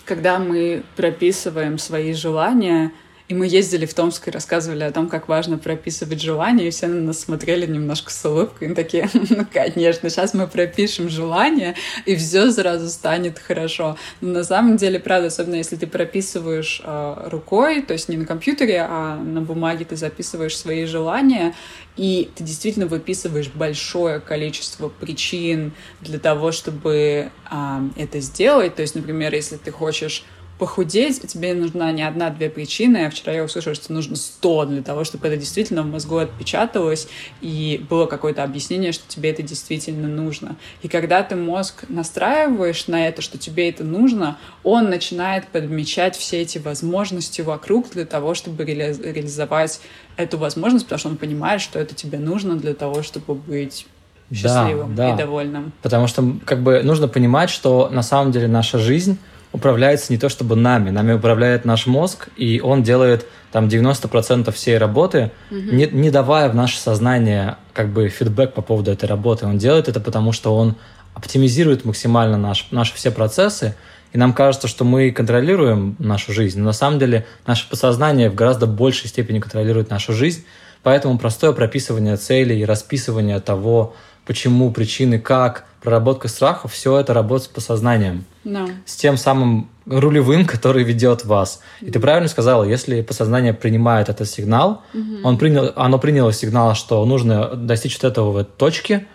когда 0.04 0.38
мы 0.38 0.82
прописываем 0.96 1.78
свои 1.78 2.12
желания, 2.12 2.92
и 3.28 3.34
мы 3.34 3.46
ездили 3.46 3.84
в 3.84 3.92
Томск 3.92 4.28
и 4.28 4.30
рассказывали 4.30 4.84
о 4.84 4.90
том, 4.90 5.08
как 5.08 5.28
важно 5.28 5.58
прописывать 5.58 6.20
желания, 6.20 6.66
и 6.66 6.70
все 6.70 6.86
на 6.86 7.00
нас 7.02 7.20
смотрели 7.20 7.66
немножко 7.66 8.10
с 8.10 8.24
улыбкой, 8.24 8.70
и 8.70 8.74
такие, 8.74 9.08
ну, 9.30 9.46
конечно, 9.52 10.08
сейчас 10.08 10.32
мы 10.32 10.46
пропишем 10.46 11.10
желание, 11.10 11.74
и 12.06 12.16
все 12.16 12.50
сразу 12.50 12.88
станет 12.88 13.38
хорошо. 13.38 13.98
Но 14.22 14.30
на 14.30 14.44
самом 14.44 14.78
деле, 14.78 14.98
правда, 14.98 15.26
особенно 15.26 15.56
если 15.56 15.76
ты 15.76 15.86
прописываешь 15.86 16.80
э, 16.82 17.14
рукой, 17.26 17.82
то 17.82 17.92
есть 17.92 18.08
не 18.08 18.16
на 18.16 18.24
компьютере, 18.24 18.86
а 18.88 19.16
на 19.16 19.42
бумаге 19.42 19.84
ты 19.84 19.96
записываешь 19.96 20.56
свои 20.56 20.86
желания, 20.86 21.54
и 21.98 22.30
ты 22.34 22.44
действительно 22.44 22.86
выписываешь 22.86 23.48
большое 23.48 24.20
количество 24.20 24.88
причин 24.88 25.72
для 26.00 26.18
того, 26.18 26.50
чтобы 26.50 27.30
э, 27.50 27.80
это 27.96 28.20
сделать. 28.20 28.74
То 28.74 28.80
есть, 28.80 28.94
например, 28.94 29.34
если 29.34 29.56
ты 29.56 29.70
хочешь 29.70 30.24
похудеть, 30.58 31.22
тебе 31.28 31.54
нужна 31.54 31.90
не 31.92 32.02
одна-две 32.02 32.50
причины. 32.50 33.06
А 33.06 33.10
вчера 33.10 33.32
я 33.32 33.44
услышала, 33.44 33.74
что 33.74 33.92
нужно 33.92 34.16
сто 34.16 34.64
для 34.64 34.82
того, 34.82 35.04
чтобы 35.04 35.28
это 35.28 35.36
действительно 35.36 35.82
в 35.82 35.86
мозгу 35.86 36.18
отпечаталось, 36.18 37.08
и 37.40 37.84
было 37.88 38.06
какое-то 38.06 38.42
объяснение, 38.42 38.92
что 38.92 39.04
тебе 39.08 39.30
это 39.30 39.42
действительно 39.42 40.08
нужно. 40.08 40.56
И 40.82 40.88
когда 40.88 41.22
ты 41.22 41.36
мозг 41.36 41.84
настраиваешь 41.88 42.88
на 42.88 43.06
это, 43.06 43.22
что 43.22 43.38
тебе 43.38 43.68
это 43.70 43.84
нужно, 43.84 44.38
он 44.64 44.90
начинает 44.90 45.46
подмечать 45.48 46.16
все 46.16 46.42
эти 46.42 46.58
возможности 46.58 47.40
вокруг 47.40 47.90
для 47.90 48.04
того, 48.04 48.34
чтобы 48.34 48.64
ре 48.64 48.74
реализовать 48.92 49.80
эту 50.16 50.38
возможность, 50.38 50.86
потому 50.86 50.98
что 50.98 51.08
он 51.10 51.16
понимает, 51.16 51.60
что 51.60 51.78
это 51.78 51.94
тебе 51.94 52.18
нужно 52.18 52.56
для 52.56 52.74
того, 52.74 53.02
чтобы 53.02 53.34
быть 53.34 53.86
счастливым 54.32 54.94
да, 54.94 55.08
да. 55.08 55.14
и 55.14 55.16
довольным. 55.16 55.72
Потому 55.82 56.06
что 56.06 56.34
как 56.44 56.62
бы 56.62 56.82
нужно 56.82 57.08
понимать, 57.08 57.50
что 57.50 57.88
на 57.90 58.02
самом 58.02 58.32
деле 58.32 58.48
наша 58.48 58.78
жизнь 58.78 59.18
управляется 59.52 60.12
не 60.12 60.18
то 60.18 60.28
чтобы 60.28 60.56
нами, 60.56 60.90
нами 60.90 61.12
управляет 61.12 61.64
наш 61.64 61.86
мозг, 61.86 62.28
и 62.36 62.60
он 62.60 62.82
делает 62.82 63.26
там 63.50 63.68
90% 63.68 64.52
всей 64.52 64.78
работы, 64.78 65.30
угу. 65.50 65.58
не, 65.58 65.86
не 65.86 66.10
давая 66.10 66.48
в 66.50 66.54
наше 66.54 66.78
сознание 66.78 67.56
как 67.72 67.88
бы 67.88 68.08
фидбэк 68.08 68.52
по 68.52 68.62
поводу 68.62 68.90
этой 68.90 69.08
работы. 69.08 69.46
Он 69.46 69.58
делает 69.58 69.88
это 69.88 70.00
потому, 70.00 70.32
что 70.32 70.56
он 70.56 70.76
оптимизирует 71.14 71.84
максимально 71.84 72.36
наш, 72.36 72.68
наши 72.70 72.94
все 72.94 73.10
процессы, 73.10 73.74
и 74.12 74.18
нам 74.18 74.32
кажется, 74.32 74.68
что 74.68 74.84
мы 74.84 75.10
контролируем 75.10 75.96
нашу 75.98 76.32
жизнь, 76.32 76.58
но 76.58 76.66
на 76.66 76.72
самом 76.72 76.98
деле 76.98 77.26
наше 77.46 77.68
подсознание 77.68 78.30
в 78.30 78.34
гораздо 78.34 78.66
большей 78.66 79.08
степени 79.08 79.38
контролирует 79.38 79.90
нашу 79.90 80.12
жизнь, 80.12 80.44
поэтому 80.82 81.18
простое 81.18 81.52
прописывание 81.52 82.16
целей 82.16 82.60
и 82.60 82.64
расписывание 82.64 83.40
того, 83.40 83.94
почему, 84.28 84.70
причины, 84.70 85.18
как, 85.18 85.64
проработка 85.80 86.28
страхов, 86.28 86.74
все 86.74 86.98
это 86.98 87.14
работает 87.14 87.50
с 87.50 87.54
подсознанием. 87.54 88.26
No. 88.44 88.70
С 88.84 88.94
тем 88.94 89.16
самым 89.16 89.70
рулевым, 89.86 90.44
который 90.52 90.84
ведет 90.84 91.24
вас. 91.24 91.60
И 91.80 91.90
ты 91.90 91.98
правильно 91.98 92.28
сказала, 92.28 92.62
если 92.64 93.00
подсознание 93.00 93.54
принимает 93.54 94.10
этот 94.10 94.28
сигнал, 94.28 94.82
mm-hmm. 94.92 95.20
он 95.24 95.38
принял, 95.38 95.72
оно 95.76 95.98
приняло 95.98 96.32
сигнал, 96.32 96.74
что 96.74 97.04
нужно 97.06 97.54
достичь 97.54 97.98
вот 98.00 98.04
этого 98.04 98.32
вот 98.32 98.56
точки, 98.58 99.06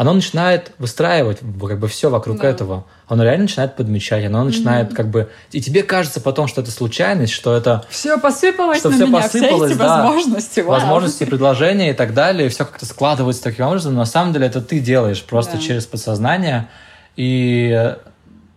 оно 0.00 0.14
начинает 0.14 0.72
выстраивать 0.78 1.40
как 1.40 1.78
бы 1.78 1.86
все 1.86 2.08
вокруг 2.08 2.38
да. 2.38 2.48
этого. 2.48 2.86
Оно 3.06 3.22
реально 3.22 3.42
начинает 3.42 3.76
подмечать, 3.76 4.24
оно 4.24 4.42
начинает 4.44 4.92
mm-hmm. 4.92 4.94
как 4.94 5.08
бы... 5.10 5.28
И 5.52 5.60
тебе 5.60 5.82
кажется 5.82 6.22
потом, 6.22 6.48
что 6.48 6.62
это 6.62 6.70
случайность, 6.70 7.34
что 7.34 7.54
это... 7.54 7.84
Все 7.90 8.16
посыпалось 8.16 8.78
что 8.78 8.88
на 8.88 8.94
все 8.96 9.06
меня, 9.06 9.20
посыпалось, 9.20 9.72
все 9.72 9.78
да, 9.78 10.02
возможности. 10.02 10.60
Вау. 10.60 10.80
Возможности, 10.80 11.24
предложения 11.24 11.90
и 11.90 11.92
так 11.92 12.14
далее, 12.14 12.46
и 12.46 12.48
все 12.48 12.64
как-то 12.64 12.86
складывается 12.86 13.42
таким 13.42 13.66
образом. 13.66 13.92
Но 13.92 13.98
на 13.98 14.06
самом 14.06 14.32
деле 14.32 14.46
это 14.46 14.62
ты 14.62 14.80
делаешь 14.80 15.22
просто 15.22 15.58
да. 15.58 15.62
через 15.62 15.84
подсознание. 15.84 16.70
И 17.16 17.94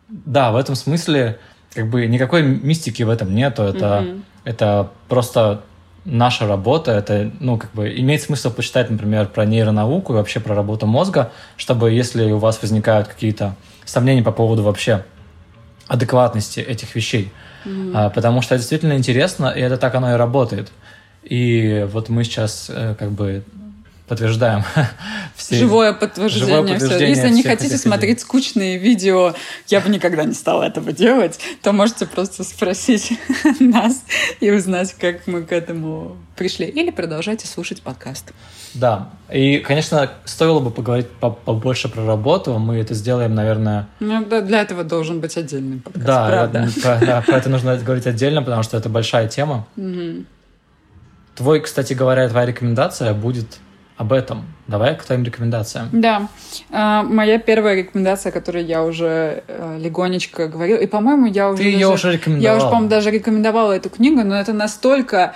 да, 0.08 0.54
в 0.54 0.56
этом 0.56 0.76
смысле 0.76 1.40
как 1.74 1.90
бы 1.90 2.06
никакой 2.06 2.42
мистики 2.42 3.04
в 3.04 3.10
этом 3.10 3.36
нету. 3.36 3.64
Это, 3.64 3.86
mm-hmm. 3.86 4.22
это 4.46 4.92
просто 5.10 5.64
наша 6.06 6.48
работа, 6.48 6.92
это, 6.92 7.32
ну, 7.40 7.58
как 7.58 7.72
бы, 7.74 7.90
имеет 8.00 8.22
смысл 8.22 8.52
почитать, 8.52 8.90
например, 8.90 9.28
про 9.28 9.46
нейронауку 9.46 10.14
и 10.14 10.16
вообще 10.16 10.40
про 10.40 10.56
работу 10.56 10.86
мозга, 10.86 11.32
чтобы, 11.58 11.92
если 11.92 12.32
у 12.32 12.38
вас 12.38 12.62
возникают 12.62 13.08
какие-то 13.08 13.56
сомнения 13.86 14.24
по 14.24 14.32
поводу 14.32 14.64
вообще 14.64 15.06
адекватности 15.88 16.60
этих 16.60 16.96
вещей, 16.96 17.32
mm-hmm. 17.66 18.14
потому 18.14 18.42
что 18.42 18.56
это 18.56 18.62
действительно 18.62 18.94
интересно, 18.94 19.48
и 19.48 19.60
это 19.60 19.78
так 19.78 19.96
оно 19.96 20.14
и 20.14 20.16
работает. 20.16 20.72
И 21.24 21.88
вот 21.92 22.10
мы 22.10 22.24
сейчас 22.24 22.70
э, 22.70 22.96
как 23.00 23.12
бы 23.12 23.44
подтверждаем 24.14 24.64
все. 25.36 25.56
Живое 25.56 25.94
подтверждение. 25.94 26.48
Живое 26.48 26.74
подтверждение 26.74 27.10
Если 27.10 27.30
не 27.30 27.42
хотите 27.42 27.78
смотреть 27.78 28.18
идей. 28.18 28.22
скучные 28.22 28.78
видео, 28.78 29.34
я 29.68 29.82
бы 29.82 29.90
никогда 29.90 30.24
не 30.24 30.36
стала 30.36 30.64
этого 30.64 30.92
делать, 30.92 31.40
то 31.64 31.72
можете 31.72 32.06
просто 32.06 32.44
спросить 32.44 33.18
нас 33.60 34.04
и 34.40 34.52
узнать, 34.52 34.94
как 34.94 35.26
мы 35.26 35.42
к 35.42 35.52
этому 35.52 36.18
пришли. 36.36 36.68
Или 36.68 36.92
продолжайте 36.92 37.48
слушать 37.48 37.82
подкаст. 37.82 38.34
Да. 38.76 39.10
И, 39.32 39.58
конечно, 39.60 40.12
стоило 40.26 40.60
бы 40.60 40.70
поговорить 40.70 41.08
побольше 41.10 41.90
про 41.90 42.06
работу. 42.06 42.58
Мы 42.60 42.78
это 42.78 42.94
сделаем, 42.94 43.34
наверное... 43.34 43.88
Ну, 44.00 44.26
да, 44.26 44.42
для 44.42 44.62
этого 44.62 44.84
должен 44.84 45.22
быть 45.22 45.38
отдельный 45.38 45.80
подкаст, 45.80 46.06
да, 46.06 46.28
правда. 46.28 46.70
Про, 46.82 47.00
да, 47.06 47.22
про 47.22 47.38
это 47.38 47.50
нужно 47.50 47.78
говорить 47.78 48.06
отдельно, 48.06 48.42
потому 48.44 48.62
что 48.62 48.78
это 48.78 48.90
большая 48.90 49.28
тема. 49.28 49.68
Угу. 49.76 50.26
Твой, 51.36 51.62
кстати 51.62 51.94
говоря, 51.94 52.30
твоя 52.30 52.46
рекомендация 52.46 53.14
будет 53.14 53.60
об 53.98 54.12
этом. 54.12 54.46
Давай 54.68 54.96
к 54.98 55.04
твоим 55.04 55.24
рекомендациям. 55.24 55.90
Да. 55.92 56.28
А, 56.72 57.04
моя 57.04 57.38
первая 57.38 57.76
рекомендация, 57.76 58.32
которую 58.32 58.66
я 58.66 58.84
уже 58.84 59.44
э, 59.48 59.78
легонечко 59.80 60.48
говорила, 60.48 60.78
и, 60.78 60.88
по-моему, 60.88 61.28
я 61.28 61.50
уже... 61.50 61.58
Ты 61.58 61.66
даже, 61.66 61.78
ее 61.78 61.88
уже 61.90 62.12
рекомендовала. 62.12 62.54
Я 62.54 62.58
уже, 62.58 62.66
по-моему, 62.68 62.90
даже 62.90 63.12
рекомендовала 63.12 63.72
эту 63.74 63.90
книгу, 63.90 64.24
но 64.24 64.36
это 64.36 64.54
настолько 64.54 65.36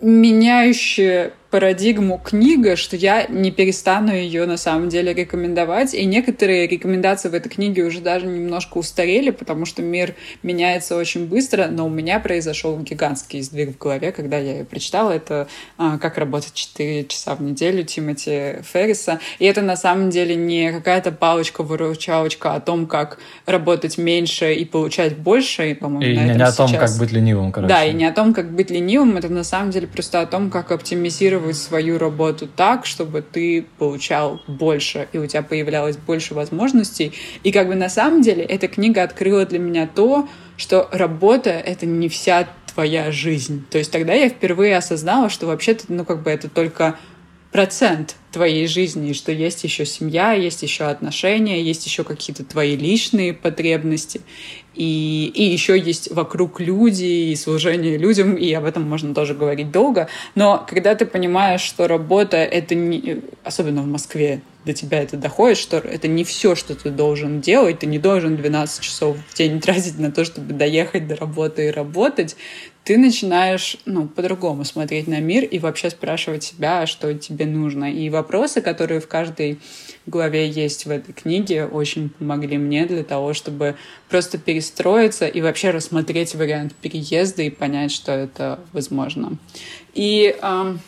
меняющая 0.00 1.32
парадигму 1.50 2.18
книга, 2.18 2.76
что 2.76 2.96
я 2.96 3.26
не 3.26 3.50
перестану 3.50 4.14
ее 4.14 4.46
на 4.46 4.56
самом 4.56 4.88
деле 4.88 5.12
рекомендовать. 5.12 5.94
И 5.94 6.04
некоторые 6.04 6.68
рекомендации 6.68 7.28
в 7.28 7.34
этой 7.34 7.48
книге 7.48 7.82
уже 7.82 8.00
даже 8.00 8.26
немножко 8.26 8.78
устарели, 8.78 9.30
потому 9.30 9.66
что 9.66 9.82
мир 9.82 10.14
меняется 10.42 10.96
очень 10.96 11.26
быстро, 11.26 11.66
но 11.66 11.86
у 11.86 11.88
меня 11.88 12.20
произошел 12.20 12.78
гигантский 12.78 13.42
сдвиг 13.42 13.74
в 13.74 13.78
голове, 13.78 14.12
когда 14.12 14.38
я 14.38 14.58
ее 14.58 14.64
прочитала. 14.64 15.10
Это 15.10 15.48
а, 15.76 15.98
«Как 15.98 16.18
работать 16.18 16.54
4 16.54 17.06
часа 17.06 17.34
в 17.34 17.42
неделю» 17.42 17.82
Тимоти 17.82 18.62
Ферриса. 18.62 19.18
И 19.40 19.44
это 19.44 19.60
на 19.60 19.76
самом 19.76 20.10
деле 20.10 20.36
не 20.36 20.70
какая-то 20.70 21.10
палочка-выручалочка 21.10 22.54
о 22.54 22.60
том, 22.60 22.86
как 22.86 23.18
работать 23.46 23.98
меньше 23.98 24.54
и 24.54 24.64
получать 24.64 25.16
больше, 25.16 25.72
и, 25.72 25.74
по-моему, 25.74 26.12
и 26.12 26.16
не, 26.16 26.34
не 26.36 26.42
о 26.42 26.52
том, 26.52 26.68
сейчас... 26.68 26.92
как 26.92 27.00
быть 27.00 27.12
ленивым, 27.12 27.50
короче. 27.50 27.74
Да, 27.74 27.84
и 27.84 27.92
не 27.92 28.04
о 28.04 28.12
том, 28.12 28.34
как 28.34 28.52
быть 28.52 28.70
ленивым, 28.70 29.16
это 29.16 29.28
на 29.28 29.42
самом 29.42 29.70
деле 29.72 29.88
просто 29.88 30.20
о 30.20 30.26
том, 30.26 30.50
как 30.50 30.70
оптимизировать 30.70 31.39
организировать 31.40 31.56
свою 31.56 31.98
работу 31.98 32.48
так, 32.48 32.86
чтобы 32.86 33.22
ты 33.22 33.66
получал 33.78 34.40
больше, 34.46 35.08
и 35.12 35.18
у 35.18 35.26
тебя 35.26 35.42
появлялось 35.42 35.96
больше 35.96 36.34
возможностей. 36.34 37.12
И 37.42 37.52
как 37.52 37.68
бы 37.68 37.74
на 37.74 37.88
самом 37.88 38.22
деле 38.22 38.44
эта 38.44 38.68
книга 38.68 39.02
открыла 39.02 39.46
для 39.46 39.58
меня 39.58 39.86
то, 39.86 40.28
что 40.56 40.88
работа— 40.92 41.50
это 41.50 41.86
не 41.86 42.08
вся 42.08 42.48
твоя 42.72 43.10
жизнь. 43.10 43.64
То 43.70 43.78
есть 43.78 43.90
тогда 43.90 44.12
я 44.12 44.28
впервые 44.28 44.76
осознала, 44.76 45.28
что 45.28 45.46
вообще-то, 45.46 45.84
ну, 45.88 46.04
как 46.04 46.22
бы 46.22 46.30
это 46.30 46.48
только 46.48 46.96
процент 47.52 48.16
твоей 48.32 48.66
жизни, 48.66 49.12
что 49.12 49.32
есть 49.32 49.64
еще 49.64 49.84
семья, 49.84 50.32
есть 50.32 50.62
еще 50.62 50.84
отношения, 50.84 51.62
есть 51.62 51.84
еще 51.84 52.04
какие-то 52.04 52.44
твои 52.44 52.76
личные 52.76 53.34
потребности, 53.34 54.20
и, 54.74 55.32
и 55.34 55.42
еще 55.42 55.78
есть 55.78 56.12
вокруг 56.12 56.60
люди 56.60 57.04
и 57.04 57.36
служение 57.36 57.98
людям, 57.98 58.34
и 58.34 58.52
об 58.52 58.64
этом 58.64 58.88
можно 58.88 59.14
тоже 59.14 59.34
говорить 59.34 59.72
долго. 59.72 60.08
Но 60.34 60.64
когда 60.68 60.94
ты 60.94 61.06
понимаешь, 61.06 61.60
что 61.60 61.88
работа— 61.88 62.36
это 62.38 62.74
не... 62.74 63.22
Особенно 63.42 63.82
в 63.82 63.86
Москве, 63.86 64.42
до 64.64 64.72
тебя 64.72 65.02
это 65.02 65.16
доходит, 65.16 65.58
что 65.58 65.78
это 65.78 66.08
не 66.08 66.24
все, 66.24 66.54
что 66.54 66.74
ты 66.74 66.90
должен 66.90 67.40
делать, 67.40 67.80
ты 67.80 67.86
не 67.86 67.98
должен 67.98 68.36
12 68.36 68.82
часов 68.82 69.16
в 69.28 69.34
день 69.34 69.60
тратить 69.62 69.98
на 69.98 70.10
то, 70.10 70.24
чтобы 70.24 70.52
доехать 70.52 71.06
до 71.08 71.16
работы 71.16 71.68
и 71.68 71.70
работать, 71.70 72.36
ты 72.84 72.96
начинаешь 72.96 73.76
ну, 73.84 74.08
по-другому 74.08 74.64
смотреть 74.64 75.06
на 75.06 75.20
мир 75.20 75.44
и 75.44 75.58
вообще 75.58 75.90
спрашивать 75.90 76.42
себя, 76.42 76.86
что 76.86 77.12
тебе 77.14 77.46
нужно. 77.46 77.92
И 77.92 78.08
вопросы, 78.08 78.62
которые 78.62 79.00
в 79.00 79.06
каждой 79.06 79.58
главе 80.06 80.48
есть 80.48 80.86
в 80.86 80.90
этой 80.90 81.12
книге, 81.12 81.66
очень 81.66 82.08
помогли 82.08 82.56
мне 82.58 82.86
для 82.86 83.04
того, 83.04 83.34
чтобы 83.34 83.76
просто 84.08 84.38
перестроиться 84.38 85.26
и 85.26 85.40
вообще 85.40 85.70
рассмотреть 85.70 86.34
вариант 86.34 86.74
переезда 86.74 87.42
и 87.42 87.50
понять, 87.50 87.92
что 87.92 88.12
это 88.12 88.58
возможно. 88.72 89.36
И 89.94 90.34
эм, 90.40 90.80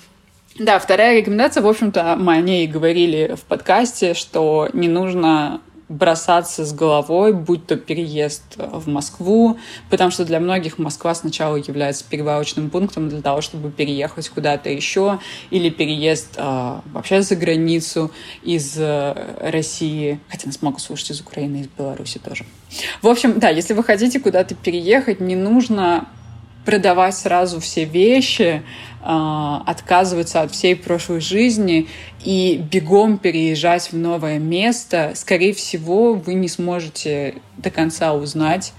да, 0.59 0.79
вторая 0.79 1.19
рекомендация, 1.19 1.63
в 1.63 1.67
общем-то, 1.67 2.17
мы 2.19 2.35
о 2.35 2.41
ней 2.41 2.67
говорили 2.67 3.35
в 3.37 3.45
подкасте, 3.45 4.15
что 4.15 4.69
не 4.73 4.89
нужно 4.89 5.61
бросаться 5.93 6.65
с 6.65 6.73
головой, 6.73 7.33
будь 7.33 7.67
то 7.67 7.77
переезд 7.77 8.43
в 8.57 8.89
Москву, 8.89 9.59
потому 9.91 10.11
что 10.11 10.25
для 10.25 10.41
многих 10.41 10.79
Москва 10.79 11.15
сначала 11.15 11.57
является 11.57 12.05
перевалочным 12.09 12.71
пунктом 12.71 13.09
для 13.09 13.21
того, 13.21 13.41
чтобы 13.41 13.71
переехать 13.71 14.29
куда-то 14.31 14.71
еще, 14.71 15.21
или 15.51 15.69
переезд 15.69 16.35
э, 16.37 16.81
вообще 16.93 17.23
за 17.23 17.37
границу 17.37 18.11
из 18.43 18.75
э, 18.79 19.51
России, 19.51 20.19
хотя 20.29 20.47
нас 20.47 20.63
могут 20.63 20.81
слушать 20.81 21.11
из 21.11 21.21
Украины, 21.21 21.59
из 21.59 21.67
Беларуси 21.67 22.19
тоже. 22.19 22.45
В 23.03 23.09
общем, 23.09 23.39
да, 23.39 23.51
если 23.51 23.75
вы 23.75 23.85
хотите 23.85 24.19
куда-то 24.19 24.55
переехать, 24.55 25.21
не 25.21 25.37
нужно 25.37 26.09
продавать 26.65 27.17
сразу 27.17 27.61
все 27.61 27.85
вещи, 27.85 28.63
а, 29.03 29.63
отказываться 29.67 30.43
от 30.43 30.53
всей 30.53 30.77
прошлой 30.77 31.21
жизни 31.21 31.89
и 32.25 32.61
бегом 32.71 33.19
переезжать 33.19 33.91
в 33.91 33.97
новое 33.97 34.39
место, 34.39 35.13
скорее 35.17 35.55
всего, 35.55 36.15
вы 36.15 36.35
не 36.35 36.49
сможете 36.49 37.37
до 37.59 37.71
конца 37.71 38.15
узнать, 38.15 38.73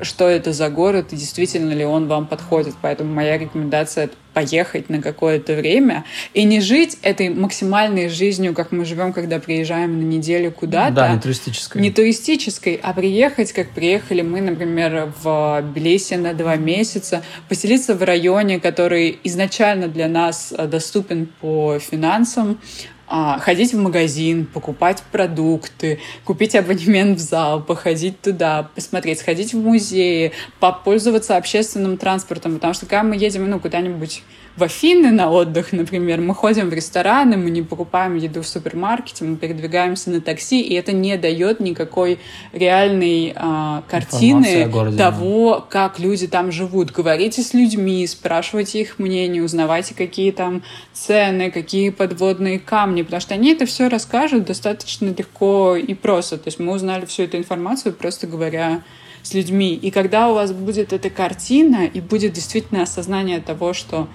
что 0.00 0.28
это 0.28 0.52
за 0.52 0.68
город 0.70 1.12
и 1.12 1.16
действительно 1.16 1.72
ли 1.72 1.84
он 1.84 2.06
вам 2.08 2.26
подходит. 2.26 2.74
Поэтому 2.80 3.12
моя 3.12 3.38
рекомендация— 3.38 4.04
это 4.06 4.16
поехать 4.34 4.88
на 4.88 5.02
какое-то 5.02 5.54
время 5.54 6.04
и 6.32 6.44
не 6.44 6.60
жить 6.60 6.98
этой 7.02 7.28
максимальной 7.28 8.08
жизнью, 8.08 8.54
как 8.54 8.70
мы 8.70 8.84
живем, 8.84 9.12
когда 9.12 9.40
приезжаем 9.40 9.98
на 9.98 10.04
неделю 10.04 10.52
куда-то. 10.52 10.94
Да, 10.94 11.12
не 11.14 11.20
туристической. 11.20 11.82
Не 11.82 11.90
туристической, 11.90 12.78
а 12.80 12.92
приехать, 12.92 13.52
как 13.52 13.70
приехали 13.70 14.22
мы, 14.22 14.40
например, 14.40 15.12
в 15.22 15.62
Тбилиси 15.62 16.14
на 16.14 16.34
два 16.34 16.54
месяца, 16.56 17.24
поселиться 17.48 17.94
в 17.96 18.02
районе, 18.02 18.60
который 18.60 19.18
изначально 19.24 19.88
для 19.88 20.06
нас 20.06 20.54
доступен 20.68 21.28
по 21.40 21.78
финансам, 21.80 22.60
а, 23.10 23.38
ходить 23.38 23.72
в 23.72 23.78
магазин, 23.78 24.44
покупать 24.44 25.02
продукты, 25.10 25.98
купить 26.24 26.54
абонемент 26.54 27.18
в 27.18 27.22
зал, 27.22 27.62
походить 27.62 28.20
туда, 28.20 28.70
посмотреть, 28.74 29.20
сходить 29.20 29.54
в 29.54 29.58
музеи, 29.58 30.32
попользоваться 30.60 31.36
общественным 31.36 31.96
транспортом, 31.96 32.54
потому 32.54 32.74
что 32.74 32.84
когда 32.84 33.02
мы 33.02 33.16
едем 33.16 33.48
ну, 33.48 33.60
куда-нибудь 33.60 34.22
в 34.58 34.62
Афины 34.64 35.12
на 35.12 35.30
отдых, 35.30 35.72
например, 35.72 36.20
мы 36.20 36.34
ходим 36.34 36.68
в 36.68 36.72
рестораны, 36.72 37.36
мы 37.36 37.50
не 37.50 37.62
покупаем 37.62 38.16
еду 38.16 38.42
в 38.42 38.48
супермаркете, 38.48 39.24
мы 39.24 39.36
передвигаемся 39.36 40.10
на 40.10 40.20
такси, 40.20 40.60
и 40.60 40.74
это 40.74 40.92
не 40.92 41.16
дает 41.16 41.60
никакой 41.60 42.18
реальной 42.52 43.32
а, 43.36 43.84
картины 43.88 44.66
городе, 44.66 44.98
того, 44.98 45.64
как 45.68 46.00
люди 46.00 46.26
там 46.26 46.50
живут. 46.50 46.90
Говорите 46.90 47.42
с 47.42 47.54
людьми, 47.54 48.04
спрашивайте 48.08 48.80
их 48.80 48.98
мнение, 48.98 49.44
узнавайте, 49.44 49.94
какие 49.94 50.32
там 50.32 50.64
цены, 50.92 51.52
какие 51.52 51.90
подводные 51.90 52.58
камни, 52.58 53.02
потому 53.02 53.20
что 53.20 53.34
они 53.34 53.52
это 53.52 53.64
все 53.64 53.88
расскажут 53.88 54.44
достаточно 54.44 55.06
легко 55.06 55.76
и 55.76 55.94
просто. 55.94 56.36
То 56.36 56.48
есть 56.48 56.58
мы 56.58 56.72
узнали 56.72 57.06
всю 57.06 57.22
эту 57.22 57.36
информацию, 57.36 57.94
просто 57.94 58.26
говоря 58.26 58.82
с 59.22 59.34
людьми. 59.34 59.74
И 59.74 59.92
когда 59.92 60.28
у 60.28 60.34
вас 60.34 60.52
будет 60.52 60.92
эта 60.92 61.10
картина, 61.10 61.86
и 61.86 62.00
будет 62.00 62.32
действительно 62.32 62.82
осознание 62.82 63.40
того, 63.40 63.72
что 63.72 64.08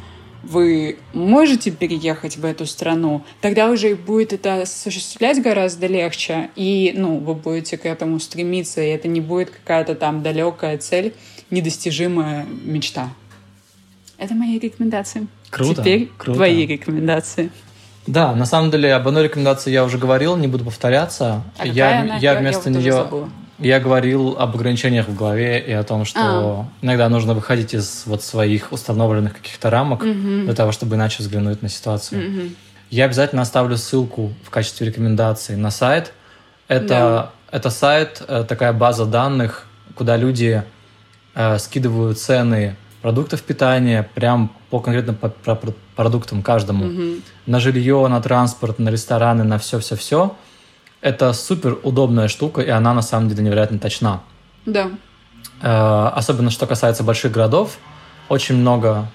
вы 0.43 0.97
можете 1.13 1.71
переехать 1.71 2.37
в 2.37 2.45
эту 2.45 2.65
страну, 2.65 3.23
тогда 3.41 3.69
уже 3.69 3.91
и 3.91 3.93
будет 3.93 4.33
это 4.33 4.63
осуществлять 4.63 5.41
гораздо 5.41 5.87
легче, 5.87 6.49
и 6.55 6.93
ну, 6.95 7.17
вы 7.17 7.33
будете 7.33 7.77
к 7.77 7.85
этому 7.85 8.19
стремиться, 8.19 8.81
и 8.81 8.87
это 8.87 9.07
не 9.07 9.21
будет 9.21 9.49
какая-то 9.49 9.95
там 9.95 10.21
далекая 10.21 10.77
цель, 10.77 11.13
недостижимая 11.49 12.45
мечта. 12.63 13.09
Это 14.17 14.35
мои 14.35 14.59
рекомендации. 14.59 15.27
Круто. 15.49 15.81
Теперь 15.81 16.09
круто. 16.17 16.37
твои 16.37 16.65
рекомендации. 16.65 17.49
Да, 18.05 18.35
на 18.35 18.45
самом 18.45 18.69
деле 18.69 18.93
об 18.93 19.07
одной 19.07 19.23
рекомендации 19.23 19.71
я 19.71 19.85
уже 19.85 19.97
говорил, 19.97 20.35
не 20.35 20.47
буду 20.47 20.65
повторяться. 20.65 21.43
А 21.57 21.65
я, 21.65 22.01
она? 22.01 22.17
я 22.17 22.35
вместо 22.35 22.69
я 22.69 22.79
нее 22.79 23.29
я 23.63 23.79
говорил 23.79 24.35
об 24.37 24.55
ограничениях 24.55 25.07
в 25.07 25.15
голове 25.15 25.59
и 25.59 25.71
о 25.71 25.83
том, 25.83 26.05
что 26.05 26.19
а. 26.19 26.65
иногда 26.81 27.09
нужно 27.09 27.33
выходить 27.33 27.73
из 27.73 28.03
вот 28.05 28.21
своих 28.21 28.71
установленных 28.71 29.33
каких-то 29.33 29.69
рамок 29.69 30.01
угу. 30.01 30.43
для 30.43 30.53
того, 30.53 30.71
чтобы 30.71 30.95
иначе 30.95 31.23
взглянуть 31.23 31.61
на 31.61 31.69
ситуацию. 31.69 32.29
Угу. 32.29 32.49
Я 32.89 33.05
обязательно 33.05 33.41
оставлю 33.41 33.77
ссылку 33.77 34.33
в 34.43 34.49
качестве 34.49 34.87
рекомендации 34.87 35.55
на 35.55 35.71
сайт. 35.71 36.13
Это, 36.67 36.87
Да. 36.87 37.31
это 37.51 37.69
сайт, 37.69 38.21
э, 38.27 38.45
такая 38.47 38.73
база 38.73 39.05
данных, 39.05 39.65
куда 39.95 40.17
люди 40.17 40.63
э, 41.35 41.57
скидывают 41.57 42.19
цены 42.19 42.75
продуктов 43.01 43.41
питания 43.41 44.07
прям 44.13 44.55
по 44.69 44.79
конкретно 44.79 45.13
по, 45.13 45.29
по- 45.29 45.55
по 45.55 45.73
продуктам 45.95 46.41
каждому. 46.41 46.85
Мгм. 46.85 47.23
На 47.45 47.59
жилье, 47.59 48.07
на 48.07 48.21
транспорт, 48.21 48.79
на 48.79 48.89
рестораны, 48.89 49.43
на 49.43 49.57
все-все-все. 49.57 50.35
Это 51.03 51.33
супер 51.33 51.77
удобная 51.83 52.29
штука, 52.29 52.61
и 52.61 52.69
она 52.69 52.93
на 52.93 53.01
самом 53.01 53.27
деле 53.27 53.43
невероятно 53.43 53.77
точна. 53.77 54.21
Да. 54.65 54.89
Э, 55.61 56.07
Особенно, 56.15 56.49
что 56.49 56.65
касается 56.65 57.03
больших 57.03 57.33
городов. 57.33 57.77
Очень 58.29 58.55
много... 58.55 59.07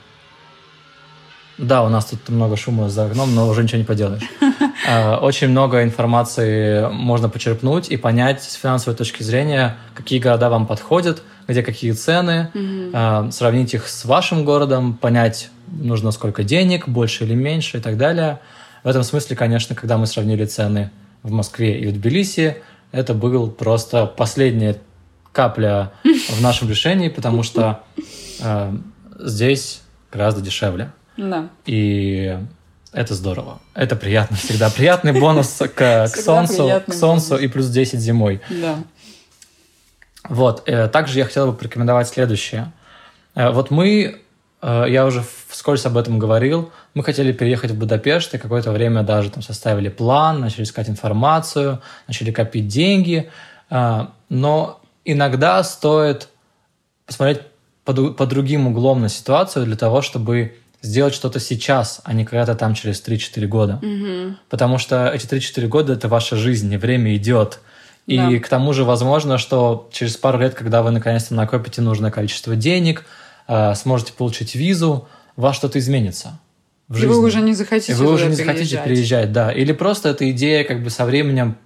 Да, 1.56 1.82
у 1.82 1.88
нас 1.88 2.04
тут 2.04 2.28
много 2.28 2.58
шума 2.58 2.90
за 2.90 3.06
окном, 3.06 3.34
но 3.34 3.48
уже 3.48 3.62
ничего 3.62 3.78
не 3.78 3.84
поделаешь. 3.84 4.22
Э, 4.86 5.16
Очень 5.16 5.48
много 5.48 5.82
информации 5.82 6.88
можно 6.92 7.28
почерпнуть 7.30 7.88
и 7.88 7.96
понять 7.96 8.42
с 8.42 8.54
финансовой 8.54 8.96
точки 8.96 9.22
зрения, 9.22 9.76
какие 9.94 10.20
города 10.20 10.50
вам 10.50 10.66
подходят, 10.66 11.22
где 11.48 11.62
какие 11.62 11.92
цены, 11.92 12.50
э, 12.54 13.30
сравнить 13.32 13.72
их 13.74 13.88
с 13.88 14.04
вашим 14.04 14.44
городом, 14.44 14.92
понять, 14.94 15.50
нужно 15.66 16.10
сколько 16.12 16.44
денег, 16.44 16.86
больше 16.86 17.24
или 17.24 17.34
меньше 17.34 17.78
и 17.78 17.80
так 17.80 17.96
далее. 17.96 18.40
В 18.84 18.88
этом 18.88 19.02
смысле, 19.02 19.36
конечно, 19.36 19.74
когда 19.74 19.96
мы 19.96 20.06
сравнили 20.06 20.44
цены 20.44 20.90
в 21.28 21.32
Москве 21.32 21.78
и 21.80 21.86
в 21.86 21.92
Тбилиси, 21.92 22.56
это 22.92 23.14
был 23.14 23.50
просто 23.50 24.06
последняя 24.06 24.76
капля 25.32 25.92
в 26.04 26.40
нашем 26.42 26.68
решении, 26.68 27.08
потому 27.08 27.42
что 27.42 27.84
э, 28.40 28.72
здесь 29.20 29.82
гораздо 30.10 30.40
дешевле. 30.40 30.90
Да. 31.16 31.48
И 31.66 32.38
это 32.92 33.14
здорово. 33.14 33.60
Это 33.74 33.94
приятно 33.96 34.36
всегда. 34.36 34.70
Приятный 34.70 35.12
бонус 35.12 35.58
к, 35.74 36.08
к 36.08 36.16
солнцу, 36.16 36.82
к 36.86 36.94
солнцу 36.94 37.30
бонус. 37.30 37.42
и 37.44 37.48
плюс 37.48 37.66
10 37.68 38.00
зимой. 38.00 38.40
Да. 38.48 38.78
Вот. 40.28 40.62
э, 40.66 40.88
Также 40.88 41.18
я 41.18 41.24
хотел 41.24 41.46
бы 41.50 41.56
порекомендовать 41.56 42.08
следующее. 42.08 42.72
Э, 43.34 43.50
Вот 43.50 43.70
мы, 43.70 44.22
я 44.62 45.06
уже 45.06 45.24
вскользь 45.48 45.86
об 45.86 45.96
этом 45.96 46.18
говорил, 46.18 46.72
мы 46.94 47.04
хотели 47.04 47.32
переехать 47.32 47.70
в 47.70 47.78
Будапешт, 47.78 48.34
и 48.34 48.38
какое-то 48.38 48.72
время 48.72 49.02
даже 49.02 49.30
там 49.30 49.42
составили 49.42 49.88
план, 49.88 50.40
начали 50.40 50.64
искать 50.64 50.88
информацию, 50.88 51.80
начали 52.08 52.32
копить 52.32 52.66
деньги. 52.68 53.30
Э, 53.70 54.06
Но 54.28 54.80
иногда 55.04 55.62
стоит 55.62 56.28
посмотреть 57.06 57.40
под, 57.84 58.16
под 58.16 58.28
другим 58.28 58.66
углом 58.66 59.00
на 59.00 59.08
ситуацию 59.08 59.64
для 59.64 59.76
того, 59.76 60.02
чтобы 60.02 60.56
сделать 60.82 61.14
что-то 61.14 61.40
сейчас, 61.40 62.00
а 62.04 62.12
не 62.12 62.24
когда-то 62.24 62.54
там 62.54 62.74
через 62.74 63.00
3-4 63.06 63.46
года. 63.46 63.78
Мгм. 63.82 64.36
Потому 64.48 64.78
что 64.78 65.08
эти 65.08 65.26
3-4 65.26 65.66
года– 65.68 65.92
это 65.94 66.08
ваша 66.08 66.36
жизнь, 66.36 66.72
и 66.72 66.76
время 66.76 67.16
идет. 67.16 67.60
И 68.06 68.16
Да. 68.16 68.38
к 68.38 68.48
тому 68.48 68.72
же 68.72 68.84
возможно, 68.84 69.38
что 69.38 69.88
через 69.92 70.16
пару 70.16 70.38
лет, 70.38 70.54
когда 70.54 70.82
вы 70.82 70.90
наконец-то 70.90 71.34
накопите 71.34 71.80
нужное 71.80 72.10
количество 72.10 72.56
денег, 72.56 73.00
э, 73.00 73.04
сможете 73.76 74.12
получить 74.12 74.54
визу, 74.54 75.08
у 75.36 75.40
вас 75.40 75.56
что-то 75.56 75.78
изменится 75.78 76.38
в 76.88 76.96
И 76.96 77.00
жизни. 77.00 77.12
вы 77.14 77.20
уже 77.26 77.40
не 77.40 77.54
захотите 77.54 77.92
И 77.92 77.94
вы 77.94 78.12
уже 78.12 78.26
не 78.26 78.34
захотите 78.34 78.64
переезжать. 78.64 78.84
переезжать, 78.84 79.32
да. 79.32 79.52
Или 79.52 79.72
просто 79.72 80.10
эта 80.10 80.30
идея 80.30 80.64
как 80.64 80.82
бы 80.82 80.90
со 80.90 81.04
временем 81.06 81.56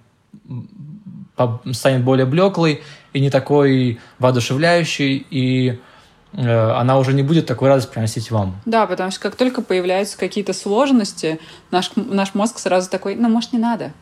станет 1.71 2.03
более 2.03 2.25
блеклой 2.25 2.81
и 3.13 3.19
не 3.19 3.29
такой 3.29 3.99
воодушевляющей, 4.19 5.25
и 5.29 5.79
э, 6.33 6.69
она 6.71 6.97
уже 6.99 7.13
не 7.13 7.23
будет 7.23 7.45
такой 7.47 7.69
радость 7.69 7.89
приносить 7.91 8.31
вам. 8.31 8.55
Да, 8.65 8.85
потому 8.85 9.11
что 9.11 9.19
как 9.21 9.35
только 9.35 9.61
появляются 9.61 10.17
какие-то 10.17 10.53
сложности, 10.53 11.39
наш, 11.71 11.91
наш 11.95 12.33
мозг 12.33 12.59
сразу 12.59 12.89
такой, 12.89 13.15
ну, 13.15 13.29
может, 13.29 13.53
не 13.53 13.59
надо. 13.59 13.93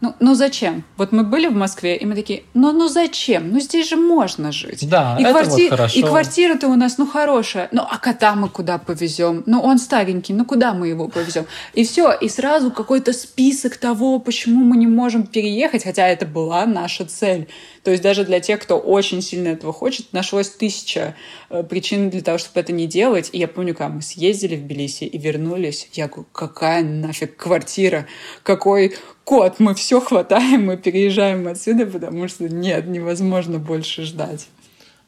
Ну, 0.00 0.14
ну 0.20 0.34
зачем? 0.34 0.84
Вот 0.96 1.10
мы 1.10 1.24
были 1.24 1.48
в 1.48 1.54
Москве, 1.54 1.96
и 1.96 2.06
мы 2.06 2.14
такие, 2.14 2.44
ну, 2.54 2.70
ну 2.72 2.86
зачем? 2.86 3.50
Ну 3.50 3.58
здесь 3.58 3.88
же 3.88 3.96
можно 3.96 4.52
жить. 4.52 4.88
Да, 4.88 5.16
и 5.18 5.22
это 5.22 5.32
кварти... 5.32 5.62
вот 5.62 5.70
хорошо. 5.70 5.98
И 5.98 6.02
квартира-то 6.02 6.68
у 6.68 6.76
нас, 6.76 6.98
ну, 6.98 7.06
хорошая. 7.06 7.68
Ну, 7.72 7.82
а 7.82 7.98
кота 7.98 8.36
мы 8.36 8.48
куда 8.48 8.78
повезем? 8.78 9.42
Ну, 9.46 9.60
он 9.60 9.78
старенький, 9.78 10.34
ну, 10.34 10.44
куда 10.44 10.72
мы 10.72 10.86
его 10.86 11.08
повезем? 11.08 11.46
И 11.74 11.84
все, 11.84 12.12
и 12.12 12.28
сразу 12.28 12.70
какой-то 12.70 13.12
список 13.12 13.76
того, 13.76 14.20
почему 14.20 14.64
мы 14.64 14.76
не 14.76 14.86
можем 14.86 15.26
переехать, 15.26 15.82
хотя 15.82 16.06
это 16.06 16.26
была 16.26 16.64
наша 16.64 17.04
цель. 17.04 17.48
То 17.82 17.90
есть 17.90 18.02
даже 18.02 18.24
для 18.24 18.38
тех, 18.38 18.60
кто 18.60 18.78
очень 18.78 19.20
сильно 19.20 19.48
этого 19.48 19.72
хочет, 19.72 20.12
нашлось 20.12 20.50
тысяча 20.50 21.16
э, 21.50 21.64
причин 21.64 22.10
для 22.10 22.20
того, 22.20 22.38
чтобы 22.38 22.60
это 22.60 22.72
не 22.72 22.86
делать. 22.86 23.30
И 23.32 23.38
я 23.38 23.48
помню, 23.48 23.74
когда 23.74 23.88
мы 23.88 24.02
съездили 24.02 24.54
в 24.54 24.62
Тбилиси 24.62 25.04
и 25.04 25.18
вернулись, 25.18 25.88
я 25.94 26.06
говорю, 26.06 26.26
какая 26.32 26.84
нафиг 26.84 27.36
квартира, 27.36 28.06
какой 28.44 28.94
кот, 29.28 29.60
мы 29.60 29.74
все 29.74 30.00
хватаем, 30.00 30.64
мы 30.64 30.78
переезжаем 30.78 31.48
отсюда, 31.48 31.84
потому 31.84 32.28
что 32.28 32.48
нет, 32.48 32.86
невозможно 32.86 33.58
больше 33.58 34.04
ждать. 34.04 34.48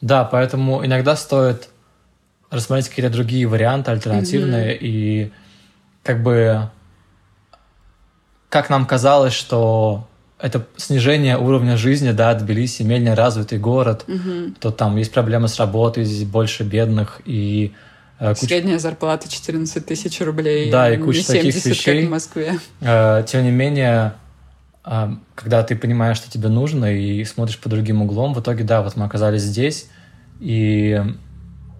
Да, 0.02 0.24
поэтому 0.24 0.84
иногда 0.84 1.16
стоит 1.16 1.70
рассмотреть 2.50 2.90
какие-то 2.90 3.10
другие 3.10 3.46
варианты, 3.46 3.92
альтернативные, 3.92 4.74
mm-hmm. 4.74 4.78
и 4.82 5.32
как 6.02 6.22
бы 6.22 6.70
как 8.50 8.68
нам 8.68 8.84
казалось, 8.84 9.32
что 9.32 10.06
это 10.38 10.66
снижение 10.76 11.38
уровня 11.38 11.78
жизни, 11.78 12.10
да, 12.12 12.34
Тбилиси, 12.34 12.82
менее 12.82 13.14
развитый 13.14 13.58
город, 13.58 14.04
угу. 14.06 14.54
то 14.58 14.70
там 14.70 14.96
есть 14.96 15.12
проблемы 15.12 15.48
с 15.48 15.58
работой, 15.58 16.04
здесь 16.04 16.28
больше 16.28 16.64
бедных 16.64 17.22
и 17.24 17.72
куча... 18.20 18.46
Средняя 18.46 18.78
зарплата 18.78 19.28
14 19.28 19.84
тысяч 19.84 20.20
рублей, 20.20 20.70
да, 20.70 20.92
и 20.92 20.98
куча 20.98 21.22
70, 21.22 21.54
таких 21.54 21.66
вещей. 21.66 22.00
как 22.00 22.08
в 22.08 22.10
Москве. 22.10 22.58
Э, 22.80 23.24
тем 23.26 23.44
не 23.44 23.50
менее, 23.50 24.12
э, 24.84 25.08
когда 25.34 25.62
ты 25.62 25.74
понимаешь, 25.74 26.18
что 26.18 26.30
тебе 26.30 26.48
нужно, 26.48 26.94
и 26.94 27.24
смотришь 27.24 27.58
по 27.58 27.68
другим 27.68 28.02
углом, 28.02 28.34
в 28.34 28.40
итоге, 28.40 28.64
да, 28.64 28.82
вот 28.82 28.96
мы 28.96 29.06
оказались 29.06 29.42
здесь, 29.42 29.88
и 30.38 31.02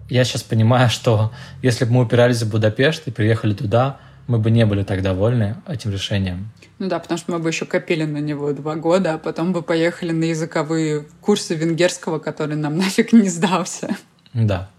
я 0.09 0.23
сейчас 0.23 0.43
понимаю, 0.43 0.89
что 0.91 1.31
если 1.61 1.85
бы 1.85 1.93
мы 1.93 2.01
упирались 2.03 2.41
в 2.41 2.49
Будапешт 2.49 3.07
и 3.07 3.11
приехали 3.11 3.53
туда, 3.53 3.99
мы 4.27 4.39
бы 4.39 4.49
не 4.49 4.65
были 4.65 4.83
так 4.83 5.01
довольны 5.01 5.57
этим 5.67 5.91
решением. 5.91 6.49
Ну 6.79 6.87
да, 6.87 6.99
потому 6.99 7.17
что 7.17 7.31
мы 7.31 7.39
бы 7.39 7.49
еще 7.49 7.65
копили 7.65 8.05
на 8.05 8.17
него 8.17 8.53
два 8.53 8.75
года, 8.75 9.13
а 9.13 9.17
потом 9.19 9.53
бы 9.53 9.61
поехали 9.61 10.11
на 10.11 10.23
языковые 10.23 11.05
курсы 11.21 11.53
венгерского, 11.53 12.17
который 12.17 12.55
нам 12.55 12.77
нафиг 12.79 13.13
не 13.13 13.29
сдался. 13.29 13.95
Да, 14.33 14.69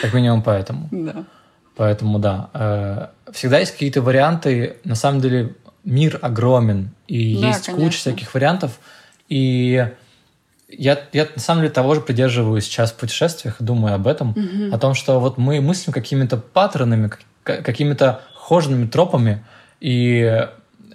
как 0.00 0.12
минимум 0.14 0.42
поэтому. 0.42 0.88
Да. 0.90 1.24
Поэтому 1.76 2.18
да. 2.18 2.50
Э, 2.54 3.06
всегда 3.32 3.58
есть 3.58 3.72
какие-то 3.72 4.02
варианты. 4.02 4.76
На 4.84 4.94
самом 4.94 5.20
деле 5.20 5.54
мир 5.84 6.18
огромен, 6.22 6.90
и 7.08 7.40
да, 7.40 7.48
есть 7.48 7.66
конечно. 7.66 7.84
куча 7.84 7.98
всяких 7.98 8.34
вариантов. 8.34 8.78
И 9.28 9.88
я, 10.68 11.00
я 11.12 11.28
на 11.34 11.40
самом 11.40 11.62
деле 11.62 11.72
того 11.72 11.94
же 11.94 12.00
придерживаюсь 12.00 12.64
сейчас 12.64 12.92
в 12.92 12.96
путешествиях, 12.96 13.56
думаю 13.60 13.94
об 13.94 14.06
этом, 14.06 14.30
угу. 14.30 14.74
о 14.74 14.78
том, 14.78 14.94
что 14.94 15.20
вот 15.20 15.38
мы 15.38 15.60
мыслим 15.60 15.92
какими-то 15.92 16.36
паттернами, 16.36 17.10
какими-то 17.42 18.22
хоженными 18.34 18.86
тропами, 18.86 19.44
и 19.80 20.46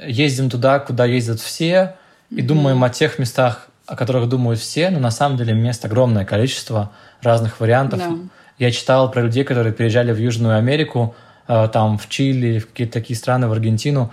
ездим 0.06 0.50
туда, 0.50 0.80
куда 0.80 1.06
ездят 1.06 1.40
все, 1.40 1.96
и 2.30 2.36
mm-hmm. 2.36 2.42
думаем 2.44 2.84
о 2.84 2.90
тех 2.90 3.20
местах, 3.20 3.68
о 3.86 3.96
которых 3.96 4.30
думают 4.30 4.60
все, 4.60 4.90
но 4.90 5.00
на 5.00 5.12
самом 5.12 5.38
деле 5.38 5.54
мест 5.54 5.84
огромное 5.86 6.26
количество 6.26 6.92
разных 7.22 7.60
вариантов. 7.60 8.00
Yeah. 8.00 8.28
Я 8.60 8.72
читал 8.72 9.12
про 9.12 9.22
людей, 9.22 9.44
которые 9.44 9.72
приезжали 9.72 10.12
в 10.12 10.18
Южную 10.18 10.58
Америку, 10.58 11.16
э, 11.48 11.70
там 11.72 11.98
в 11.98 12.10
Чили, 12.10 12.60
в 12.60 12.68
какие-то 12.68 12.94
такие 12.94 13.16
страны, 13.16 13.48
в 13.48 13.52
Аргентину, 13.52 14.12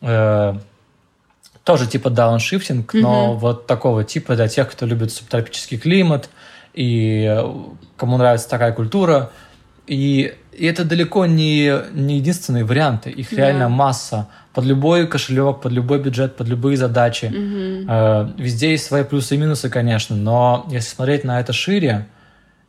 э, 0.00 0.54
тоже 1.64 1.86
типа 1.86 2.10
дауншифтинг, 2.10 2.94
mm-hmm. 2.94 3.00
но 3.00 3.34
вот 3.34 3.66
такого 3.66 4.04
типа 4.04 4.36
для 4.36 4.48
тех, 4.48 4.70
кто 4.70 4.86
любит 4.86 5.12
субтропический 5.12 5.76
климат 5.76 6.30
и 6.72 7.26
э, 7.28 7.44
кому 7.96 8.16
нравится 8.16 8.48
такая 8.48 8.72
культура. 8.72 9.30
И, 9.88 10.34
и 10.52 10.66
это 10.66 10.84
далеко 10.84 11.26
не, 11.26 11.72
не 11.92 12.18
единственные 12.18 12.64
варианты, 12.64 13.10
их 13.10 13.32
реально 13.32 13.64
yeah. 13.64 13.68
масса 13.68 14.28
под 14.54 14.64
любой 14.66 15.08
кошелек, 15.08 15.60
под 15.60 15.72
любой 15.72 15.98
бюджет, 15.98 16.36
под 16.36 16.46
любые 16.46 16.76
задачи. 16.76 17.24
Mm-hmm. 17.24 18.34
Везде 18.40 18.70
есть 18.70 18.86
свои 18.86 19.02
плюсы 19.02 19.34
и 19.34 19.38
минусы, 19.38 19.68
конечно, 19.68 20.14
но 20.14 20.64
если 20.70 20.90
смотреть 20.90 21.24
на 21.24 21.40
это 21.40 21.52
шире 21.52 22.06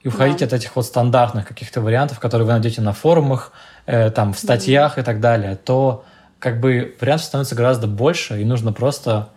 и 0.03 0.07
уходить 0.07 0.41
yeah. 0.41 0.45
от 0.45 0.53
этих 0.53 0.75
вот 0.75 0.85
стандартных 0.85 1.47
каких-то 1.47 1.81
вариантов, 1.81 2.19
которые 2.19 2.45
вы 2.45 2.53
найдете 2.53 2.81
на 2.81 2.93
форумах, 2.93 3.51
э, 3.85 4.09
там 4.09 4.33
в 4.33 4.39
статьях 4.39 4.97
mm-hmm. 4.97 5.01
и 5.01 5.03
так 5.03 5.19
далее, 5.19 5.55
то 5.55 6.03
как 6.39 6.59
бы 6.59 6.95
вариантов 6.99 7.27
становится 7.27 7.55
гораздо 7.55 7.87
больше, 7.87 8.41
и 8.41 8.45
нужно 8.45 8.73
просто 8.73 9.29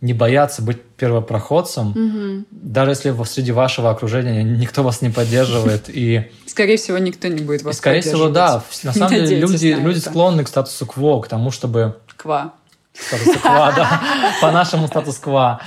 не 0.00 0.14
бояться 0.14 0.62
быть 0.62 0.82
первопроходцем, 0.82 1.90
угу. 1.90 2.44
даже 2.50 2.92
если 2.92 3.24
среди 3.24 3.52
вашего 3.52 3.90
окружения 3.90 4.42
никто 4.42 4.82
вас 4.82 5.02
не 5.02 5.10
поддерживает. 5.10 5.84
И, 5.88 6.30
скорее 6.46 6.78
всего, 6.78 6.96
никто 6.98 7.28
не 7.28 7.42
будет 7.42 7.62
вас 7.62 7.76
и, 7.76 7.78
Скорее 7.78 8.00
всего, 8.00 8.28
да. 8.28 8.62
На 8.82 8.92
самом 8.92 9.10
деле 9.10 9.38
люди, 9.38 9.66
люди 9.78 9.98
склонны 9.98 10.44
к 10.44 10.48
статусу 10.48 10.86
кво, 10.86 11.20
к 11.20 11.28
тому, 11.28 11.50
чтобы... 11.50 11.98
Ква. 12.16 12.54
Статусу 12.94 13.38
ква, 13.40 13.72
да. 13.76 14.00
По 14.40 14.50
нашему 14.50 14.86
статус-ква. 14.86 15.60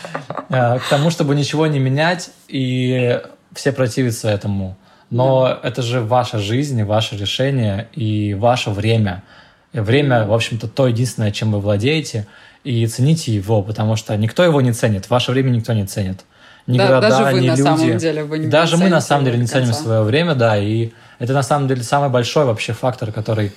Э, 0.49 0.79
к 0.79 0.89
тому, 0.89 1.11
чтобы 1.11 1.35
ничего 1.35 1.67
не 1.67 1.79
менять, 1.79 2.31
и 2.47 3.21
все 3.55 3.71
противятся 3.71 4.29
этому. 4.29 4.75
Но 5.09 5.59
это 5.61 5.81
же 5.81 6.01
ваша 6.01 6.39
жизнь, 6.39 6.83
ваше 6.83 7.15
решение 7.17 7.87
и 7.93 8.33
ваше 8.33 8.71
время. 8.71 9.23
Время, 9.71 10.25
в 10.25 10.33
общем-то, 10.33 10.67
то 10.67 10.87
единственное, 10.87 11.31
чем 11.31 11.51
вы 11.51 11.59
владеете– 11.59 12.27
и 12.63 12.87
цените 12.87 13.33
его, 13.33 13.61
потому 13.61 13.95
что 13.95 14.15
никто 14.15 14.43
его 14.43 14.61
не 14.61 14.71
ценит, 14.71 15.09
ваше 15.09 15.31
время 15.31 15.49
никто 15.49 15.73
не 15.73 15.85
ценит. 15.85 16.21
Ни 16.65 16.77
да, 16.77 16.87
города, 16.87 17.09
даже 17.09 17.23
вы 17.23 17.41
ни 17.41 17.47
на 17.47 17.55
люди. 17.55 17.61
самом 17.61 17.97
деле 17.97 18.23
вы 18.23 18.39
не 18.39 18.47
Даже 18.47 18.77
мы 18.77 18.89
на 18.89 19.01
самом 19.01 19.25
деле 19.25 19.37
не 19.37 19.47
ценим 19.47 19.73
свое 19.73 20.01
время, 20.03 20.33
да, 20.33 20.57
и 20.57 20.91
это 21.19 21.33
на 21.33 21.43
самом 21.43 21.67
деле 21.67 21.83
самый 21.83 22.09
большой 22.09 22.45
вообще 22.45 22.71
фактор, 22.71 23.11
который 23.11 23.51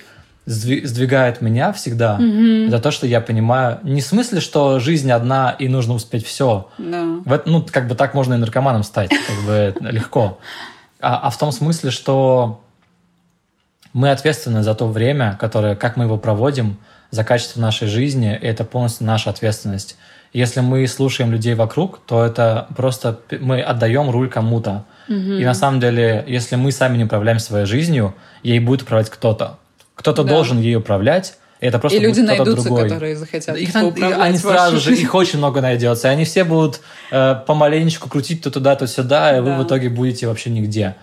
сдвигает 0.47 1.41
меня 1.41 1.73
всегда, 1.73 2.17
mm-hmm. 2.17 2.69
это 2.69 2.79
то, 2.79 2.91
что 2.91 3.05
я 3.05 3.19
понимаю, 3.19 3.79
не 3.83 3.99
в 3.99 4.05
смысле, 4.05 4.39
что 4.39 4.79
жизнь 4.79 5.11
одна 5.11 5.51
и 5.51 5.67
нужно 5.67 5.93
успеть 5.93 6.25
все. 6.25 6.69
No. 6.79 7.21
В, 7.25 7.43
ну, 7.45 7.65
как 7.69 7.89
бы 7.89 7.95
так 7.95 8.13
можно 8.13 8.35
и 8.35 8.37
наркоманом 8.37 8.83
стать, 8.83 9.09
как 9.09 9.45
бы 9.45 9.75
легко. 9.91 10.39
А, 11.01 11.17
а 11.17 11.29
в 11.31 11.37
том 11.37 11.51
смысле, 11.51 11.91
что 11.91 12.61
мы 13.91 14.09
ответственны 14.09 14.63
за 14.63 14.73
то 14.73 14.87
время, 14.87 15.37
которое, 15.37 15.75
как 15.75 15.97
мы 15.97 16.05
его 16.05 16.17
проводим, 16.17 16.77
за 17.11 17.25
качество 17.25 17.59
нашей 17.59 17.89
жизни, 17.89 18.33
и 18.41 18.45
это 18.45 18.63
полностью 18.63 19.05
наша 19.05 19.29
ответственность. 19.29 19.97
Если 20.31 20.61
мы 20.61 20.87
слушаем 20.87 21.31
людей 21.31 21.55
вокруг, 21.55 21.99
то 22.05 22.23
это 22.23 22.67
просто 22.75 23.19
мы 23.39 23.61
отдаем 23.61 24.09
руль 24.09 24.29
кому-то. 24.29 24.85
Mm-hmm. 25.09 25.41
И 25.41 25.45
на 25.45 25.53
самом 25.53 25.81
деле, 25.81 26.23
если 26.25 26.55
мы 26.55 26.71
сами 26.71 26.97
не 26.97 27.03
управляем 27.03 27.39
своей 27.39 27.65
жизнью, 27.65 28.13
ей 28.43 28.59
будет 28.59 28.83
управлять 28.83 29.09
кто-то. 29.09 29.57
Кто-то 29.97 30.23
да. 30.23 30.29
должен 30.29 30.61
ей 30.61 30.75
управлять, 30.75 31.37
и 31.59 31.65
это 31.65 31.79
просто 31.79 31.97
и 31.97 32.01
люди 32.01 32.21
будет 32.21 32.27
найдутся, 32.27 32.63
другой. 32.63 32.83
которые 32.83 33.15
захотят 33.15 33.57
их, 33.57 33.75
Они 33.75 34.37
сразу 34.37 34.79
же, 34.79 34.93
их 34.95 35.13
очень 35.15 35.39
много 35.39 35.59
найдется. 35.59 36.07
И 36.07 36.11
они 36.11 36.23
все 36.23 36.43
будут 36.43 36.81
э, 37.11 37.35
помаленечку 37.45 38.07
крутить 38.07 38.43
то 38.43 38.51
туда, 38.51 38.75
то 38.75 38.85
сюда, 38.87 39.35
и 39.35 39.41
да. 39.41 39.41
вы 39.41 39.63
в 39.63 39.67
итоге 39.67 39.89
будете 39.89 40.27
вообще 40.27 40.51
нигде. 40.51 40.95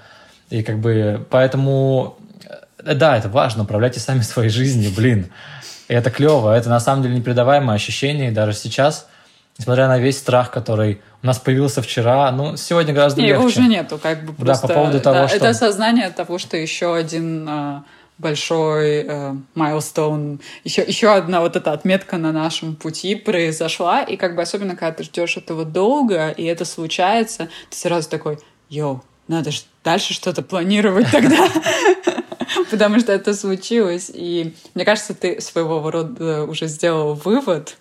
И 0.50 0.62
как 0.62 0.78
бы 0.78 1.26
поэтому, 1.28 2.16
э, 2.84 2.94
да, 2.94 3.16
это 3.16 3.28
важно, 3.28 3.64
управляйте 3.64 3.98
сами 3.98 4.20
своей 4.22 4.50
жизнью, 4.50 4.92
блин. 4.96 5.26
И 5.88 5.92
это 5.92 6.10
клево, 6.10 6.56
это 6.56 6.70
на 6.70 6.80
самом 6.80 7.02
деле 7.02 7.16
непередаваемое 7.16 7.74
ощущение, 7.74 8.30
и 8.30 8.32
даже 8.32 8.52
сейчас, 8.52 9.08
несмотря 9.58 9.88
на 9.88 9.98
весь 9.98 10.18
страх, 10.18 10.52
который 10.52 11.02
у 11.22 11.26
нас 11.26 11.38
появился 11.38 11.82
вчера, 11.82 12.30
ну, 12.30 12.56
сегодня 12.56 12.94
гораздо 12.94 13.20
не, 13.20 13.28
легче. 13.28 13.40
Его 13.40 13.48
уже 13.48 13.62
нету, 13.62 13.98
как 13.98 14.24
бы 14.24 14.32
просто... 14.32 14.68
Да, 14.68 14.74
по 14.74 14.80
поводу 14.80 15.00
того, 15.00 15.16
да, 15.16 15.28
что... 15.28 15.36
Это 15.36 15.48
осознание 15.48 16.10
того, 16.10 16.38
что 16.38 16.56
еще 16.56 16.94
один 16.94 17.48
э, 17.48 17.82
большой 18.18 19.06
майлстоун, 19.54 20.36
э, 20.36 20.38
еще, 20.64 20.82
еще 20.82 21.12
одна 21.12 21.40
вот 21.40 21.56
эта 21.56 21.72
отметка 21.72 22.16
на 22.16 22.32
нашем 22.32 22.76
пути 22.76 23.14
произошла, 23.14 24.02
и 24.02 24.16
как 24.16 24.36
бы 24.36 24.42
особенно, 24.42 24.76
когда 24.76 24.92
ты 24.92 25.04
ждешь 25.04 25.36
этого 25.36 25.64
долго, 25.64 26.30
и 26.30 26.44
это 26.44 26.64
случается, 26.64 27.48
ты 27.70 27.76
сразу 27.76 28.08
такой, 28.08 28.38
йоу, 28.68 29.02
надо 29.26 29.50
же 29.50 29.62
дальше 29.82 30.14
что-то 30.14 30.42
планировать 30.42 31.10
тогда. 31.10 31.48
потому 32.70 33.00
что 33.00 33.12
это 33.12 33.34
случилось. 33.34 34.10
И 34.12 34.54
мне 34.74 34.84
кажется, 34.84 35.14
ты 35.14 35.40
своего 35.40 35.90
рода 35.90 36.44
уже 36.44 36.66
сделал 36.66 37.14
вывод. 37.14 37.76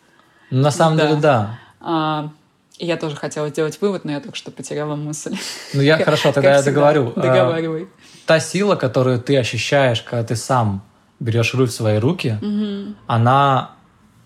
На 0.50 0.72
самом 0.72 0.98
деле, 0.98 1.16
да. 1.16 1.60
А, 1.80 2.30
и 2.78 2.86
я 2.86 2.98
тоже 2.98 3.16
хотела 3.16 3.50
сделать 3.50 3.80
вывод, 3.82 4.06
но 4.06 4.12
я 4.12 4.20
только 4.20 4.38
что 4.38 4.52
потеряла 4.52 4.96
мысль. 4.96 5.36
Ну, 5.74 5.82
я 5.82 5.98
хорошо, 5.98 6.32
тогда 6.32 6.56
я 6.56 6.64
договорю. 6.64 7.14
А, 7.16 7.22
Договаривай. 7.22 7.88
Та 8.26 8.40
сила, 8.40 8.76
которую 8.76 9.20
ты 9.20 9.38
ощущаешь, 9.38 10.02
когда 10.02 10.24
ты 10.24 10.36
сам 10.36 10.84
берешь 11.20 11.54
руль 11.54 11.68
в 11.68 11.72
свои 11.72 11.98
руки, 11.98 12.38
угу. 12.41 12.95
она 13.08 13.72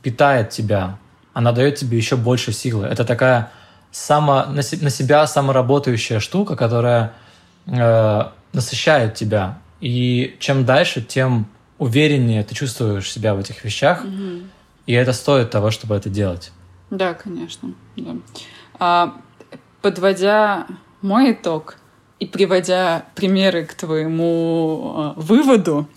питает 0.01 0.49
тебя, 0.49 0.97
она 1.33 1.51
дает 1.51 1.75
тебе 1.75 1.97
еще 1.97 2.15
больше 2.15 2.51
силы. 2.51 2.85
Это 2.85 3.05
такая 3.05 3.51
само, 3.91 4.45
на, 4.45 4.61
себя 4.61 5.27
самоработающая 5.27 6.19
штука, 6.19 6.55
которая 6.55 7.13
э, 7.65 8.23
насыщает 8.53 9.15
тебя. 9.15 9.59
И 9.81 10.37
чем 10.39 10.65
дальше, 10.65 11.01
тем 11.01 11.47
увереннее 11.77 12.43
ты 12.43 12.55
чувствуешь 12.55 13.11
себя 13.11 13.35
в 13.35 13.39
этих 13.39 13.63
вещах. 13.63 14.03
Угу. 14.03 14.43
И 14.87 14.93
это 14.93 15.13
стоит 15.13 15.51
того, 15.51 15.71
чтобы 15.71 15.95
это 15.95 16.09
делать. 16.09 16.51
Да, 16.89 17.13
конечно. 17.13 17.73
Да. 17.95 18.15
А, 18.79 19.13
подводя 19.81 20.65
мой 21.01 21.33
итог 21.33 21.77
и 22.19 22.25
приводя 22.25 23.05
примеры 23.15 23.65
к 23.65 23.73
твоему 23.73 24.93
а, 24.95 25.13
выводу, 25.15 25.87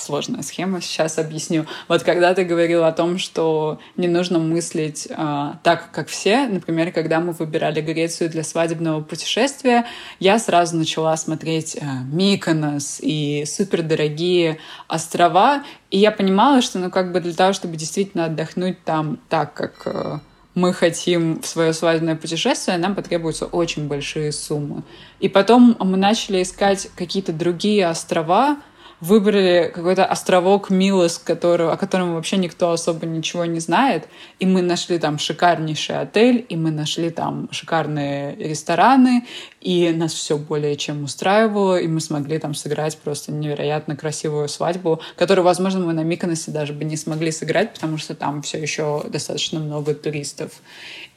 сложная 0.00 0.42
схема, 0.42 0.80
сейчас 0.80 1.18
объясню. 1.18 1.66
Вот 1.88 2.02
когда 2.02 2.34
ты 2.34 2.44
говорил 2.44 2.84
о 2.84 2.92
том, 2.92 3.18
что 3.18 3.78
не 3.96 4.08
нужно 4.08 4.38
мыслить 4.38 5.08
а, 5.10 5.58
так, 5.62 5.90
как 5.92 6.08
все, 6.08 6.46
например, 6.46 6.92
когда 6.92 7.20
мы 7.20 7.32
выбирали 7.32 7.80
Грецию 7.80 8.30
для 8.30 8.42
свадебного 8.42 9.02
путешествия, 9.02 9.86
я 10.18 10.38
сразу 10.38 10.76
начала 10.76 11.16
смотреть 11.16 11.76
а, 11.80 12.02
Миконос 12.10 12.98
и 13.00 13.44
супердорогие 13.46 14.58
острова, 14.88 15.62
и 15.90 15.98
я 15.98 16.10
понимала, 16.10 16.62
что, 16.62 16.78
ну, 16.78 16.90
как 16.90 17.12
бы 17.12 17.20
для 17.20 17.34
того, 17.34 17.52
чтобы 17.52 17.76
действительно 17.76 18.24
отдохнуть 18.26 18.82
там 18.84 19.18
так, 19.28 19.54
как 19.54 19.86
а, 19.86 20.20
мы 20.60 20.74
хотим 20.74 21.40
в 21.40 21.46
свое 21.46 21.72
свадебное 21.72 22.16
путешествие, 22.16 22.76
нам 22.76 22.94
потребуются 22.94 23.46
очень 23.46 23.88
большие 23.88 24.30
суммы. 24.30 24.82
И 25.18 25.28
потом 25.28 25.76
мы 25.80 25.96
начали 25.96 26.42
искать 26.42 26.90
какие-то 26.96 27.32
другие 27.32 27.88
острова, 27.88 28.58
выбрали 29.00 29.70
какой-то 29.74 30.04
островок 30.04 30.70
Милос, 30.70 31.18
который, 31.18 31.70
о 31.70 31.76
котором 31.76 32.14
вообще 32.14 32.36
никто 32.36 32.72
особо 32.72 33.06
ничего 33.06 33.44
не 33.46 33.60
знает, 33.60 34.08
и 34.38 34.46
мы 34.46 34.62
нашли 34.62 34.98
там 34.98 35.18
шикарнейший 35.18 36.00
отель, 36.00 36.44
и 36.48 36.56
мы 36.56 36.70
нашли 36.70 37.10
там 37.10 37.48
шикарные 37.50 38.36
рестораны, 38.36 39.26
и 39.60 39.90
нас 39.90 40.12
все 40.12 40.36
более 40.36 40.76
чем 40.76 41.04
устраивало, 41.04 41.78
и 41.78 41.86
мы 41.86 42.00
смогли 42.00 42.38
там 42.38 42.54
сыграть 42.54 42.98
просто 42.98 43.32
невероятно 43.32 43.96
красивую 43.96 44.48
свадьбу, 44.48 45.00
которую, 45.16 45.44
возможно, 45.44 45.84
мы 45.86 45.92
на 45.92 46.04
Миконосе 46.04 46.50
даже 46.50 46.72
бы 46.72 46.84
не 46.84 46.96
смогли 46.96 47.30
сыграть, 47.30 47.72
потому 47.74 47.98
что 47.98 48.14
там 48.14 48.42
все 48.42 48.58
еще 48.58 49.04
достаточно 49.08 49.60
много 49.60 49.94
туристов. 49.94 50.52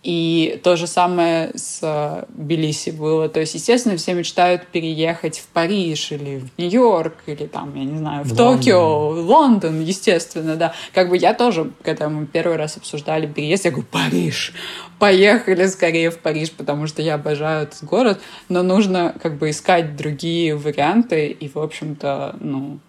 И 0.03 0.59
то 0.63 0.75
же 0.75 0.85
самое 0.85 1.51
с 1.55 1.79
э, 1.81 2.25
Тбилиси 2.27 2.89
было. 2.89 3.29
То 3.29 3.39
есть, 3.39 3.55
естественно, 3.55 3.95
все 3.95 4.13
мечтают 4.13 4.67
переехать 4.67 5.39
в 5.39 5.47
Париж 5.47 6.11
или 6.11 6.39
в 6.39 6.59
Нью-Йорк, 6.59 7.15
или 7.25 7.45
там, 7.45 7.73
я 7.75 7.85
не 7.85 7.97
знаю, 7.97 8.25
в 8.25 8.27
Лондон. 8.27 8.57
Токио, 8.57 9.09
в 9.11 9.19
Лондон, 9.19 9.81
естественно, 9.81 10.57
да. 10.57 10.73
Как 10.93 11.09
бы 11.09 11.15
я 11.15 11.33
тоже, 11.33 11.71
когда 11.83 12.09
мы 12.09 12.25
первый 12.25 12.57
раз 12.57 12.75
обсуждали 12.75 13.27
переезд, 13.27 13.63
я 13.63 13.71
говорю, 13.71 13.87
Париж, 13.89 14.53
поехали 14.99 15.67
скорее 15.67 16.11
в 16.11 16.19
Париж, 16.19 16.51
потому 16.51 16.87
что 16.87 17.01
я 17.01 17.15
обожаю 17.15 17.63
этот 17.63 17.85
город, 17.85 18.19
но 18.49 18.61
нужно 18.61 19.15
как 19.23 19.37
бы 19.37 19.51
искать 19.51 19.95
другие 19.95 20.57
варианты, 20.57 21.27
и, 21.27 21.47
в 21.47 21.57
общем-то, 21.57 22.35
ну, 22.41 22.79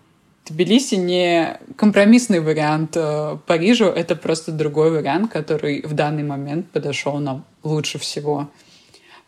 Тбилиси 0.47 0.97
не 0.97 1.59
компромиссный 1.77 2.41
вариант 2.41 2.97
э, 2.97 3.39
Парижу, 3.47 3.87
это 3.87 4.15
просто 4.15 4.53
другой 4.53 4.91
вариант, 4.91 5.33
который 5.33 5.81
в 5.83 5.95
данный 5.95 6.23
момент 6.23 6.71
подошел 6.71 7.19
нам 7.19 7.47
лучше 7.63 7.99
всего. 7.99 8.51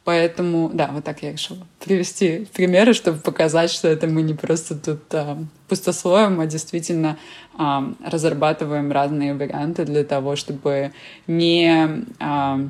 Поэтому, 0.06 0.70
да, 0.72 0.90
вот 0.92 1.02
так 1.02 1.22
я 1.24 1.32
решила 1.32 1.66
привести 1.84 2.46
примеры, 2.54 2.92
чтобы 2.92 3.18
показать, 3.18 3.72
что 3.72 3.88
это 3.88 4.06
мы 4.06 4.22
не 4.22 4.34
просто 4.34 4.76
тут 4.76 5.02
э, 5.12 5.36
пустословим, 5.68 6.38
а 6.38 6.46
действительно 6.46 7.18
э, 7.58 7.62
разрабатываем 8.04 8.92
разные 8.92 9.34
варианты 9.34 9.84
для 9.84 10.04
того, 10.04 10.36
чтобы 10.36 10.92
не, 11.26 12.04
э, 12.20 12.68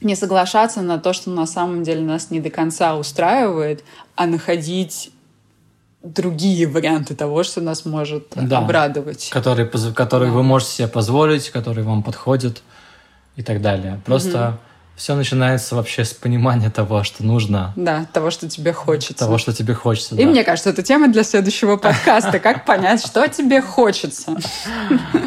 не 0.00 0.16
соглашаться 0.16 0.82
на 0.82 0.98
то, 0.98 1.12
что 1.12 1.30
на 1.30 1.46
самом 1.46 1.84
деле 1.84 2.00
нас 2.00 2.32
не 2.32 2.40
до 2.40 2.50
конца 2.50 2.96
устраивает, 2.96 3.84
а 4.16 4.26
находить 4.26 5.12
другие 6.04 6.66
варианты 6.66 7.14
того, 7.14 7.42
что 7.42 7.60
нас 7.60 7.84
может 7.84 8.28
да, 8.34 8.58
обрадовать. 8.58 9.30
Которые, 9.30 9.66
которые 9.66 10.30
да. 10.30 10.36
вы 10.36 10.42
можете 10.42 10.72
себе 10.72 10.88
позволить, 10.88 11.50
которые 11.50 11.84
вам 11.84 12.02
подходят 12.02 12.62
и 13.36 13.42
так 13.42 13.62
далее. 13.62 14.00
Просто 14.04 14.48
угу. 14.48 14.56
все 14.96 15.14
начинается 15.14 15.74
вообще 15.74 16.04
с 16.04 16.12
понимания 16.12 16.70
того, 16.70 17.04
что 17.04 17.24
нужно. 17.24 17.72
Да, 17.74 18.06
того, 18.12 18.30
что 18.30 18.48
тебе 18.48 18.74
хочется. 18.74 19.24
Того, 19.24 19.38
что 19.38 19.54
тебе 19.54 19.72
хочется. 19.72 20.14
И 20.14 20.24
да. 20.24 20.30
мне 20.30 20.44
кажется, 20.44 20.70
это 20.70 20.82
тема 20.82 21.08
для 21.08 21.24
следующего 21.24 21.76
подкаста. 21.78 22.38
Как 22.38 22.66
понять, 22.66 23.04
что 23.04 23.26
тебе 23.28 23.62
хочется? 23.62 24.36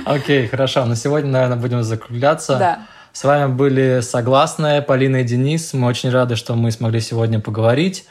Окей, 0.05 0.47
хорошо. 0.47 0.85
На 0.85 0.95
сегодня, 0.95 1.31
наверное, 1.31 1.57
будем 1.57 1.83
закругляться. 1.83 2.57
Да. 2.57 2.79
С 3.13 3.23
вами 3.23 3.51
были 3.51 4.01
Согласные 4.01 4.83
Полина 4.83 5.17
и 5.17 5.23
Денис. 5.23 5.73
Мы 5.73 5.87
очень 5.87 6.11
рады, 6.11 6.35
что 6.35 6.53
мы 6.53 6.71
смогли 6.71 7.01
сегодня 7.01 7.39
поговорить. 7.39 8.05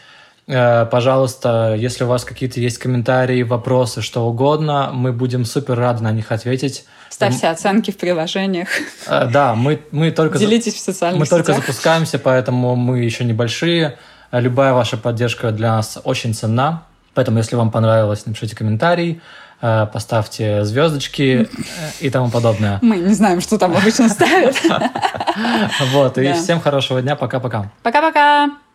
Э, 0.49 0.87
пожалуйста, 0.87 1.75
если 1.77 2.05
у 2.05 2.07
вас 2.07 2.25
какие-то 2.25 2.61
есть 2.61 2.79
комментарии, 2.79 3.43
вопросы, 3.43 4.01
что 4.01 4.27
угодно, 4.27 4.91
мы 4.93 5.13
будем 5.13 5.45
супер 5.45 5.77
рады 5.77 6.05
на 6.05 6.13
них 6.13 6.31
ответить. 6.31 6.85
Ставьте 7.11 7.49
оценки 7.49 7.91
в 7.91 7.97
приложениях. 7.97 8.69
Э, 9.09 9.29
да, 9.31 9.55
мы, 9.55 9.81
мы 9.91 10.13
только... 10.13 10.39
Делитесь 10.39 10.75
в 10.75 10.79
социальных 10.79 11.21
Мы 11.21 11.27
сетях. 11.27 11.45
только 11.45 11.61
запускаемся, 11.61 12.19
поэтому 12.19 12.77
мы 12.77 13.01
еще 13.01 13.25
небольшие. 13.25 13.99
Любая 14.31 14.73
ваша 14.73 14.97
поддержка 14.97 15.51
для 15.51 15.77
нас 15.77 15.99
очень 16.05 16.35
ценна. 16.35 16.85
Поэтому, 17.15 17.39
если 17.39 17.57
вам 17.57 17.71
понравилось, 17.71 18.27
напишите 18.27 18.55
комментарий, 18.55 19.21
э, 19.63 19.87
поставьте 19.93 20.65
звездочки 20.65 21.49
и 21.99 22.11
тому 22.11 22.31
подобное. 22.31 22.79
Мы 22.83 22.99
не 22.99 23.15
знаем, 23.15 23.41
что 23.41 23.59
там 23.59 23.77
обычно 23.77 24.09
ставят. 24.09 24.57
Вот, 25.93 26.17
и 26.17 26.33
всем 26.33 26.61
хорошего 26.61 27.03
дня. 27.03 27.15
Пока-пока. 27.15 27.71
Пока-пока. 27.83 28.66